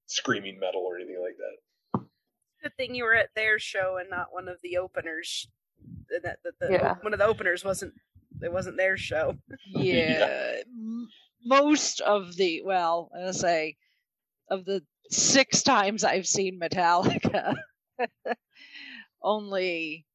screaming 0.05 0.57
metal 0.59 0.81
or 0.81 0.95
anything 0.95 1.21
like 1.21 1.35
that. 1.35 2.05
Good 2.63 2.71
thing 2.77 2.95
you 2.95 3.03
were 3.03 3.15
at 3.15 3.29
their 3.35 3.59
show 3.59 3.97
and 3.99 4.09
not 4.09 4.27
one 4.31 4.47
of 4.47 4.57
the 4.63 4.77
openers. 4.77 5.49
That, 6.09 6.23
that, 6.23 6.37
that 6.45 6.53
the, 6.59 6.71
Yeah. 6.73 6.95
one 7.01 7.11
of 7.13 7.19
the 7.19 7.25
openers 7.25 7.65
wasn't 7.65 7.93
it 8.41 8.51
wasn't 8.53 8.77
their 8.77 8.95
show. 8.95 9.35
Yeah. 9.67 10.55
M- 10.67 11.09
Most 11.43 11.99
of 11.99 12.35
the 12.37 12.61
well, 12.63 13.11
I 13.13 13.31
say 13.31 13.75
of 14.49 14.65
the 14.65 14.83
six 15.09 15.63
times 15.63 16.03
I've 16.03 16.27
seen 16.27 16.59
Metallica, 16.59 17.55
only 19.21 20.05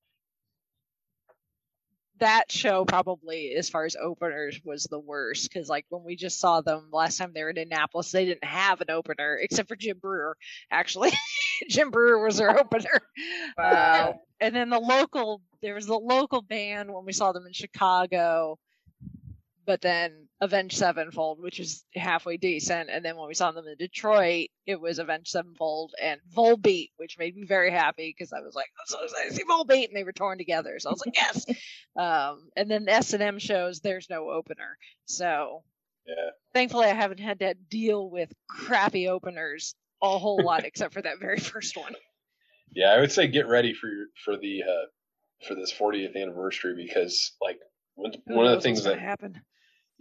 that 2.22 2.52
show 2.52 2.84
probably 2.84 3.52
as 3.56 3.68
far 3.68 3.84
as 3.84 3.96
openers 3.96 4.60
was 4.64 4.84
the 4.84 4.98
worst 4.98 5.50
because 5.50 5.68
like 5.68 5.84
when 5.88 6.04
we 6.04 6.14
just 6.14 6.38
saw 6.38 6.60
them 6.60 6.88
last 6.92 7.16
time 7.16 7.32
they 7.34 7.42
were 7.42 7.50
in 7.50 7.58
Annapolis 7.58 8.12
they 8.12 8.24
didn't 8.24 8.44
have 8.44 8.80
an 8.80 8.90
opener 8.90 9.36
except 9.42 9.68
for 9.68 9.74
Jim 9.74 9.98
Breuer 10.00 10.36
actually. 10.70 11.10
Jim 11.68 11.90
Breuer 11.90 12.24
was 12.24 12.36
their 12.36 12.56
opener. 12.56 13.02
Wow. 13.58 13.64
Uh, 13.64 14.12
and 14.40 14.54
then 14.54 14.70
the 14.70 14.78
local 14.78 15.42
there 15.62 15.74
was 15.74 15.86
the 15.86 15.98
local 15.98 16.42
band 16.42 16.92
when 16.94 17.04
we 17.04 17.12
saw 17.12 17.32
them 17.32 17.44
in 17.44 17.52
Chicago 17.52 18.56
but 19.64 19.80
then 19.80 20.28
Avenged 20.40 20.76
Sevenfold, 20.76 21.40
which 21.40 21.60
is 21.60 21.84
halfway 21.94 22.36
decent, 22.36 22.90
and 22.90 23.04
then 23.04 23.16
when 23.16 23.28
we 23.28 23.34
saw 23.34 23.52
them 23.52 23.66
in 23.66 23.76
Detroit, 23.78 24.48
it 24.66 24.80
was 24.80 24.98
Avenged 24.98 25.28
Sevenfold 25.28 25.92
and 26.02 26.20
Volbeat, 26.36 26.90
which 26.96 27.18
made 27.18 27.36
me 27.36 27.44
very 27.46 27.70
happy 27.70 28.14
because 28.16 28.32
I 28.32 28.40
was 28.40 28.54
like, 28.54 28.66
"I'm 28.80 28.86
so 28.86 29.02
excited 29.04 29.30
to 29.30 29.36
see 29.36 29.44
Volbeat," 29.44 29.88
and 29.88 29.96
they 29.96 30.04
were 30.04 30.12
torn 30.12 30.38
together, 30.38 30.78
so 30.78 30.88
I 30.90 30.92
was 30.92 31.02
like, 31.06 31.16
"Yes." 31.16 31.46
um, 31.96 32.48
and 32.56 32.70
then 32.70 32.84
the 32.84 32.92
S 32.92 33.12
and 33.12 33.22
M 33.22 33.38
shows, 33.38 33.80
there's 33.80 34.10
no 34.10 34.30
opener, 34.30 34.76
so 35.04 35.62
Yeah, 36.06 36.30
thankfully 36.54 36.86
I 36.86 36.94
haven't 36.94 37.20
had 37.20 37.38
to 37.40 37.54
deal 37.54 38.10
with 38.10 38.32
crappy 38.48 39.08
openers 39.08 39.74
a 40.02 40.18
whole 40.18 40.42
lot, 40.44 40.64
except 40.64 40.92
for 40.94 41.02
that 41.02 41.20
very 41.20 41.38
first 41.38 41.76
one. 41.76 41.94
yeah. 42.72 42.88
I 42.92 42.98
would 43.00 43.12
say 43.12 43.28
get 43.28 43.46
ready 43.46 43.74
for 43.74 43.88
for 44.24 44.36
the 44.36 44.62
uh, 44.64 44.86
for 45.46 45.54
this 45.54 45.72
40th 45.72 46.16
anniversary 46.20 46.74
because 46.76 47.32
like 47.40 47.58
one, 47.94 48.12
Who 48.26 48.34
one 48.34 48.46
of 48.46 48.52
the 48.56 48.60
things 48.60 48.82
that 48.84 48.90
gonna 48.94 49.02
happen. 49.02 49.40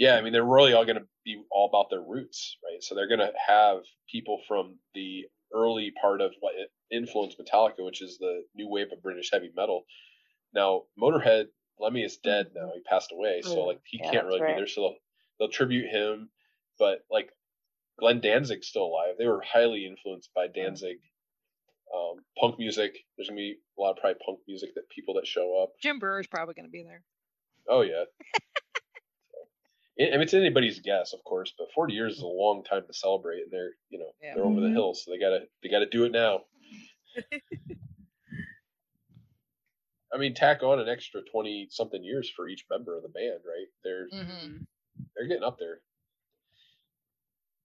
Yeah, 0.02 0.16
I 0.16 0.22
mean 0.24 0.34
they're 0.34 0.44
really 0.44 0.74
all 0.74 0.84
going 0.84 0.98
to 0.98 1.06
be 1.24 1.40
all 1.52 1.70
about 1.70 1.92
their 1.92 2.02
roots, 2.02 2.58
right? 2.66 2.82
So 2.82 2.96
they're 2.96 3.08
going 3.08 3.20
to 3.20 3.32
have 3.48 3.82
people 4.12 4.42
from 4.48 4.80
the 4.96 5.26
early 5.54 5.92
part 6.02 6.22
of 6.22 6.32
what 6.40 6.54
influenced 6.92 7.38
Metallica, 7.40 7.86
which 7.86 8.02
is 8.02 8.18
the 8.18 8.42
new 8.56 8.68
wave 8.68 8.88
of 8.92 9.04
British 9.04 9.30
heavy 9.32 9.52
metal. 9.56 9.84
Now, 10.56 10.86
Motorhead 11.00 11.46
Lemmy 11.80 12.02
is 12.02 12.18
dead 12.18 12.48
now; 12.56 12.72
he 12.74 12.82
passed 12.82 13.12
away, 13.12 13.44
so 13.44 13.58
Mm, 13.58 13.68
like 13.68 13.82
he 13.86 14.00
yeah, 14.02 14.10
can't 14.12 14.26
really 14.26 14.42
right. 14.42 14.56
be 14.56 14.60
there. 14.62 14.68
So 14.68 14.82
they'll, 14.82 14.96
they'll 15.38 15.50
tribute 15.52 15.88
him, 15.88 16.32
but 16.80 17.06
like 17.12 17.30
Glenn 18.00 18.22
Danzig's 18.22 18.70
still 18.70 18.86
alive. 18.86 19.18
They 19.20 19.28
were 19.28 19.44
highly 19.46 19.86
influenced 19.86 20.32
by 20.34 20.48
Danzig. 20.48 20.98
Um, 21.96 22.26
punk 22.40 22.58
music. 22.58 22.98
There's 23.18 23.30
gonna 23.30 23.38
be 23.38 23.58
a 23.78 23.82
lot 23.82 23.92
of 23.92 23.98
probably 23.98 24.20
punk 24.26 24.40
music 24.48 24.72
that 24.74 24.90
people 24.90 25.14
that 25.16 25.28
show 25.28 25.62
up. 25.62 25.74
Jim 25.80 26.00
Breuer's 26.00 26.26
probably 26.26 26.56
going 26.56 26.66
to 26.66 26.72
be 26.72 26.82
there. 26.82 27.04
Oh 27.70 27.82
yeah. 27.82 28.06
I 30.08 30.12
mean, 30.12 30.22
it's 30.22 30.34
anybody's 30.34 30.80
guess, 30.80 31.14
of 31.14 31.24
course, 31.24 31.54
but 31.58 31.72
40 31.74 31.94
years 31.94 32.18
is 32.18 32.22
a 32.22 32.28
long 32.28 32.64
time 32.64 32.84
to 32.88 32.94
celebrate, 32.94 33.44
and 33.44 33.52
they're, 33.52 33.74
you 33.90 34.00
know, 34.00 34.12
Yeah. 34.22 34.36
they're 34.36 34.46
over 34.46 34.62
the 34.62 34.68
Mhm. 34.68 34.74
hill, 34.74 34.94
so 34.94 35.12
they 35.12 35.18
gotta, 35.20 35.48
they 35.62 35.70
gotta 35.70 35.86
do 35.86 36.06
it 36.06 36.12
now. 36.12 36.46
I 40.14 40.18
mean, 40.18 40.34
tack 40.34 40.62
on 40.64 40.80
an 40.80 40.90
extra 40.90 41.22
20 41.24 41.68
something 41.70 42.04
years 42.04 42.30
for 42.30 42.48
each 42.48 42.66
member 42.70 42.98
of 42.98 43.04
the 43.04 43.10
band, 43.10 43.40
right? 43.46 43.68
They're, 43.84 44.10
Mm-hmm. 44.10 44.64
they're 45.16 45.28
getting 45.28 45.44
up 45.44 45.58
there. 45.58 45.82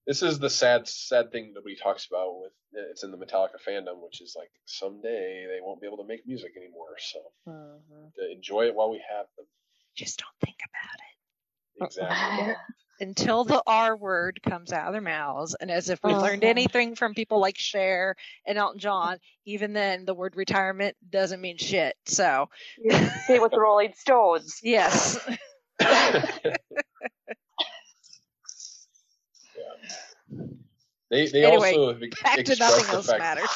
This 0.07 0.22
is 0.22 0.39
the 0.39 0.49
sad, 0.51 0.87
sad 0.87 1.32
thing 1.32 1.53
nobody 1.53 1.74
talks 1.74 2.07
about 2.07 2.39
with 2.41 2.53
it's 2.72 3.03
in 3.03 3.11
the 3.11 3.16
Metallica 3.18 3.59
fandom, 3.66 4.01
which 4.01 4.20
is 4.20 4.37
like 4.37 4.53
someday 4.64 5.47
they 5.47 5.61
won't 5.61 5.80
be 5.80 5.87
able 5.89 5.97
to 5.97 6.05
make 6.07 6.24
music 6.26 6.53
anymore. 6.57 6.97
So 6.99 7.18
to 7.47 8.30
enjoy 8.30 8.66
it 8.66 8.74
while 8.74 8.91
we 8.91 8.99
have 9.11 9.26
them. 9.37 9.47
Just 9.97 10.20
don't 10.20 10.39
think 10.45 10.59
about 10.62 10.95
it. 11.01 11.15
Exactly. 11.81 12.55
until 13.01 13.45
the 13.45 13.62
R 13.66 13.95
word 13.97 14.41
comes 14.43 14.72
out 14.72 14.87
of 14.87 14.93
their 14.95 15.03
mouths. 15.03 15.55
And 15.61 15.70
as 15.70 15.91
if 15.91 16.01
we've 16.03 16.16
learned 16.16 16.43
Uh-huh. 16.45 16.51
anything 16.51 16.95
from 16.95 17.12
people 17.14 17.39
like 17.41 17.59
Cher 17.59 18.16
and 18.47 18.57
Elton 18.57 18.78
John, 18.78 19.19
even 19.44 19.73
then 19.74 20.07
the 20.07 20.15
word 20.15 20.35
retirement 20.36 20.97
doesn't 21.11 21.40
mean 21.43 21.59
shit. 21.59 21.94
So 22.07 22.48
Say 23.27 23.39
with 23.39 23.51
the 23.53 23.61
Rolling 23.61 23.93
Stones. 23.94 24.61
yes. 24.62 25.19
yeah. 25.81 26.27
They 31.11 31.27
they 31.28 31.44
Anyway, 31.44 31.74
also 31.74 31.93
have 31.93 32.01
Back 32.23 32.35
to 32.36 32.40
expressed 32.40 32.59
nothing 32.61 32.86
the 32.86 32.93
else 32.94 33.07
fact 33.07 33.20
matters. 33.20 33.51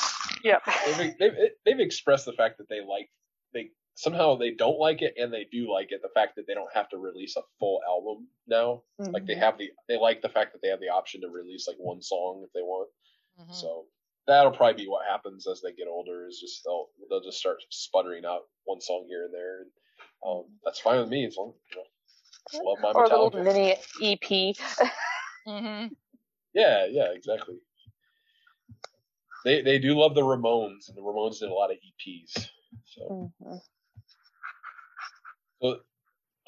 Yep. 0.45 0.63
they've, 0.99 1.19
they've 1.19 1.33
they've 1.67 1.81
expressed 1.81 2.25
the 2.27 2.33
fact 2.33 2.59
that 2.59 2.69
they 2.69 2.81
like 2.81 3.11
they 3.53 3.71
somehow 4.01 4.35
they 4.35 4.51
don't 4.53 4.79
like 4.79 5.03
it 5.03 5.15
and 5.19 5.33
they 5.33 5.45
do 5.53 5.71
like 5.71 5.93
it. 5.93 6.01
The 6.03 6.09
fact 6.15 6.37
that 6.37 6.47
they 6.47 6.55
don't 6.55 6.73
have 6.75 6.89
to 6.89 6.97
release 6.97 7.37
a 7.37 7.43
full 7.59 7.81
album 7.87 8.29
now, 8.49 8.83
like 8.99 9.27
they 9.27 9.35
have 9.35 9.59
the 9.59 9.71
they 9.89 9.99
like 9.99 10.23
the 10.23 10.29
fact 10.31 10.53
that 10.53 10.63
they 10.63 10.69
have 10.69 10.81
the 10.81 10.89
option 10.89 11.21
to 11.21 11.29
release 11.29 11.69
like 11.69 11.77
one 11.79 12.01
song 12.01 12.43
if 12.45 12.53
they 12.55 12.63
want. 12.63 12.89
Mhm. 13.39 13.55
So 13.55 13.87
that'll 14.27 14.53
probably 14.53 14.85
be 14.85 14.89
what 14.89 15.07
happens 15.07 15.47
as 15.47 15.61
they 15.61 15.73
get 15.73 15.87
older. 15.87 16.27
Is 16.27 16.41
just 16.41 16.63
they'll 16.65 16.89
they'll 17.11 17.23
just 17.23 17.39
start 17.39 17.59
sputtering 17.71 18.25
out 18.25 18.43
one 18.65 18.81
song 18.81 19.05
here 19.07 19.27
and 19.27 19.35
there, 19.35 19.61
and 19.63 19.71
um, 20.27 20.45
that's 20.65 20.81
fine 20.81 21.01
with 21.01 21.11
me 21.11 21.27
as 21.27 21.37
long 21.37 21.53
you 21.71 21.77
know. 21.77 21.85
Love 22.65 22.79
my 22.81 22.93
Or 22.93 23.05
a 23.05 23.09
little 23.09 23.31
Metallica. 23.31 23.45
mini 23.45 23.77
EP. 24.01 24.57
Mhm. 25.47 25.97
Yeah, 26.53 26.85
yeah, 26.87 27.13
exactly. 27.13 27.57
They 29.45 29.63
they 29.63 29.79
do 29.79 29.99
love 29.99 30.15
the 30.15 30.21
Ramones, 30.21 30.89
and 30.89 30.97
the 30.97 31.01
Ramones 31.01 31.39
did 31.41 31.49
a 31.49 31.55
lot 31.55 31.71
of 31.71 31.79
EPs. 31.79 32.51
So, 32.85 33.31
Mhm. 33.41 33.61
So 35.63 35.81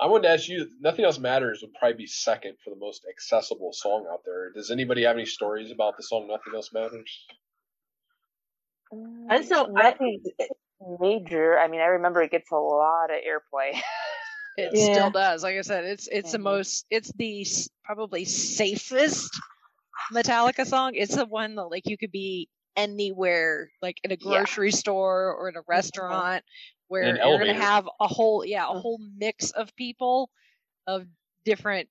I 0.01 0.07
wanted 0.07 0.25
to 0.25 0.31
ask 0.35 0.49
you. 0.49 0.69
Nothing 0.81 1.05
else 1.07 1.19
matters 1.19 1.63
would 1.63 1.75
probably 1.75 1.97
be 1.99 2.07
second 2.07 2.59
for 2.65 2.71
the 2.71 2.77
most 2.77 3.07
accessible 3.11 3.73
song 3.73 4.09
out 4.13 4.23
there. 4.27 4.53
Does 4.53 4.71
anybody 4.71 5.05
have 5.05 5.17
any 5.17 5.27
stories 5.27 5.71
about 5.71 5.97
the 5.97 6.03
song 6.05 6.29
"Nothing 6.29 6.55
Else 6.55 6.73
Matters"? 6.73 7.27
I 9.29 9.39
just 9.39 9.49
don't. 9.51 9.71
I, 9.77 9.95
Nothing 9.95 10.23
major. 11.01 11.59
I 11.59 11.69
mean, 11.69 11.81
I 11.81 11.87
remember 11.87 12.23
it 12.23 12.31
gets 12.31 12.51
a 12.51 12.57
lot 12.57 13.11
of 13.11 13.17
airplay. 13.17 13.81
It 14.57 14.77
Yeah. 14.77 14.79
still 14.79 15.11
does. 15.11 15.43
Like 15.43 15.57
I 15.57 15.63
said, 15.63 15.85
it's 15.85 16.09
it's 16.09 16.33
the 16.33 16.39
Mhm. 16.39 16.41
most 16.41 16.85
it's 16.91 17.13
the 17.15 17.47
probably 17.85 18.25
safest 18.27 19.43
Metallica 20.13 20.67
song. 20.67 20.95
It's 20.95 21.17
the 21.17 21.27
one 21.27 21.57
that 21.57 21.67
like 21.67 21.89
you 21.89 21.99
could 21.99 22.13
be 22.13 22.49
anywhere, 22.77 23.73
like 23.83 23.99
in 24.05 24.13
a 24.13 24.17
Yeah. 24.21 24.45
grocery 24.45 24.73
store 24.73 25.35
or 25.35 25.49
in 25.49 25.57
a 25.57 25.63
restaurant, 25.69 26.45
where 26.93 27.09
an 27.09 27.17
you're 27.17 27.39
going 27.39 27.49
to 27.49 27.55
have 27.55 27.89
a 28.01 28.07
whole, 28.07 28.45
yeah, 28.45 28.69
a 28.69 28.75
Mm. 28.75 28.83
whole 28.83 28.99
mix 29.17 29.51
of 29.53 29.75
people 29.77 30.31
of 30.87 31.07
different 31.45 31.89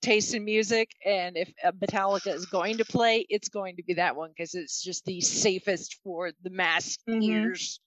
tastes 0.00 0.32
in 0.32 0.44
music. 0.44 0.90
And 1.04 1.36
if 1.36 1.52
uh, 1.62 1.72
Metallica 1.72 2.34
is 2.34 2.46
going 2.46 2.78
to 2.78 2.86
play, 2.86 3.26
it's 3.28 3.50
going 3.50 3.76
to 3.76 3.82
be 3.82 3.94
that 3.94 4.16
one 4.16 4.30
because 4.30 4.54
it's 4.54 4.82
just 4.82 5.04
the 5.04 5.20
safest 5.20 6.00
for 6.02 6.32
the 6.42 6.50
mass 6.50 6.96
Mhm. 7.06 7.22
ears. 7.22 7.80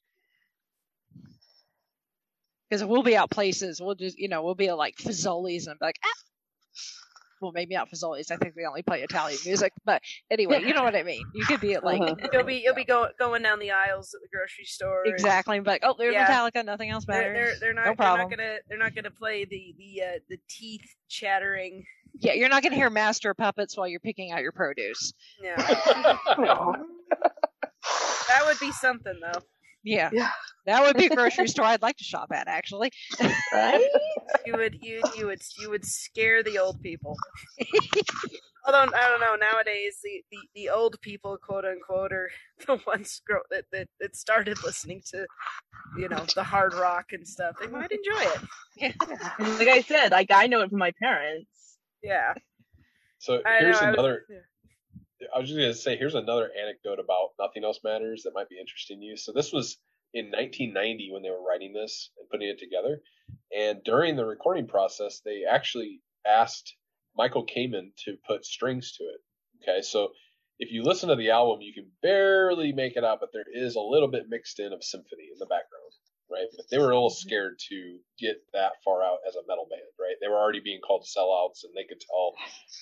Because 2.69 2.83
we'll 2.83 3.03
be 3.03 3.17
out 3.17 3.31
places, 3.31 3.81
we'll 3.81 3.95
just, 3.95 4.17
you 4.19 4.27
know, 4.27 4.43
we'll 4.43 4.55
be 4.55 4.67
at 4.67 4.77
like 4.77 4.95
Fazoli's 4.97 5.67
and 5.67 5.79
be 5.79 5.85
like, 5.85 5.99
ah. 6.05 6.21
Well, 7.41 7.51
maybe 7.53 7.75
not 7.75 7.89
Fazoli's. 7.89 8.31
I 8.31 8.37
think 8.37 8.55
they 8.55 8.65
only 8.65 8.81
play 8.81 9.01
Italian 9.01 9.39
music. 9.45 9.73
But 9.85 10.01
anyway, 10.31 10.61
you 10.65 10.73
know 10.73 10.83
what 10.83 10.95
I 10.95 11.03
mean. 11.03 11.23
You 11.33 11.45
could 11.45 11.59
be 11.61 11.73
at 11.73 11.83
like 11.83 12.01
Uh-huh. 12.01 12.15
You'll 12.33 12.43
be 12.43 12.61
you'll 12.63 12.75
be 12.75 12.85
going 12.85 13.11
going 13.19 13.43
down 13.43 13.59
the 13.59 13.71
aisles 13.71 14.13
at 14.13 14.21
the 14.21 14.35
grocery 14.35 14.65
store. 14.65 15.03
exactly, 15.05 15.57
and 15.57 15.63
be 15.65 15.69
like, 15.71 15.83
oh, 15.83 15.95
there's 15.97 16.13
Yeah. 16.13 16.27
Metallica. 16.27 16.65
Nothing 16.65 16.89
else 16.89 17.05
They're, 17.05 17.33
matters. 17.33 17.59
they're 17.59 17.73
they're 17.73 17.73
not 17.73 17.85
no 17.85 17.93
they're 17.97 18.17
not 18.17 18.29
gonna 18.29 18.57
they're 18.69 18.77
not 18.77 18.95
gonna 18.95 19.11
play 19.11 19.45
the 19.45 19.75
the 19.77 20.03
uh, 20.03 20.19
the 20.29 20.37
teeth 20.49 20.95
chattering. 21.09 21.83
Yeah, 22.19 22.33
you're 22.33 22.49
not 22.49 22.63
going 22.63 22.71
to 22.71 22.77
hear 22.77 22.89
Master 22.89 23.35
Puppets 23.35 23.77
while 23.77 23.87
you're 23.87 23.99
picking 23.99 24.31
out 24.31 24.41
your 24.41 24.51
produce. 24.51 25.13
Yeah, 25.43 25.55
No. 26.39 26.73
that 28.29 28.41
would 28.45 28.59
be 28.59 28.71
something 28.71 29.13
though. 29.21 29.39
Yeah, 29.87 30.09
Yeah. 30.13 30.29
that 30.65 30.81
would 30.83 30.97
be 30.97 31.05
a 31.05 31.09
grocery 31.15 31.47
store 31.53 31.65
I'd 31.65 31.81
like 31.81 31.97
to 31.97 32.03
shop 32.03 32.29
at, 32.33 32.47
actually. 32.47 32.91
Right? 33.53 33.87
You 34.45 34.53
would 34.55 34.77
you 34.81 35.01
you 35.17 35.25
would 35.25 35.41
you 35.59 35.69
would 35.69 35.83
scare 35.85 36.41
the 36.41 36.57
old 36.57 36.81
people. 36.81 37.15
Although 38.65 38.79
I 38.93 39.07
don't 39.09 39.19
know 39.21 39.35
nowadays 39.35 39.97
the, 40.03 40.21
the, 40.31 40.37
the 40.55 40.69
old 40.69 40.99
people 41.01 41.37
quote 41.37 41.65
unquote 41.65 42.11
are 42.13 42.29
the 42.67 42.79
ones 42.87 43.21
grow, 43.27 43.39
that, 43.49 43.65
that 43.73 43.87
that 43.99 44.15
started 44.15 44.57
listening 44.63 45.01
to 45.11 45.25
you 45.97 46.07
know 46.09 46.23
the 46.35 46.43
hard 46.43 46.73
rock 46.73 47.07
and 47.11 47.27
stuff. 47.27 47.55
They 47.59 47.67
might 47.67 47.91
enjoy 47.91 48.21
it. 48.21 48.95
And 49.39 49.59
like 49.59 49.67
I 49.67 49.81
said, 49.81 50.11
like 50.11 50.31
I 50.31 50.47
know 50.47 50.61
it 50.61 50.69
from 50.69 50.79
my 50.79 50.93
parents. 51.01 51.77
Yeah. 52.03 52.33
So 53.19 53.41
I 53.45 53.57
here's 53.59 53.81
know, 53.81 53.87
I 53.87 53.89
was- 53.91 53.93
another. 53.99 54.25
yeah. 54.29 54.37
I 55.33 55.39
was 55.39 55.49
just 55.49 55.59
gonna 55.59 55.73
say, 55.73 55.97
here's 55.97 56.15
another 56.15 56.49
anecdote 56.61 56.99
about 56.99 57.31
Nothing 57.39 57.63
Else 57.63 57.79
Matters 57.83 58.23
that 58.23 58.33
might 58.33 58.49
be 58.49 58.59
interesting 58.59 58.99
to 58.99 59.05
you. 59.05 59.17
So 59.17 59.31
this 59.31 59.51
was 59.51 59.77
in 60.13 60.25
1990 60.25 61.11
when 61.11 61.23
they 61.23 61.29
were 61.29 61.43
writing 61.43 61.73
this 61.73 62.11
and 62.17 62.29
putting 62.29 62.49
it 62.49 62.59
together, 62.59 63.01
and 63.55 63.83
during 63.83 64.15
the 64.15 64.25
recording 64.25 64.67
process, 64.67 65.21
they 65.23 65.43
actually 65.49 66.01
asked 66.25 66.75
Michael 67.15 67.45
Kamen 67.45 67.91
to 68.05 68.17
put 68.27 68.45
strings 68.45 68.93
to 68.97 69.03
it. 69.03 69.21
Okay, 69.63 69.81
so 69.81 70.11
if 70.59 70.71
you 70.71 70.83
listen 70.83 71.09
to 71.09 71.15
the 71.15 71.31
album, 71.31 71.61
you 71.61 71.73
can 71.73 71.89
barely 72.01 72.71
make 72.71 72.95
it 72.95 73.03
out, 73.03 73.19
but 73.19 73.29
there 73.33 73.45
is 73.51 73.75
a 73.75 73.81
little 73.81 74.07
bit 74.07 74.29
mixed 74.29 74.59
in 74.59 74.73
of 74.73 74.83
symphony 74.83 75.29
in 75.31 75.39
the 75.39 75.45
background, 75.45 75.93
right? 76.31 76.47
But 76.55 76.65
they 76.69 76.77
were 76.77 76.91
a 76.91 76.95
little 76.95 77.09
mm-hmm. 77.09 77.27
scared 77.27 77.59
to 77.69 77.99
get 78.19 78.37
that 78.53 78.73
far 78.83 79.03
out 79.03 79.19
as 79.27 79.35
a 79.35 79.45
metal 79.47 79.67
band, 79.69 79.89
right? 79.99 80.15
They 80.21 80.27
were 80.27 80.37
already 80.37 80.61
being 80.61 80.81
called 80.81 81.05
sellouts, 81.05 81.63
and 81.63 81.73
they 81.75 81.85
could 81.87 82.01
tell 82.01 82.33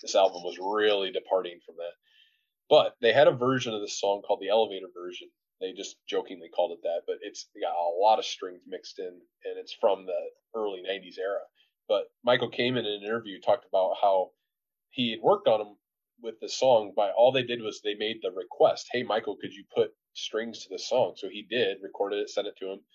this 0.02 0.16
album 0.16 0.44
was 0.44 0.58
really 0.60 1.12
departing 1.12 1.60
from 1.66 1.76
that. 1.78 1.96
But 2.70 2.96
they 3.02 3.14
had 3.14 3.28
a 3.28 3.32
version 3.32 3.74
of 3.74 3.82
this 3.82 4.00
song 4.00 4.22
called 4.22 4.40
the 4.42 4.50
Elevator 4.50 4.88
version. 4.94 5.30
They 5.62 5.74
just 5.74 5.98
jokingly 6.08 6.50
called 6.50 6.72
it 6.74 6.82
that, 6.84 7.04
but 7.08 7.18
it's 7.22 7.50
got 7.62 7.76
a 7.76 7.96
lot 8.00 8.20
of 8.20 8.26
strings 8.26 8.62
mixed 8.68 9.00
in, 9.00 9.22
and 9.46 9.58
it's 9.58 9.74
from 9.74 10.06
the 10.06 10.30
early 10.56 10.82
'90s 10.82 11.18
era. 11.20 11.42
But 11.88 12.12
Michael 12.24 12.52
Kamen 12.52 12.80
in 12.80 12.86
an 12.86 13.04
interview 13.04 13.40
talked 13.40 13.66
about 13.68 13.98
how 14.02 14.32
he 14.90 15.12
had 15.12 15.22
worked 15.22 15.48
on 15.48 15.60
them 15.60 15.78
with 16.22 16.40
the 16.40 16.50
song. 16.50 16.94
By 16.96 17.12
all 17.12 17.32
they 17.32 17.44
did 17.44 17.62
was 17.62 17.82
they 17.82 17.96
made 17.96 18.22
the 18.22 18.32
request, 18.32 18.88
"Hey, 18.92 19.04
Michael, 19.04 19.38
could 19.38 19.54
you 19.54 19.66
put 19.74 19.96
strings 20.14 20.64
to 20.64 20.70
the 20.70 20.80
song?" 20.80 21.16
So 21.18 21.30
he 21.30 21.44
did, 21.44 21.82
recorded 21.84 22.20
it, 22.20 22.30
sent 22.30 22.48
it 22.48 22.58
to 22.58 22.72
him, 22.72 22.86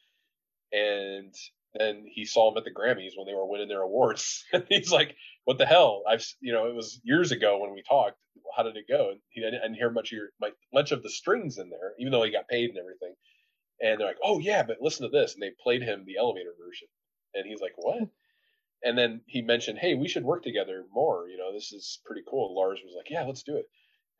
and 0.73 1.35
then 1.75 2.05
he 2.07 2.25
saw 2.25 2.51
him 2.51 2.59
at 2.59 2.65
the 2.65 2.71
Grammys 2.71 3.13
when 3.17 3.27
they 3.27 3.35
were 3.35 3.47
winning 3.47 3.69
their 3.69 3.83
awards. 3.83 4.45
and 4.53 4.65
he's 4.69 4.93
like, 4.93 5.17
"What 5.45 5.59
the 5.59 5.67
hell? 5.67 6.03
I've 6.09 6.25
you 6.41 6.53
know 6.53 6.67
it 6.67 6.75
was 6.75 7.01
years 7.05 7.33
ago 7.33 7.59
when 7.59 7.73
we 7.73 7.83
talked. 7.83 8.19
How 8.57 8.63
did 8.63 8.77
it 8.77 8.89
go?" 8.89 9.11
And 9.11 9.21
he 9.31 9.41
didn't, 9.41 9.75
hear 9.75 9.91
much 9.91 10.13
of 10.13 10.17
your 10.19 10.31
much 10.73 10.93
of 10.93 11.03
the 11.03 11.11
strings 11.11 11.59
in 11.59 11.71
there, 11.71 11.95
even 11.99 12.13
though 12.13 12.23
he 12.23 12.31
got 12.31 12.49
paid 12.49 12.71
and 12.71 12.79
everything. 12.79 13.15
And 13.81 13.99
they're 14.01 14.09
like, 14.09 14.19
"Oh 14.23 14.39
yeah, 14.41 14.63
but 14.63 14.81
listen 14.81 15.05
to 15.11 15.17
this," 15.17 15.35
and 15.35 15.43
they 15.43 15.53
played 15.63 15.83
him 15.83 16.05
the 16.05 16.17
elevator 16.19 16.55
version, 16.59 16.89
and 17.35 17.47
he's 17.47 17.61
like, 17.61 17.75
"What?" 17.77 18.09
And 18.83 18.97
then 18.99 19.23
he 19.27 19.43
mentioned, 19.43 19.79
"Hey, 19.79 19.95
we 19.95 20.09
should 20.09 20.25
work 20.25 20.43
together 20.43 20.85
more. 20.91 21.29
You 21.29 21.39
know, 21.39 21.53
this 21.53 21.73
is 21.73 22.01
pretty 22.05 22.23
cool." 22.29 22.55
Lars 22.55 22.81
was 22.85 22.95
like, 22.97 23.11
"Yeah, 23.11 23.25
let's 23.25 23.43
do 23.43 23.57
it." 23.57 23.67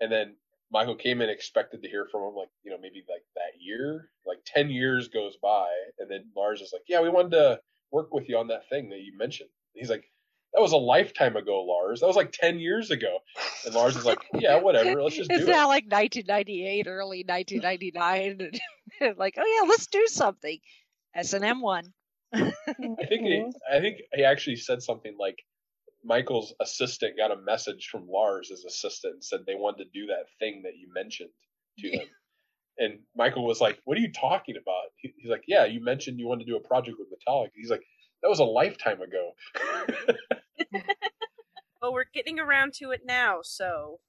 And 0.01 0.11
then 0.13 0.37
Michael 0.73 0.95
came 0.95 1.21
in 1.21 1.29
expected 1.29 1.83
to 1.83 1.89
hear 1.89 2.07
from 2.11 2.23
him 2.23 2.35
like 2.35 2.49
you 2.63 2.71
know 2.71 2.79
maybe 2.81 3.05
like 3.09 3.25
that 3.35 3.61
year, 3.61 4.11
like 4.27 4.39
ten 4.47 4.71
years 4.71 5.09
goes 5.09 5.37
by, 5.43 5.69
and 5.99 6.11
then 6.11 6.27
Lars 6.37 6.61
is 6.61 6.71
like, 6.73 6.83
"Yeah, 6.89 7.01
we 7.01 7.09
wanted 7.09 7.33
to 7.33 7.61
work 7.91 8.13
with 8.15 8.29
you 8.29 8.39
on 8.39 8.49
that 8.49 8.69
thing 8.69 8.89
that 8.91 9.01
you 9.01 9.17
mentioned." 9.17 9.51
He's 9.75 9.91
like, 9.91 10.05
"That 10.55 10.61
was 10.61 10.73
a 10.73 10.77
lifetime 10.77 11.37
ago, 11.37 11.63
Lars. 11.63 12.01
That 12.01 12.07
was 12.07 12.17
like 12.17 12.33
ten 12.33 12.61
years 12.61 12.91
ago." 12.91 13.19
And 13.67 13.75
Lars 13.75 13.97
is 13.97 14.05
like, 14.05 14.21
"Yeah, 14.35 14.61
whatever. 14.61 15.03
Let's 15.03 15.17
just 15.17 15.31
do 15.31 15.37
it's 15.37 15.45
it." 15.45 15.49
now 15.49 15.69
like 15.69 15.85
1998, 15.85 16.87
early 16.87 17.25
1999. 17.27 18.51
and 19.01 19.19
like, 19.19 19.35
oh 19.39 19.61
yeah, 19.63 19.69
let's 19.69 19.89
do 19.89 20.07
something. 20.07 20.59
S 21.15 21.33
and 21.33 21.45
M 21.45 21.61
one. 21.61 21.93
I 22.33 22.53
think 23.09 23.23
he, 23.23 23.45
I 23.69 23.81
think 23.81 23.99
he 24.15 24.23
actually 24.23 24.57
said 24.57 24.83
something 24.83 25.17
like 25.19 25.43
Michael's 26.05 26.55
assistant 26.61 27.17
got 27.17 27.31
a 27.31 27.37
message 27.37 27.89
from 27.91 28.09
Lars' 28.09 28.49
his 28.49 28.65
assistant 28.65 29.15
and 29.15 29.25
said 29.25 29.41
they 29.47 29.55
wanted 29.55 29.85
to 29.85 29.91
do 29.93 30.07
that 30.07 30.27
thing 30.39 30.63
that 30.63 30.77
you 30.77 30.89
mentioned 30.93 31.31
to 31.79 31.89
him. 31.91 32.09
And 32.79 33.01
Michael 33.15 33.45
was 33.45 33.61
like, 33.61 33.81
"What 33.85 33.99
are 33.99 34.01
you 34.01 34.13
talking 34.13 34.57
about?" 34.57 34.93
He, 34.97 35.13
he's 35.19 35.31
like, 35.31 35.45
"Yeah, 35.47 35.67
you 35.67 35.83
mentioned 35.83 36.19
you 36.19 36.27
wanted 36.27 36.47
to 36.47 36.51
do 36.53 36.57
a 36.57 36.61
project 36.67 36.97
with 36.99 37.09
Metallica." 37.09 37.51
He's 37.55 37.71
like, 37.71 37.85
"That 38.23 38.29
was 38.29 38.39
a 38.39 38.45
lifetime 38.45 39.01
ago." 39.03 39.33
Well, 41.83 41.95
we're 41.95 42.05
getting 42.13 42.39
around 42.39 42.75
to 42.75 42.91
it 42.91 43.07
now, 43.07 43.39
so 43.43 44.01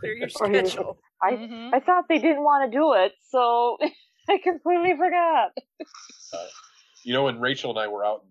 clear 0.00 0.12
your 0.14 0.28
Or 0.40 0.48
he 0.48 0.60
was 0.60 0.72
schedule. 0.72 0.98
I 1.22 1.32
Mhm. 1.32 1.72
I 1.72 1.80
thought 1.80 2.08
they 2.08 2.18
didn't 2.18 2.42
want 2.42 2.70
to 2.70 2.76
do 2.76 2.94
it, 2.94 3.12
so 3.20 3.78
I 4.28 4.38
completely 4.38 4.96
forgot. 4.96 5.52
you 7.04 7.12
know, 7.12 7.24
when 7.24 7.38
Rachel 7.40 7.70
and 7.70 7.78
I 7.78 7.86
were 7.86 8.04
out 8.04 8.26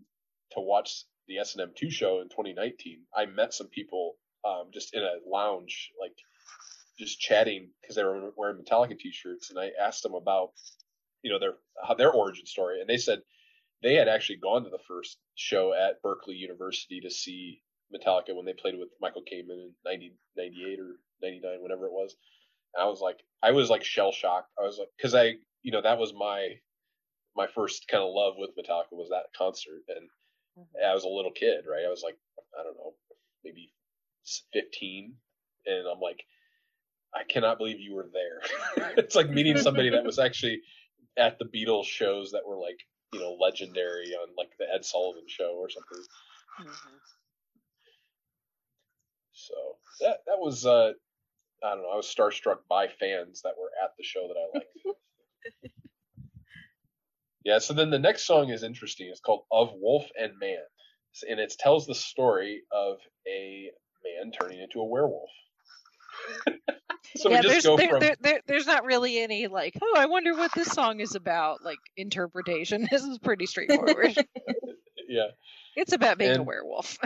to 0.52 0.60
watch 0.60 1.06
the 1.28 1.40
S 1.40 1.54
and 1.54 1.62
M 1.62 1.74
two 1.76 1.90
show 1.90 2.22
in 2.22 2.30
2019, 2.30 3.02
I 3.16 3.26
met 3.26 3.54
some 3.54 3.68
people 3.68 4.16
um, 4.46 4.70
just 4.74 4.94
in 4.94 5.02
a 5.02 5.14
lounge, 5.28 5.92
like 6.00 6.16
just 7.00 7.20
chatting 7.20 7.70
because 7.82 7.96
they 7.96 8.04
were 8.04 8.32
wearing 8.38 8.58
Metallica 8.58 8.98
t-shirts, 8.98 9.50
and 9.50 9.60
I 9.60 9.72
asked 9.82 10.04
them 10.04 10.14
about, 10.14 10.52
you 11.22 11.32
know, 11.32 11.40
their 11.40 11.54
their 11.98 12.12
origin 12.12 12.46
story, 12.46 12.80
and 12.80 12.90
they 12.90 12.98
said 12.98 13.20
they 13.84 13.96
had 13.96 14.08
actually 14.08 14.38
gone 14.38 14.64
to 14.64 14.70
the 14.70 14.80
first 14.88 15.18
show 15.36 15.74
at 15.74 16.02
Berkeley 16.02 16.36
University 16.36 17.02
to 17.02 17.10
see 17.10 17.62
Metallica 17.94 18.36
when 18.36 18.46
they 18.46 18.54
played 18.54 18.78
with 18.80 18.90
Michael 19.02 19.22
Kamen 19.22 19.62
in 19.62 19.74
1998 19.84 20.80
or 20.80 20.96
99, 21.22 21.62
whatever 21.62 21.86
it 21.86 21.92
was. 21.94 22.16
And 22.74 22.84
I 22.84 22.88
was 22.88 23.02
like, 23.02 23.20
I 23.44 23.52
was 23.52 23.70
like 23.70 23.84
shell 23.84 24.12
shocked. 24.12 24.50
I 24.60 24.64
was 24.64 24.78
like, 24.78 24.90
because 24.98 25.14
I, 25.16 25.36
you 25.64 25.72
know, 25.72 25.82
that 25.82 25.98
was 26.00 26.14
my 26.14 26.56
my 27.36 27.48
first 27.54 27.88
kind 27.90 28.04
of 28.04 28.14
love 28.14 28.36
with 28.38 28.52
Metallica 28.58 28.94
was 28.94 29.10
that 29.10 29.26
concert, 29.38 29.82
and 29.90 30.10
I 30.58 30.94
was 30.94 31.04
a 31.04 31.10
little 31.10 31.32
kid, 31.32 31.66
right? 31.70 31.86
I 31.86 31.90
was 31.90 32.04
like, 32.04 32.18
I 32.60 32.64
don't 32.64 32.78
know, 32.78 32.94
maybe 33.44 33.72
15, 34.54 35.14
and 35.66 35.88
I'm 35.88 36.00
like, 36.00 36.24
I 37.14 37.24
cannot 37.24 37.58
believe 37.58 37.80
you 37.80 37.96
were 37.96 38.10
there. 38.12 38.94
it's 38.98 39.16
like 39.16 39.30
meeting 39.30 39.58
somebody 39.58 39.90
that 39.90 40.04
was 40.04 40.20
actually 40.28 40.62
at 41.18 41.40
the 41.40 41.46
Beatles 41.46 41.86
shows 41.86 42.32
that 42.32 42.46
were 42.46 42.58
like, 42.58 42.80
you 43.14 43.20
know, 43.20 43.38
legendary 43.40 44.14
on 44.16 44.30
like 44.38 44.50
the 44.60 44.66
Ed 44.74 44.84
Sullivan 44.84 45.24
show 45.28 45.56
or 45.56 45.70
something. 45.70 46.04
So 49.32 49.54
that 50.02 50.18
that 50.26 50.40
was 50.40 50.66
uh 50.66 50.92
I 51.64 51.70
don't 51.70 51.84
know, 51.84 51.92
I 51.92 51.96
was 51.96 52.14
starstruck 52.14 52.60
by 52.70 52.88
fans 52.88 53.42
that 53.44 53.54
were 53.60 53.72
at 53.84 53.92
the 53.98 54.04
show 54.04 54.28
that 54.28 54.38
I 54.38 54.58
liked. 54.58 54.98
yeah, 57.46 57.60
so 57.60 57.74
then 57.76 57.92
the 57.92 58.00
next 58.00 58.26
song 58.26 58.50
is 58.50 58.64
interesting. 58.64 59.08
It's 59.10 59.20
called 59.20 59.44
Of 59.52 59.70
Wolf 59.76 60.06
and 60.20 60.34
Man. 60.40 60.58
And 61.30 61.40
it 61.40 61.54
tells 61.58 61.86
the 61.86 61.96
story 61.96 62.64
of 62.72 62.98
a 63.28 63.70
man 64.04 64.32
turning 64.32 64.60
into 64.60 64.80
a 64.82 64.86
werewolf. 64.86 65.30
so 67.16 67.30
yeah, 67.30 67.42
we 67.42 67.48
there's 67.48 67.64
go 67.64 67.78
there, 67.78 67.90
from 67.90 68.00
there, 68.00 68.16
there, 68.20 68.42
there's 68.48 68.66
not 68.66 68.84
really 68.84 69.20
any 69.20 69.48
like, 69.48 69.78
oh, 69.82 69.94
I 69.96 70.08
wonder 70.08 70.34
what 70.34 70.54
this 70.56 70.70
song 70.70 71.00
is 71.00 71.16
about. 71.16 71.64
Like 71.64 71.78
interpretation. 71.96 72.88
This 72.92 73.04
is 73.04 73.20
pretty 73.20 73.46
straightforward. 73.46 74.16
yeah, 75.08 75.28
it's 75.76 75.94
about 75.94 76.18
being 76.18 76.38
a 76.38 76.44
werewolf. 76.44 76.98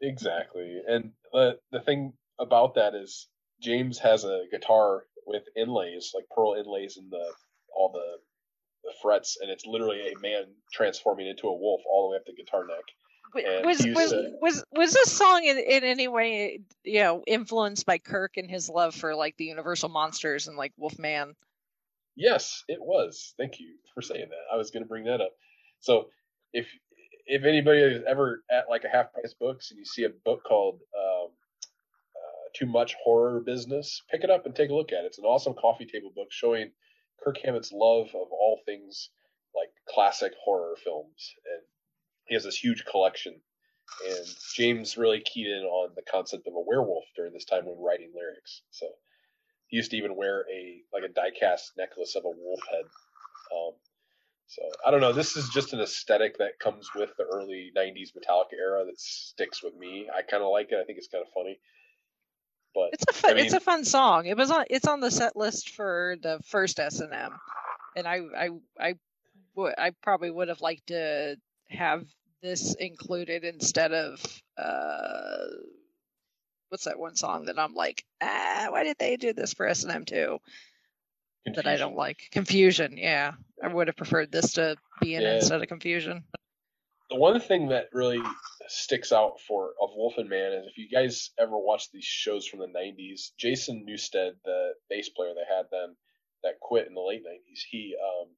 Exactly. 0.00 0.80
And 0.88 1.12
the 1.32 1.58
the 1.70 1.80
thing 1.80 2.14
about 2.38 2.74
that 2.74 2.94
is 2.94 3.28
James 3.62 3.98
has 4.00 4.24
a 4.24 4.44
guitar 4.50 5.04
with 5.26 5.44
inlays, 5.56 6.12
like 6.14 6.24
pearl 6.34 6.54
inlays 6.54 6.96
in 6.96 7.08
the 7.10 7.24
all 7.74 7.92
the 7.92 8.18
the 8.84 8.92
frets, 9.02 9.38
and 9.40 9.50
it's 9.50 9.66
literally 9.66 10.12
a 10.12 10.18
man 10.20 10.44
transforming 10.72 11.26
into 11.26 11.48
a 11.48 11.54
wolf 11.54 11.80
all 11.90 12.08
the 12.08 12.12
way 12.12 12.16
up 12.16 12.26
the 12.26 12.32
guitar 12.32 12.66
neck. 12.66 12.84
And 13.46 13.66
was 13.66 13.84
was, 13.84 14.14
was 14.40 14.64
was 14.70 14.92
this 14.92 15.10
song 15.10 15.42
in, 15.42 15.58
in 15.58 15.82
any 15.82 16.06
way 16.06 16.60
you 16.84 17.00
know 17.00 17.24
influenced 17.26 17.84
by 17.84 17.98
Kirk 17.98 18.36
and 18.36 18.48
his 18.48 18.68
love 18.68 18.94
for 18.94 19.16
like 19.16 19.36
the 19.36 19.46
Universal 19.46 19.88
monsters 19.88 20.46
and 20.46 20.56
like 20.56 20.72
Wolfman? 20.76 21.34
Yes, 22.16 22.62
it 22.68 22.78
was. 22.80 23.34
Thank 23.36 23.58
you 23.58 23.74
for 23.92 24.02
saying 24.02 24.26
that. 24.28 24.52
I 24.52 24.56
was 24.56 24.70
going 24.70 24.84
to 24.84 24.88
bring 24.88 25.04
that 25.06 25.20
up. 25.20 25.32
So 25.80 26.10
if 26.52 26.68
if 27.26 27.44
anybody 27.44 27.80
is 27.80 28.02
ever 28.06 28.44
at 28.50 28.68
like 28.68 28.84
a 28.84 28.88
half 28.88 29.12
price 29.12 29.34
books 29.38 29.70
and 29.70 29.78
you 29.78 29.84
see 29.84 30.04
a 30.04 30.10
book 30.10 30.42
called 30.46 30.80
um, 30.96 31.28
uh, 32.14 32.48
Too 32.54 32.66
Much 32.66 32.94
Horror 33.02 33.40
Business, 33.40 34.02
pick 34.10 34.22
it 34.22 34.30
up 34.30 34.46
and 34.46 34.54
take 34.54 34.70
a 34.70 34.74
look 34.74 34.92
at 34.92 35.04
it. 35.04 35.06
It's 35.06 35.18
an 35.18 35.24
awesome 35.24 35.54
coffee 35.54 35.86
table 35.86 36.12
book 36.14 36.28
showing 36.30 36.70
Kirk 37.22 37.38
Hammett's 37.44 37.72
love 37.72 38.08
of 38.08 38.28
all 38.30 38.60
things 38.64 39.10
like 39.54 39.70
classic 39.88 40.32
horror 40.42 40.76
films, 40.82 41.34
and 41.52 41.62
he 42.26 42.34
has 42.34 42.44
this 42.44 42.56
huge 42.56 42.84
collection. 42.84 43.40
And 44.08 44.26
James 44.54 44.96
really 44.96 45.20
keyed 45.20 45.46
in 45.46 45.62
on 45.64 45.90
the 45.94 46.02
concept 46.02 46.46
of 46.46 46.54
a 46.54 46.60
werewolf 46.60 47.04
during 47.14 47.32
this 47.32 47.44
time 47.44 47.66
when 47.66 47.78
writing 47.78 48.12
lyrics. 48.14 48.62
So 48.70 48.86
he 49.66 49.76
used 49.76 49.90
to 49.90 49.96
even 49.96 50.16
wear 50.16 50.46
a 50.50 50.82
like 50.92 51.04
a 51.04 51.12
die-cast 51.12 51.72
necklace 51.76 52.16
of 52.16 52.24
a 52.24 52.30
wolf 52.30 52.60
head. 52.70 52.84
Um, 53.54 53.72
so 54.46 54.62
I 54.86 54.90
don't 54.90 55.00
know. 55.00 55.12
This 55.12 55.36
is 55.36 55.48
just 55.50 55.72
an 55.72 55.80
aesthetic 55.80 56.38
that 56.38 56.58
comes 56.58 56.88
with 56.94 57.10
the 57.16 57.24
early 57.24 57.72
'90s 57.76 58.12
Metallica 58.16 58.58
era 58.58 58.84
that 58.84 58.98
sticks 58.98 59.62
with 59.62 59.74
me. 59.74 60.08
I 60.14 60.22
kind 60.22 60.42
of 60.42 60.50
like 60.50 60.72
it. 60.72 60.78
I 60.80 60.84
think 60.84 60.98
it's 60.98 61.08
kind 61.08 61.24
of 61.24 61.32
funny. 61.32 61.58
But 62.74 62.90
It's 62.92 63.04
a 63.08 63.12
fun, 63.12 63.30
I 63.30 63.34
mean, 63.34 63.44
it's 63.44 63.54
a 63.54 63.60
fun 63.60 63.84
song. 63.84 64.26
It 64.26 64.36
was 64.36 64.50
on 64.50 64.64
it's 64.68 64.86
on 64.86 65.00
the 65.00 65.10
set 65.10 65.36
list 65.36 65.70
for 65.70 66.16
the 66.20 66.40
first 66.46 66.80
S 66.80 67.00
and 67.00 67.12
M, 67.12 67.32
and 67.96 68.06
I 68.06 68.20
I 68.36 68.48
I 68.78 68.94
would 69.54 69.74
I 69.78 69.92
probably 70.02 70.30
would 70.30 70.48
have 70.48 70.60
liked 70.60 70.88
to 70.88 71.36
have 71.70 72.04
this 72.42 72.74
included 72.74 73.44
instead 73.44 73.92
of 73.92 74.20
uh 74.58 75.46
what's 76.68 76.84
that 76.84 76.98
one 76.98 77.14
song 77.16 77.46
that 77.46 77.58
I'm 77.58 77.74
like 77.74 78.04
ah 78.22 78.66
why 78.70 78.84
did 78.84 78.98
they 78.98 79.16
do 79.16 79.32
this 79.32 79.54
for 79.54 79.66
S 79.66 79.84
and 79.84 79.92
M 79.92 80.04
too? 80.04 80.38
That 81.54 81.66
I 81.66 81.76
don't 81.76 81.96
like. 81.96 82.28
Confusion 82.32 82.96
yeah. 82.96 83.32
I 83.62 83.68
would 83.68 83.86
have 83.86 83.96
preferred 83.96 84.32
this 84.32 84.52
to 84.52 84.76
be 85.00 85.14
in 85.14 85.22
Yeah. 85.22 85.36
instead 85.36 85.62
of 85.62 85.68
confusion 85.68 86.24
the 87.10 87.16
one 87.16 87.38
thing 87.40 87.68
that 87.68 87.88
really 87.92 88.22
sticks 88.68 89.12
out 89.12 89.40
for 89.46 89.72
of 89.80 89.90
Wolf 89.94 90.14
and 90.16 90.28
Man 90.28 90.52
is 90.52 90.66
if 90.66 90.78
you 90.78 90.88
guys 90.88 91.30
ever 91.38 91.56
watched 91.56 91.92
these 91.92 92.04
shows 92.04 92.46
from 92.46 92.60
the 92.60 92.66
'90s, 92.66 93.30
Jason 93.38 93.84
Newsted, 93.88 94.32
the 94.44 94.72
bass 94.88 95.08
player 95.10 95.32
they 95.34 95.54
had 95.54 95.66
then, 95.70 95.96
that 96.42 96.60
quit 96.60 96.86
in 96.86 96.94
the 96.94 97.00
late 97.00 97.22
'90s, 97.22 97.60
he 97.70 97.94
um, 98.02 98.28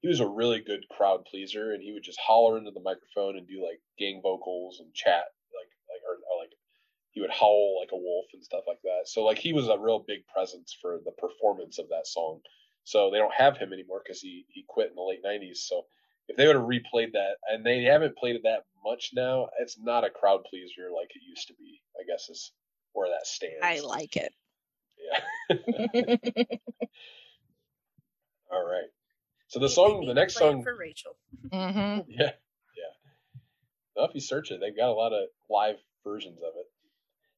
he 0.00 0.08
was 0.08 0.20
a 0.20 0.28
really 0.28 0.60
good 0.60 0.84
crowd 0.90 1.24
pleaser, 1.24 1.72
and 1.72 1.82
he 1.82 1.92
would 1.92 2.04
just 2.04 2.20
holler 2.20 2.58
into 2.58 2.70
the 2.70 2.80
microphone 2.80 3.36
and 3.36 3.48
do 3.48 3.64
like 3.64 3.80
gang 3.98 4.20
vocals 4.22 4.80
and 4.80 4.92
chat 4.94 5.24
like 5.54 5.70
like 5.88 6.02
or, 6.06 6.14
or 6.14 6.40
like 6.40 6.52
he 7.10 7.20
would 7.20 7.30
howl 7.30 7.80
like 7.80 7.90
a 7.92 7.96
wolf 7.96 8.26
and 8.34 8.44
stuff 8.44 8.64
like 8.68 8.82
that. 8.82 9.06
So 9.06 9.24
like 9.24 9.38
he 9.38 9.52
was 9.52 9.68
a 9.68 9.78
real 9.78 10.04
big 10.06 10.26
presence 10.32 10.76
for 10.80 11.00
the 11.04 11.12
performance 11.12 11.78
of 11.78 11.88
that 11.88 12.06
song. 12.06 12.40
So 12.84 13.10
they 13.10 13.18
don't 13.18 13.34
have 13.34 13.56
him 13.56 13.72
anymore 13.72 14.02
because 14.04 14.20
he 14.20 14.44
he 14.48 14.64
quit 14.68 14.90
in 14.90 14.94
the 14.94 15.02
late 15.02 15.24
'90s. 15.24 15.58
So 15.58 15.86
if 16.28 16.36
they 16.36 16.46
would 16.46 16.56
have 16.56 16.64
replayed 16.64 17.12
that, 17.12 17.36
and 17.48 17.64
they 17.64 17.82
haven't 17.82 18.16
played 18.16 18.36
it 18.36 18.42
that 18.44 18.64
much 18.84 19.10
now, 19.14 19.48
it's 19.60 19.78
not 19.78 20.04
a 20.04 20.10
crowd 20.10 20.40
pleaser 20.48 20.90
like 20.94 21.10
it 21.14 21.22
used 21.28 21.48
to 21.48 21.54
be. 21.54 21.80
I 21.98 22.04
guess 22.06 22.28
is 22.28 22.52
where 22.92 23.08
that 23.10 23.26
stands. 23.26 23.58
I 23.62 23.80
like 23.80 24.16
it 24.16 24.32
Yeah. 24.98 25.56
All 28.52 28.64
right. 28.64 28.88
So 29.48 29.58
the 29.60 29.68
song, 29.68 30.06
the 30.06 30.14
next 30.14 30.34
song, 30.34 30.62
for 30.62 30.76
Rachel. 30.76 31.16
hmm 31.52 31.56
yeah, 32.08 32.32
yeah. 32.76 32.92
Well, 33.96 34.06
if 34.06 34.14
you 34.14 34.20
search 34.20 34.50
it, 34.50 34.60
they've 34.60 34.76
got 34.76 34.90
a 34.90 34.92
lot 34.92 35.12
of 35.12 35.28
live 35.48 35.76
versions 36.04 36.38
of 36.38 36.52
it. 36.56 36.66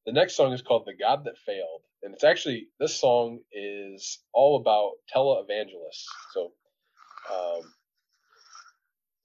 The 0.05 0.13
next 0.13 0.35
song 0.35 0.53
is 0.53 0.61
called 0.61 0.85
"The 0.85 0.93
God 0.93 1.25
That 1.25 1.37
Failed," 1.37 1.81
and 2.03 2.13
it's 2.13 2.23
actually 2.23 2.67
this 2.79 2.95
song 2.99 3.39
is 3.51 4.19
all 4.33 4.59
about 4.59 4.93
televangelists. 5.15 6.05
So, 6.33 6.51
um, 7.31 7.61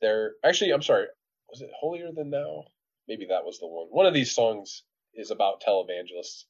they're 0.00 0.32
actually, 0.44 0.72
I'm 0.72 0.82
sorry, 0.82 1.06
was 1.50 1.60
it 1.60 1.70
"Holier 1.78 2.10
Than 2.12 2.30
Thou"? 2.30 2.64
Maybe 3.08 3.26
that 3.26 3.44
was 3.44 3.58
the 3.58 3.66
one. 3.66 3.86
One 3.90 4.06
of 4.06 4.14
these 4.14 4.34
songs 4.34 4.82
is 5.14 5.30
about 5.30 5.62
televangelists, 5.66 6.44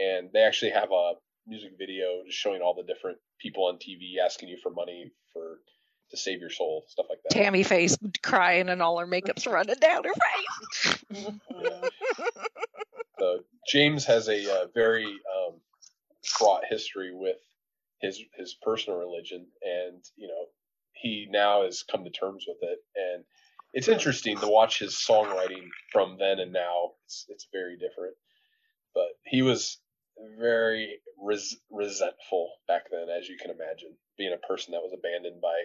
and 0.00 0.30
they 0.32 0.40
actually 0.40 0.72
have 0.72 0.90
a 0.92 1.14
music 1.46 1.72
video 1.78 2.22
just 2.26 2.38
showing 2.38 2.62
all 2.62 2.74
the 2.74 2.82
different 2.82 3.18
people 3.40 3.66
on 3.66 3.76
TV 3.76 4.18
asking 4.24 4.48
you 4.48 4.58
for 4.62 4.70
money 4.70 5.10
for 5.32 5.58
to 6.10 6.16
save 6.16 6.40
your 6.40 6.50
soul, 6.50 6.84
stuff 6.88 7.06
like 7.08 7.18
that. 7.22 7.34
Tammy 7.34 7.62
Faye 7.62 7.88
crying 8.22 8.68
and 8.68 8.82
all 8.82 8.98
her 8.98 9.06
makeup's 9.06 9.46
running 9.46 9.76
down 9.76 10.04
her 10.04 10.12
face 10.14 10.98
So 13.18 13.40
James 13.66 14.04
has 14.04 14.28
a 14.28 14.62
uh, 14.62 14.66
very 14.74 15.06
um, 15.06 15.54
fraught 16.24 16.64
history 16.68 17.14
with 17.14 17.38
his 18.00 18.20
his 18.36 18.54
personal 18.62 18.98
religion, 18.98 19.46
and 19.62 20.04
you 20.16 20.28
know 20.28 20.46
he 20.94 21.26
now 21.30 21.64
has 21.64 21.82
come 21.82 22.04
to 22.04 22.10
terms 22.10 22.44
with 22.46 22.58
it, 22.62 22.78
and 22.96 23.24
it's 23.72 23.88
interesting 23.88 24.38
to 24.38 24.48
watch 24.48 24.78
his 24.78 24.94
songwriting 24.94 25.68
from 25.92 26.16
then 26.18 26.38
and 26.38 26.52
now. 26.52 26.92
It's 27.04 27.26
it's 27.28 27.48
very 27.52 27.76
different, 27.76 28.14
but 28.94 29.08
he 29.24 29.42
was 29.42 29.78
very 30.38 31.00
res- 31.20 31.56
resentful 31.70 32.52
back 32.68 32.84
then, 32.90 33.08
as 33.08 33.28
you 33.28 33.36
can 33.36 33.50
imagine, 33.50 33.96
being 34.16 34.32
a 34.32 34.46
person 34.46 34.72
that 34.72 34.82
was 34.82 34.94
abandoned 34.96 35.40
by 35.40 35.56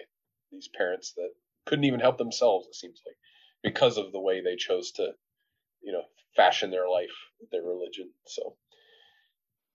these 0.50 0.68
parents 0.76 1.12
that 1.16 1.30
couldn't 1.66 1.84
even 1.84 2.00
help 2.00 2.18
themselves. 2.18 2.66
It 2.66 2.74
seems 2.74 3.00
like 3.06 3.16
because 3.62 3.96
of 3.96 4.12
the 4.12 4.20
way 4.20 4.40
they 4.40 4.56
chose 4.56 4.90
to, 4.92 5.12
you 5.82 5.92
know, 5.92 6.02
fashion 6.36 6.70
their 6.70 6.88
life 6.88 7.10
their 7.52 7.62
religion. 7.62 8.10
So, 8.26 8.56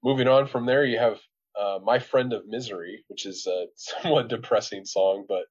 moving 0.04 0.28
on 0.28 0.48
from 0.48 0.66
there, 0.66 0.86
you 0.86 1.00
have 1.00 1.20
uh, 1.60 1.80
"My 1.84 2.00
Friend 2.00 2.32
of 2.34 2.48
Misery," 2.48 3.04
which 3.08 3.26
is 3.26 3.48
a 3.48 3.68
somewhat 3.76 4.28
depressing 4.30 4.86
song, 4.86 5.26
but 5.28 5.46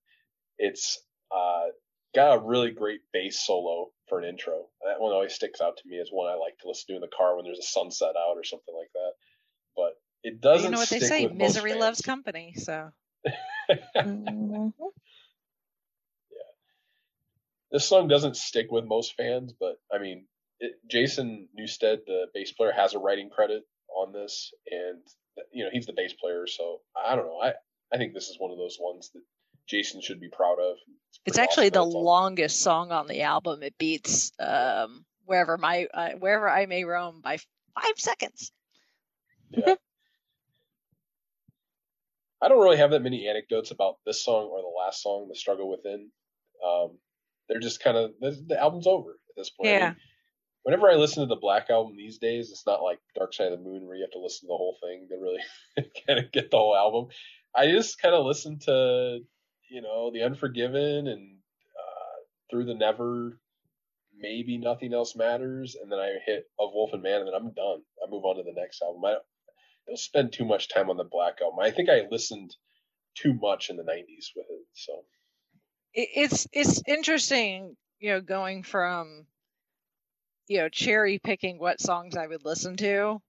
it's 0.58 1.02
uh, 1.34 1.66
got 2.14 2.36
a 2.36 2.40
really 2.40 2.70
great 2.70 3.00
bass 3.12 3.44
solo 3.44 3.90
for 4.08 4.18
an 4.18 4.24
intro. 4.24 4.66
That 4.86 5.00
one 5.00 5.12
always 5.12 5.34
sticks 5.34 5.60
out 5.60 5.76
to 5.76 5.88
me 5.88 5.98
as 6.00 6.08
one 6.10 6.30
I 6.30 6.34
like 6.36 6.58
to 6.60 6.68
listen 6.68 6.86
to 6.88 6.94
in 6.96 7.00
the 7.00 7.08
car 7.16 7.36
when 7.36 7.44
there's 7.44 7.58
a 7.58 7.62
sunset 7.62 8.14
out 8.16 8.36
or 8.36 8.44
something 8.44 8.74
like 8.76 8.90
that. 8.94 9.12
But 9.76 9.94
it 10.22 10.40
doesn't. 10.40 10.64
you 10.64 10.70
know 10.70 10.78
what 10.78 10.88
they 10.88 11.00
say 11.00 11.26
misery 11.26 11.74
loves 11.74 12.00
company 12.00 12.54
so 12.56 12.90
Mhm. 13.96 14.72
this 17.70 17.86
song 17.86 18.08
doesn't 18.08 18.36
stick 18.36 18.70
with 18.70 18.84
most 18.84 19.14
fans, 19.16 19.52
but 19.58 19.76
I 19.92 19.98
mean, 19.98 20.26
it, 20.60 20.74
Jason 20.88 21.48
Newsted, 21.58 22.04
the 22.06 22.26
bass 22.32 22.52
player, 22.52 22.72
has 22.72 22.94
a 22.94 22.98
writing 22.98 23.30
credit 23.30 23.64
on 23.96 24.12
this, 24.12 24.52
and 24.70 25.02
you 25.52 25.64
know 25.64 25.70
he's 25.72 25.86
the 25.86 25.92
bass 25.92 26.12
player, 26.12 26.46
so 26.46 26.80
I 26.96 27.16
don't 27.16 27.26
know. 27.26 27.38
I 27.38 27.52
I 27.92 27.98
think 27.98 28.14
this 28.14 28.28
is 28.28 28.36
one 28.38 28.50
of 28.50 28.58
those 28.58 28.76
ones 28.80 29.10
that 29.14 29.22
Jason 29.68 30.00
should 30.00 30.20
be 30.20 30.28
proud 30.28 30.58
of. 30.58 30.76
It's 31.08 31.18
pretty 31.18 31.40
actually 31.40 31.70
awesome 31.70 31.90
the 31.90 31.96
it's 31.96 32.04
longest 32.04 32.60
song 32.60 32.92
on 32.92 33.06
the 33.06 33.22
album. 33.22 33.62
It 33.62 33.76
beats 33.78 34.32
um, 34.38 35.04
wherever 35.24 35.56
my 35.56 35.86
uh, 35.92 36.10
wherever 36.18 36.48
I 36.48 36.66
may 36.66 36.84
roam 36.84 37.20
by 37.22 37.38
five 37.74 37.98
seconds. 37.98 38.52
Yeah. 39.50 39.74
I 42.42 42.48
don't 42.48 42.60
really 42.62 42.76
have 42.76 42.90
that 42.90 43.00
many 43.00 43.26
anecdotes 43.26 43.70
about 43.70 43.96
this 44.04 44.22
song 44.22 44.48
or 44.52 44.60
the 44.60 44.68
last 44.68 45.02
song, 45.02 45.28
"The 45.28 45.36
Struggle 45.36 45.70
Within." 45.70 46.10
Um, 46.66 46.98
they're 47.48 47.60
just 47.60 47.82
kind 47.82 47.96
of 47.96 48.12
the, 48.20 48.38
the 48.46 48.60
album's 48.60 48.86
over 48.86 49.12
at 49.12 49.36
this 49.36 49.50
point. 49.50 49.68
I 49.70 49.72
Yeah. 49.72 49.86
mean, 49.88 49.96
whenever 50.64 50.90
I 50.90 50.96
listen 50.96 51.22
to 51.22 51.32
the 51.32 51.40
Black 51.40 51.70
album 51.70 51.96
these 51.96 52.18
days, 52.18 52.50
it's 52.50 52.66
not 52.66 52.82
like 52.82 52.98
Dark 53.14 53.32
Side 53.32 53.52
of 53.52 53.58
the 53.58 53.64
Moon 53.64 53.86
where 53.86 53.96
you 53.96 54.02
have 54.02 54.10
to 54.12 54.18
listen 54.18 54.48
to 54.48 54.52
the 54.52 54.56
whole 54.56 54.76
thing 54.82 55.06
to 55.08 55.16
really 55.16 55.40
kind 56.06 56.18
of 56.18 56.32
get 56.32 56.50
the 56.50 56.56
whole 56.56 56.74
album. 56.74 57.06
I 57.54 57.70
just 57.70 58.00
kind 58.00 58.14
of 58.14 58.26
listen 58.26 58.58
to, 58.60 59.20
you 59.70 59.82
know, 59.82 60.10
The 60.12 60.22
Unforgiven 60.22 61.06
and 61.06 61.36
uh, 61.78 62.16
Through 62.50 62.64
the 62.64 62.74
Never, 62.74 63.38
maybe 64.18 64.58
Nothing 64.58 64.94
Else 64.94 65.14
Matters, 65.14 65.76
and 65.80 65.92
then 65.92 65.98
I 65.98 66.14
hit 66.26 66.46
Of 66.58 66.70
Wolf 66.72 66.94
and 66.94 67.02
Man, 67.02 67.20
and 67.20 67.28
then 67.28 67.34
I'm 67.34 67.52
done. 67.52 67.82
I 68.02 68.10
move 68.10 68.24
on 68.24 68.36
to 68.36 68.42
the 68.42 68.58
next 68.58 68.82
album. 68.82 69.04
I 69.04 69.10
don't, 69.10 69.22
I 69.86 69.90
don't 69.90 69.98
spend 69.98 70.32
too 70.32 70.46
much 70.46 70.70
time 70.70 70.88
on 70.88 70.96
the 70.96 71.04
Black 71.04 71.40
album. 71.42 71.60
I 71.60 71.70
think 71.70 71.90
I 71.90 72.08
listened 72.10 72.56
too 73.14 73.34
much 73.34 73.68
in 73.68 73.76
the 73.76 73.82
90s 73.82 74.30
with 74.34 74.46
it. 74.48 74.66
So, 74.72 75.04
it's 75.96 76.48
it's 76.52 76.82
interesting, 76.88 77.76
you 78.00 78.10
know, 78.10 78.20
going 78.20 78.64
from 78.64 79.26
you 80.48 80.58
know 80.58 80.68
cherry 80.68 81.18
picking 81.18 81.58
what 81.58 81.80
songs 81.80 82.16
I 82.16 82.26
would 82.26 82.44
listen 82.44 82.76
to 82.78 83.20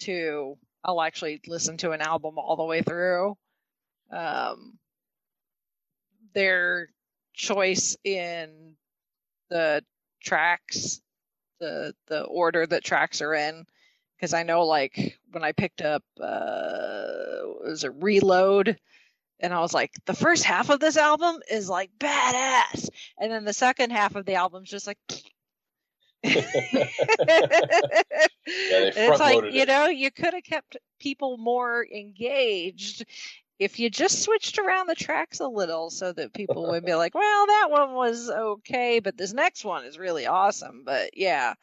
to 0.00 0.56
I'll 0.84 1.02
actually 1.02 1.40
listen 1.46 1.76
to 1.78 1.90
an 1.90 2.00
album 2.00 2.38
all 2.38 2.56
the 2.56 2.64
way 2.64 2.80
through. 2.82 3.36
Um, 4.10 4.78
their 6.32 6.88
choice 7.34 7.96
in 8.04 8.76
the 9.50 9.82
tracks, 10.22 11.00
the 11.58 11.94
the 12.06 12.22
order 12.22 12.66
that 12.66 12.84
tracks 12.84 13.20
are 13.20 13.34
in, 13.34 13.66
because 14.16 14.32
I 14.32 14.44
know 14.44 14.64
like 14.64 15.18
when 15.32 15.42
I 15.42 15.52
picked 15.52 15.82
up 15.82 16.04
uh, 16.20 17.42
was 17.64 17.82
it 17.84 17.92
Reload, 17.96 18.78
and 19.40 19.52
I 19.52 19.60
was 19.60 19.74
like, 19.74 19.90
the 20.04 20.14
first 20.14 20.44
half 20.44 20.70
of 20.70 20.78
this 20.78 20.96
album 20.96 21.40
is 21.50 21.68
like 21.68 21.90
badass, 21.98 22.90
and 23.18 23.32
then 23.32 23.44
the 23.44 23.52
second 23.52 23.90
half 23.90 24.14
of 24.14 24.24
the 24.24 24.34
album's 24.34 24.70
just 24.70 24.86
like. 24.86 24.98
it's 28.46 29.20
like 29.20 29.52
you 29.52 29.62
it. 29.62 29.68
know 29.68 29.86
you 29.86 30.10
could 30.10 30.34
have 30.34 30.44
kept 30.44 30.76
people 30.98 31.36
more 31.36 31.86
engaged 31.86 33.04
if 33.58 33.78
you 33.78 33.88
just 33.88 34.22
switched 34.22 34.58
around 34.58 34.86
the 34.86 34.94
tracks 34.94 35.40
a 35.40 35.48
little 35.48 35.90
so 35.90 36.12
that 36.12 36.34
people 36.34 36.68
would 36.68 36.84
be 36.84 36.94
like, 36.94 37.14
well, 37.14 37.46
that 37.46 37.68
one 37.70 37.94
was 37.94 38.28
okay, 38.28 39.00
but 39.00 39.16
this 39.16 39.32
next 39.32 39.64
one 39.64 39.84
is 39.84 39.98
really 39.98 40.26
awesome. 40.26 40.82
But 40.84 41.16
yeah, 41.16 41.54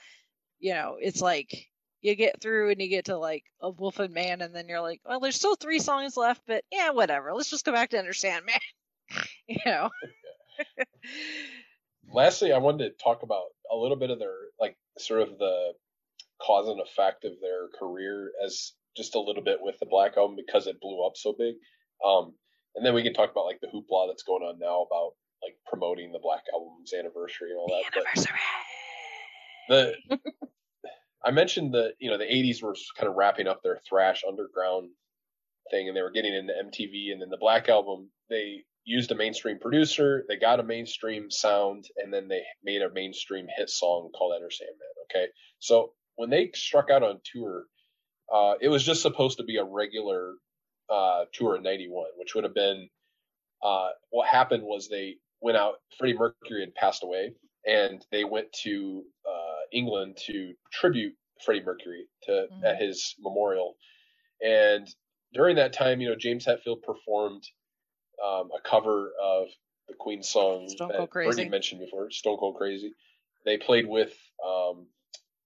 you 0.59 0.73
know, 0.73 0.97
it's 0.99 1.21
like 1.21 1.69
you 2.01 2.15
get 2.15 2.41
through 2.41 2.71
and 2.71 2.81
you 2.81 2.87
get 2.87 3.05
to 3.05 3.17
like 3.17 3.43
a 3.61 3.69
Wolf 3.69 3.99
and 3.99 4.13
Man, 4.13 4.41
and 4.41 4.55
then 4.55 4.67
you're 4.67 4.81
like, 4.81 5.01
well, 5.05 5.19
there's 5.19 5.35
still 5.35 5.55
three 5.55 5.79
songs 5.79 6.17
left, 6.17 6.41
but 6.47 6.63
yeah, 6.71 6.89
whatever. 6.89 7.33
Let's 7.33 7.49
just 7.49 7.65
go 7.65 7.71
back 7.71 7.91
to 7.91 7.99
Enter 7.99 8.13
Sandman. 8.13 8.55
you 9.47 9.57
know. 9.65 9.89
Lastly, 12.11 12.51
I 12.51 12.57
wanted 12.57 12.89
to 12.89 13.03
talk 13.03 13.23
about 13.23 13.45
a 13.71 13.75
little 13.75 13.97
bit 13.97 14.09
of 14.09 14.19
their 14.19 14.35
like 14.59 14.77
sort 14.97 15.21
of 15.21 15.37
the 15.37 15.73
cause 16.41 16.67
and 16.67 16.81
effect 16.81 17.25
of 17.25 17.33
their 17.41 17.69
career 17.79 18.31
as 18.43 18.73
just 18.95 19.15
a 19.15 19.19
little 19.19 19.43
bit 19.43 19.59
with 19.61 19.79
the 19.79 19.85
Black 19.85 20.17
Album 20.17 20.35
because 20.35 20.67
it 20.67 20.79
blew 20.81 21.05
up 21.05 21.13
so 21.15 21.33
big. 21.37 21.55
Um, 22.05 22.33
and 22.75 22.85
then 22.85 22.93
we 22.93 23.03
can 23.03 23.13
talk 23.13 23.31
about 23.31 23.45
like 23.45 23.61
the 23.61 23.67
hoopla 23.67 24.07
that's 24.09 24.23
going 24.23 24.43
on 24.43 24.59
now 24.59 24.81
about 24.83 25.13
like 25.41 25.55
promoting 25.67 26.11
the 26.11 26.19
Black 26.21 26.43
Album's 26.53 26.93
anniversary 26.93 27.51
and 27.51 27.59
all 27.59 27.67
The 27.67 28.01
that. 28.01 28.27
But 29.67 29.77
anniversary. 29.77 30.19
the 30.19 30.19
I 31.25 31.31
mentioned 31.31 31.73
the 31.73 31.93
you 31.99 32.09
know 32.09 32.17
the 32.17 32.25
80s 32.25 32.61
were 32.61 32.75
kind 32.97 33.09
of 33.09 33.15
wrapping 33.15 33.47
up 33.47 33.61
their 33.63 33.79
thrash 33.87 34.23
underground 34.27 34.89
thing 35.71 35.87
and 35.87 35.95
they 35.95 36.01
were 36.01 36.11
getting 36.11 36.33
into 36.33 36.53
MTV 36.53 37.11
and 37.11 37.21
then 37.21 37.29
the 37.29 37.37
Black 37.37 37.69
Album 37.69 38.09
they 38.29 38.65
used 38.85 39.11
a 39.11 39.15
mainstream 39.15 39.59
producer 39.59 40.25
they 40.27 40.37
got 40.37 40.59
a 40.59 40.63
mainstream 40.63 41.31
sound 41.31 41.85
and 41.97 42.13
then 42.13 42.27
they 42.27 42.41
made 42.63 42.81
a 42.81 42.91
mainstream 42.93 43.47
hit 43.55 43.69
song 43.69 44.09
called 44.17 44.33
Enter 44.35 44.51
Sandman 44.51 44.77
okay 45.09 45.27
so 45.59 45.93
when 46.15 46.29
they 46.29 46.51
struck 46.53 46.89
out 46.89 47.03
on 47.03 47.19
tour 47.23 47.65
uh, 48.33 48.55
it 48.61 48.69
was 48.69 48.83
just 48.83 49.01
supposed 49.01 49.37
to 49.37 49.43
be 49.43 49.57
a 49.57 49.63
regular 49.63 50.33
uh, 50.89 51.25
tour 51.33 51.55
in 51.55 51.63
91 51.63 52.05
which 52.17 52.35
would 52.35 52.43
have 52.43 52.55
been 52.55 52.89
uh, 53.63 53.89
what 54.09 54.27
happened 54.27 54.63
was 54.63 54.89
they 54.89 55.15
went 55.41 55.57
out 55.57 55.75
Freddie 55.97 56.17
Mercury 56.17 56.61
had 56.61 56.75
passed 56.75 57.03
away 57.03 57.33
and 57.65 58.05
they 58.11 58.23
went 58.25 58.51
to 58.63 59.03
uh, 59.27 59.61
England 59.71 60.17
to 60.27 60.53
tribute 60.71 61.13
Freddie 61.45 61.63
Mercury 61.63 62.07
to 62.23 62.47
Mhm. 62.51 62.63
at 62.65 62.81
his 62.81 63.15
memorial. 63.19 63.77
And 64.41 64.87
during 65.33 65.55
that 65.57 65.73
time, 65.73 66.01
you 66.01 66.09
know, 66.09 66.15
James 66.15 66.45
Hetfield 66.45 66.81
performed 66.83 67.43
um, 68.25 68.49
a 68.55 68.67
cover 68.67 69.11
of 69.21 69.47
the 69.87 69.95
Queen 69.99 70.23
song 70.23 70.67
Stone 70.69 70.89
that 70.89 71.11
Brittany 71.11 71.49
mentioned 71.49 71.81
before, 71.81 72.09
"Stone 72.11 72.37
Cold 72.37 72.55
Crazy." 72.57 72.93
They 73.45 73.57
played 73.57 73.87
with 73.87 74.13
um, 74.45 74.87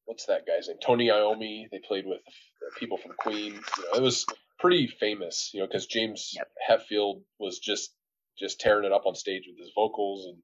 what's 0.05 0.25
that 0.25 0.45
guy's 0.45 0.67
name? 0.67 0.77
Tony 0.83 1.07
Iommi. 1.07 1.69
They 1.71 1.79
played 1.79 2.05
with 2.05 2.21
people 2.77 2.97
from 2.97 3.13
Queen. 3.17 3.53
You 3.53 3.83
know, 3.83 3.97
it 3.97 4.01
was 4.01 4.25
pretty 4.59 4.87
famous, 4.87 5.51
you 5.53 5.59
know, 5.59 5.67
because 5.67 5.85
James 5.85 6.33
Yep. 6.35 6.49
Hetfield 6.69 7.21
was 7.39 7.59
just 7.59 7.91
just 8.37 8.59
tearing 8.59 8.85
it 8.85 8.91
up 8.91 9.05
on 9.05 9.15
stage 9.15 9.43
with 9.47 9.57
his 9.57 9.71
vocals 9.75 10.27
and 10.27 10.37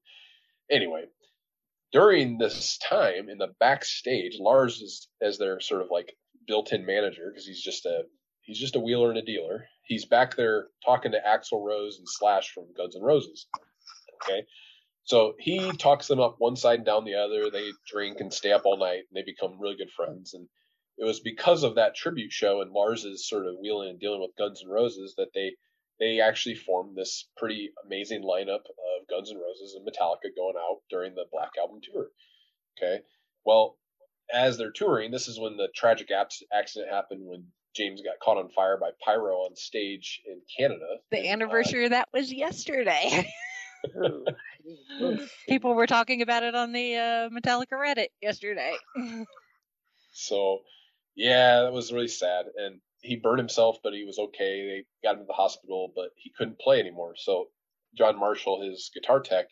anyway 0.70 1.04
during 1.92 2.38
this 2.38 2.78
time 2.78 3.28
in 3.28 3.38
the 3.38 3.54
backstage 3.60 4.36
lars 4.40 4.80
is 4.82 5.08
as 5.22 5.38
their 5.38 5.60
sort 5.60 5.80
of 5.80 5.88
like 5.90 6.14
built-in 6.46 6.84
manager 6.84 7.30
because 7.30 7.46
he's 7.46 7.62
just 7.62 7.86
a 7.86 8.02
he's 8.42 8.58
just 8.58 8.76
a 8.76 8.80
wheeler 8.80 9.10
and 9.10 9.18
a 9.18 9.22
dealer 9.22 9.66
he's 9.84 10.04
back 10.04 10.36
there 10.36 10.68
talking 10.84 11.12
to 11.12 11.20
axl 11.26 11.64
rose 11.64 11.98
and 11.98 12.08
slash 12.08 12.50
from 12.52 12.64
guns 12.76 12.96
N' 12.96 13.02
roses 13.02 13.46
okay 14.22 14.44
so 15.04 15.34
he 15.38 15.70
talks 15.72 16.06
them 16.06 16.20
up 16.20 16.36
one 16.38 16.56
side 16.56 16.78
and 16.80 16.86
down 16.86 17.04
the 17.04 17.14
other 17.14 17.50
they 17.50 17.70
drink 17.90 18.20
and 18.20 18.32
stay 18.32 18.52
up 18.52 18.62
all 18.64 18.78
night 18.78 19.04
and 19.08 19.14
they 19.14 19.22
become 19.22 19.60
really 19.60 19.76
good 19.76 19.90
friends 19.90 20.34
and 20.34 20.48
it 20.96 21.04
was 21.04 21.20
because 21.20 21.64
of 21.64 21.74
that 21.74 21.94
tribute 21.94 22.32
show 22.32 22.60
and 22.60 22.72
lars's 22.72 23.28
sort 23.28 23.46
of 23.46 23.56
wheeling 23.60 23.90
and 23.90 24.00
dealing 24.00 24.20
with 24.20 24.36
guns 24.38 24.62
N' 24.64 24.70
roses 24.70 25.14
that 25.16 25.28
they 25.34 25.52
they 26.00 26.20
actually 26.20 26.56
formed 26.56 26.96
this 26.96 27.28
pretty 27.36 27.70
amazing 27.84 28.22
lineup 28.22 28.64
of 28.66 29.08
Guns 29.08 29.30
N' 29.30 29.38
Roses 29.38 29.74
and 29.74 29.86
Metallica 29.86 30.34
going 30.34 30.56
out 30.58 30.80
during 30.90 31.14
the 31.14 31.26
Black 31.30 31.50
Album 31.58 31.80
tour. 31.82 32.08
Okay. 32.76 33.02
Well, 33.44 33.78
as 34.32 34.56
they're 34.56 34.72
touring, 34.72 35.10
this 35.10 35.28
is 35.28 35.38
when 35.38 35.56
the 35.56 35.68
tragic 35.74 36.10
accident 36.10 36.90
happened 36.90 37.20
when 37.24 37.46
James 37.74 38.02
got 38.02 38.20
caught 38.22 38.38
on 38.38 38.48
fire 38.50 38.78
by 38.78 38.90
pyro 39.04 39.38
on 39.38 39.56
stage 39.56 40.22
in 40.26 40.40
Canada. 40.56 40.86
The 41.10 41.18
And, 41.18 41.26
uh, 41.26 41.32
anniversary 41.32 41.84
of 41.84 41.90
that 41.90 42.08
was 42.12 42.32
yesterday. 42.32 43.28
People 45.48 45.74
were 45.74 45.86
talking 45.86 46.22
about 46.22 46.42
it 46.42 46.54
on 46.54 46.72
the 46.72 46.96
uh, 46.96 47.28
Metallica 47.30 47.72
Reddit 47.72 48.08
yesterday. 48.22 48.76
So, 50.12 50.60
yeah, 51.16 51.62
that 51.62 51.72
was 51.72 51.92
really 51.92 52.08
sad. 52.08 52.46
And 52.56 52.80
he 53.02 53.16
burned 53.16 53.40
himself, 53.40 53.78
but 53.82 53.92
he 53.92 54.04
was 54.04 54.18
okay. 54.18 54.66
They 54.66 55.06
got 55.06 55.16
him 55.16 55.22
to 55.22 55.26
the 55.26 55.34
hospital, 55.34 55.92
but 55.94 56.10
he 56.16 56.32
couldn't 56.36 56.58
play 56.58 56.80
anymore. 56.80 57.14
So, 57.16 57.48
John 57.96 58.18
Marshall, 58.18 58.62
his 58.62 58.90
guitar 58.94 59.20
tech, 59.20 59.46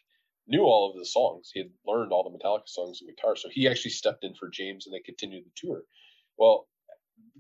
knew 0.47 0.63
all 0.63 0.91
of 0.91 0.99
the 0.99 1.05
songs. 1.05 1.51
He 1.53 1.61
had 1.61 1.71
learned 1.87 2.13
all 2.13 2.25
the 2.25 2.37
Metallica 2.37 2.67
songs 2.69 3.01
and 3.01 3.15
guitar. 3.15 3.37
So, 3.37 3.49
he 3.51 3.69
actually 3.69 3.91
stepped 3.91 4.25
in 4.25 4.35
for 4.35 4.49
James 4.49 4.87
and 4.87 4.95
they 4.95 5.01
continued 5.01 5.45
the 5.45 5.51
tour. 5.57 5.83
Well, 6.39 6.67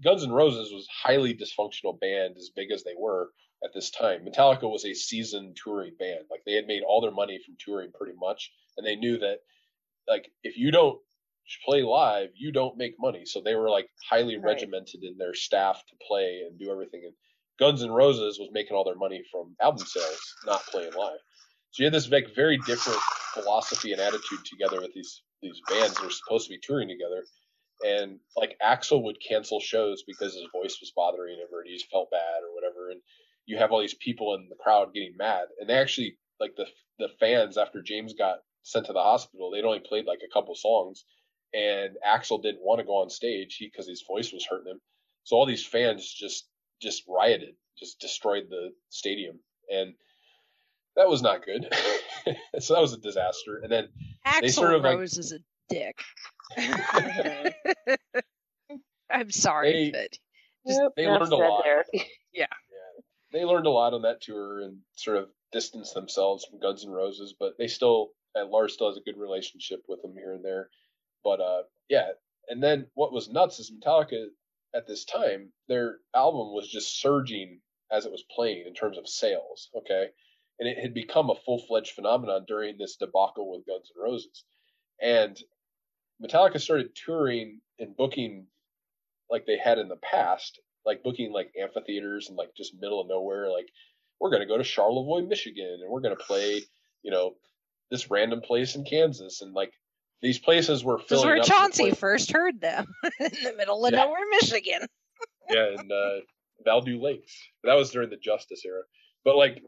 Guns 0.02 0.24
N' 0.24 0.32
Roses 0.32 0.72
was 0.72 0.86
a 0.88 1.08
highly 1.08 1.34
dysfunctional 1.34 1.98
band, 2.00 2.36
as 2.36 2.50
big 2.54 2.70
as 2.72 2.84
they 2.84 2.94
were 2.98 3.30
at 3.64 3.72
this 3.74 3.90
time. 3.90 4.24
Metallica 4.24 4.70
was 4.70 4.84
a 4.84 4.94
seasoned 4.94 5.56
touring 5.62 5.94
band. 5.98 6.24
Like, 6.30 6.42
they 6.44 6.54
had 6.54 6.66
made 6.66 6.82
all 6.82 7.00
their 7.00 7.10
money 7.12 7.40
from 7.44 7.56
touring 7.58 7.92
pretty 7.92 8.14
much. 8.18 8.52
And 8.76 8.86
they 8.86 8.96
knew 8.96 9.18
that, 9.18 9.38
like, 10.08 10.30
if 10.42 10.56
you 10.56 10.70
don't 10.70 11.00
play 11.64 11.82
live, 11.82 12.30
you 12.34 12.52
don't 12.52 12.76
make 12.78 12.94
money. 12.98 13.24
So 13.26 13.40
they 13.40 13.54
were 13.54 13.70
like 13.70 13.88
highly 14.08 14.36
Right. 14.36 14.44
regimented 14.54 15.02
in 15.04 15.18
their 15.18 15.34
staff 15.34 15.82
to 15.88 15.96
play 16.06 16.42
and 16.46 16.58
do 16.58 16.70
everything. 16.70 17.02
And 17.04 17.14
Guns 17.58 17.82
N' 17.82 17.90
Roses 17.90 18.38
was 18.38 18.50
making 18.52 18.76
all 18.76 18.84
their 18.84 18.96
money 18.96 19.22
from 19.30 19.54
album 19.60 19.86
sales, 19.86 20.34
not 20.46 20.62
playing 20.66 20.92
live. 20.94 21.18
So 21.72 21.82
you 21.82 21.86
had 21.86 21.94
this 21.94 22.10
like 22.10 22.34
very 22.34 22.58
different 22.58 23.00
philosophy 23.34 23.92
and 23.92 24.00
attitude 24.00 24.44
together 24.44 24.80
with 24.80 24.92
these 24.94 25.22
these 25.42 25.60
bands 25.68 25.94
that 25.96 26.06
are 26.06 26.10
supposed 26.10 26.46
to 26.46 26.54
be 26.54 26.60
touring 26.62 26.88
together. 26.88 27.24
And 27.84 28.18
like 28.36 28.56
Axl 28.62 29.02
would 29.02 29.18
cancel 29.26 29.60
shows 29.60 30.04
because 30.06 30.34
his 30.34 30.46
voice 30.52 30.78
was 30.80 30.92
bothering 30.94 31.36
him 31.36 31.48
or 31.52 31.64
he 31.64 31.80
felt 31.90 32.10
bad 32.10 32.42
or 32.42 32.54
whatever. 32.54 32.90
And 32.90 33.00
you 33.46 33.58
have 33.58 33.72
all 33.72 33.80
these 33.80 33.94
people 33.94 34.34
in 34.34 34.48
the 34.48 34.56
crowd 34.56 34.94
getting 34.94 35.16
mad. 35.16 35.46
And 35.60 35.68
they 35.68 35.74
actually 35.74 36.16
like 36.40 36.54
the 36.56 36.66
the 36.98 37.08
fans 37.18 37.58
after 37.58 37.82
James 37.82 38.14
got 38.14 38.38
sent 38.62 38.86
to 38.86 38.92
the 38.92 39.02
hospital, 39.02 39.50
they'd 39.50 39.64
only 39.64 39.80
played 39.80 40.06
like 40.06 40.20
a 40.24 40.32
couple 40.32 40.54
songs 40.54 41.04
and 41.54 41.96
Axl 42.06 42.42
didn't 42.42 42.62
want 42.62 42.80
to 42.80 42.86
go 42.86 43.02
on 43.02 43.10
stage 43.10 43.58
because 43.60 43.86
his 43.86 44.04
voice 44.06 44.32
was 44.32 44.46
hurting 44.48 44.72
him. 44.72 44.80
So 45.24 45.36
all 45.36 45.46
these 45.46 45.64
fans 45.64 46.10
just 46.12 46.48
just 46.80 47.04
rioted, 47.08 47.54
just 47.78 48.00
destroyed 48.00 48.44
the 48.50 48.70
stadium, 48.88 49.38
and 49.70 49.94
that 50.96 51.08
was 51.08 51.22
not 51.22 51.44
good. 51.44 51.72
so 52.58 52.74
that 52.74 52.80
was 52.80 52.92
a 52.92 52.98
disaster. 52.98 53.60
And 53.62 53.70
then 53.70 53.88
Axl 54.26 54.50
sort 54.50 54.74
of, 54.74 54.82
like- 54.82 54.98
Rose 54.98 55.18
is 55.18 55.32
a 55.32 55.38
dick. 55.68 56.00
I'm 59.10 59.30
sorry, 59.30 59.72
They- 59.72 59.90
but 59.92 60.18
Yep, 60.64 60.92
they 60.96 61.06
learned 61.08 61.32
a 61.32 61.36
lot. 61.36 61.64
there. 61.64 61.84
Yeah, 62.34 62.46
they 63.30 63.44
learned 63.44 63.66
a 63.66 63.70
lot 63.70 63.92
on 63.92 64.02
that 64.02 64.22
tour 64.22 64.60
and 64.62 64.78
sort 64.94 65.18
of 65.18 65.28
distanced 65.52 65.92
themselves 65.92 66.46
from 66.46 66.60
Guns 66.60 66.82
N' 66.84 66.90
Roses, 66.90 67.34
but 67.38 67.58
they 67.58 67.66
still, 67.66 68.12
and 68.34 68.48
Lars 68.50 68.72
still 68.72 68.88
has 68.88 68.96
a 68.96 69.02
good 69.02 69.18
relationship 69.18 69.82
with 69.86 70.00
them 70.00 70.14
here 70.16 70.32
and 70.32 70.42
there. 70.42 70.70
But 71.24 71.40
uh, 71.42 71.62
yeah, 71.90 72.12
and 72.48 72.62
then 72.62 72.86
what 72.94 73.12
was 73.12 73.28
nuts 73.28 73.58
is 73.58 73.70
Metallica 73.70 74.28
at 74.74 74.86
this 74.86 75.04
time, 75.04 75.52
their 75.68 75.98
album 76.14 76.54
was 76.54 76.70
just 76.70 77.00
surging 77.02 77.60
as 77.90 78.06
it 78.06 78.12
was 78.12 78.24
playing 78.34 78.64
in 78.66 78.72
terms 78.72 78.96
of 78.96 79.06
sales. 79.06 79.68
Okay, 79.76 80.06
and 80.58 80.66
it 80.68 80.78
had 80.78 80.94
become 80.94 81.28
a 81.28 81.34
full 81.44 81.58
fledged 81.58 81.92
phenomenon 81.92 82.46
during 82.48 82.78
this 82.78 82.96
debacle 82.96 83.50
with 83.50 83.66
Guns 83.66 83.92
N' 83.94 84.02
Roses, 84.02 84.44
and 85.02 85.38
Metallica 86.22 86.60
started 86.60 86.94
touring 86.94 87.60
and 87.78 87.96
booking 87.96 88.46
like 89.30 89.46
they 89.46 89.58
had 89.58 89.78
in 89.78 89.88
the 89.88 89.96
past, 89.96 90.60
like 90.84 91.02
booking 91.02 91.32
like 91.32 91.52
amphitheaters 91.60 92.28
and 92.28 92.36
like 92.36 92.54
just 92.56 92.74
middle 92.80 93.00
of 93.00 93.08
nowhere. 93.08 93.50
Like 93.50 93.68
we're 94.20 94.30
gonna 94.30 94.46
go 94.46 94.58
to 94.58 94.64
Charlevoix, 94.64 95.22
Michigan, 95.22 95.78
and 95.82 95.90
we're 95.90 96.00
gonna 96.00 96.16
play, 96.16 96.62
you 97.02 97.10
know, 97.10 97.34
this 97.90 98.10
random 98.10 98.40
place 98.40 98.74
in 98.76 98.84
Kansas, 98.84 99.42
and 99.42 99.52
like 99.54 99.72
these 100.22 100.38
places 100.38 100.84
were 100.84 100.98
this 100.98 101.04
is 101.04 101.08
filling 101.08 101.26
where 101.28 101.36
to 101.42 101.48
Chauncey 101.48 101.90
first 101.90 102.30
heard 102.30 102.60
them 102.60 102.86
in 103.20 103.30
the 103.42 103.54
middle 103.56 103.84
of 103.84 103.92
Yeah. 103.92 104.04
nowhere, 104.04 104.20
Michigan. 104.30 104.86
yeah, 105.50 105.66
and 105.78 105.90
uh, 105.90 106.20
Val-Du-Lakes. 106.64 107.32
That 107.64 107.74
was 107.74 107.90
during 107.90 108.10
the 108.10 108.16
Justice 108.16 108.64
era. 108.64 108.82
But 109.24 109.36
like, 109.36 109.60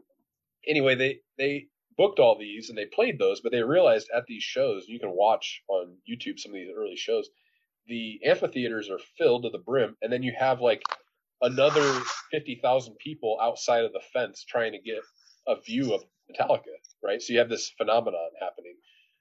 anyway, 0.67 0.95
they 0.95 1.19
they 1.37 1.67
booked 1.97 2.19
all 2.19 2.37
these 2.37 2.69
and 2.69 2.77
they 2.77 2.85
played 2.85 3.19
those, 3.19 3.41
but 3.41 3.51
they 3.51 3.61
realized 3.63 4.09
at 4.15 4.25
these 4.27 4.43
shows, 4.43 4.85
you 4.87 4.99
can 4.99 5.11
watch 5.11 5.61
on 5.67 5.97
YouTube 6.09 6.39
some 6.39 6.51
of 6.51 6.55
these 6.55 6.73
early 6.75 6.95
shows, 6.95 7.29
the 7.87 8.19
amphitheaters 8.25 8.89
are 8.89 8.99
filled 9.17 9.43
to 9.43 9.49
the 9.49 9.59
brim, 9.59 9.95
and 10.01 10.11
then 10.11 10.23
you 10.23 10.33
have 10.37 10.61
like 10.61 10.81
another 11.41 12.01
fifty 12.31 12.59
thousand 12.61 12.97
people 12.97 13.37
outside 13.41 13.85
of 13.85 13.93
the 13.93 14.01
fence 14.13 14.43
trying 14.47 14.71
to 14.73 14.79
get 14.79 15.01
a 15.47 15.59
view 15.61 15.93
of 15.93 16.03
Metallica, 16.31 16.75
right? 17.03 17.21
So 17.21 17.33
you 17.33 17.39
have 17.39 17.49
this 17.49 17.71
phenomenon 17.77 18.29
happening. 18.39 18.75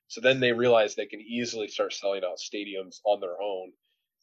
So 0.08 0.20
then 0.20 0.40
they 0.40 0.52
realize 0.52 0.94
they 0.94 1.06
can 1.06 1.20
easily 1.20 1.68
start 1.68 1.92
selling 1.92 2.22
out 2.24 2.38
stadiums 2.38 3.00
on 3.04 3.20
their 3.20 3.40
own, 3.40 3.72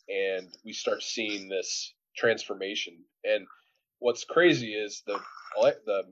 and 0.09 0.47
we 0.65 0.73
start 0.73 1.03
seeing 1.03 1.47
this 1.47 1.93
transformation. 2.15 2.97
And 3.23 3.45
what's 3.99 4.23
crazy 4.23 4.73
is 4.73 5.03
the 5.05 5.19
the 5.85 6.03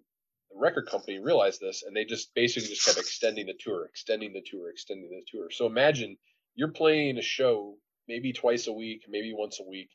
the 0.51 0.59
record 0.59 0.87
company 0.87 1.19
realized 1.19 1.61
this 1.61 1.83
and 1.83 1.95
they 1.95 2.05
just 2.05 2.33
basically 2.33 2.69
just 2.69 2.85
kept 2.85 2.97
extending 2.97 3.45
the 3.45 3.57
tour, 3.59 3.85
extending 3.85 4.33
the 4.33 4.43
tour, 4.45 4.69
extending 4.69 5.09
the 5.09 5.25
tour. 5.31 5.49
So 5.51 5.65
imagine 5.65 6.17
you're 6.55 6.71
playing 6.71 7.17
a 7.17 7.21
show 7.21 7.75
maybe 8.07 8.33
twice 8.33 8.67
a 8.67 8.73
week, 8.73 9.03
maybe 9.07 9.33
once 9.33 9.59
a 9.59 9.69
week 9.69 9.89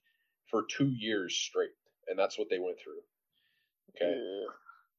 for 0.51 0.65
two 0.71 0.89
years 0.89 1.37
straight. 1.37 1.71
And 2.07 2.19
that's 2.19 2.39
what 2.39 2.49
they 2.51 2.59
went 2.59 2.77
through. 2.83 3.01
Okay. 3.91 4.15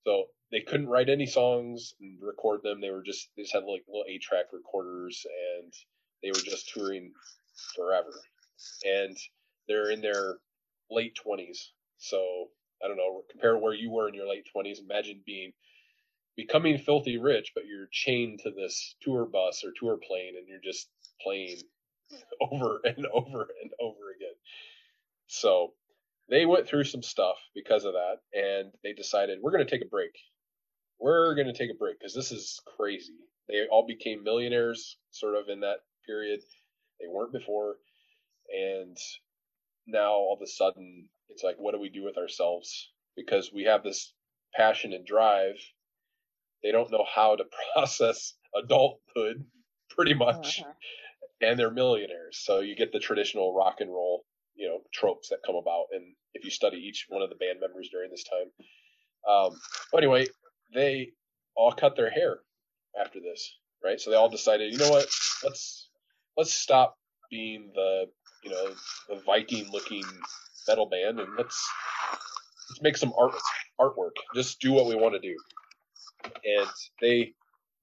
So 0.05 0.25
they 0.51 0.61
couldn't 0.61 0.89
write 0.89 1.09
any 1.09 1.25
songs 1.25 1.93
and 1.99 2.17
record 2.21 2.61
them. 2.63 2.81
They 2.81 2.91
were 2.91 3.03
just, 3.03 3.29
they 3.35 3.43
just 3.43 3.53
had 3.53 3.63
like 3.63 3.83
little 3.87 4.05
eight 4.07 4.21
track 4.21 4.45
recorders 4.51 5.25
and 5.61 5.73
they 6.21 6.29
were 6.29 6.43
just 6.43 6.69
touring 6.73 7.13
forever. 7.75 8.13
And 8.83 9.17
they're 9.67 9.91
in 9.91 10.01
their 10.01 10.37
late 10.89 11.17
20s. 11.25 11.69
So 11.97 12.49
I 12.85 12.87
don't 12.87 12.97
know, 12.97 13.23
compare 13.31 13.57
where 13.57 13.73
you 13.73 13.91
were 13.91 14.07
in 14.07 14.13
your 14.13 14.29
late 14.29 14.47
20s. 14.55 14.79
Imagine 14.79 15.21
being 15.25 15.53
becoming 16.35 16.77
filthy 16.77 17.17
rich, 17.17 17.51
but 17.55 17.65
you're 17.65 17.87
chained 17.91 18.39
to 18.43 18.51
this 18.51 18.95
tour 19.01 19.25
bus 19.25 19.63
or 19.63 19.71
tour 19.79 19.97
plane 19.97 20.35
and 20.37 20.47
you're 20.47 20.59
just 20.63 20.89
playing 21.21 21.57
over 22.41 22.79
and 22.85 23.07
over 23.07 23.47
and 23.61 23.71
over 23.81 24.11
again. 24.15 24.35
So 25.27 25.73
they 26.29 26.45
went 26.45 26.67
through 26.67 26.83
some 26.85 27.03
stuff 27.03 27.37
because 27.55 27.85
of 27.85 27.93
that 27.93 28.17
and 28.33 28.71
they 28.83 28.93
decided 28.93 29.39
we're 29.41 29.51
going 29.51 29.65
to 29.65 29.71
take 29.71 29.85
a 29.85 29.89
break. 29.89 30.11
We're 30.99 31.35
going 31.35 31.47
to 31.47 31.57
take 31.57 31.71
a 31.71 31.77
break 31.77 31.99
because 31.99 32.13
this 32.13 32.31
is 32.31 32.59
crazy. 32.77 33.13
They 33.47 33.65
all 33.71 33.85
became 33.85 34.23
millionaires 34.23 34.97
sort 35.11 35.35
of 35.35 35.49
in 35.49 35.61
that 35.61 35.79
period. 36.05 36.41
They 36.99 37.07
weren't 37.07 37.33
before. 37.33 37.75
And 38.53 38.97
now 39.87 40.11
all 40.13 40.37
of 40.39 40.43
a 40.43 40.49
sudden 40.49 41.09
it's 41.29 41.43
like 41.43 41.55
what 41.57 41.73
do 41.73 41.79
we 41.79 41.89
do 41.89 42.03
with 42.03 42.17
ourselves? 42.17 42.91
Because 43.15 43.51
we 43.53 43.63
have 43.63 43.83
this 43.83 44.13
passion 44.55 44.93
and 44.93 45.05
drive. 45.05 45.55
They 46.63 46.71
don't 46.71 46.91
know 46.91 47.05
how 47.13 47.35
to 47.35 47.43
process 47.73 48.33
adulthood 48.55 49.45
pretty 49.89 50.13
much. 50.13 50.61
Uh-huh. 50.61 50.71
and 51.41 51.59
they're 51.59 51.71
millionaires. 51.71 52.41
So 52.43 52.59
you 52.61 52.75
get 52.75 52.91
the 52.91 52.99
traditional 52.99 53.53
rock 53.55 53.77
and 53.79 53.89
roll 53.89 54.25
you 54.55 54.67
know 54.67 54.79
tropes 54.93 55.29
that 55.29 55.39
come 55.45 55.55
about. 55.55 55.85
And 55.91 56.15
if 56.33 56.45
you 56.45 56.51
study 56.51 56.77
each 56.77 57.05
one 57.09 57.21
of 57.21 57.29
the 57.29 57.35
band 57.35 57.59
members 57.59 57.89
during 57.91 58.11
this 58.11 58.23
time. 58.23 58.65
Um, 59.27 59.59
but 59.91 60.03
anyway 60.03 60.27
they 60.73 61.11
all 61.55 61.71
cut 61.71 61.95
their 61.95 62.09
hair 62.09 62.39
after 62.99 63.19
this 63.19 63.57
right? 63.85 64.01
So 64.01 64.09
they 64.09 64.17
all 64.17 64.29
decided 64.29 64.73
you 64.73 64.79
know 64.79 64.89
what? 64.89 65.07
Let's 65.43 65.89
let's 66.35 66.53
stop 66.53 66.97
being 67.29 67.71
the 67.73 68.05
you 68.45 68.51
know 68.51 68.69
the 69.09 69.21
viking 69.25 69.67
looking 69.71 70.03
metal 70.67 70.87
band 70.87 71.19
and 71.19 71.29
let's 71.37 71.67
let's 72.69 72.81
make 72.81 72.97
some 72.97 73.13
art 73.17 73.33
artwork. 73.79 74.11
Just 74.33 74.59
do 74.61 74.71
what 74.71 74.85
we 74.85 74.95
want 74.95 75.15
to 75.15 75.19
do. 75.19 75.35
And 76.23 76.69
they 77.01 77.33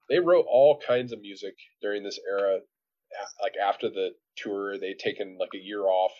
they 0.08 0.18
wrote 0.18 0.46
all 0.48 0.80
kinds 0.86 1.12
of 1.12 1.20
music 1.20 1.54
during 1.80 2.02
this 2.02 2.18
era. 2.28 2.58
Like 3.42 3.54
after 3.62 3.90
the 3.90 4.10
tour, 4.36 4.78
they'd 4.78 4.98
taken 4.98 5.36
like 5.38 5.50
a 5.54 5.62
year 5.62 5.82
off, 5.82 6.12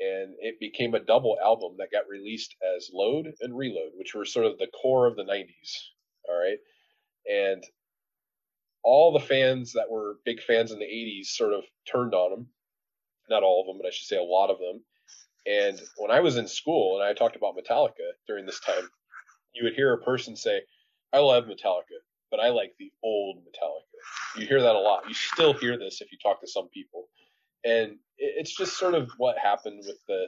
and 0.00 0.34
it 0.40 0.58
became 0.58 0.94
a 0.94 1.04
double 1.04 1.38
album 1.42 1.76
that 1.78 1.92
got 1.92 2.08
released 2.08 2.56
as 2.76 2.90
Load 2.92 3.28
and 3.40 3.56
Reload, 3.56 3.92
which 3.94 4.14
were 4.14 4.24
sort 4.24 4.46
of 4.46 4.58
the 4.58 4.66
core 4.82 5.06
of 5.06 5.16
the 5.16 5.22
'90s. 5.22 5.74
All 6.28 6.36
right, 6.36 6.58
and 7.30 7.62
all 8.82 9.12
the 9.12 9.24
fans 9.24 9.74
that 9.74 9.90
were 9.90 10.18
big 10.24 10.42
fans 10.42 10.72
in 10.72 10.80
the 10.80 10.84
'80s 10.84 11.26
sort 11.26 11.52
of 11.52 11.62
turned 11.90 12.14
on 12.14 12.30
them. 12.30 12.46
Not 13.28 13.42
all 13.42 13.60
of 13.60 13.66
them, 13.66 13.78
but 13.80 13.86
I 13.86 13.90
should 13.90 14.06
say 14.06 14.16
a 14.16 14.22
lot 14.22 14.50
of 14.50 14.58
them 14.58 14.82
and 15.48 15.80
when 15.96 16.10
I 16.10 16.20
was 16.20 16.36
in 16.36 16.46
school 16.46 17.00
and 17.00 17.04
I 17.08 17.14
talked 17.14 17.36
about 17.36 17.56
Metallica 17.56 18.12
during 18.26 18.44
this 18.44 18.60
time, 18.60 18.88
you 19.54 19.64
would 19.64 19.74
hear 19.74 19.92
a 19.94 20.02
person 20.02 20.36
say, 20.36 20.60
I 21.12 21.18
love 21.20 21.44
Metallica, 21.44 21.98
but 22.30 22.38
I 22.38 22.50
like 22.50 22.74
the 22.78 22.92
old 23.02 23.38
Metallica. 23.38 24.40
You 24.40 24.46
hear 24.46 24.60
that 24.60 24.76
a 24.76 24.78
lot. 24.78 25.08
You 25.08 25.14
still 25.14 25.54
hear 25.54 25.78
this 25.78 26.02
if 26.02 26.12
you 26.12 26.18
talk 26.22 26.40
to 26.42 26.46
some 26.46 26.68
people. 26.68 27.08
And 27.64 27.96
it's 28.18 28.54
just 28.54 28.76
sort 28.76 28.94
of 28.94 29.10
what 29.16 29.38
happened 29.38 29.84
with 29.86 29.98
the 30.06 30.26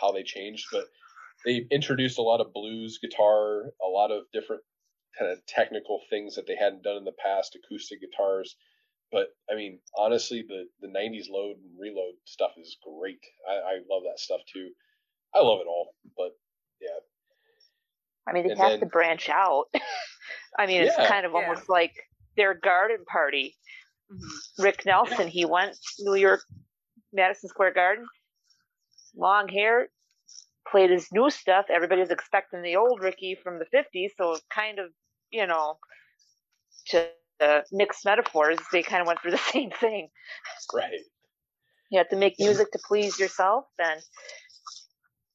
how 0.00 0.12
they 0.12 0.22
changed, 0.22 0.66
but 0.70 0.84
they 1.44 1.66
introduced 1.70 2.18
a 2.18 2.22
lot 2.22 2.40
of 2.40 2.52
blues 2.52 2.98
guitar, 3.02 3.72
a 3.84 3.88
lot 3.88 4.12
of 4.12 4.24
different 4.32 4.62
kind 5.18 5.30
of 5.30 5.44
technical 5.46 6.00
things 6.08 6.36
that 6.36 6.46
they 6.46 6.56
hadn't 6.56 6.84
done 6.84 6.96
in 6.96 7.04
the 7.04 7.12
past, 7.22 7.56
acoustic 7.56 8.00
guitars. 8.00 8.56
But 9.12 9.28
I 9.50 9.54
mean, 9.54 9.78
honestly, 9.96 10.42
the 10.48 10.64
the 10.80 10.88
'90s 10.88 11.28
load 11.30 11.56
and 11.58 11.78
reload 11.78 12.14
stuff 12.24 12.52
is 12.56 12.78
great. 12.82 13.20
I, 13.48 13.52
I 13.52 13.74
love 13.88 14.04
that 14.04 14.18
stuff 14.18 14.40
too. 14.52 14.70
I 15.34 15.40
love 15.40 15.60
it 15.60 15.66
all. 15.66 15.94
But 16.16 16.30
yeah. 16.80 16.88
I 18.26 18.32
mean, 18.32 18.44
they 18.44 18.52
and 18.52 18.60
have 18.60 18.70
then, 18.70 18.80
to 18.80 18.86
branch 18.86 19.28
out. 19.28 19.66
I 20.58 20.66
mean, 20.66 20.82
it's 20.82 20.96
yeah, 20.98 21.08
kind 21.08 21.26
of 21.26 21.32
yeah. 21.32 21.38
almost 21.38 21.68
like 21.68 21.92
their 22.36 22.54
garden 22.54 23.04
party. 23.06 23.54
Mm-hmm. 24.10 24.62
Rick 24.62 24.86
Nelson, 24.86 25.28
he 25.28 25.44
went 25.44 25.76
New 25.98 26.14
York, 26.14 26.42
Madison 27.12 27.48
Square 27.48 27.74
Garden, 27.74 28.06
long 29.16 29.48
hair, 29.48 29.88
played 30.70 30.90
his 30.90 31.08
new 31.12 31.30
stuff. 31.30 31.66
Everybody 31.68 32.00
was 32.00 32.10
expecting 32.10 32.62
the 32.62 32.76
old 32.76 33.02
Ricky 33.02 33.36
from 33.42 33.58
the 33.58 33.66
'50s, 33.66 34.10
so 34.16 34.38
kind 34.50 34.78
of, 34.78 34.90
you 35.30 35.46
know, 35.46 35.78
to 36.88 37.08
uh, 37.42 37.60
mixed 37.72 38.04
metaphors, 38.04 38.58
they 38.72 38.82
kind 38.82 39.00
of 39.00 39.06
went 39.06 39.20
through 39.20 39.32
the 39.32 39.38
same 39.52 39.70
thing. 39.70 40.08
Right. 40.72 40.90
You 41.90 41.98
have 41.98 42.08
to 42.08 42.16
make 42.16 42.36
music 42.38 42.70
to 42.72 42.78
please 42.86 43.18
yourself, 43.18 43.64
and 43.78 44.00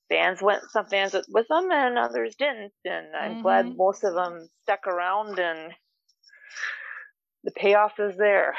bands 0.10 0.42
went 0.42 0.64
some 0.72 0.86
fans 0.86 1.14
with 1.30 1.48
them, 1.48 1.70
and 1.72 1.98
others 1.98 2.36
didn't. 2.38 2.74
And 2.84 3.16
I'm 3.16 3.32
mm-hmm. 3.34 3.42
glad 3.42 3.78
most 3.78 4.04
of 4.04 4.16
them 4.16 4.50
stuck 4.64 4.88
around, 4.88 5.38
and 5.38 5.74
the 7.44 7.52
payoff 7.52 7.94
is 8.00 8.18
there. 8.18 8.56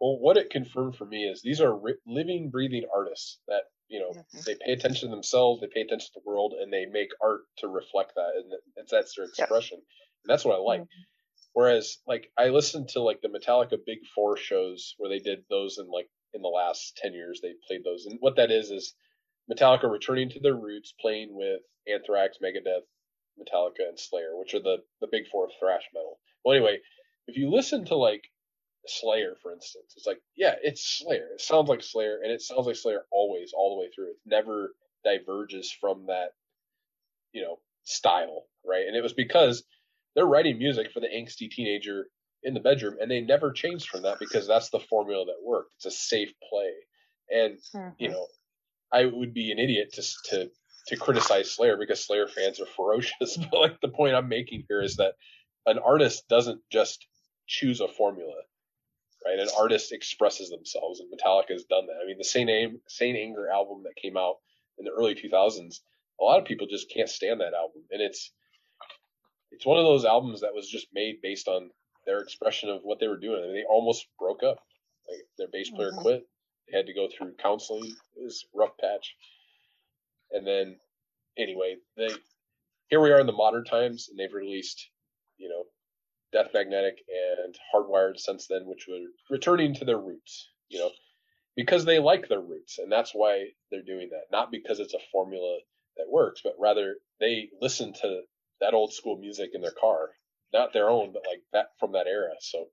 Well, 0.00 0.18
what 0.18 0.36
it 0.36 0.50
confirmed 0.50 0.96
for 0.96 1.06
me 1.06 1.24
is 1.24 1.40
these 1.40 1.60
are 1.60 1.78
living, 2.06 2.50
breathing 2.50 2.84
artists 2.94 3.38
that 3.46 3.62
you 3.88 4.00
know 4.00 4.10
mm-hmm. 4.10 4.40
they 4.44 4.56
pay 4.56 4.72
attention 4.72 5.08
to 5.08 5.14
themselves, 5.14 5.60
they 5.60 5.68
pay 5.72 5.82
attention 5.82 6.08
to 6.14 6.20
the 6.20 6.28
world, 6.28 6.54
and 6.60 6.72
they 6.72 6.86
make 6.86 7.10
art 7.22 7.42
to 7.58 7.68
reflect 7.68 8.12
that, 8.16 8.32
and 8.36 8.52
it's 8.76 8.90
that's 8.90 9.14
their 9.14 9.26
expression. 9.26 9.78
Yep. 9.78 9.86
And 10.24 10.32
that's 10.32 10.44
what 10.44 10.56
I 10.56 10.58
like. 10.58 10.80
Mm-hmm. 10.80 11.13
Whereas 11.54 11.98
like 12.06 12.30
I 12.36 12.48
listened 12.48 12.90
to 12.90 13.00
like 13.00 13.22
the 13.22 13.28
Metallica 13.28 13.78
Big 13.84 14.00
Four 14.14 14.36
shows 14.36 14.94
where 14.98 15.08
they 15.08 15.20
did 15.20 15.44
those 15.48 15.78
in 15.78 15.88
like 15.88 16.10
in 16.34 16.42
the 16.42 16.48
last 16.48 16.96
ten 16.96 17.14
years 17.14 17.40
they 17.40 17.54
played 17.66 17.84
those. 17.84 18.06
And 18.06 18.18
what 18.20 18.36
that 18.36 18.50
is 18.50 18.70
is 18.70 18.94
Metallica 19.50 19.90
returning 19.90 20.30
to 20.30 20.40
their 20.40 20.56
roots, 20.56 20.92
playing 21.00 21.34
with 21.34 21.60
Anthrax, 21.88 22.38
Megadeth, 22.42 22.84
Metallica, 23.38 23.88
and 23.88 23.98
Slayer, 23.98 24.36
which 24.36 24.54
are 24.54 24.60
the 24.60 24.78
the 25.00 25.08
big 25.10 25.28
four 25.30 25.44
of 25.44 25.52
thrash 25.60 25.84
metal. 25.94 26.18
Well 26.44 26.56
anyway, 26.56 26.80
if 27.28 27.36
you 27.36 27.50
listen 27.50 27.84
to 27.86 27.96
like 27.96 28.24
Slayer, 28.86 29.36
for 29.42 29.52
instance, 29.52 29.94
it's 29.96 30.06
like, 30.06 30.20
yeah, 30.36 30.56
it's 30.62 30.84
Slayer. 30.98 31.28
It 31.34 31.40
sounds 31.40 31.68
like 31.68 31.82
Slayer, 31.82 32.20
and 32.22 32.32
it 32.32 32.42
sounds 32.42 32.66
like 32.66 32.76
Slayer 32.76 33.06
always, 33.10 33.52
all 33.56 33.76
the 33.76 33.80
way 33.80 33.90
through. 33.94 34.10
It 34.10 34.16
never 34.26 34.74
diverges 35.04 35.72
from 35.72 36.06
that, 36.06 36.30
you 37.32 37.42
know, 37.42 37.60
style, 37.84 38.44
right? 38.66 38.86
And 38.86 38.96
it 38.96 39.02
was 39.02 39.12
because 39.12 39.64
they're 40.14 40.26
writing 40.26 40.58
music 40.58 40.92
for 40.92 41.00
the 41.00 41.08
angsty 41.08 41.50
teenager 41.50 42.06
in 42.42 42.54
the 42.54 42.60
bedroom, 42.60 42.96
and 43.00 43.10
they 43.10 43.20
never 43.20 43.52
changed 43.52 43.88
from 43.88 44.02
that 44.02 44.18
because 44.18 44.46
that's 44.46 44.70
the 44.70 44.80
formula 44.80 45.24
that 45.26 45.44
worked. 45.44 45.72
It's 45.76 45.86
a 45.86 45.90
safe 45.90 46.32
play, 46.48 46.72
and 47.30 47.58
mm-hmm. 47.74 47.88
you 47.98 48.10
know, 48.10 48.26
I 48.92 49.06
would 49.06 49.34
be 49.34 49.50
an 49.50 49.58
idiot 49.58 49.94
to 49.94 50.02
to 50.30 50.50
to 50.88 50.96
criticize 50.96 51.50
Slayer 51.50 51.76
because 51.76 52.04
Slayer 52.04 52.28
fans 52.28 52.60
are 52.60 52.66
ferocious. 52.76 53.36
but 53.36 53.60
like 53.60 53.80
the 53.80 53.88
point 53.88 54.14
I'm 54.14 54.28
making 54.28 54.64
here 54.68 54.82
is 54.82 54.96
that 54.96 55.14
an 55.66 55.78
artist 55.78 56.28
doesn't 56.28 56.60
just 56.70 57.06
choose 57.46 57.80
a 57.80 57.88
formula, 57.88 58.34
right? 59.24 59.38
An 59.38 59.48
artist 59.58 59.92
expresses 59.92 60.50
themselves, 60.50 61.00
and 61.00 61.10
Metallica 61.10 61.52
has 61.52 61.64
done 61.64 61.86
that. 61.86 61.96
I 62.02 62.06
mean, 62.06 62.18
the 62.18 62.24
same 62.24 62.48
Aim, 62.48 62.80
Saint 62.88 63.16
Anger 63.16 63.48
album 63.48 63.82
that 63.84 63.96
came 63.96 64.16
out 64.16 64.36
in 64.78 64.84
the 64.84 64.90
early 64.90 65.14
2000s, 65.14 65.80
a 66.20 66.24
lot 66.24 66.38
of 66.38 66.44
people 66.44 66.66
just 66.66 66.92
can't 66.92 67.08
stand 67.08 67.40
that 67.40 67.54
album, 67.54 67.82
and 67.90 68.02
it's 68.02 68.30
it's 69.54 69.66
one 69.66 69.78
of 69.78 69.84
those 69.84 70.04
albums 70.04 70.40
that 70.40 70.54
was 70.54 70.68
just 70.68 70.88
made 70.92 71.22
based 71.22 71.48
on 71.48 71.70
their 72.06 72.20
expression 72.20 72.68
of 72.68 72.82
what 72.82 73.00
they 73.00 73.08
were 73.08 73.18
doing. 73.18 73.42
I 73.42 73.46
mean, 73.46 73.54
they 73.54 73.64
almost 73.64 74.06
broke 74.18 74.42
up. 74.42 74.58
Like 75.08 75.26
their 75.38 75.48
bass 75.52 75.70
player 75.70 75.90
mm-hmm. 75.90 76.00
quit. 76.00 76.26
They 76.68 76.76
had 76.76 76.86
to 76.86 76.94
go 76.94 77.08
through 77.08 77.34
counseling. 77.42 77.94
It 78.16 78.22
was 78.22 78.44
a 78.54 78.58
rough 78.58 78.76
patch. 78.78 79.14
And 80.30 80.46
then, 80.46 80.76
anyway, 81.38 81.76
they 81.96 82.08
here 82.88 83.00
we 83.00 83.10
are 83.10 83.20
in 83.20 83.26
the 83.26 83.32
modern 83.32 83.64
times, 83.64 84.08
and 84.08 84.18
they've 84.18 84.32
released, 84.32 84.88
you 85.36 85.48
know, 85.48 85.64
Death 86.32 86.52
Magnetic 86.52 86.98
and 87.44 87.54
Hardwired 87.72 88.18
since 88.18 88.46
then, 88.46 88.66
which 88.66 88.86
were 88.88 88.98
returning 89.30 89.74
to 89.74 89.84
their 89.84 89.98
roots. 89.98 90.48
You 90.68 90.80
know, 90.80 90.90
because 91.54 91.84
they 91.84 91.98
like 91.98 92.28
their 92.28 92.40
roots, 92.40 92.78
and 92.78 92.90
that's 92.90 93.14
why 93.14 93.48
they're 93.70 93.82
doing 93.82 94.08
that. 94.10 94.32
Not 94.32 94.50
because 94.50 94.80
it's 94.80 94.94
a 94.94 95.10
formula 95.12 95.58
that 95.96 96.10
works, 96.10 96.40
but 96.42 96.56
rather 96.58 96.96
they 97.20 97.50
listen 97.60 97.92
to 97.92 98.22
that 98.64 98.74
old 98.74 98.92
school 98.92 99.18
music 99.18 99.50
in 99.52 99.60
their 99.60 99.74
car, 99.78 100.10
not 100.52 100.72
their 100.72 100.88
own, 100.88 101.12
but 101.12 101.22
like 101.28 101.42
that 101.52 101.66
from 101.78 101.92
that 101.92 102.06
era. 102.06 102.32
So 102.40 102.68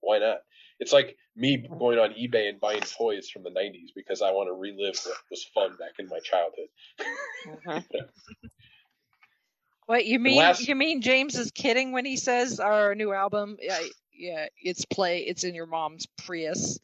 why 0.00 0.18
not? 0.18 0.38
It's 0.78 0.92
like 0.92 1.16
me 1.36 1.68
going 1.78 1.98
on 1.98 2.10
eBay 2.10 2.48
and 2.48 2.60
buying 2.60 2.80
toys 2.80 3.28
from 3.28 3.42
the 3.42 3.50
90s 3.50 3.90
because 3.94 4.22
I 4.22 4.30
want 4.30 4.48
to 4.48 4.54
relive 4.54 4.98
what 5.04 5.16
was 5.30 5.44
fun 5.52 5.76
back 5.78 5.98
in 5.98 6.08
my 6.08 6.20
childhood. 6.20 6.68
Mm-hmm. 7.46 7.98
Wait, 9.88 10.06
you 10.06 10.20
mean 10.20 10.38
last- 10.38 10.68
you 10.68 10.76
mean 10.76 11.02
James 11.02 11.36
is 11.36 11.50
kidding 11.50 11.90
when 11.90 12.04
he 12.04 12.16
says 12.16 12.60
our 12.60 12.94
new 12.94 13.12
album? 13.12 13.56
Yeah, 13.60 13.80
yeah, 14.12 14.46
it's 14.62 14.84
play. 14.84 15.22
It's 15.22 15.42
in 15.42 15.54
your 15.54 15.66
mom's 15.66 16.06
Prius. 16.06 16.78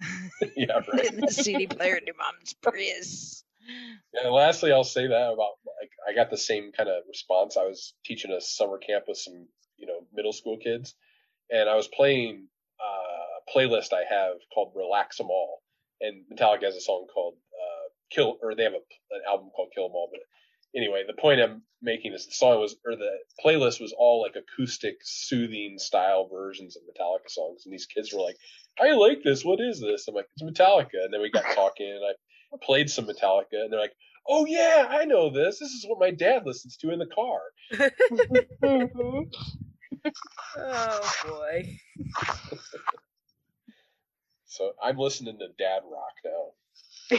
yeah, 0.56 0.80
right. 0.92 1.04
in 1.12 1.20
the 1.20 1.30
CD 1.30 1.66
player 1.66 1.96
in 1.96 2.06
your 2.06 2.16
mom's 2.16 2.54
Prius. 2.54 3.44
And 4.14 4.32
lastly, 4.32 4.72
I'll 4.72 4.84
say 4.84 5.06
that 5.06 5.32
about 5.32 5.58
like 5.80 5.90
I 6.08 6.14
got 6.14 6.30
the 6.30 6.36
same 6.36 6.72
kind 6.72 6.88
of 6.88 7.02
response. 7.08 7.56
I 7.56 7.64
was 7.64 7.94
teaching 8.04 8.32
a 8.32 8.40
summer 8.40 8.78
camp 8.78 9.04
with 9.08 9.18
some 9.18 9.46
you 9.76 9.86
know 9.86 10.06
middle 10.12 10.32
school 10.32 10.56
kids, 10.56 10.94
and 11.50 11.68
I 11.68 11.74
was 11.74 11.88
playing 11.88 12.48
uh, 12.80 13.40
a 13.40 13.58
playlist 13.58 13.92
I 13.92 14.04
have 14.08 14.36
called 14.54 14.72
"Relax 14.74 15.20
'Em 15.20 15.30
All," 15.30 15.62
and 16.00 16.24
Metallica 16.32 16.64
has 16.64 16.76
a 16.76 16.80
song 16.80 17.06
called 17.12 17.34
uh, 17.34 17.88
"Kill," 18.10 18.38
or 18.42 18.54
they 18.54 18.64
have 18.64 18.74
a, 18.74 19.14
an 19.14 19.22
album 19.28 19.50
called 19.54 19.72
"Kill 19.74 19.86
'Em 19.86 19.92
All." 19.92 20.08
But 20.10 20.20
anyway, 20.74 21.04
the 21.06 21.20
point 21.20 21.40
I'm 21.40 21.62
making 21.82 22.12
is 22.14 22.26
the 22.26 22.32
song 22.32 22.60
was 22.60 22.76
or 22.84 22.96
the 22.96 23.18
playlist 23.44 23.80
was 23.80 23.94
all 23.96 24.22
like 24.22 24.36
acoustic, 24.36 24.96
soothing 25.02 25.78
style 25.78 26.28
versions 26.32 26.76
of 26.76 26.82
Metallica 26.82 27.28
songs, 27.28 27.62
and 27.64 27.72
these 27.72 27.86
kids 27.86 28.12
were 28.12 28.22
like, 28.22 28.36
"I 28.80 28.92
like 28.92 29.22
this. 29.22 29.44
What 29.44 29.60
is 29.60 29.80
this?" 29.80 30.08
I'm 30.08 30.14
like, 30.14 30.28
"It's 30.36 30.42
Metallica," 30.42 31.04
and 31.04 31.12
then 31.12 31.20
we 31.20 31.30
got 31.30 31.44
talking, 31.54 31.90
and 31.90 32.04
I 32.04 32.12
played 32.62 32.90
some 32.90 33.06
Metallica, 33.06 33.52
and 33.52 33.72
they're 33.72 33.80
like, 33.80 33.94
"Oh 34.28 34.46
yeah, 34.46 34.86
I 34.88 35.04
know 35.04 35.30
this. 35.30 35.58
This 35.58 35.70
is 35.70 35.86
what 35.88 36.00
my 36.00 36.10
dad 36.10 36.42
listens 36.46 36.76
to 36.78 36.90
in 36.90 36.98
the 36.98 37.06
car." 37.06 37.40
Oh 40.58 41.12
boy. 41.28 41.78
So 44.46 44.72
I'm 44.82 44.96
listening 44.96 45.38
to 45.38 45.48
dad 45.58 45.82
rock 45.90 46.14
now. 46.24 47.18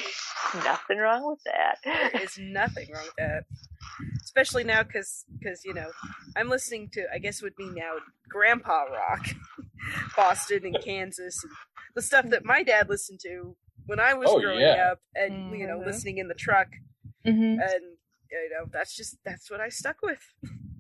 Nothing 0.63 0.97
wrong 0.97 1.27
with 1.29 1.39
that. 1.45 1.77
There 1.83 2.23
is 2.23 2.37
nothing 2.39 2.87
wrong 2.93 3.03
with 3.03 3.15
that. 3.17 3.43
Especially 4.23 4.63
now, 4.63 4.83
because 4.83 5.25
you 5.65 5.73
know 5.73 5.89
I'm 6.35 6.49
listening 6.49 6.89
to 6.93 7.05
I 7.13 7.19
guess 7.19 7.41
would 7.41 7.55
be 7.55 7.69
now 7.69 7.95
Grandpa 8.29 8.83
Rock, 8.85 9.27
Boston 10.15 10.65
and 10.65 10.77
Kansas, 10.83 11.43
and 11.43 11.51
the 11.95 12.01
stuff 12.01 12.29
that 12.29 12.45
my 12.45 12.63
dad 12.63 12.89
listened 12.89 13.19
to 13.23 13.55
when 13.87 13.99
I 13.99 14.13
was 14.13 14.29
Oh, 14.29 14.39
growing 14.39 14.59
yeah. 14.61 14.91
up, 14.91 14.99
and 15.15 15.57
you 15.57 15.65
know 15.67 15.79
Mhm. 15.79 15.85
listening 15.87 16.19
in 16.19 16.27
the 16.27 16.35
truck, 16.35 16.67
Mhm. 17.25 17.59
and 17.61 17.97
you 18.31 18.49
know 18.51 18.65
that's 18.71 18.95
just 18.95 19.17
that's 19.25 19.49
what 19.49 19.59
I 19.59 19.69
stuck 19.69 20.01
with. 20.03 20.21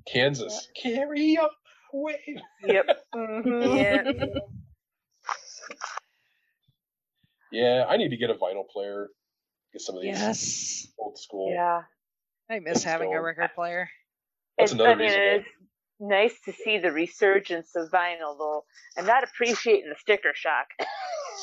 Kansas, 0.05 0.69
carry 0.81 1.37
on 1.37 1.49
away. 1.93 2.41
Yep. 2.63 2.85
Mhm. 3.15 3.77
Yeah. 3.77 4.39
Yeah, 7.51 7.85
I 7.87 7.97
need 7.97 8.09
to 8.09 8.17
get 8.17 8.29
a 8.29 8.35
vinyl 8.35 8.67
player. 8.67 9.07
Get 9.73 9.81
some 9.81 9.95
of 9.95 10.01
these 10.01 10.19
Yes, 10.19 10.87
old 10.99 11.17
school. 11.17 11.51
Yeah. 11.53 11.83
I 12.49 12.59
miss 12.59 12.83
having 12.83 13.13
a 13.13 13.21
record 13.21 13.51
player. 13.55 13.89
That's 14.57 14.71
It's- 14.73 14.73
another 14.85 14.91
I 14.91 15.07
mean, 15.07 15.19
reason. 15.19 15.21
it's 15.45 15.49
nice 15.99 16.39
to 16.41 16.53
see 16.53 16.77
the 16.77 16.91
resurgence 16.91 17.75
of 17.75 17.89
vinyl, 17.89 18.37
though. 18.37 18.65
I'm 18.97 19.05
not 19.05 19.23
appreciating 19.23 19.89
the 19.89 19.95
sticker 19.95 20.33
shock. 20.33 20.67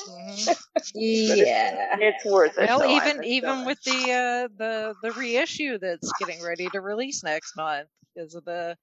Mhm. 0.07 0.57
Yeah. 0.93 1.97
It's 1.99 2.25
worth 2.25 2.57
it. 2.57 2.67
Well, 2.67 2.79
though, 2.79 2.95
even 2.97 3.23
even 3.23 3.65
with 3.65 3.81
the 3.83 4.11
uh, 4.11 4.47
the 4.57 4.95
the 5.01 5.11
reissue 5.13 5.77
that's 5.77 6.11
getting 6.19 6.41
ready 6.41 6.69
to 6.69 6.81
release 6.81 7.23
next 7.23 7.55
month 7.55 7.89
because 8.13 8.35
of 8.35 8.45
the 8.45 8.77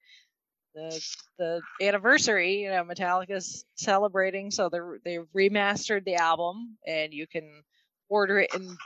the 0.75 1.01
the 1.37 1.61
anniversary. 1.81 2.63
You 2.63 2.69
know, 2.69 2.83
Metallica's 2.83 3.65
celebrating, 3.75 4.51
so 4.51 4.69
they 4.69 4.79
they 5.03 5.17
remastered 5.35 6.05
the 6.05 6.15
album, 6.15 6.77
and 6.85 7.13
you 7.13 7.27
can 7.27 7.63
order 8.09 8.39
it 8.39 8.53
in 8.53 8.77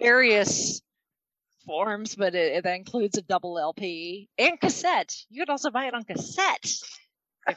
various 0.00 0.80
forms, 1.66 2.14
but 2.14 2.34
it, 2.34 2.64
it 2.64 2.68
includes 2.68 3.18
a 3.18 3.22
double 3.22 3.58
LP 3.58 4.28
and 4.38 4.60
cassette. 4.60 5.14
You 5.28 5.42
could 5.42 5.50
also 5.50 5.70
buy 5.70 5.86
it 5.86 5.94
on 5.94 6.04
cassette. 6.04 6.74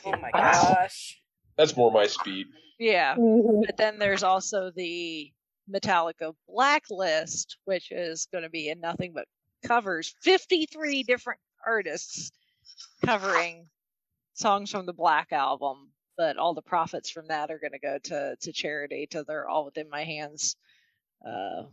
Oh 0.05 0.17
my 0.17 0.31
gosh. 0.31 1.21
That's 1.57 1.75
more 1.77 1.91
my 1.91 2.07
speed. 2.07 2.47
Yeah. 2.79 3.15
Mhm. 3.15 3.65
But 3.65 3.77
then 3.77 3.99
there's 3.99 4.23
also 4.23 4.71
the 4.71 5.31
Metallica 5.69 6.35
Blacklist, 6.47 7.57
which 7.65 7.91
is 7.91 8.27
going 8.31 8.43
to 8.43 8.49
be 8.49 8.69
in 8.69 8.79
nothing 8.79 9.13
but 9.13 9.27
covers 9.65 10.15
53 10.21 11.03
different 11.03 11.39
artists 11.65 12.31
covering 13.05 13.69
songs 14.33 14.71
from 14.71 14.85
the 14.85 14.93
Black 14.93 15.31
album. 15.31 15.91
But 16.17 16.37
all 16.37 16.53
the 16.53 16.61
profits 16.61 17.09
from 17.09 17.27
that 17.29 17.51
are 17.51 17.59
going 17.59 17.73
to 17.73 17.79
go 17.79 17.97
to 18.05 18.35
to 18.39 18.51
charity 18.53 19.07
to 19.11 19.23
their 19.23 19.47
All 19.49 19.65
Within 19.65 19.89
My 19.89 20.03
Hands 20.03 20.55
uh, 21.27 21.63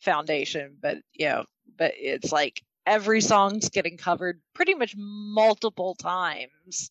foundation. 0.00 0.76
But 0.80 0.98
you 1.12 1.26
know, 1.28 1.44
but 1.78 1.94
it's 1.96 2.32
like 2.32 2.62
every 2.86 3.20
song's 3.20 3.70
getting 3.70 3.96
covered 3.96 4.40
pretty 4.54 4.74
much 4.74 4.94
multiple 4.96 5.94
times 5.96 6.90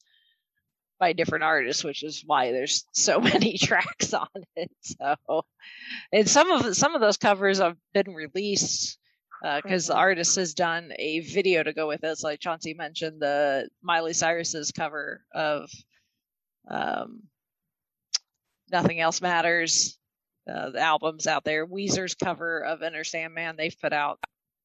by 1.04 1.12
different 1.12 1.44
artists, 1.44 1.84
which 1.84 2.02
is 2.02 2.24
why 2.26 2.54
there's 2.54 2.86
so 2.94 3.20
many 3.34 3.58
tracks 3.58 4.14
on 4.14 4.28
it. 4.56 4.72
So, 4.82 5.44
and 6.14 6.30
some 6.30 6.50
of 6.50 6.78
some 6.78 6.96
of 6.96 7.02
those 7.02 7.18
covers 7.18 7.60
have 7.60 7.76
been 7.94 8.14
released 8.14 8.98
because 9.42 9.88
the 9.88 9.96
Mhm. 9.96 9.98
artist 9.98 10.38
has 10.38 10.54
done 10.54 10.94
a 10.98 11.20
video 11.20 11.62
to 11.64 11.74
go 11.74 11.90
with 11.90 12.06
it. 12.06 12.18
So 12.18 12.28
like 12.30 12.40
Chauncey 12.40 12.74
mentioned, 12.74 13.22
the 13.22 13.68
Miley 13.82 14.14
Cyrus's 14.14 14.72
cover 14.72 15.26
of 15.34 15.70
um, 16.70 17.24
"Nothing 18.72 19.02
Else 19.02 19.22
Matters." 19.22 20.00
Uh, 20.50 20.70
the 20.70 20.80
album's 20.80 21.28
out 21.28 21.44
there. 21.44 21.68
Weezer's 21.68 22.16
cover 22.16 22.64
of 22.64 22.82
"Enter 22.82 23.04
Sandman" 23.04 23.58
they've 23.58 23.78
put 23.82 23.92
out. 23.92 24.20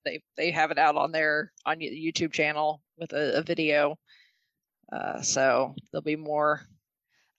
They 0.05 0.23
they 0.36 0.52
have 0.52 0.70
it 0.70 0.78
out 0.78 0.94
on 0.94 1.10
their 1.10 1.52
on 1.66 1.81
YouTube 1.81 2.32
channel 2.32 2.81
with 2.97 3.12
a, 3.12 3.39
a 3.39 3.43
video. 3.43 3.98
Uh, 4.93 5.20
so 5.23 5.74
there'll 5.93 6.02
be 6.02 6.16
more. 6.16 6.62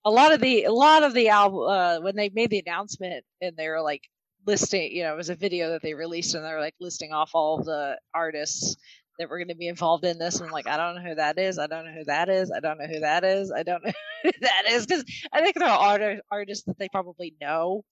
A 0.06 0.12
lot 0.12 0.34
of 0.34 0.40
the 0.40 0.64
a 0.64 0.72
lot 0.72 1.04
of 1.04 1.14
the 1.14 1.30
album 1.30 1.60
uh, 1.68 2.00
when 2.00 2.16
they 2.16 2.30
made 2.30 2.50
the 2.50 2.60
announcement 2.60 3.26
and 3.42 3.58
they 3.58 3.68
were 3.68 3.82
like 3.82 4.04
listing, 4.46 4.92
you 4.96 5.04
know, 5.04 5.14
it 5.14 5.18
was 5.18 5.30
a 5.30 5.36
video 5.36 5.72
that 5.72 5.82
they 5.82 5.94
released 5.94 6.36
and 6.36 6.46
they 6.46 6.52
were 6.52 6.60
like 6.60 6.76
listing 6.80 7.12
off 7.12 7.32
all 7.34 7.60
of 7.60 7.66
the 7.66 7.98
artists 8.14 8.78
that 9.18 9.30
were 9.30 9.38
going 9.38 9.50
to 9.50 9.56
be 9.56 9.68
involved 9.68 10.06
in 10.06 10.18
this. 10.18 10.38
And 10.38 10.46
I'm 10.46 10.54
like, 10.54 10.68
I 10.68 10.78
don't 10.78 10.96
know 10.96 11.10
who 11.10 11.16
that 11.16 11.38
is. 11.38 11.60
I 11.60 11.68
don't 11.68 11.86
know 11.86 11.92
who 11.92 12.06
that 12.06 12.30
is. 12.30 12.52
I 12.52 12.62
don't 12.62 12.80
know 12.80 12.88
who 12.88 13.02
that 13.02 13.26
is. 13.26 13.52
I 13.52 13.64
don't 13.64 13.84
know 13.86 13.92
who 14.24 14.32
that 14.42 14.64
is 14.70 14.86
because 14.86 15.04
I 15.34 15.42
think 15.42 15.58
they're 15.58 15.68
art- 15.68 16.22
artists 16.32 16.66
that 16.66 16.80
they 16.80 16.88
probably 16.88 17.36
know. 17.42 17.84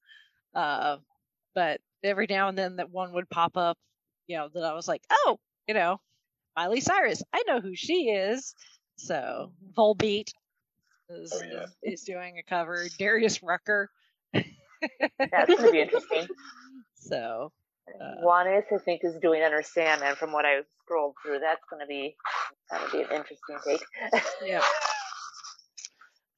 Uh, 0.55 0.97
but 1.53 1.81
every 2.03 2.27
now 2.29 2.47
and 2.47 2.57
then 2.57 2.77
that 2.77 2.89
one 2.89 3.13
would 3.13 3.29
pop 3.29 3.57
up, 3.57 3.77
you 4.27 4.37
know, 4.37 4.49
that 4.53 4.63
I 4.63 4.73
was 4.73 4.87
like, 4.87 5.03
oh, 5.11 5.37
you 5.67 5.73
know, 5.73 5.99
Miley 6.55 6.81
Cyrus. 6.81 7.21
I 7.33 7.43
know 7.45 7.59
who 7.59 7.75
she 7.75 8.09
is. 8.09 8.55
So 8.97 9.51
Volbeat 9.77 10.31
is, 11.09 11.31
Oh, 11.33 11.41
yeah. 11.49 11.63
is, 11.63 11.75
is 11.83 12.01
doing 12.03 12.37
a 12.39 12.43
cover. 12.43 12.85
Darius 12.99 13.41
Rucker. 13.41 13.89
That's 14.33 15.47
going 15.47 15.63
to 15.63 15.71
be 15.71 15.81
interesting. 15.81 16.27
So 16.99 17.53
Uh, 18.01 18.15
Juanes, 18.25 18.63
I 18.73 18.77
think, 18.83 19.01
is 19.05 19.15
doing 19.21 19.41
Understand, 19.41 20.01
and 20.03 20.17
from 20.17 20.33
what 20.33 20.45
I 20.45 20.61
scrolled 20.83 21.15
through, 21.23 21.39
that's 21.39 21.63
going 21.69 21.79
to 21.79 21.87
be 21.87 22.17
that'll 22.69 22.91
be 22.91 23.01
an 23.03 23.11
interesting 23.15 23.55
take. 23.65 23.81
yeah. 24.45 24.61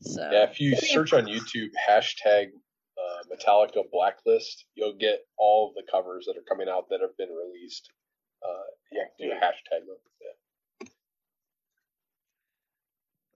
So 0.01 0.29
Yeah, 0.31 0.43
if 0.43 0.59
you 0.59 0.75
search 0.75 1.13
on 1.13 1.25
YouTube 1.25 1.69
hashtag 1.89 2.47
uh, 2.97 3.23
Metallica 3.33 3.83
Blacklist, 3.91 4.65
you'll 4.75 4.97
get 4.99 5.21
all 5.39 5.69
of 5.69 5.75
the 5.75 5.89
covers 5.91 6.25
that 6.27 6.37
are 6.37 6.43
coming 6.47 6.67
out 6.69 6.87
that 6.89 7.01
have 7.01 7.17
been 7.17 7.29
released. 7.29 7.89
Uh, 8.47 8.69
yeah, 8.91 9.03
do 9.17 9.31
a 9.31 9.35
hashtag 9.35 9.87
them. 9.87 9.97
Yeah. 10.21 10.87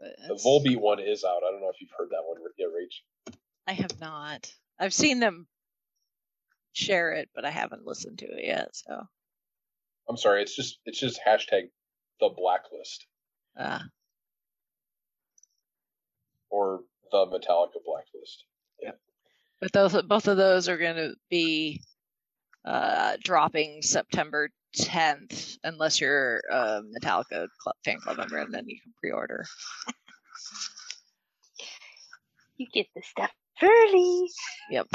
But 0.04 0.28
The 0.28 0.42
Volbeat 0.44 0.80
one 0.80 1.00
is 1.00 1.24
out. 1.24 1.42
I 1.48 1.52
don't 1.52 1.62
know 1.62 1.70
if 1.74 1.80
you've 1.82 1.90
heard 1.98 2.10
that 2.10 2.24
one 2.26 2.38
yet, 2.58 2.68
Rach. 2.68 3.36
I 3.68 3.74
have 3.74 4.00
not. 4.00 4.52
I've 4.80 4.94
seen 4.94 5.20
them 5.20 5.48
share 6.74 7.14
it, 7.14 7.30
but 7.34 7.46
I 7.46 7.52
haven't 7.52 7.86
listened 7.86 8.20
to 8.20 8.26
it 8.26 8.46
yet. 8.46 8.70
So 8.76 9.08
I'm 10.10 10.18
sorry, 10.18 10.42
it's 10.42 10.56
just 10.56 10.80
it's 10.86 11.00
just 11.00 11.20
hashtag 11.26 11.70
the 12.20 12.30
Blacklist 12.30 13.06
uh, 13.58 13.80
or 16.50 16.82
the 17.12 17.26
Metallica 17.28 17.80
Blacklist. 17.86 18.46
Yeah. 18.82 18.92
but 19.62 19.72
those 19.72 20.02
both 20.04 20.28
of 20.28 20.38
those 20.38 20.68
are 20.68 20.78
going 20.78 20.96
to 20.98 21.16
be 21.30 21.82
uh, 22.66 23.16
dropping 23.24 23.82
September 23.82 24.50
10th, 24.78 25.58
unless 25.64 26.02
you're 26.02 26.42
a 26.52 26.82
Metallica 26.82 27.48
club, 27.60 27.76
fan 27.84 28.00
club 28.00 28.18
member, 28.18 28.38
and 28.38 28.54
then 28.54 28.68
you 28.68 28.80
can 28.82 28.94
pre-order. 29.00 29.46
you 32.58 32.68
get 32.74 32.88
the 32.96 33.02
stuff 33.02 33.32
early. 33.62 34.28
Yep. 34.70 34.88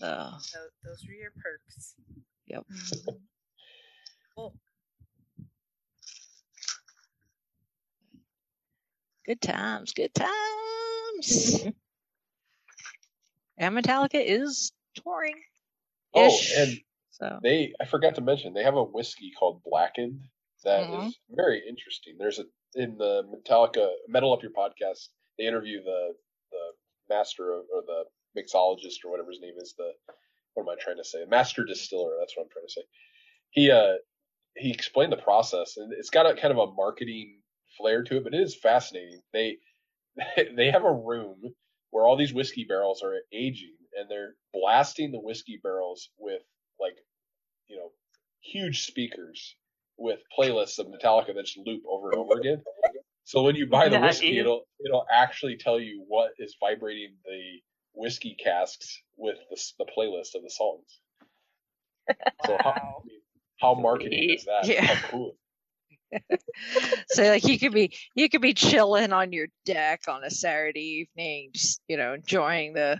Uh, 0.00 0.38
so 0.38 0.58
those 0.84 1.04
are 1.08 1.12
your 1.12 1.32
perks. 1.42 1.94
yep. 2.46 2.64
Mm-hmm. 2.72 3.16
Cool. 4.34 4.54
Good 9.26 9.40
times. 9.40 9.92
Good 9.92 10.14
times. 10.14 11.64
and 13.58 13.76
Metallica 13.76 14.22
is 14.24 14.72
touring. 14.94 15.34
Oh, 16.14 16.38
and 16.56 16.80
so 17.20 17.40
they 17.42 17.74
I 17.80 17.84
forgot 17.84 18.14
to 18.16 18.20
mention 18.20 18.52
they 18.54 18.62
have 18.64 18.76
a 18.76 18.84
whiskey 18.84 19.32
called 19.38 19.62
Blackened 19.64 20.20
That 20.64 20.90
is 20.90 21.08
Mhm. 21.08 21.14
very 21.30 21.66
interesting. 21.68 22.16
There's 22.18 22.38
a 22.38 22.44
in 22.74 22.98
the 22.98 23.22
Metallica 23.24 23.92
Metal 24.08 24.32
Up 24.32 24.42
Your 24.42 24.52
podcast. 24.52 25.08
They 25.38 25.46
interview 25.46 25.82
the 25.82 26.14
the 26.52 26.72
master 27.08 27.52
of, 27.52 27.66
or 27.74 27.82
the 27.82 28.04
mixologist 28.38 29.04
or 29.04 29.10
whatever 29.10 29.30
his 29.30 29.40
name 29.40 29.54
is. 29.58 29.74
The 29.78 29.92
what 30.54 30.64
am 30.64 30.68
I 30.70 30.76
trying 30.80 30.98
to 30.98 31.04
say? 31.04 31.24
Master 31.26 31.64
distiller. 31.64 32.16
That's 32.18 32.36
what 32.36 32.44
I'm 32.44 32.50
trying 32.50 32.66
to 32.66 32.72
say. 32.72 32.82
He 33.50 33.70
uh 33.70 33.96
he 34.56 34.72
explained 34.72 35.12
the 35.12 35.18
process, 35.18 35.76
and 35.78 35.92
it's 35.92 36.10
got 36.10 36.26
a 36.26 36.34
kind 36.40 36.52
of 36.52 36.58
a 36.58 36.72
marketing 36.72 37.42
flair 37.78 38.02
to 38.04 38.18
it, 38.18 38.24
but 38.24 38.34
it 38.34 38.40
is 38.42 38.56
fascinating. 38.56 39.22
They 39.32 39.58
they 40.56 40.70
have 40.70 40.84
a 40.84 40.92
room 40.92 41.42
where 41.90 42.06
all 42.06 42.16
these 42.16 42.34
whiskey 42.34 42.64
barrels 42.64 43.02
are 43.02 43.16
aging, 43.32 43.76
and 43.96 44.10
they're 44.10 44.34
blasting 44.52 45.12
the 45.12 45.20
whiskey 45.20 45.60
barrels 45.62 46.10
with 46.18 46.42
like 46.80 46.96
you 47.68 47.76
know 47.76 47.90
huge 48.40 48.82
speakers 48.82 49.56
with 49.96 50.20
playlists 50.38 50.78
of 50.78 50.86
Metallica 50.86 51.34
that 51.34 51.44
just 51.44 51.58
loop 51.58 51.82
over 51.88 52.10
and 52.10 52.18
over 52.18 52.38
again. 52.38 52.62
So 53.24 53.42
when 53.42 53.56
you 53.56 53.66
buy 53.66 53.88
the 53.88 54.00
whiskey, 54.00 54.38
it'll 54.38 54.66
it'll 54.84 55.06
actually 55.12 55.56
tell 55.56 55.78
you 55.78 56.04
what 56.06 56.30
is 56.38 56.56
vibrating 56.60 57.14
the 57.24 57.60
whiskey 57.94 58.36
casks 58.42 59.02
with 59.16 59.36
the 59.50 59.60
the 59.78 59.86
playlist 59.96 60.34
of 60.34 60.42
the 60.42 60.50
songs. 60.50 61.00
So 62.46 62.56
how, 62.60 63.02
how 63.60 63.74
marketing 63.74 64.30
is 64.30 64.46
that? 64.46 64.66
Yeah. 64.66 64.84
How 64.86 65.08
cool. 65.08 65.36
so 67.08 67.22
like 67.24 67.46
you 67.46 67.58
could 67.58 67.72
be 67.72 67.94
you 68.14 68.30
could 68.30 68.40
be 68.40 68.54
chilling 68.54 69.12
on 69.12 69.32
your 69.32 69.48
deck 69.66 70.02
on 70.08 70.24
a 70.24 70.30
Saturday 70.30 71.06
evening, 71.06 71.50
just 71.52 71.82
you 71.86 71.96
know, 71.96 72.14
enjoying 72.14 72.72
the 72.72 72.98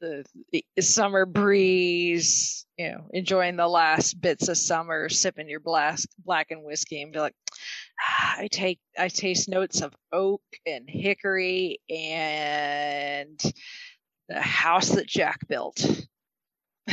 the, 0.00 0.24
the 0.52 0.82
summer 0.82 1.26
breeze, 1.26 2.66
you 2.76 2.90
know, 2.90 3.06
enjoying 3.12 3.56
the 3.56 3.68
last 3.68 4.20
bits 4.20 4.48
of 4.48 4.56
summer, 4.56 5.08
sipping 5.08 5.48
your 5.48 5.60
black 5.60 5.98
Blackened 6.24 6.64
whiskey, 6.64 7.02
and 7.02 7.12
be 7.12 7.18
like, 7.18 7.34
"Ah, 8.00 8.36
I 8.38 8.48
take 8.48 8.80
I 8.98 9.08
taste 9.08 9.48
notes 9.48 9.80
of 9.80 9.94
oak 10.12 10.42
and 10.66 10.88
hickory 10.88 11.80
and 11.88 13.40
the 14.28 14.40
house 14.40 14.90
that 14.90 15.06
Jack 15.06 15.46
built. 15.48 15.84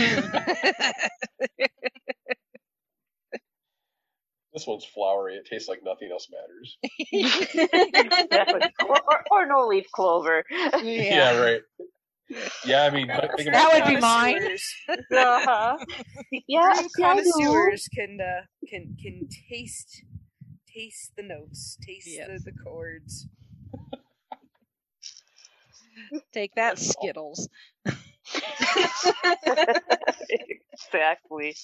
This 4.56 4.66
one's 4.66 4.86
flowery. 4.86 5.36
It 5.36 5.46
tastes 5.46 5.68
like 5.68 5.82
nothing 5.84 6.10
else 6.12 6.30
matters. 6.32 6.78
Exactly. 7.12 8.62
or, 8.88 9.02
or, 9.02 9.24
or 9.30 9.46
no 9.46 9.68
leaf 9.68 9.86
clover. 9.92 10.46
Yeah, 10.82 11.38
right. 11.38 11.62
Yeah, 12.66 12.84
I 12.84 12.90
mean, 12.90 13.08
think 13.08 13.32
Fruit 13.44 13.52
That 13.52 13.70
would 13.74 13.86
be 13.96 14.02
mine. 14.02 14.40
Uh-huh. 14.90 15.78
Yeah, 16.48 16.74
fruit 16.74 16.92
see, 16.92 17.04
I 17.04 17.16
do. 17.16 17.22
connoisseurs 17.32 17.88
can 17.94 18.20
uh, 18.20 18.42
can 18.68 18.96
can 19.02 19.28
taste 19.50 20.04
taste 20.74 21.14
the 21.16 21.24
notes, 21.24 21.78
taste 21.86 22.08
Yes. 22.10 22.28
the, 22.44 22.52
the 22.52 22.58
chords. 22.64 23.28
Take 26.34 26.56
that 26.56 26.78
Skittles. 26.80 27.48
exactly. 30.30 31.56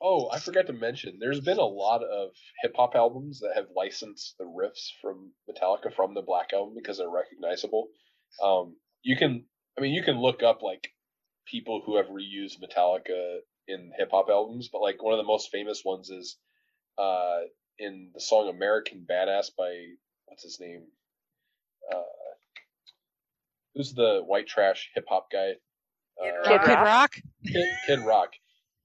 Oh, 0.00 0.28
I 0.30 0.38
forgot 0.38 0.66
to 0.66 0.72
mention. 0.74 1.18
There's 1.18 1.40
been 1.40 1.58
a 1.58 1.64
lot 1.64 2.02
of 2.02 2.30
hip 2.62 2.74
hop 2.76 2.94
albums 2.94 3.40
that 3.40 3.52
have 3.54 3.66
licensed 3.74 4.34
the 4.38 4.44
riffs 4.44 4.90
from 5.00 5.32
Metallica 5.48 5.92
from 5.94 6.12
the 6.14 6.20
Black 6.22 6.52
Album 6.52 6.74
because 6.76 6.98
they're 6.98 7.08
recognizable. 7.08 7.88
Um, 8.42 8.76
you 9.02 9.16
can, 9.16 9.44
I 9.78 9.80
mean, 9.80 9.94
you 9.94 10.02
can 10.02 10.20
look 10.20 10.42
up 10.42 10.62
like 10.62 10.88
people 11.46 11.82
who 11.84 11.96
have 11.96 12.06
reused 12.06 12.58
Metallica 12.60 13.38
in 13.68 13.92
hip 13.96 14.10
hop 14.12 14.26
albums, 14.30 14.68
but 14.72 14.80
like 14.80 15.02
one 15.02 15.12
of 15.12 15.18
the 15.18 15.24
most 15.24 15.50
famous 15.50 15.82
ones 15.84 16.10
is 16.10 16.36
uh, 16.98 17.40
in 17.78 18.10
the 18.14 18.20
song 18.20 18.48
"American 18.48 19.06
Badass" 19.08 19.50
by 19.56 19.86
what's 20.26 20.42
his 20.42 20.58
name? 20.60 20.82
Uh, 21.92 22.02
who's 23.74 23.92
the 23.92 24.22
white 24.24 24.46
trash 24.46 24.90
hip 24.94 25.06
hop 25.08 25.30
guy? 25.30 25.52
Kid 26.22 26.32
Uh, 26.32 26.48
Kid, 26.48 26.60
Kid 26.62 26.72
Rock. 26.72 26.84
Rock. 26.84 27.14
Kid, 27.46 27.68
Kid 27.86 27.98
Rock, 28.00 28.32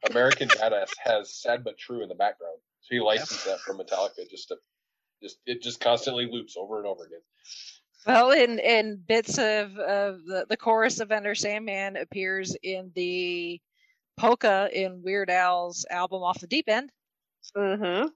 American 0.09 0.49
Badass 0.49 0.91
has 1.03 1.33
"Sad 1.33 1.63
but 1.63 1.77
True" 1.77 2.03
in 2.03 2.09
the 2.09 2.15
background, 2.15 2.57
so 2.81 2.95
he 2.95 2.99
licensed 2.99 3.45
that 3.45 3.59
from 3.61 3.77
Metallica 3.77 4.29
just 4.29 4.49
to, 4.49 4.57
just 5.21 5.38
it 5.45 5.61
just 5.61 5.79
constantly 5.79 6.27
loops 6.31 6.55
over 6.57 6.77
and 6.77 6.88
over 6.88 7.05
again. 7.05 7.21
Well, 8.06 8.32
in 8.32 8.60
in 8.60 8.98
bits 8.98 9.38
of 9.38 9.78
of 9.78 10.26
the 10.26 10.45
the 10.49 10.57
chorus 10.57 10.99
of 10.99 11.11
Enter 11.11 11.36
Sandman 11.36 11.98
appears 11.98 12.56
in 12.64 12.91
the 12.95 13.60
polka 14.18 14.69
in 14.73 15.02
Weird 15.03 15.30
Al's 15.30 15.86
album 15.90 16.23
Off 16.23 16.40
the 16.40 16.48
Deep 16.48 16.68
End. 16.69 16.91
Mm-hmm. 17.56 18.07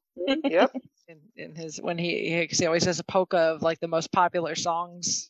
Yep. 0.46 0.72
In, 1.08 1.20
in 1.36 1.54
his 1.54 1.80
when 1.80 2.00
he 2.00 2.30
he, 2.36 2.48
'cause 2.48 2.58
he 2.58 2.66
always 2.66 2.86
has 2.86 3.00
a 3.00 3.04
polka 3.04 3.38
of 3.38 3.62
like 3.62 3.80
the 3.80 3.88
most 3.88 4.12
popular 4.12 4.56
songs 4.56 5.30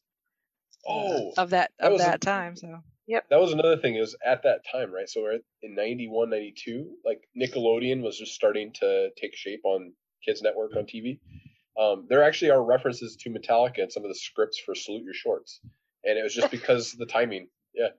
uh, 0.87 0.91
Oh, 0.93 1.33
of 1.37 1.49
that 1.49 1.71
that 1.79 1.87
of 1.87 1.91
was 1.93 2.01
a- 2.01 2.05
that 2.05 2.21
time. 2.21 2.55
So 2.55 2.79
Yep. 3.07 3.25
that 3.29 3.41
was 3.41 3.51
another 3.51 3.75
thing 3.75 3.95
is 3.95 4.15
at 4.25 4.43
that 4.43 4.61
time, 4.71 4.89
right? 4.93 5.09
So 5.09 5.21
we're 5.23 5.33
at- 5.33 5.41
in 5.63 5.75
91, 5.75 6.29
92, 6.29 6.95
like 7.03 7.27
Nickelodeon 7.37 8.01
was 8.03 8.17
just 8.17 8.33
starting 8.35 8.71
to 8.79 9.09
take 9.17 9.35
shape 9.35 9.65
on 9.65 9.91
Kids 10.23 10.41
Network 10.41 10.77
on 10.77 10.85
TV. 10.85 11.19
Um, 11.79 12.05
there 12.09 12.23
actually 12.23 12.51
are 12.51 12.63
references 12.63 13.15
to 13.17 13.29
Metallica 13.29 13.79
in 13.79 13.89
some 13.91 14.03
of 14.03 14.09
the 14.09 14.15
scripts 14.15 14.57
for 14.57 14.75
Salute 14.75 15.03
Your 15.03 15.13
Shorts, 15.13 15.59
and 16.03 16.17
it 16.17 16.23
was 16.23 16.33
just 16.33 16.51
because 16.51 16.93
the 16.93 17.05
timing. 17.05 17.47
Yeah, 17.73 17.89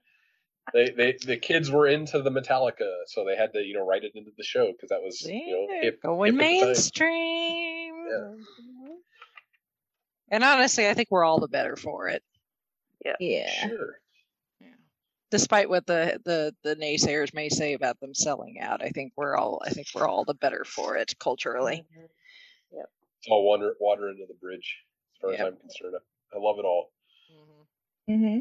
they 0.73 0.91
they 0.91 1.17
the 1.25 1.37
kids 1.37 1.71
were 1.71 1.87
into 1.87 2.23
the 2.23 2.31
Metallica, 2.31 2.91
so 3.07 3.25
they 3.25 3.37
had 3.37 3.53
to 3.53 3.61
you 3.63 3.75
know 3.75 3.87
write 3.87 4.05
it 4.05 4.13
into 4.15 4.31
the 4.37 4.45
show 4.45 4.73
because 4.73 4.89
that 4.89 5.03
was 5.03 5.21
you 5.23 5.53
know 5.53 5.75
Yeah, 5.75 5.83
hip, 5.83 6.03
going 6.03 6.35
hip 6.35 6.43
at 6.43 6.49
the 6.49 6.59
time. 6.61 6.67
mainstream. 6.67 7.95
Yeah. 8.09 8.93
And 10.31 10.43
honestly, 10.43 10.89
I 10.89 10.95
think 10.95 11.09
we're 11.11 11.25
all 11.25 11.39
the 11.39 11.47
better 11.49 11.77
for 11.77 12.09
it. 12.09 12.23
Yeah. 13.05 13.15
Yeah. 13.21 13.69
Sure. 13.69 13.95
Yeah. 14.61 14.69
Despite 15.31 15.69
what 15.69 15.87
the, 15.87 16.21
the 16.25 16.55
the 16.65 16.75
naysayers 16.77 17.33
may 17.35 17.49
say 17.49 17.75
about 17.75 18.01
them 18.01 18.15
selling 18.15 18.59
out 18.61 18.83
i 18.83 18.89
think 18.89 19.13
we're 19.17 19.37
all 19.37 19.63
i 19.65 19.71
think 19.71 19.87
we're 19.95 20.09
all 20.09 20.25
the 20.25 20.35
better 20.35 20.65
for 20.65 20.97
it 20.97 21.15
culturally 21.21 21.85
It's 21.95 22.13
all 23.29 23.45
water 23.45 23.75
water 23.81 24.09
into 24.09 24.25
the 24.27 24.35
bridge 24.35 24.79
as 25.15 25.21
far 25.21 25.31
Yep. 25.33 25.41
as 25.41 25.47
I'm 25.47 25.57
concerned. 25.59 25.95
I 26.35 26.39
love 26.39 26.59
it 26.59 26.65
all. 26.65 26.91
Mm-hmm. 28.09 28.39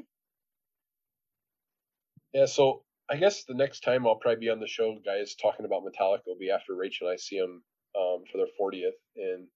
Yeah, 2.34 2.46
so 2.46 2.84
I 3.10 3.16
guess 3.18 3.46
the 3.46 3.54
next 3.54 3.82
time 3.82 4.06
I'll 4.06 4.16
probably 4.16 4.40
be 4.42 4.50
on 4.50 4.60
the 4.60 4.68
show, 4.68 4.98
guys, 5.04 5.36
talking 5.36 5.66
about 5.66 5.84
Metallica 5.84 6.22
will 6.28 6.38
be 6.40 6.52
after 6.52 6.76
Rachel 6.76 7.08
and 7.08 7.14
I 7.14 7.18
see 7.18 7.40
them 7.40 7.64
um, 7.98 8.24
for 8.32 8.38
their 8.38 8.48
40th, 8.60 8.98
and 9.16 9.48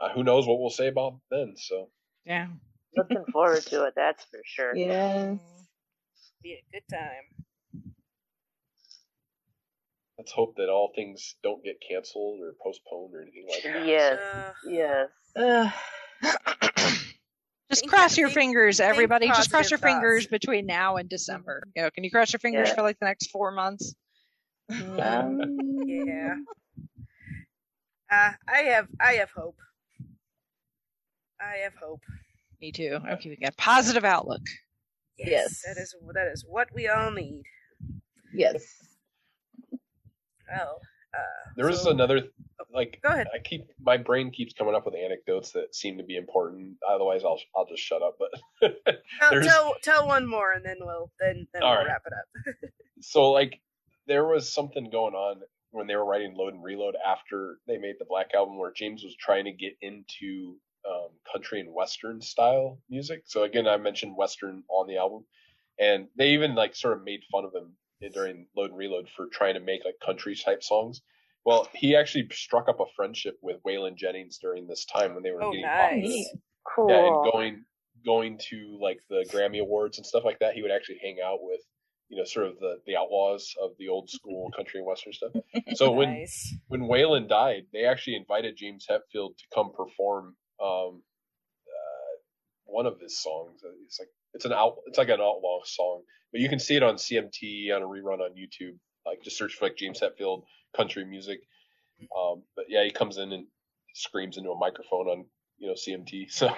uh, 0.00 0.08
who 0.10 0.24
knows 0.24 0.46
what 0.46 0.60
we'll 0.60 0.70
say 0.70 0.88
about 0.88 1.20
then. 1.30 1.54
So 1.56 1.90
yeah 2.24 2.48
Looking 2.96 3.24
forward 3.32 3.62
to 3.66 3.84
it, 3.84 3.94
that's 3.96 4.24
for 4.24 4.40
sure. 4.44 4.74
Yes. 4.76 5.38
Be 6.42 6.52
a 6.54 6.64
good 6.72 6.82
time. 6.90 7.44
Let's 10.18 10.32
hope 10.32 10.56
that 10.56 10.68
all 10.68 10.92
things 10.94 11.36
don't 11.42 11.62
get 11.64 11.76
canceled 11.88 12.40
or 12.40 12.54
postponed 12.62 13.14
or 13.14 13.22
anything 13.22 13.46
like 13.48 13.62
that. 13.62 13.86
Yes. 13.86 14.18
Uh, 14.20 14.52
Yes. 14.66 15.08
Ugh. 15.36 15.72
just 17.70 17.86
cross 17.86 18.16
your 18.16 18.28
fingers 18.30 18.80
everybody 18.80 19.28
just 19.28 19.50
cross 19.50 19.70
your 19.70 19.78
positive 19.78 20.00
fingers 20.00 20.26
between 20.26 20.64
now 20.66 20.96
and 20.96 21.08
december 21.08 21.62
you 21.76 21.82
know 21.82 21.90
can 21.90 22.02
you 22.02 22.10
cross 22.10 22.32
your 22.32 22.40
fingers 22.40 22.68
Yeah. 22.70 22.74
for 22.74 22.82
like 22.82 22.98
the 22.98 23.04
next 23.04 23.30
four 23.30 23.50
months 23.52 23.94
Um, 24.70 25.38
yeah. 25.86 26.34
Uh, 28.10 28.32
I 28.48 28.58
have 28.72 28.88
I 29.00 29.12
have 29.14 29.30
hope. 29.30 29.56
I 31.40 31.58
have 31.64 31.74
hope. 31.80 32.00
me 32.60 32.72
too 32.72 32.98
i'm 33.06 33.18
keeping 33.18 33.46
a 33.46 33.52
positive 33.52 34.04
outlook 34.04 34.42
Yes. 35.18 35.62
That 35.66 35.76
is 35.80 35.94
that 36.14 36.28
is 36.32 36.44
what 36.48 36.68
we 36.74 36.86
all 36.88 37.10
need. 37.10 37.42
Yes. 38.32 38.62
Well, 40.50 40.80
uh, 41.14 41.50
There 41.56 41.66
was 41.66 41.82
so- 41.82 41.90
another, 41.90 42.28
like, 42.72 43.00
Go 43.02 43.10
ahead. 43.10 43.28
I 43.34 43.38
keep 43.38 43.66
my 43.80 43.96
brain 43.96 44.30
keeps 44.30 44.52
coming 44.52 44.74
up 44.74 44.84
with 44.86 44.94
anecdotes 44.94 45.52
that 45.52 45.74
seem 45.74 45.96
to 45.98 46.04
be 46.04 46.16
important. 46.16 46.76
Otherwise, 46.88 47.24
I'll 47.24 47.40
I'll 47.56 47.66
just 47.66 47.82
shut 47.82 48.02
up. 48.02 48.18
But 48.18 48.32
Tell, 49.20 49.42
tell 49.42 49.74
tell 49.82 50.06
one 50.06 50.26
more, 50.26 50.52
and 50.52 50.64
then 50.64 50.76
we'll 50.80 51.10
then 51.18 51.46
then 51.52 51.62
we'll 51.62 51.74
right. 51.74 51.86
wrap 51.86 52.02
it 52.06 52.12
up. 52.12 52.70
so 53.00 53.30
like 53.30 53.60
there 54.06 54.26
was 54.26 54.52
something 54.52 54.90
going 54.90 55.14
on 55.14 55.40
when 55.70 55.86
they 55.86 55.96
were 55.96 56.04
writing 56.04 56.34
Load 56.34 56.54
and 56.54 56.64
Reload 56.64 56.96
after 57.06 57.58
they 57.66 57.78
made 57.78 57.96
the 57.98 58.06
Black 58.06 58.32
Album, 58.34 58.58
where 58.58 58.72
James 58.72 59.04
was 59.04 59.14
trying 59.16 59.44
to 59.44 59.52
get 59.52 59.76
into 59.82 60.56
um, 60.88 61.08
country 61.30 61.60
and 61.60 61.72
western 61.72 62.20
style 62.20 62.78
music. 62.88 63.22
So 63.26 63.44
again, 63.44 63.66
I 63.66 63.76
mentioned 63.76 64.16
western 64.16 64.62
on 64.68 64.86
the 64.86 64.96
album, 64.96 65.24
and 65.78 66.08
they 66.16 66.30
even 66.30 66.54
like 66.54 66.74
sort 66.74 66.96
of 66.96 67.04
made 67.04 67.22
fun 67.30 67.44
of 67.44 67.54
him 67.54 67.72
during 68.12 68.46
Load 68.56 68.70
and 68.70 68.78
Reload 68.78 69.08
for 69.08 69.26
trying 69.26 69.54
to 69.54 69.60
make 69.60 69.84
like 69.84 69.96
country 70.04 70.34
type 70.34 70.62
songs. 70.62 71.02
Well, 71.44 71.68
he 71.74 71.96
actually 71.96 72.28
struck 72.32 72.68
up 72.68 72.80
a 72.80 72.84
friendship 72.94 73.38
with 73.42 73.62
Waylon 73.62 73.96
Jennings 73.96 74.38
during 74.38 74.66
this 74.66 74.84
time 74.84 75.14
when 75.14 75.22
they 75.22 75.30
were 75.30 75.42
Oh, 75.42 75.50
getting 75.50 75.66
nice. 75.66 76.28
Cool. 76.74 76.90
Yeah, 76.90 77.06
and 77.06 77.32
going 77.32 77.64
going 78.04 78.38
to 78.50 78.78
like 78.80 79.00
the 79.08 79.26
Grammy 79.32 79.60
Awards 79.60 79.98
and 79.98 80.06
stuff 80.06 80.24
like 80.24 80.38
that, 80.40 80.54
he 80.54 80.62
would 80.62 80.70
actually 80.70 80.98
hang 81.02 81.18
out 81.24 81.38
with 81.40 81.60
you 82.08 82.16
know, 82.16 82.24
sort 82.24 82.46
of 82.46 82.58
the 82.58 82.80
the 82.86 82.96
outlaws 82.96 83.54
of 83.62 83.72
the 83.78 83.88
old 83.88 84.08
school 84.10 84.50
country 84.56 84.80
and 84.80 84.86
western 84.86 85.12
stuff. 85.12 85.32
So 85.74 85.90
when 85.92 86.10
nice. 86.10 86.54
when 86.68 86.82
Waylon 86.82 87.28
died, 87.28 87.66
they 87.72 87.84
actually 87.84 88.16
invited 88.16 88.56
James 88.56 88.86
Hetfield 88.88 89.36
to 89.36 89.44
come 89.54 89.72
perform 89.72 90.36
um, 90.62 91.02
one 92.68 92.86
of 92.86 93.00
his 93.00 93.20
songs. 93.20 93.60
It's 93.84 93.98
like 93.98 94.08
it's 94.34 94.44
an 94.44 94.52
out, 94.52 94.76
it's 94.86 94.98
like 94.98 95.08
an 95.08 95.20
outlaw 95.20 95.60
song, 95.64 96.02
but 96.32 96.40
you 96.40 96.48
can 96.48 96.58
see 96.58 96.76
it 96.76 96.82
on 96.82 96.96
CMT 96.96 97.74
on 97.74 97.82
a 97.82 97.86
rerun 97.86 98.20
on 98.20 98.30
YouTube. 98.32 98.76
Like 99.06 99.22
just 99.22 99.38
search 99.38 99.54
for 99.54 99.64
like 99.64 99.76
James 99.76 100.00
Hetfield 100.00 100.42
country 100.76 101.04
music. 101.04 101.40
Um, 102.16 102.42
but 102.54 102.66
yeah, 102.68 102.84
he 102.84 102.90
comes 102.90 103.18
in 103.18 103.32
and 103.32 103.46
screams 103.94 104.36
into 104.36 104.50
a 104.50 104.58
microphone 104.58 105.08
on 105.08 105.24
you 105.58 105.68
know 105.68 105.74
CMT. 105.74 106.30
So 106.30 106.50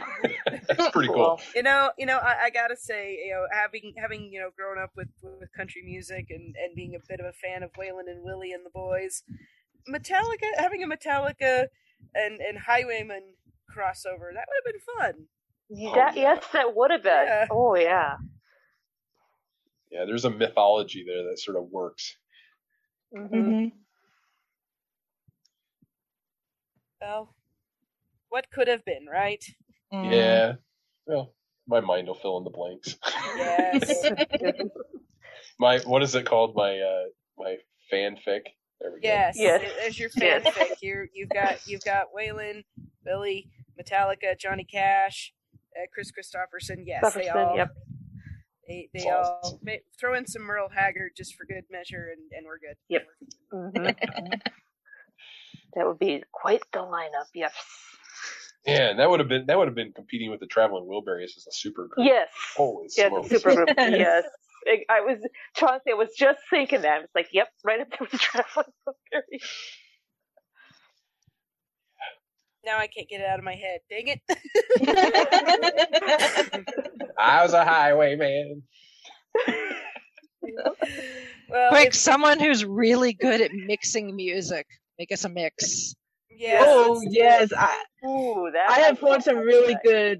that's 0.68 0.90
pretty 0.90 1.08
cool. 1.08 1.40
You 1.54 1.62
know, 1.62 1.90
you 1.96 2.06
know, 2.06 2.18
I, 2.18 2.44
I 2.44 2.50
gotta 2.50 2.76
say, 2.76 3.18
you 3.24 3.32
know, 3.32 3.46
having 3.52 3.94
having 3.96 4.32
you 4.32 4.40
know 4.40 4.50
grown 4.56 4.82
up 4.82 4.90
with 4.96 5.08
with 5.22 5.52
country 5.56 5.82
music 5.84 6.26
and 6.30 6.54
and 6.56 6.74
being 6.74 6.94
a 6.94 7.06
bit 7.08 7.20
of 7.20 7.26
a 7.26 7.32
fan 7.32 7.62
of 7.62 7.72
Waylon 7.72 8.10
and 8.10 8.22
Willie 8.22 8.52
and 8.52 8.66
the 8.66 8.70
Boys, 8.70 9.22
Metallica 9.88 10.50
having 10.58 10.82
a 10.82 10.88
Metallica 10.88 11.66
and 12.14 12.40
and 12.40 12.58
Highwayman 12.58 13.34
crossover 13.70 14.34
that 14.34 14.46
would 14.48 14.58
have 14.58 14.66
been 14.66 14.80
fun. 14.98 15.26
Oh, 15.72 15.94
That, 15.94 16.16
yeah. 16.16 16.34
Yes, 16.34 16.44
that 16.52 16.74
would 16.74 16.90
have 16.90 17.02
been. 17.02 17.26
Yeah. 17.26 17.46
Oh 17.50 17.74
yeah. 17.76 18.16
Yeah, 19.90 20.04
there's 20.04 20.24
a 20.24 20.30
mythology 20.30 21.04
there 21.06 21.24
that 21.24 21.38
sort 21.38 21.56
of 21.56 21.64
works. 21.70 22.16
hmm 23.14 23.26
hmm 23.26 23.64
Well, 27.00 27.34
what 28.28 28.50
could 28.50 28.68
have 28.68 28.84
been, 28.84 29.06
right? 29.10 29.44
Mm-hmm. 29.92 30.10
Yeah. 30.12 30.52
Well, 31.06 31.34
my 31.66 31.80
mind 31.80 32.06
will 32.06 32.14
fill 32.14 32.38
in 32.38 32.44
the 32.44 32.50
blanks. 32.50 32.96
Yes. 33.36 34.04
my 35.58 35.78
what 35.80 36.02
is 36.02 36.14
it 36.14 36.26
called? 36.26 36.54
My 36.54 36.78
uh 36.78 37.04
my 37.38 37.56
fanfic. 37.92 38.42
There 38.80 38.92
we 38.92 39.00
go. 39.00 39.08
Yes, 39.08 39.36
Yes. 39.36 39.62
it- 39.62 39.72
There's 39.80 39.98
your 39.98 40.10
fanfic. 40.10 40.80
You 40.82 41.06
you've 41.12 41.28
got 41.30 41.66
you've 41.66 41.84
got 41.84 42.06
Waylon, 42.16 42.64
Billy, 43.04 43.48
Metallica, 43.80 44.38
Johnny 44.38 44.64
Cash, 44.64 45.32
uh, 45.76 45.86
Kris 45.92 46.10
Kristofferson. 46.12 46.82
Yes, 46.84 47.14
they 47.14 47.28
all. 47.28 47.56
yep. 47.56 47.70
They 48.68 48.88
they 48.94 49.08
all 49.10 49.58
ma- 49.62 49.72
throw 49.98 50.14
in 50.14 50.26
some 50.26 50.42
Merle 50.42 50.68
Haggard 50.72 51.12
just 51.16 51.34
for 51.34 51.44
good 51.44 51.64
measure, 51.70 52.12
and, 52.16 52.30
and 52.32 52.46
we're 52.46 52.58
good. 52.58 52.76
Yep. 52.88 53.06
hmm 53.52 54.40
that 55.74 55.86
would 55.86 55.98
be 55.98 56.22
quite 56.32 56.62
the 56.72 56.78
lineup. 56.80 57.26
Yes. 57.34 57.52
Yeah, 58.66 58.92
that 58.94 59.08
would 59.08 59.20
have 59.20 59.28
been 59.28 59.46
that 59.46 59.56
would 59.58 59.68
have 59.68 59.74
been 59.74 59.92
competing 59.92 60.30
with 60.30 60.40
the 60.40 60.46
Traveling 60.46 60.84
Wilburys 60.86 61.36
as 61.36 61.46
a 61.48 61.52
super 61.52 61.88
group. 61.88 62.06
Yes. 62.06 62.28
Holy 62.56 62.88
Yes, 62.96 63.08
smokes. 63.08 63.28
the 63.28 63.38
super 63.38 63.54
group. 63.56 63.68
Yes. 63.78 63.90
Yes. 63.98 64.24
I- 64.68 64.84
I 64.90 65.00
was 65.00 65.18
Chauncey. 65.56 65.92
I 65.92 65.94
was 65.94 66.10
just 66.14 66.38
thinking 66.50 66.82
that. 66.82 66.92
I 66.92 66.98
was 66.98 67.08
like, 67.14 67.28
"Yep, 67.32 67.48
right 67.64 67.80
up 67.80 67.88
there 67.88 67.98
with 68.02 68.10
the 68.10 68.18
traveling 68.18 68.66
Wilburys." 68.86 69.40
Now 72.64 72.78
I 72.78 72.86
can't 72.88 73.08
get 73.08 73.20
it 73.20 73.26
out 73.26 73.38
of 73.38 73.44
my 73.44 73.54
head. 73.54 73.80
Dang 73.88 74.08
it! 74.08 74.20
I 77.18 77.42
was 77.42 77.52
a 77.54 77.64
highwayman. 77.64 78.62
well, 80.42 80.74
Quick, 81.70 81.88
if- 81.88 81.94
someone 81.94 82.38
who's 82.38 82.64
really 82.64 83.12
good 83.12 83.40
at 83.40 83.52
mixing 83.52 84.14
music. 84.14 84.66
Make 84.98 85.12
us 85.12 85.24
a 85.24 85.28
mix. 85.30 85.94
yes, 86.30 86.62
oh 86.66 87.00
yes. 87.08 87.50
I 87.56 87.82
Ooh, 88.06 88.50
that 88.52 88.68
I 88.70 88.80
have 88.80 88.98
found 88.98 89.24
some 89.24 89.38
really 89.38 89.72
that. 89.72 89.82
good 89.82 90.18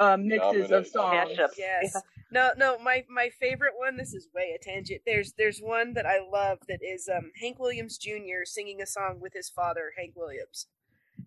uh, 0.00 0.16
mixes 0.16 0.70
of 0.70 0.86
songs. 0.86 1.32
Mashups. 1.32 1.58
Yes. 1.58 1.92
Yeah. 1.94 2.00
No, 2.32 2.50
no, 2.56 2.78
my 2.78 3.04
my 3.10 3.28
favorite 3.38 3.74
one. 3.76 3.98
This 3.98 4.14
is 4.14 4.28
way 4.34 4.56
a 4.58 4.62
tangent. 4.62 5.02
There's 5.04 5.34
there's 5.36 5.60
one 5.60 5.92
that 5.94 6.06
I 6.06 6.20
love 6.32 6.58
that 6.68 6.80
is 6.82 7.10
um 7.14 7.30
Hank 7.40 7.58
Williams 7.58 7.98
Jr. 7.98 8.44
singing 8.44 8.80
a 8.80 8.86
song 8.86 9.18
with 9.20 9.34
his 9.34 9.50
father, 9.50 9.92
Hank 9.98 10.14
Williams, 10.16 10.66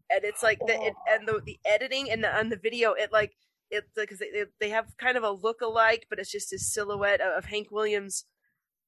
and 0.10 0.24
it's 0.24 0.44
like 0.44 0.60
the 0.66 0.74
it, 0.74 0.94
and 1.12 1.28
the 1.28 1.42
the 1.46 1.60
editing 1.66 2.10
and 2.12 2.24
the 2.24 2.36
on 2.36 2.50
the 2.50 2.58
video 2.58 2.94
it 2.94 3.12
like 3.12 3.34
it 3.72 3.86
because 3.96 4.20
they 4.20 4.46
they- 4.60 4.70
have 4.70 4.88
kind 4.98 5.18
of 5.18 5.24
a 5.24 5.32
look 5.32 5.62
alike, 5.62 6.06
but 6.10 6.20
it's 6.20 6.32
just 6.32 6.52
a 6.54 6.60
silhouette 6.60 7.22
of, 7.22 7.46
Hank 7.46 7.68
Williams 7.72 8.26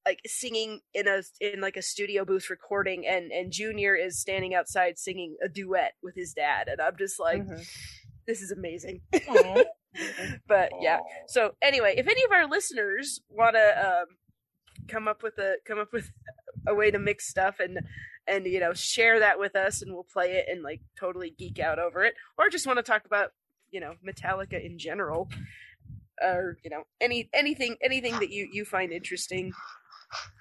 like 0.05 0.19
singing 0.25 0.79
in 0.95 1.07
a 1.07 1.21
in 1.39 1.61
like 1.61 1.77
a 1.77 1.81
studio 1.83 2.25
booth 2.25 2.49
recording, 2.49 3.05
and 3.05 3.31
and 3.31 3.51
Junior 3.51 3.95
is 3.95 4.19
standing 4.19 4.55
outside 4.55 4.97
singing 4.97 5.35
a 5.43 5.47
duet 5.47 5.93
with 6.01 6.15
his 6.15 6.33
dad, 6.33 6.67
and 6.67 6.81
I'm 6.81 6.97
just 6.97 7.19
like, 7.19 7.43
Mhm. 7.43 7.63
this 8.27 8.41
is 8.41 8.51
amazing. 8.51 9.01
But 10.47 10.71
yeah, 10.79 10.99
so 11.27 11.55
anyway, 11.61 11.95
if 11.97 12.07
any 12.07 12.23
of 12.23 12.31
our 12.31 12.47
listeners 12.47 13.19
want 13.29 13.55
to 13.55 13.87
um, 13.87 14.05
come 14.87 15.07
up 15.09 15.21
with 15.21 15.37
a 15.37 15.55
come 15.67 15.79
up 15.79 15.91
with 15.91 16.09
a 16.65 16.73
way 16.73 16.91
to 16.91 16.97
mix 16.99 17.27
stuff 17.27 17.59
and 17.59 17.77
and 18.27 18.45
you 18.45 18.59
know 18.59 18.73
share 18.73 19.19
that 19.19 19.39
with 19.39 19.55
us, 19.55 19.81
and 19.81 19.93
we'll 19.93 20.03
play 20.03 20.33
it 20.33 20.45
and 20.49 20.63
like 20.63 20.81
totally 20.99 21.33
geek 21.37 21.59
out 21.59 21.79
over 21.79 22.03
it, 22.03 22.13
or 22.37 22.49
just 22.49 22.67
want 22.67 22.77
to 22.77 22.83
talk 22.83 23.05
about 23.05 23.31
you 23.71 23.79
know 23.79 23.95
Metallica 24.05 24.63
in 24.63 24.77
general, 24.77 25.29
or 26.21 26.57
you 26.63 26.69
know 26.69 26.83
any 26.99 27.29
anything 27.33 27.75
anything 27.83 28.19
that 28.19 28.31
you 28.31 28.47
you 28.51 28.65
find 28.65 28.91
interesting. 28.91 29.51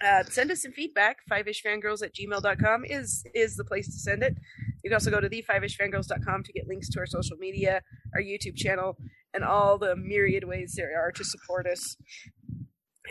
Uh, 0.04 0.24
send 0.24 0.50
us 0.50 0.62
some 0.62 0.72
feedback. 0.72 1.18
Fiveishfangirls 1.30 2.02
at 2.02 2.14
gmail.com 2.14 2.84
is 2.84 3.24
is 3.34 3.56
the 3.56 3.64
place 3.64 3.86
to 3.86 3.98
send 3.98 4.22
it. 4.22 4.36
You 4.82 4.90
can 4.90 4.94
also 4.94 5.10
go 5.10 5.20
to 5.20 5.28
the5ishfangirls.com 5.28 6.42
to 6.42 6.52
get 6.52 6.66
links 6.66 6.88
to 6.90 6.98
our 7.00 7.06
social 7.06 7.36
media, 7.36 7.82
our 8.14 8.20
YouTube 8.20 8.56
channel, 8.56 8.96
and 9.34 9.44
all 9.44 9.78
the 9.78 9.94
myriad 9.94 10.44
ways 10.44 10.74
there 10.76 10.98
are 10.98 11.12
to 11.12 11.24
support 11.24 11.66
us. 11.66 11.96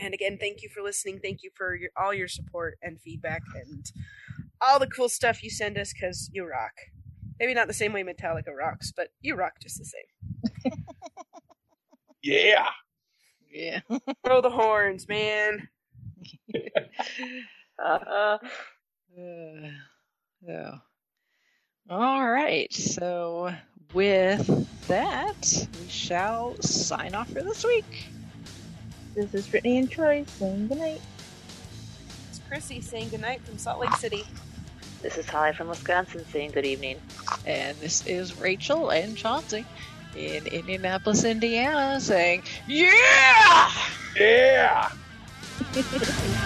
And 0.02 0.14
again, 0.14 0.38
thank 0.40 0.62
you 0.64 0.70
for 0.70 0.82
listening. 0.82 1.20
Thank 1.22 1.44
you 1.44 1.52
for 1.56 1.76
your, 1.76 1.90
all 1.98 2.14
your 2.14 2.28
support 2.28 2.78
and 2.82 3.00
feedback 3.02 3.42
and 3.56 3.92
all 4.62 4.80
the 4.80 4.88
cool 4.88 5.10
stuff 5.10 5.44
you 5.44 5.50
send 5.50 5.78
us 5.78 5.94
because 5.94 6.30
you 6.34 6.46
rock. 6.48 6.74
Maybe 7.40 7.54
not 7.54 7.68
the 7.68 7.74
same 7.74 7.94
way 7.94 8.04
Metallica 8.04 8.56
rocks, 8.58 8.92
but 8.96 9.10
you 9.22 9.36
rock 9.36 9.54
just 9.62 9.78
the 9.78 9.86
same. 9.86 10.74
Yeah. 12.22 12.68
Yeah. 13.52 13.80
Throw 14.26 14.42
the 14.42 14.50
horns, 14.50 15.08
man. 15.08 15.68
Uh, 17.84 18.38
Uh, 19.18 19.70
yeah. 20.48 20.76
All 21.90 22.30
right. 22.30 22.72
So 22.72 23.52
with 23.94 24.48
that, 24.88 25.68
we 25.82 25.90
shall 25.90 26.62
sign 26.62 27.16
off 27.16 27.30
for 27.32 27.42
this 27.42 27.66
week. 27.66 28.08
This 29.16 29.34
is 29.34 29.48
Brittany 29.48 29.80
and 29.80 29.90
Troy 29.90 30.24
saying 30.28 30.68
goodnight. 30.68 31.02
It's 32.30 32.40
Chrissy 32.48 32.82
saying 32.82 33.10
goodnight 33.10 33.42
from 33.42 33.58
Salt 33.58 33.80
Lake 33.80 33.96
City. 33.96 34.24
this 35.02 35.18
is 35.18 35.28
Holly 35.28 35.54
from 35.54 35.68
Wisconsin 35.68 36.26
saying 36.32 36.52
good 36.52 36.66
evening. 36.66 36.98
And 37.46 37.78
this 37.80 38.06
is 38.06 38.40
Rachel 38.40 38.90
and 38.90 39.18
Chauncey 39.18 39.66
in 40.16 40.46
Indianapolis, 40.48 41.24
Indiana, 41.24 42.00
saying, 42.00 42.44
Yeah! 42.68 43.72
Yeah. 44.16 44.92